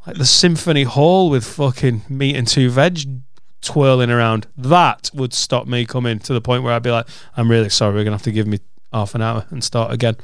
like 0.05 0.17
the 0.17 0.25
symphony 0.25 0.83
hall 0.83 1.29
with 1.29 1.43
fucking 1.43 2.03
meat 2.07 2.35
and 2.35 2.47
two 2.47 2.69
veg 2.69 2.99
twirling 3.61 4.11
around. 4.11 4.47
That 4.55 5.09
would 5.13 5.33
stop 5.33 5.67
me 5.67 5.85
coming 5.85 6.19
to 6.19 6.33
the 6.33 6.41
point 6.41 6.63
where 6.63 6.73
I'd 6.73 6.83
be 6.83 6.91
like, 6.91 7.07
I'm 7.35 7.49
really 7.49 7.69
sorry, 7.69 7.95
we're 7.95 8.03
gonna 8.03 8.17
have 8.17 8.23
to 8.23 8.31
give 8.31 8.47
me 8.47 8.59
half 8.93 9.15
an 9.15 9.21
hour 9.21 9.45
and 9.49 9.63
start 9.63 9.91
again. 9.91 10.17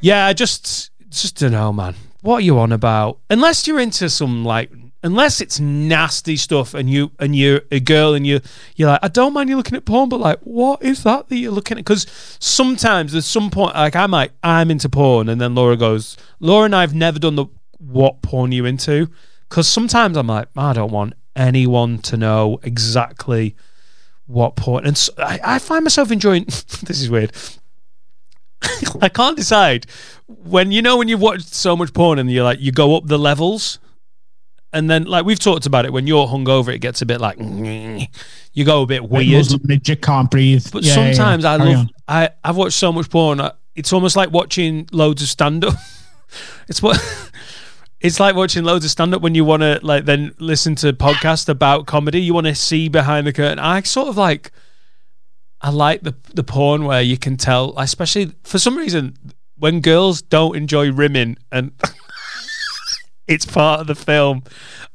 Yeah, 0.00 0.26
I 0.26 0.32
just 0.32 0.89
just 1.10 1.38
don't 1.38 1.52
know, 1.52 1.72
man. 1.72 1.94
What 2.22 2.36
are 2.36 2.40
you 2.40 2.58
on 2.58 2.72
about? 2.72 3.18
Unless 3.28 3.66
you're 3.66 3.80
into 3.80 4.08
some 4.10 4.44
like 4.44 4.70
unless 5.02 5.40
it's 5.40 5.58
nasty 5.58 6.36
stuff 6.36 6.74
and 6.74 6.90
you 6.90 7.10
and 7.18 7.34
you're 7.34 7.62
a 7.70 7.80
girl 7.80 8.14
and 8.14 8.26
you 8.26 8.40
you're 8.76 8.88
like 8.88 9.00
I 9.02 9.08
don't 9.08 9.32
mind 9.32 9.48
you 9.48 9.56
looking 9.56 9.76
at 9.76 9.84
porn 9.84 10.08
but 10.08 10.20
like 10.20 10.40
what 10.40 10.82
is 10.82 11.02
that 11.04 11.28
that 11.28 11.36
you're 11.36 11.52
looking 11.52 11.78
at 11.78 11.84
because 11.84 12.06
sometimes 12.38 13.12
there's 13.12 13.26
some 13.26 13.50
point 13.50 13.74
like 13.74 13.96
I'm 13.96 14.10
like 14.10 14.32
I'm 14.42 14.70
into 14.70 14.88
porn 14.88 15.28
and 15.28 15.40
then 15.40 15.54
Laura 15.54 15.76
goes 15.76 16.16
Laura 16.38 16.66
and 16.66 16.76
I've 16.76 16.94
never 16.94 17.18
done 17.18 17.36
the 17.36 17.46
what 17.78 18.20
porn 18.20 18.52
you 18.52 18.66
into 18.66 19.08
because 19.48 19.66
sometimes 19.66 20.16
I'm 20.16 20.26
like 20.26 20.48
I 20.56 20.74
don't 20.74 20.92
want 20.92 21.14
anyone 21.34 21.98
to 21.98 22.16
know 22.16 22.60
exactly 22.62 23.56
what 24.26 24.54
porn 24.54 24.86
and 24.86 24.98
so 24.98 25.12
I, 25.16 25.40
I 25.42 25.58
find 25.58 25.84
myself 25.84 26.10
enjoying 26.10 26.44
this 26.82 27.00
is 27.00 27.08
weird 27.08 27.32
I 29.00 29.08
can't 29.08 29.36
decide 29.36 29.86
when 30.26 30.70
you 30.72 30.82
know 30.82 30.96
when 30.96 31.08
you've 31.08 31.20
watched 31.20 31.54
so 31.54 31.76
much 31.76 31.92
porn 31.92 32.18
and 32.18 32.30
you're 32.30 32.44
like 32.44 32.60
you 32.60 32.72
go 32.72 32.96
up 32.96 33.06
the 33.06 33.18
levels 33.18 33.78
and 34.72 34.88
then 34.88 35.04
like 35.04 35.24
we've 35.24 35.38
talked 35.38 35.66
about 35.66 35.84
it 35.86 35.92
when 35.92 36.06
you're 36.06 36.26
hungover 36.26 36.72
it 36.72 36.78
gets 36.78 37.02
a 37.02 37.06
bit 37.06 37.20
like 37.20 37.38
you 38.52 38.64
go 38.64 38.82
a 38.82 38.86
bit 38.86 39.08
weird 39.08 39.28
You 39.50 39.96
can't 39.96 40.30
breathe. 40.30 40.66
but 40.72 40.82
Yeah, 40.82 40.94
yeah, 40.96 41.12
sometimes 41.14 41.44
yeah. 41.44 41.52
i 41.52 41.56
Carry 41.58 41.70
love 41.70 41.78
on. 41.78 41.90
i 42.08 42.30
i've 42.44 42.56
watched 42.56 42.76
so 42.78 42.92
much 42.92 43.10
porn 43.10 43.40
it's 43.74 43.92
almost 43.92 44.14
like 44.16 44.30
watching 44.30 44.88
loads 44.92 45.22
of 45.22 45.28
stand-up 45.28 45.74
it's 46.68 46.80
what 46.82 46.98
it's 48.00 48.20
like 48.20 48.34
watching 48.36 48.62
loads 48.62 48.84
of 48.84 48.90
stand-up 48.90 49.20
when 49.22 49.34
you 49.34 49.44
want 49.44 49.62
to 49.62 49.80
like 49.82 50.04
then 50.04 50.32
listen 50.38 50.74
to 50.76 50.92
podcasts 50.92 51.48
about 51.48 51.86
comedy 51.86 52.20
you 52.20 52.34
want 52.34 52.46
to 52.46 52.54
see 52.54 52.88
behind 52.88 53.26
the 53.26 53.32
curtain 53.32 53.58
i 53.58 53.80
sort 53.82 54.08
of 54.08 54.16
like 54.16 54.52
I 55.62 55.70
like 55.70 56.02
the 56.02 56.14
the 56.32 56.44
porn 56.44 56.84
where 56.84 57.02
you 57.02 57.18
can 57.18 57.36
tell, 57.36 57.74
especially 57.78 58.32
for 58.44 58.58
some 58.58 58.76
reason, 58.76 59.16
when 59.58 59.80
girls 59.80 60.22
don't 60.22 60.56
enjoy 60.56 60.90
rimming 60.90 61.36
and 61.52 61.72
it's 63.28 63.44
part 63.44 63.80
of 63.80 63.86
the 63.86 63.94
film, 63.94 64.42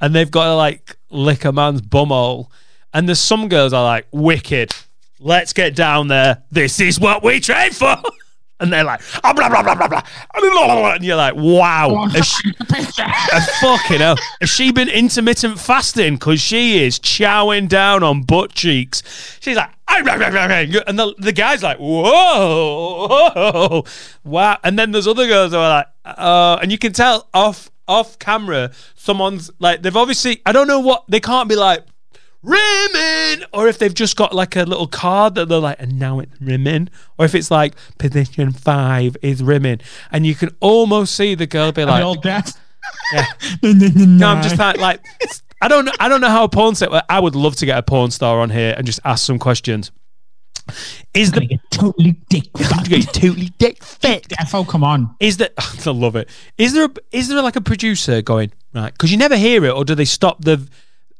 and 0.01 0.16
they've 0.16 0.32
got 0.32 0.45
to 0.45 0.55
like 0.55 0.97
lick 1.09 1.45
a 1.45 1.51
man's 1.51 1.82
bumhole, 1.82 2.47
and 2.93 3.07
there's 3.07 3.20
some 3.20 3.47
girls 3.47 3.74
are 3.74 3.84
like 3.84 4.07
wicked. 4.11 4.74
Let's 5.20 5.53
get 5.53 5.76
down 5.76 6.07
there. 6.07 6.43
This 6.51 6.80
is 6.80 6.99
what 6.99 7.24
we 7.24 7.39
train 7.39 7.72
for. 7.72 7.95
and 8.59 8.72
they're 8.72 8.84
like, 8.84 9.01
oh, 9.24 9.34
blah, 9.34 9.49
blah, 9.49 9.61
blah, 9.61 9.76
blah, 9.76 9.88
blah, 9.88 10.93
and 10.93 11.03
you're 11.03 11.18
like, 11.18 11.36
wow, 11.36 11.89
oh, 11.91 12.07
has 12.07 12.26
she, 12.26 12.53
uh, 12.59 13.45
fucking 13.59 13.99
hell, 13.99 14.16
has 14.39 14.49
she 14.49 14.72
been 14.72 14.88
intermittent 14.88 15.59
fasting? 15.59 16.16
Because 16.16 16.39
she 16.39 16.84
is 16.84 16.99
chowing 16.99 17.68
down 17.68 18.01
on 18.01 18.24
butt 18.24 18.53
cheeks. 18.53 19.03
She's 19.41 19.57
like, 19.57 19.72
and 20.88 21.00
the, 21.00 21.16
the 21.18 21.32
guy's 21.32 21.64
like 21.64 21.78
whoa, 21.78 23.08
whoa 23.08 23.86
wow 24.24 24.58
and 24.64 24.78
then 24.78 24.92
there's 24.92 25.08
other 25.08 25.28
girls 25.28 25.52
who 25.52 25.58
are 25.58 25.70
like 25.70 25.88
uh, 26.06 26.60
and 26.62 26.72
you 26.72 26.78
can 26.78 26.94
tell 26.94 27.28
off 27.34 27.70
off 27.88 28.18
camera 28.20 28.72
someone's 28.96 29.52
like 29.60 29.82
they've 29.82 29.96
obviously 29.96 30.42
I 30.46 30.52
don't 30.52 30.68
know 30.68 30.80
what 30.80 31.04
they 31.08 31.20
can't 31.20 31.48
be 31.48 31.56
like 31.56 31.84
rimming 32.42 33.44
or 33.54 33.68
if 33.68 33.80
they've 33.80 33.94
just 33.94 34.16
got 34.16 34.34
like 34.34 34.56
a 34.56 34.64
little 34.64 34.88
card 34.88 35.36
that 35.36 35.50
they're 35.50 35.60
like 35.60 35.78
and 35.80 35.98
now 36.00 36.20
it's 36.20 36.40
rimming 36.40 36.90
or 37.18 37.26
if 37.26 37.34
it's 37.34 37.50
like 37.50 37.74
position 37.98 38.52
five 38.52 39.18
is 39.22 39.42
rimming 39.42 39.82
and 40.12 40.26
you 40.26 40.36
can 40.36 40.50
almost 40.60 41.16
see 41.16 41.36
the 41.36 41.48
girl 41.48 41.72
be 41.72 41.86
like 41.86 42.00
they 42.00 42.04
all 42.04 42.16
deaf? 42.16 42.54
Yeah. 43.14 43.26
no, 43.64 43.72
no, 43.72 43.88
no, 43.88 44.06
no, 44.06 44.28
I'm 44.28 44.44
just 44.44 44.58
like, 44.58 44.78
like 44.78 45.02
I 45.62 45.68
don't 45.68 45.86
know. 45.86 45.91
I 45.99 46.10
don't 46.10 46.22
know 46.22 46.30
how 46.30 46.43
a 46.43 46.49
porn 46.49 46.76
set. 46.76 46.89
I 47.10 47.20
would 47.20 47.36
love 47.36 47.56
to 47.58 47.66
get 47.66 47.78
a 47.78 47.84
porn 47.84 48.12
star 48.12 48.39
on 48.39 48.49
here 48.49 48.74
and 48.78 48.86
just 48.86 48.99
ask 49.06 49.26
some 49.26 49.39
questions. 49.39 49.91
Is 51.14 51.32
the 51.32 51.60
totally 51.70 52.14
dick 52.30 52.51
totally 52.58 53.51
dick 53.60 53.84
fit? 53.84 54.28
Defo, 54.30 54.68
come 54.68 54.84
on. 54.84 55.16
Is 55.20 55.38
that 55.38 55.53
I 55.88 55.89
love 55.91 56.16
it? 56.16 56.30
Is 56.58 56.74
there 56.74 56.86
a, 56.86 56.93
is 57.12 57.28
there 57.28 57.41
like 57.41 57.56
a 57.56 57.62
producer 57.62 58.22
going 58.22 58.51
right? 58.74 58.91
Because 58.91 59.12
you 59.12 59.18
never 59.18 59.38
hear 59.38 59.64
it, 59.66 59.72
or 59.72 59.86
do 59.86 59.95
they 59.95 60.06
stop 60.06 60.43
the? 60.43 60.68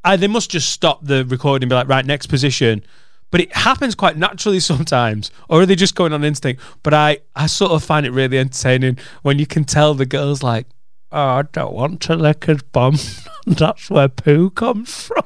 Uh, 0.04 0.18
they 0.18 0.28
must 0.28 0.52
just 0.52 0.70
stop 0.70 1.04
the 1.04 1.26
recording 1.26 1.64
and 1.64 1.70
be 1.70 1.76
like, 1.76 1.88
right, 1.88 2.06
next 2.06 2.28
position. 2.28 2.84
But 3.32 3.42
it 3.42 3.56
happens 3.56 3.96
quite 3.96 4.18
naturally 4.18 4.60
sometimes, 4.60 5.32
or 5.50 5.62
are 5.62 5.66
they 5.66 5.76
just 5.76 5.96
going 5.96 6.14
on 6.14 6.24
instinct? 6.24 6.62
But 6.84 6.94
I, 6.94 7.20
I 7.36 7.48
sort 7.48 7.72
of 7.72 7.84
find 7.84 8.06
it 8.06 8.12
really 8.12 8.38
entertaining 8.38 8.98
when 9.24 9.40
you 9.40 9.48
can 9.48 9.64
tell 9.64 9.94
the 9.94 10.06
girl's 10.06 10.44
like, 10.44 10.68
oh, 11.16 11.38
I 11.38 11.42
don't 11.44 11.74
want 11.74 12.02
to 12.02 12.16
lick 12.16 12.46
his 12.46 12.62
bum. 12.62 12.98
That's 13.48 13.90
where 13.90 14.10
poo 14.10 14.50
comes 14.52 15.08
from. 15.08 15.24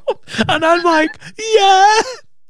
And 0.48 0.64
I'm 0.64 0.84
like, 0.84 1.18
yeah, 1.38 2.02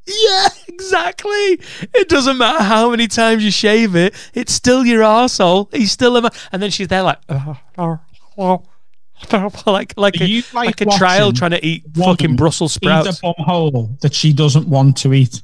yeah, 0.05 0.47
exactly. 0.67 1.59
It 1.93 2.09
doesn't 2.09 2.37
matter 2.37 2.63
how 2.63 2.89
many 2.91 3.07
times 3.07 3.43
you 3.43 3.51
shave 3.51 3.95
it, 3.95 4.13
it's 4.33 4.53
still 4.53 4.85
your 4.85 5.01
arsehole. 5.01 5.73
He's 5.73 5.91
still 5.91 6.17
a 6.17 6.21
man. 6.21 6.31
And 6.51 6.61
then 6.61 6.69
she's 6.69 6.89
there 6.89 7.03
like, 7.03 7.19
oh, 7.29 7.57
oh, 7.77 7.99
oh. 8.37 8.63
like 9.65 9.93
like 9.97 10.21
a, 10.21 10.27
you, 10.27 10.43
like, 10.53 10.79
like, 10.79 10.81
a 10.81 10.97
child 10.97 11.35
trying 11.35 11.51
to 11.51 11.65
eat 11.65 11.83
fucking 11.95 12.35
Brussels 12.35 12.73
sprouts. 12.73 13.21
Eat 13.23 13.33
a 13.37 13.43
hole 13.43 13.97
that 14.01 14.13
she 14.13 14.33
doesn't 14.33 14.67
want 14.67 14.97
to 14.97 15.13
eat. 15.13 15.41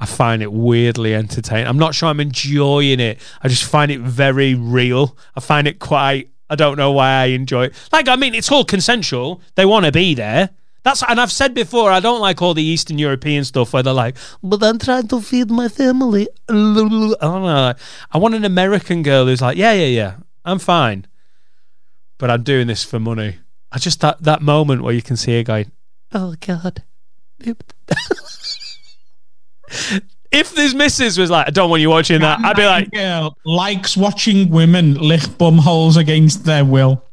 I 0.00 0.06
find 0.06 0.42
it 0.42 0.52
weirdly 0.52 1.14
entertaining. 1.14 1.66
I'm 1.66 1.78
not 1.78 1.94
sure 1.94 2.08
I'm 2.08 2.20
enjoying 2.20 3.00
it. 3.00 3.20
I 3.42 3.48
just 3.48 3.64
find 3.64 3.90
it 3.90 4.00
very 4.00 4.54
real. 4.54 5.16
I 5.34 5.40
find 5.40 5.66
it 5.66 5.80
quite. 5.80 6.30
I 6.50 6.54
don't 6.54 6.76
know 6.76 6.92
why 6.92 7.10
I 7.10 7.26
enjoy 7.26 7.66
it. 7.66 7.88
Like, 7.92 8.08
I 8.08 8.16
mean, 8.16 8.34
it's 8.34 8.50
all 8.50 8.64
consensual. 8.64 9.40
They 9.54 9.64
want 9.64 9.86
to 9.86 9.92
be 9.92 10.14
there. 10.14 10.50
That's 10.84 11.02
and 11.02 11.20
I've 11.20 11.32
said 11.32 11.54
before 11.54 11.90
I 11.90 12.00
don't 12.00 12.20
like 12.20 12.40
all 12.40 12.54
the 12.54 12.62
Eastern 12.62 12.98
European 12.98 13.44
stuff 13.44 13.72
where 13.72 13.82
they're 13.82 13.92
like, 13.92 14.16
but 14.42 14.62
I'm 14.62 14.78
trying 14.78 15.08
to 15.08 15.20
feed 15.20 15.50
my 15.50 15.68
family. 15.68 16.28
I 16.48 16.52
don't 16.52 17.18
know. 17.20 17.74
I 18.10 18.18
want 18.18 18.36
an 18.36 18.44
American 18.44 19.02
girl 19.02 19.26
who's 19.26 19.42
like, 19.42 19.58
yeah, 19.58 19.72
yeah, 19.72 19.86
yeah, 19.86 20.16
I'm 20.44 20.58
fine, 20.58 21.06
but 22.16 22.30
I'm 22.30 22.42
doing 22.42 22.68
this 22.68 22.84
for 22.84 22.98
money. 22.98 23.38
I 23.70 23.78
just 23.78 24.00
that 24.00 24.22
that 24.22 24.40
moment 24.40 24.82
where 24.82 24.94
you 24.94 25.02
can 25.02 25.16
see 25.16 25.36
her 25.36 25.42
going, 25.42 25.72
oh 26.12 26.36
god. 26.40 26.84
if 30.30 30.54
this 30.54 30.74
missus 30.74 31.18
was 31.18 31.30
like, 31.30 31.46
I 31.46 31.50
don't 31.50 31.70
want 31.70 31.80
you 31.82 31.90
watching 31.90 32.20
that, 32.20 32.40
I'd 32.44 32.56
be 32.56 32.64
like, 32.66 32.90
girl 32.90 33.36
likes 33.44 33.96
watching 33.96 34.50
women 34.50 34.94
lick 34.94 35.38
bum 35.38 35.58
holes 35.58 35.96
against 35.96 36.44
their 36.44 36.64
will. 36.64 37.04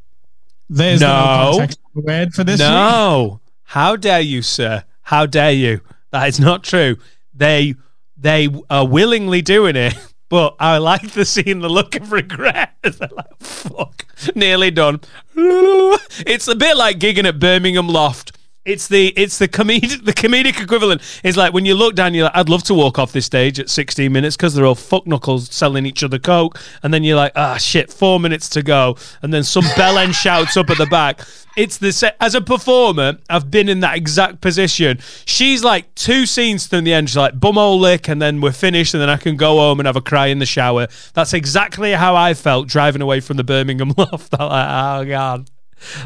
There's 0.70 1.00
No. 1.02 1.66
the 1.94 2.02
word 2.02 2.34
for 2.34 2.44
this. 2.44 2.60
week. 2.60 2.68
No. 2.70 3.40
How 3.64 3.96
dare 3.96 4.22
you, 4.22 4.42
sir? 4.42 4.84
How 5.04 5.26
dare 5.26 5.52
you? 5.52 5.82
That 6.12 6.28
is 6.28 6.40
not 6.40 6.64
true. 6.64 6.98
They 7.34 7.76
they 8.18 8.50
are 8.70 8.88
willingly 8.88 9.42
doing 9.42 9.76
it, 9.76 9.94
but 10.30 10.56
I 10.60 10.78
like 10.80 11.12
the 11.12 11.26
scene, 11.26 11.60
the 11.60 11.70
look 11.70 11.96
of 11.96 12.12
regret 12.12 12.74
they're 12.82 13.10
like, 13.12 13.40
fuck, 13.40 14.06
nearly 14.36 14.72
done. 14.72 15.02
It's 16.26 16.48
a 16.48 16.56
bit 16.56 16.78
like 16.78 16.98
gigging 16.98 17.26
at 17.26 17.40
Birmingham 17.40 17.88
Loft. 17.90 18.38
It's 18.66 18.88
the 18.88 19.10
it's 19.10 19.38
the 19.38 19.48
comedic 19.48 20.04
the 20.06 20.14
comedic 20.14 20.60
equivalent. 20.62 21.02
is 21.24 21.38
like 21.38 21.54
when 21.54 21.66
you 21.66 21.76
look 21.76 21.94
down, 21.94 22.16
you're 22.16 22.26
like, 22.26 22.36
I'd 22.36 22.50
love 22.50 22.64
to 22.64 22.74
walk 22.74 22.98
off 22.98 23.12
this 23.12 23.26
stage 23.28 23.60
at 23.60 23.70
16 23.70 24.12
minutes 24.12 24.36
because 24.36 24.56
they're 24.56 24.66
all 24.66 24.74
fuck 24.74 25.06
knuckles 25.06 25.54
selling 25.54 25.86
each 25.86 26.04
other 26.04 26.18
coke, 26.18 26.60
and 26.82 26.92
then 26.92 27.04
you're 27.04 27.16
like, 27.16 27.32
ah 27.36 27.58
shit, 27.58 27.94
four 27.94 28.20
minutes 28.20 28.50
to 28.50 28.64
go, 28.64 28.98
and 29.22 29.32
then 29.32 29.44
some 29.44 29.64
bellend 29.76 30.16
shouts 30.16 30.58
up 30.58 30.72
at 30.72 30.80
the 30.80 30.88
back. 30.88 31.22
It's 31.56 31.78
the 31.78 31.94
se- 31.94 32.16
as 32.20 32.34
a 32.34 32.42
performer, 32.42 33.20
I've 33.30 33.50
been 33.50 33.70
in 33.70 33.80
that 33.82 33.96
exact 33.96 34.42
position. 34.42 34.98
She's 35.26 35.64
like 35.64 35.94
two 35.96 36.26
scenes 36.26 36.66
from 36.68 36.84
the 36.84 36.94
end. 36.94 37.10
She's 37.10 37.18
like 37.18 37.40
bumhole 37.40 37.80
lick, 37.80 38.08
and 38.08 38.20
then 38.20 38.42
we're 38.42 38.52
finished, 38.52 38.96
and 38.96 39.02
then 39.02 39.12
I 39.12 39.18
can 39.18 39.38
go 39.38 39.58
home 39.58 39.80
and 39.80 39.86
have 39.86 39.96
a 39.96 40.02
cry 40.02 40.28
in 40.28 40.40
the 40.40 40.46
shower. 40.48 40.88
That's 41.14 41.34
exactly 41.34 41.92
how 41.92 42.16
I 42.16 42.34
felt 42.34 42.68
driving 42.68 43.04
away 43.04 43.20
from 43.20 43.38
the 43.38 43.44
Birmingham 43.44 43.94
loft. 43.98 44.34
I'm 44.40 44.50
like, 44.50 45.06
oh 45.06 45.08
god, 45.08 45.50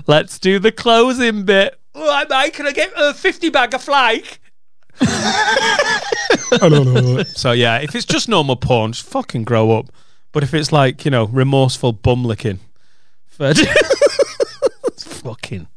let's 0.07 0.37
do 0.37 0.59
the 0.59 0.73
closing 0.73 1.45
bit. 1.45 1.78
All 1.99 2.07
right, 2.07 2.29
mate, 2.29 2.53
can 2.53 2.65
I 2.65 2.71
get 2.71 2.93
a 2.95 3.13
50 3.13 3.49
bag 3.49 3.73
of 3.73 3.83
flake? 3.83 4.39
so 7.35 7.51
yeah, 7.51 7.79
if 7.79 7.93
it's 7.93 8.05
just 8.05 8.29
normal 8.29 8.55
porn, 8.55 8.93
just 8.93 9.05
fucking 9.05 9.43
grow 9.43 9.71
up. 9.71 9.91
But 10.31 10.43
if 10.43 10.53
it's 10.53 10.71
like 10.71 11.03
you 11.03 11.11
know 11.11 11.25
remorseful 11.25 11.91
bum 11.91 12.23
licking, 12.23 12.61
fucking. 14.97 15.67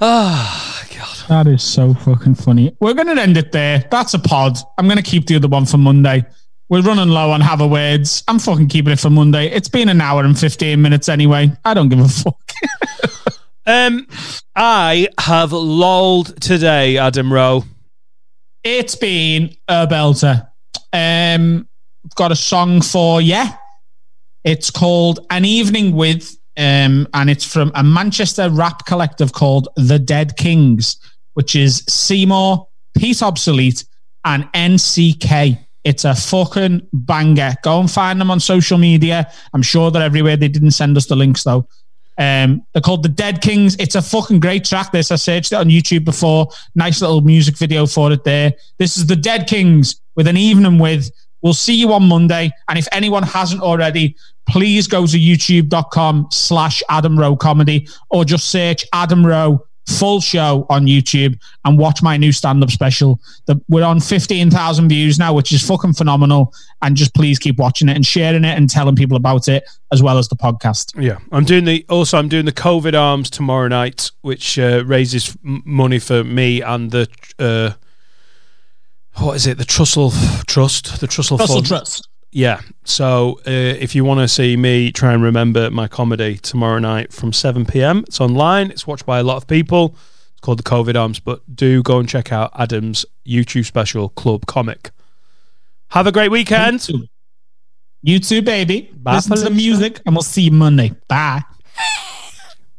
Ah, 0.00 0.86
God. 0.96 1.18
That 1.28 1.46
is 1.46 1.62
so 1.62 1.92
fucking 1.92 2.36
funny. 2.36 2.74
We're 2.80 2.94
going 2.94 3.14
to 3.14 3.20
end 3.20 3.36
it 3.36 3.52
there. 3.52 3.84
That's 3.90 4.14
a 4.14 4.18
pod. 4.18 4.56
I'm 4.78 4.86
going 4.86 4.96
to 4.96 5.02
keep 5.02 5.26
the 5.26 5.36
other 5.36 5.48
one 5.48 5.66
for 5.66 5.76
Monday. 5.76 6.24
We're 6.70 6.82
running 6.82 7.10
low 7.10 7.32
on 7.32 7.42
have 7.42 7.60
a 7.60 7.66
words. 7.66 8.24
I'm 8.28 8.38
fucking 8.38 8.68
keeping 8.68 8.94
it 8.94 8.98
for 8.98 9.10
Monday. 9.10 9.48
It's 9.48 9.68
been 9.68 9.90
an 9.90 10.00
hour 10.00 10.24
and 10.24 10.38
15 10.38 10.80
minutes 10.80 11.10
anyway. 11.10 11.52
I 11.66 11.74
don't 11.74 11.90
give 11.90 12.00
a 12.00 12.08
fuck. 12.08 12.40
Um, 13.66 14.06
I 14.54 15.08
have 15.18 15.52
lolled 15.52 16.40
today, 16.40 16.98
Adam 16.98 17.32
Rowe. 17.32 17.64
It's 18.62 18.94
been 18.94 19.56
a 19.66 19.86
belter. 19.88 20.48
Um, 20.92 21.68
I've 22.04 22.14
got 22.14 22.30
a 22.30 22.36
song 22.36 22.80
for 22.80 23.20
you. 23.20 23.42
It's 24.44 24.70
called 24.70 25.26
An 25.30 25.44
Evening 25.44 25.96
With, 25.96 26.36
um, 26.56 27.08
and 27.12 27.28
it's 27.28 27.44
from 27.44 27.72
a 27.74 27.82
Manchester 27.82 28.48
rap 28.50 28.86
collective 28.86 29.32
called 29.32 29.68
The 29.74 29.98
Dead 29.98 30.36
Kings, 30.36 30.96
which 31.34 31.56
is 31.56 31.84
Seymour, 31.88 32.68
Pete 32.96 33.22
Obsolete, 33.22 33.84
and 34.24 34.44
NCK. 34.52 35.58
It's 35.82 36.04
a 36.04 36.14
fucking 36.14 36.88
banger. 36.92 37.54
Go 37.62 37.80
and 37.80 37.90
find 37.90 38.20
them 38.20 38.30
on 38.30 38.38
social 38.38 38.78
media. 38.78 39.30
I'm 39.52 39.62
sure 39.62 39.90
they're 39.90 40.02
everywhere. 40.02 40.36
They 40.36 40.48
didn't 40.48 40.72
send 40.72 40.96
us 40.96 41.06
the 41.06 41.16
links 41.16 41.42
though. 41.42 41.68
Um, 42.18 42.64
they're 42.72 42.82
called 42.82 43.02
The 43.02 43.08
Dead 43.08 43.42
Kings. 43.42 43.76
It's 43.78 43.94
a 43.94 44.02
fucking 44.02 44.40
great 44.40 44.64
track. 44.64 44.92
This 44.92 45.10
I 45.10 45.16
searched 45.16 45.52
it 45.52 45.56
on 45.56 45.68
YouTube 45.68 46.04
before. 46.04 46.48
Nice 46.74 47.00
little 47.00 47.20
music 47.20 47.56
video 47.56 47.86
for 47.86 48.12
it 48.12 48.24
there. 48.24 48.52
This 48.78 48.96
is 48.96 49.06
The 49.06 49.16
Dead 49.16 49.46
Kings 49.46 50.00
with 50.14 50.26
an 50.26 50.36
evening 50.36 50.78
with. 50.78 51.10
We'll 51.42 51.54
see 51.54 51.74
you 51.74 51.92
on 51.92 52.08
Monday. 52.08 52.50
And 52.68 52.78
if 52.78 52.88
anyone 52.92 53.22
hasn't 53.22 53.62
already, 53.62 54.16
please 54.48 54.86
go 54.86 55.06
to 55.06 55.16
youtube.com 55.18 56.28
slash 56.32 56.82
Adam 56.88 57.18
Rowe 57.18 57.36
comedy 57.36 57.88
or 58.10 58.24
just 58.24 58.48
search 58.48 58.84
Adam 58.92 59.24
Rowe 59.24 59.64
full 59.86 60.20
show 60.20 60.66
on 60.68 60.86
YouTube 60.86 61.38
and 61.64 61.78
watch 61.78 62.02
my 62.02 62.16
new 62.16 62.32
stand-up 62.32 62.70
special. 62.70 63.20
The, 63.46 63.60
we're 63.68 63.84
on 63.84 64.00
15,000 64.00 64.88
views 64.88 65.18
now, 65.18 65.32
which 65.32 65.52
is 65.52 65.66
fucking 65.66 65.92
phenomenal. 65.94 66.52
And 66.82 66.96
just 66.96 67.14
please 67.14 67.38
keep 67.38 67.56
watching 67.58 67.88
it 67.88 67.96
and 67.96 68.04
sharing 68.04 68.44
it 68.44 68.56
and 68.56 68.68
telling 68.68 68.96
people 68.96 69.16
about 69.16 69.48
it 69.48 69.64
as 69.92 70.02
well 70.02 70.18
as 70.18 70.28
the 70.28 70.36
podcast. 70.36 71.00
Yeah, 71.00 71.18
I'm 71.32 71.44
doing 71.44 71.64
the 71.64 71.84
also 71.88 72.18
I'm 72.18 72.28
doing 72.28 72.44
the 72.44 72.52
COVID 72.52 72.98
arms 72.98 73.30
tomorrow 73.30 73.68
night, 73.68 74.10
which 74.22 74.58
uh, 74.58 74.84
raises 74.84 75.36
m- 75.44 75.62
money 75.64 75.98
for 75.98 76.22
me 76.24 76.60
and 76.60 76.90
the 76.90 77.08
uh, 77.38 77.72
what 79.22 79.36
is 79.36 79.46
it? 79.46 79.56
The 79.58 79.64
Trussell 79.64 80.12
Trust, 80.46 81.00
the 81.00 81.06
Trussell 81.06 81.38
Russell 81.38 81.56
Fund. 81.56 81.66
Trust. 81.66 82.08
Yeah. 82.36 82.60
So 82.84 83.38
uh, 83.46 83.50
if 83.50 83.94
you 83.94 84.04
want 84.04 84.20
to 84.20 84.28
see 84.28 84.58
me 84.58 84.92
try 84.92 85.14
and 85.14 85.22
remember 85.22 85.70
my 85.70 85.88
comedy 85.88 86.36
tomorrow 86.36 86.78
night 86.78 87.10
from 87.10 87.32
7 87.32 87.64
p.m., 87.64 88.04
it's 88.06 88.20
online. 88.20 88.70
It's 88.70 88.86
watched 88.86 89.06
by 89.06 89.20
a 89.20 89.22
lot 89.22 89.38
of 89.38 89.46
people. 89.46 89.96
It's 90.32 90.42
called 90.42 90.58
the 90.58 90.62
COVID 90.62 91.00
Arms, 91.00 91.18
but 91.18 91.40
do 91.56 91.82
go 91.82 91.98
and 91.98 92.06
check 92.06 92.32
out 92.32 92.50
Adam's 92.54 93.06
YouTube 93.26 93.64
special, 93.64 94.10
Club 94.10 94.44
Comic. 94.44 94.90
Have 95.88 96.06
a 96.06 96.12
great 96.12 96.30
weekend. 96.30 96.86
You 98.02 98.18
too, 98.18 98.42
baby. 98.42 98.90
Bye, 98.94 99.14
Listen 99.14 99.36
to 99.36 99.40
the 99.40 99.46
Felicia. 99.46 99.56
music 99.68 100.00
and 100.04 100.14
we'll 100.14 100.22
see 100.22 100.42
you 100.42 100.50
Monday. 100.50 100.92
Bye. 101.08 101.42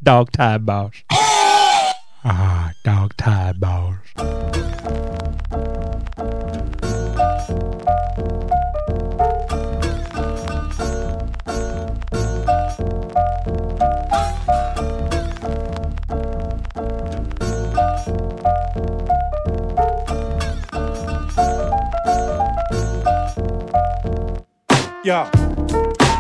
Dog 0.04 0.32
time 0.34 0.66
balls. 0.66 0.94
ah, 1.12 2.74
dog 2.84 3.18
time 3.18 3.60
balls. 3.60 5.17
Yeah. 25.08 25.32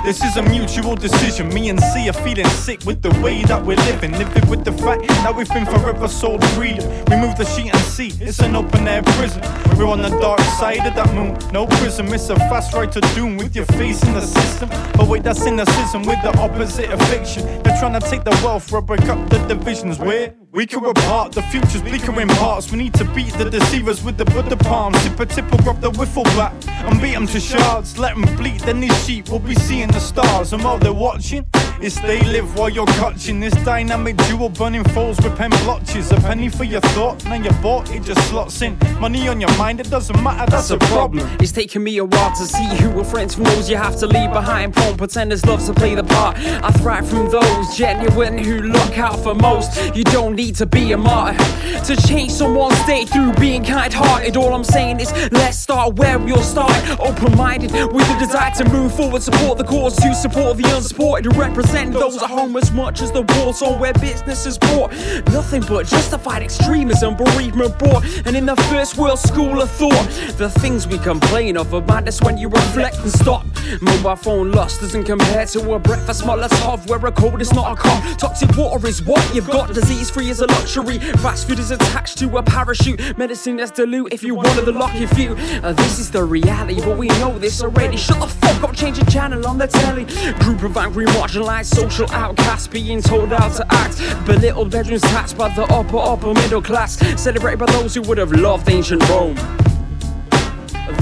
This 0.05 0.23
is 0.23 0.37
a 0.37 0.43
mutual 0.43 0.95
decision. 0.95 1.49
Me 1.49 1.67
and 1.67 1.77
C 1.77 2.07
are 2.07 2.13
feeling 2.13 2.47
sick 2.47 2.85
with 2.85 3.01
the 3.01 3.09
way 3.21 3.43
that 3.43 3.61
we're 3.61 3.75
living. 3.75 4.13
Living 4.13 4.49
with 4.49 4.63
the 4.63 4.71
fact 4.71 5.05
that 5.05 5.35
we've 5.35 5.49
been 5.49 5.65
forever 5.65 6.07
sold 6.07 6.41
freedom. 6.51 6.89
Remove 7.11 7.35
the 7.35 7.43
sheet 7.43 7.73
and 7.73 7.83
see 7.83 8.13
it's 8.21 8.39
an 8.39 8.55
open 8.55 8.87
air 8.87 9.03
prison. 9.03 9.41
We're 9.77 9.89
on 9.89 10.01
the 10.01 10.17
dark 10.21 10.39
side 10.57 10.87
of 10.87 10.95
that 10.95 11.13
moon. 11.13 11.37
No 11.51 11.67
prism, 11.67 12.13
it's 12.13 12.29
a 12.29 12.37
fast 12.47 12.73
ride 12.73 12.93
to 12.93 13.01
doom 13.13 13.35
with 13.35 13.57
your 13.57 13.65
face 13.65 14.01
in 14.03 14.13
the 14.13 14.21
system. 14.21 14.69
But 14.93 15.09
wait, 15.09 15.23
that's 15.23 15.43
cynicism 15.43 16.03
with 16.03 16.21
the 16.21 16.33
opposite 16.39 16.89
of 16.89 17.01
fiction. 17.09 17.43
They're 17.63 17.77
trying 17.77 17.99
to 17.99 18.09
take 18.09 18.23
the 18.23 18.39
wealth, 18.41 18.71
rub 18.71 18.87
break 18.87 19.09
up 19.09 19.29
the 19.29 19.39
divisions. 19.47 19.99
We're 19.99 20.33
weaker 20.51 20.83
apart, 20.85 21.31
the 21.31 21.41
future's 21.43 21.81
bleaker 21.81 22.19
in 22.19 22.27
parts. 22.27 22.71
We 22.71 22.77
need 22.77 22.93
to 22.95 23.05
beat 23.13 23.33
the 23.33 23.49
deceivers 23.49 24.03
with 24.03 24.17
the 24.17 24.25
Buddha 24.25 24.55
palms. 24.57 24.99
Sip 25.01 25.19
a 25.19 25.25
tip 25.25 25.53
or 25.53 25.57
grab 25.63 25.81
the 25.81 25.91
wiffle 25.91 26.23
bat 26.35 26.53
and 26.67 27.01
beat 27.01 27.13
them 27.13 27.27
to 27.27 27.39
shards. 27.39 27.97
Let 27.97 28.15
them 28.15 28.35
bleed, 28.35 28.61
then 28.61 28.79
these 28.79 29.05
sheep 29.05 29.29
will 29.29 29.39
be 29.39 29.55
seeing 29.55 29.89
the 29.89 29.99
stars. 29.99 30.53
And 30.53 30.63
while 30.63 30.77
they're 30.77 30.93
watching, 30.93 31.45
it's 31.81 31.99
they 31.99 32.21
live 32.21 32.57
while 32.57 32.69
you're 32.69 32.87
clutching. 32.87 33.39
This 33.39 33.53
dynamic 33.65 34.17
duo 34.27 34.49
burning 34.49 34.83
foes 34.85 35.17
with 35.21 35.35
pen 35.35 35.51
blotches. 35.63 36.11
A 36.11 36.15
penny 36.15 36.49
for 36.49 36.63
your 36.63 36.81
thought, 36.81 37.23
now 37.25 37.35
you're 37.35 37.53
bought, 37.61 37.91
it 37.91 38.03
just 38.03 38.21
slots 38.29 38.61
in. 38.61 38.77
Money 38.99 39.27
on 39.27 39.41
your 39.41 39.55
mind, 39.57 39.79
it 39.79 39.89
doesn't 39.89 40.21
matter, 40.23 40.49
that's 40.49 40.71
a 40.71 40.77
problem. 40.77 41.27
It's 41.39 41.51
taken 41.51 41.83
me 41.83 41.97
a 41.97 42.05
while 42.05 42.35
to 42.35 42.45
see 42.45 42.67
who 42.77 42.89
were 42.91 43.03
friends 43.03 43.35
from 43.35 43.43
those 43.43 43.69
you 43.69 43.77
have 43.77 43.97
to 43.97 44.07
leave 44.07 44.31
behind. 44.31 44.73
Porn 44.73 44.97
pretenders 44.97 45.45
love 45.45 45.65
to 45.65 45.73
play 45.73 45.95
the 45.95 46.03
part. 46.03 46.37
I 46.37 46.71
thrive 46.71 47.07
from 47.07 47.29
those 47.29 47.77
genuine 47.77 48.37
who 48.37 48.61
look 48.61 48.97
out 48.97 49.19
for 49.19 49.35
most. 49.35 49.95
You 49.95 50.03
don't 50.05 50.36
need 50.37 50.55
to 50.55 50.67
be 50.67 50.91
a 50.91 50.97
martyr 50.97 51.43
to 51.83 51.95
change 52.07 52.31
someone's 52.31 52.79
day 52.85 53.05
through 53.05 53.33
being 53.33 53.63
kind 53.63 53.91
hearted. 53.91 54.37
All 54.37 54.53
I'm 54.53 54.63
saying 54.63 54.99
is 54.99 55.11
let's 55.31 55.57
start 55.57 55.95
where 55.95 56.19
we 56.19 56.31
all 56.31 56.43
started. 56.43 56.99
Open 56.99 57.35
minded 57.35 57.71
with 57.71 58.07
the 58.07 58.17
desire 58.19 58.51
to 58.57 58.69
move 58.69 58.95
forward, 58.95 59.23
support 59.23 59.57
the 59.57 59.63
cause, 59.63 59.95
to 59.95 60.13
support 60.13 60.57
the 60.57 60.75
unsupported, 60.75 61.31
to 61.31 61.39
represent 61.39 61.91
those 61.91 62.21
at 62.21 62.29
home 62.29 62.55
as 62.55 62.71
much 62.71 63.01
as 63.01 63.11
the 63.11 63.23
war 63.23 63.47
on 63.67 63.79
where 63.79 63.93
business 63.93 64.45
is 64.45 64.59
brought. 64.59 64.91
Nothing 65.31 65.61
but 65.61 65.87
justified 65.87 66.43
extremism, 66.43 67.15
bereavement 67.15 67.79
brought. 67.79 68.05
And 68.27 68.35
in 68.35 68.45
the 68.45 68.55
first 68.69 68.95
world 68.95 69.17
school 69.17 69.59
of 69.59 69.71
thought, 69.71 70.07
the 70.37 70.51
things 70.59 70.87
we 70.87 70.99
complain 70.99 71.57
of 71.57 71.73
are 71.73 71.81
madness 71.81 72.21
when 72.21 72.37
you 72.37 72.49
reflect 72.49 72.97
and 72.99 73.11
stop. 73.11 73.43
Mobile 73.81 74.15
phone 74.15 74.51
lost 74.51 74.81
doesn't 74.81 75.05
compare 75.05 75.45
to 75.47 75.73
a 75.73 75.79
breakfast 75.79 76.23
Molotov 76.23 76.87
where 76.87 77.03
a 77.03 77.11
cold 77.11 77.41
is 77.41 77.51
not 77.53 77.71
a 77.71 77.75
cough. 77.75 78.17
Toxic 78.17 78.55
water 78.55 78.85
is 78.87 79.01
what 79.01 79.23
you've 79.33 79.49
got. 79.49 79.73
Disease 79.73 80.09
free 80.09 80.26
is 80.29 80.41
a 80.41 80.47
luxury. 80.47 80.99
Fast 81.23 81.47
food 81.47 81.59
is 81.59 81.71
attached 81.71 82.17
to 82.17 82.37
a 82.37 82.43
parachute. 82.43 83.17
Medicine 83.17 83.57
that's 83.57 83.71
dilute 83.71 84.13
if 84.13 84.23
you 84.23 84.39
of 84.39 84.65
the 84.65 84.71
lucky 84.71 85.05
few. 85.05 85.33
Uh, 85.63 85.73
this 85.73 85.99
is 85.99 86.11
the 86.11 86.23
reality, 86.23 86.79
but 86.81 86.97
we 86.97 87.07
know 87.19 87.37
this 87.37 87.61
already. 87.61 87.97
Shut 87.97 88.19
the 88.19 88.27
fuck 88.27 88.63
up, 88.63 88.75
change 88.75 88.99
the 88.99 89.09
channel 89.11 89.45
on 89.47 89.57
the 89.57 89.67
telly. 89.67 90.05
Group 90.43 90.63
of 90.63 90.77
angry, 90.77 91.05
marginalized 91.07 91.73
social 91.75 92.09
outcasts 92.11 92.67
being 92.67 93.01
told 93.01 93.29
how 93.29 93.49
to 93.49 93.65
act. 93.69 93.97
Belittled 94.25 94.71
bedrooms 94.71 95.01
taxed 95.01 95.37
by 95.37 95.53
the 95.55 95.63
upper, 95.63 95.97
upper 95.97 96.33
middle 96.33 96.61
class. 96.61 96.97
Celebrated 97.21 97.59
by 97.59 97.65
those 97.67 97.95
who 97.95 98.01
would 98.03 98.17
have 98.17 98.31
loved 98.31 98.69
ancient 98.69 99.07
Rome. 99.09 99.66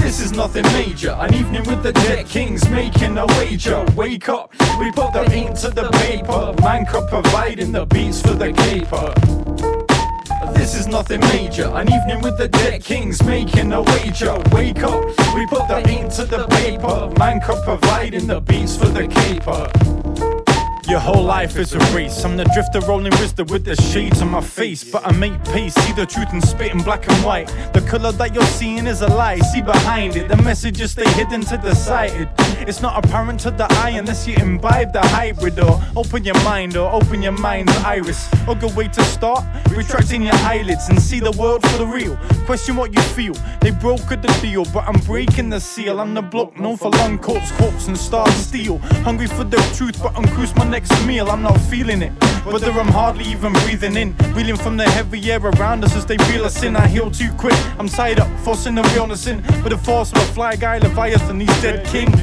This 0.06 0.20
is 0.20 0.30
nothing 0.30 0.62
major. 0.66 1.10
An 1.18 1.34
evening 1.34 1.64
with 1.64 1.82
the 1.82 1.92
dead 1.92 2.26
kings 2.26 2.70
making 2.70 3.18
a 3.18 3.26
wager. 3.26 3.84
Wake 3.96 4.28
up, 4.28 4.52
we 4.78 4.92
put 4.92 5.12
the 5.12 5.28
ink 5.34 5.58
to 5.58 5.68
the 5.68 5.90
paper. 5.90 6.54
Man 6.62 6.86
could 6.86 7.08
providing 7.08 7.72
the 7.72 7.86
beats 7.86 8.22
for 8.22 8.34
the 8.34 8.52
caper. 8.52 9.12
This 10.54 10.76
is 10.76 10.86
nothing 10.86 11.18
major. 11.22 11.66
An 11.74 11.92
evening 11.92 12.22
with 12.22 12.38
the 12.38 12.46
dead 12.46 12.84
kings 12.84 13.20
making 13.24 13.72
a 13.72 13.82
wager. 13.82 14.40
Wake 14.52 14.84
up, 14.84 15.04
we 15.34 15.44
put 15.48 15.66
the 15.66 15.82
ink 15.90 16.12
to 16.14 16.24
the 16.24 16.46
paper. 16.50 17.12
Man 17.18 17.40
could 17.40 17.60
providing 17.64 18.28
the 18.28 18.40
beats 18.40 18.76
for 18.76 18.86
the 18.86 19.08
caper. 19.08 20.35
Your 20.88 21.00
whole 21.00 21.24
life 21.24 21.56
is 21.58 21.72
a 21.74 21.80
race. 21.92 22.24
I'm 22.24 22.36
the 22.36 22.44
drifter 22.44 22.78
rolling 22.86 23.10
wisdom 23.18 23.48
with 23.48 23.64
the 23.64 23.74
shades 23.74 24.22
on 24.22 24.30
my 24.30 24.40
face. 24.40 24.84
But 24.84 25.04
I 25.04 25.10
make 25.10 25.32
peace, 25.46 25.74
see 25.74 25.92
the 25.92 26.06
truth 26.06 26.32
and 26.32 26.40
spit 26.40 26.70
in 26.70 26.80
black 26.80 27.08
and 27.10 27.24
white. 27.24 27.48
The 27.72 27.80
color 27.80 28.12
that 28.12 28.32
you're 28.32 28.44
seeing 28.44 28.86
is 28.86 29.02
a 29.02 29.08
lie. 29.08 29.38
See 29.38 29.62
behind 29.62 30.14
it, 30.14 30.28
the 30.28 30.36
messages 30.36 30.92
stay 30.92 31.08
hidden 31.14 31.40
to 31.46 31.56
the 31.56 31.74
sighted. 31.74 32.28
It's 32.68 32.82
not 32.82 33.04
apparent 33.04 33.40
to 33.40 33.50
the 33.50 33.66
eye 33.82 33.90
unless 33.90 34.28
you 34.28 34.36
imbibe 34.36 34.92
the 34.92 35.00
hybrid 35.00 35.58
or 35.58 35.82
open 35.96 36.24
your 36.24 36.40
mind 36.44 36.76
or 36.76 36.92
open 36.92 37.20
your 37.20 37.32
mind's 37.32 37.76
iris. 37.78 38.28
A 38.46 38.54
good 38.54 38.76
way 38.76 38.86
to 38.86 39.02
start, 39.02 39.44
retracting 39.70 40.22
your 40.22 40.36
eyelids 40.36 40.88
and 40.88 41.02
see 41.02 41.18
the 41.18 41.32
world 41.32 41.66
for 41.66 41.78
the 41.78 41.86
real. 41.86 42.16
Question 42.46 42.76
what 42.76 42.94
you 42.94 43.02
feel. 43.02 43.34
They 43.60 43.72
brokered 43.72 44.22
the 44.22 44.32
deal, 44.40 44.64
but 44.66 44.84
I'm 44.86 45.00
breaking 45.00 45.50
the 45.50 45.58
seal. 45.58 45.98
I'm 45.98 46.14
the 46.14 46.22
block 46.22 46.56
known 46.60 46.76
for 46.76 46.90
long 46.90 47.18
coats, 47.18 47.50
coats, 47.52 47.88
and 47.88 47.98
star 47.98 48.30
steel. 48.30 48.78
Hungry 49.02 49.26
for 49.26 49.42
the 49.42 49.58
truth, 49.74 50.00
but 50.00 50.16
uncruise 50.16 50.54
my 50.54 50.75
next 50.76 51.06
meal. 51.06 51.30
I'm 51.30 51.40
not 51.40 51.58
feeling 51.72 52.02
it. 52.02 52.12
Whether 52.44 52.70
I'm 52.70 52.88
hardly 52.88 53.24
even 53.24 53.54
breathing 53.64 53.96
in, 53.96 54.14
reeling 54.34 54.58
from 54.58 54.76
the 54.76 54.84
heavy 54.84 55.32
air 55.32 55.40
around 55.40 55.82
us 55.84 55.96
as 55.96 56.04
they 56.04 56.18
reel 56.28 56.44
us 56.44 56.62
in. 56.62 56.76
I 56.76 56.86
heal 56.86 57.10
too 57.10 57.32
quick. 57.38 57.58
I'm 57.78 57.88
tied 57.88 58.20
up, 58.20 58.28
forcing 58.40 58.74
the 58.74 58.82
realness 58.94 59.26
in. 59.26 59.38
With 59.62 59.70
the 59.70 59.78
force 59.78 60.12
of 60.12 60.18
a 60.18 60.32
fly 60.34 60.54
guy, 60.54 60.76
Leviathan, 60.76 61.38
these 61.38 61.62
dead 61.62 61.86
kings. 61.86 62.20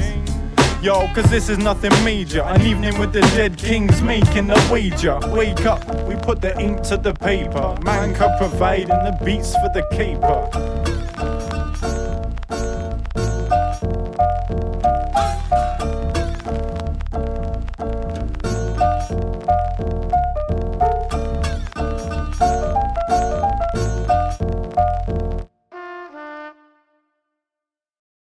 Yo, 0.80 1.08
cause 1.14 1.28
this 1.30 1.48
is 1.48 1.58
nothing 1.58 1.92
major. 2.04 2.42
An 2.42 2.62
evening 2.62 2.96
with 3.00 3.12
the 3.12 3.22
dead 3.38 3.56
kings 3.58 4.00
making 4.02 4.48
a 4.50 4.68
wager. 4.70 5.18
Wake 5.30 5.66
up, 5.66 5.82
we 6.06 6.14
put 6.14 6.40
the 6.40 6.56
ink 6.60 6.82
to 6.82 6.96
the 6.96 7.12
paper. 7.12 7.76
Man 7.82 8.14
cup 8.14 8.38
providing 8.38 8.86
the 8.86 9.18
beats 9.24 9.52
for 9.54 9.70
the 9.74 9.84
caper. 9.90 11.03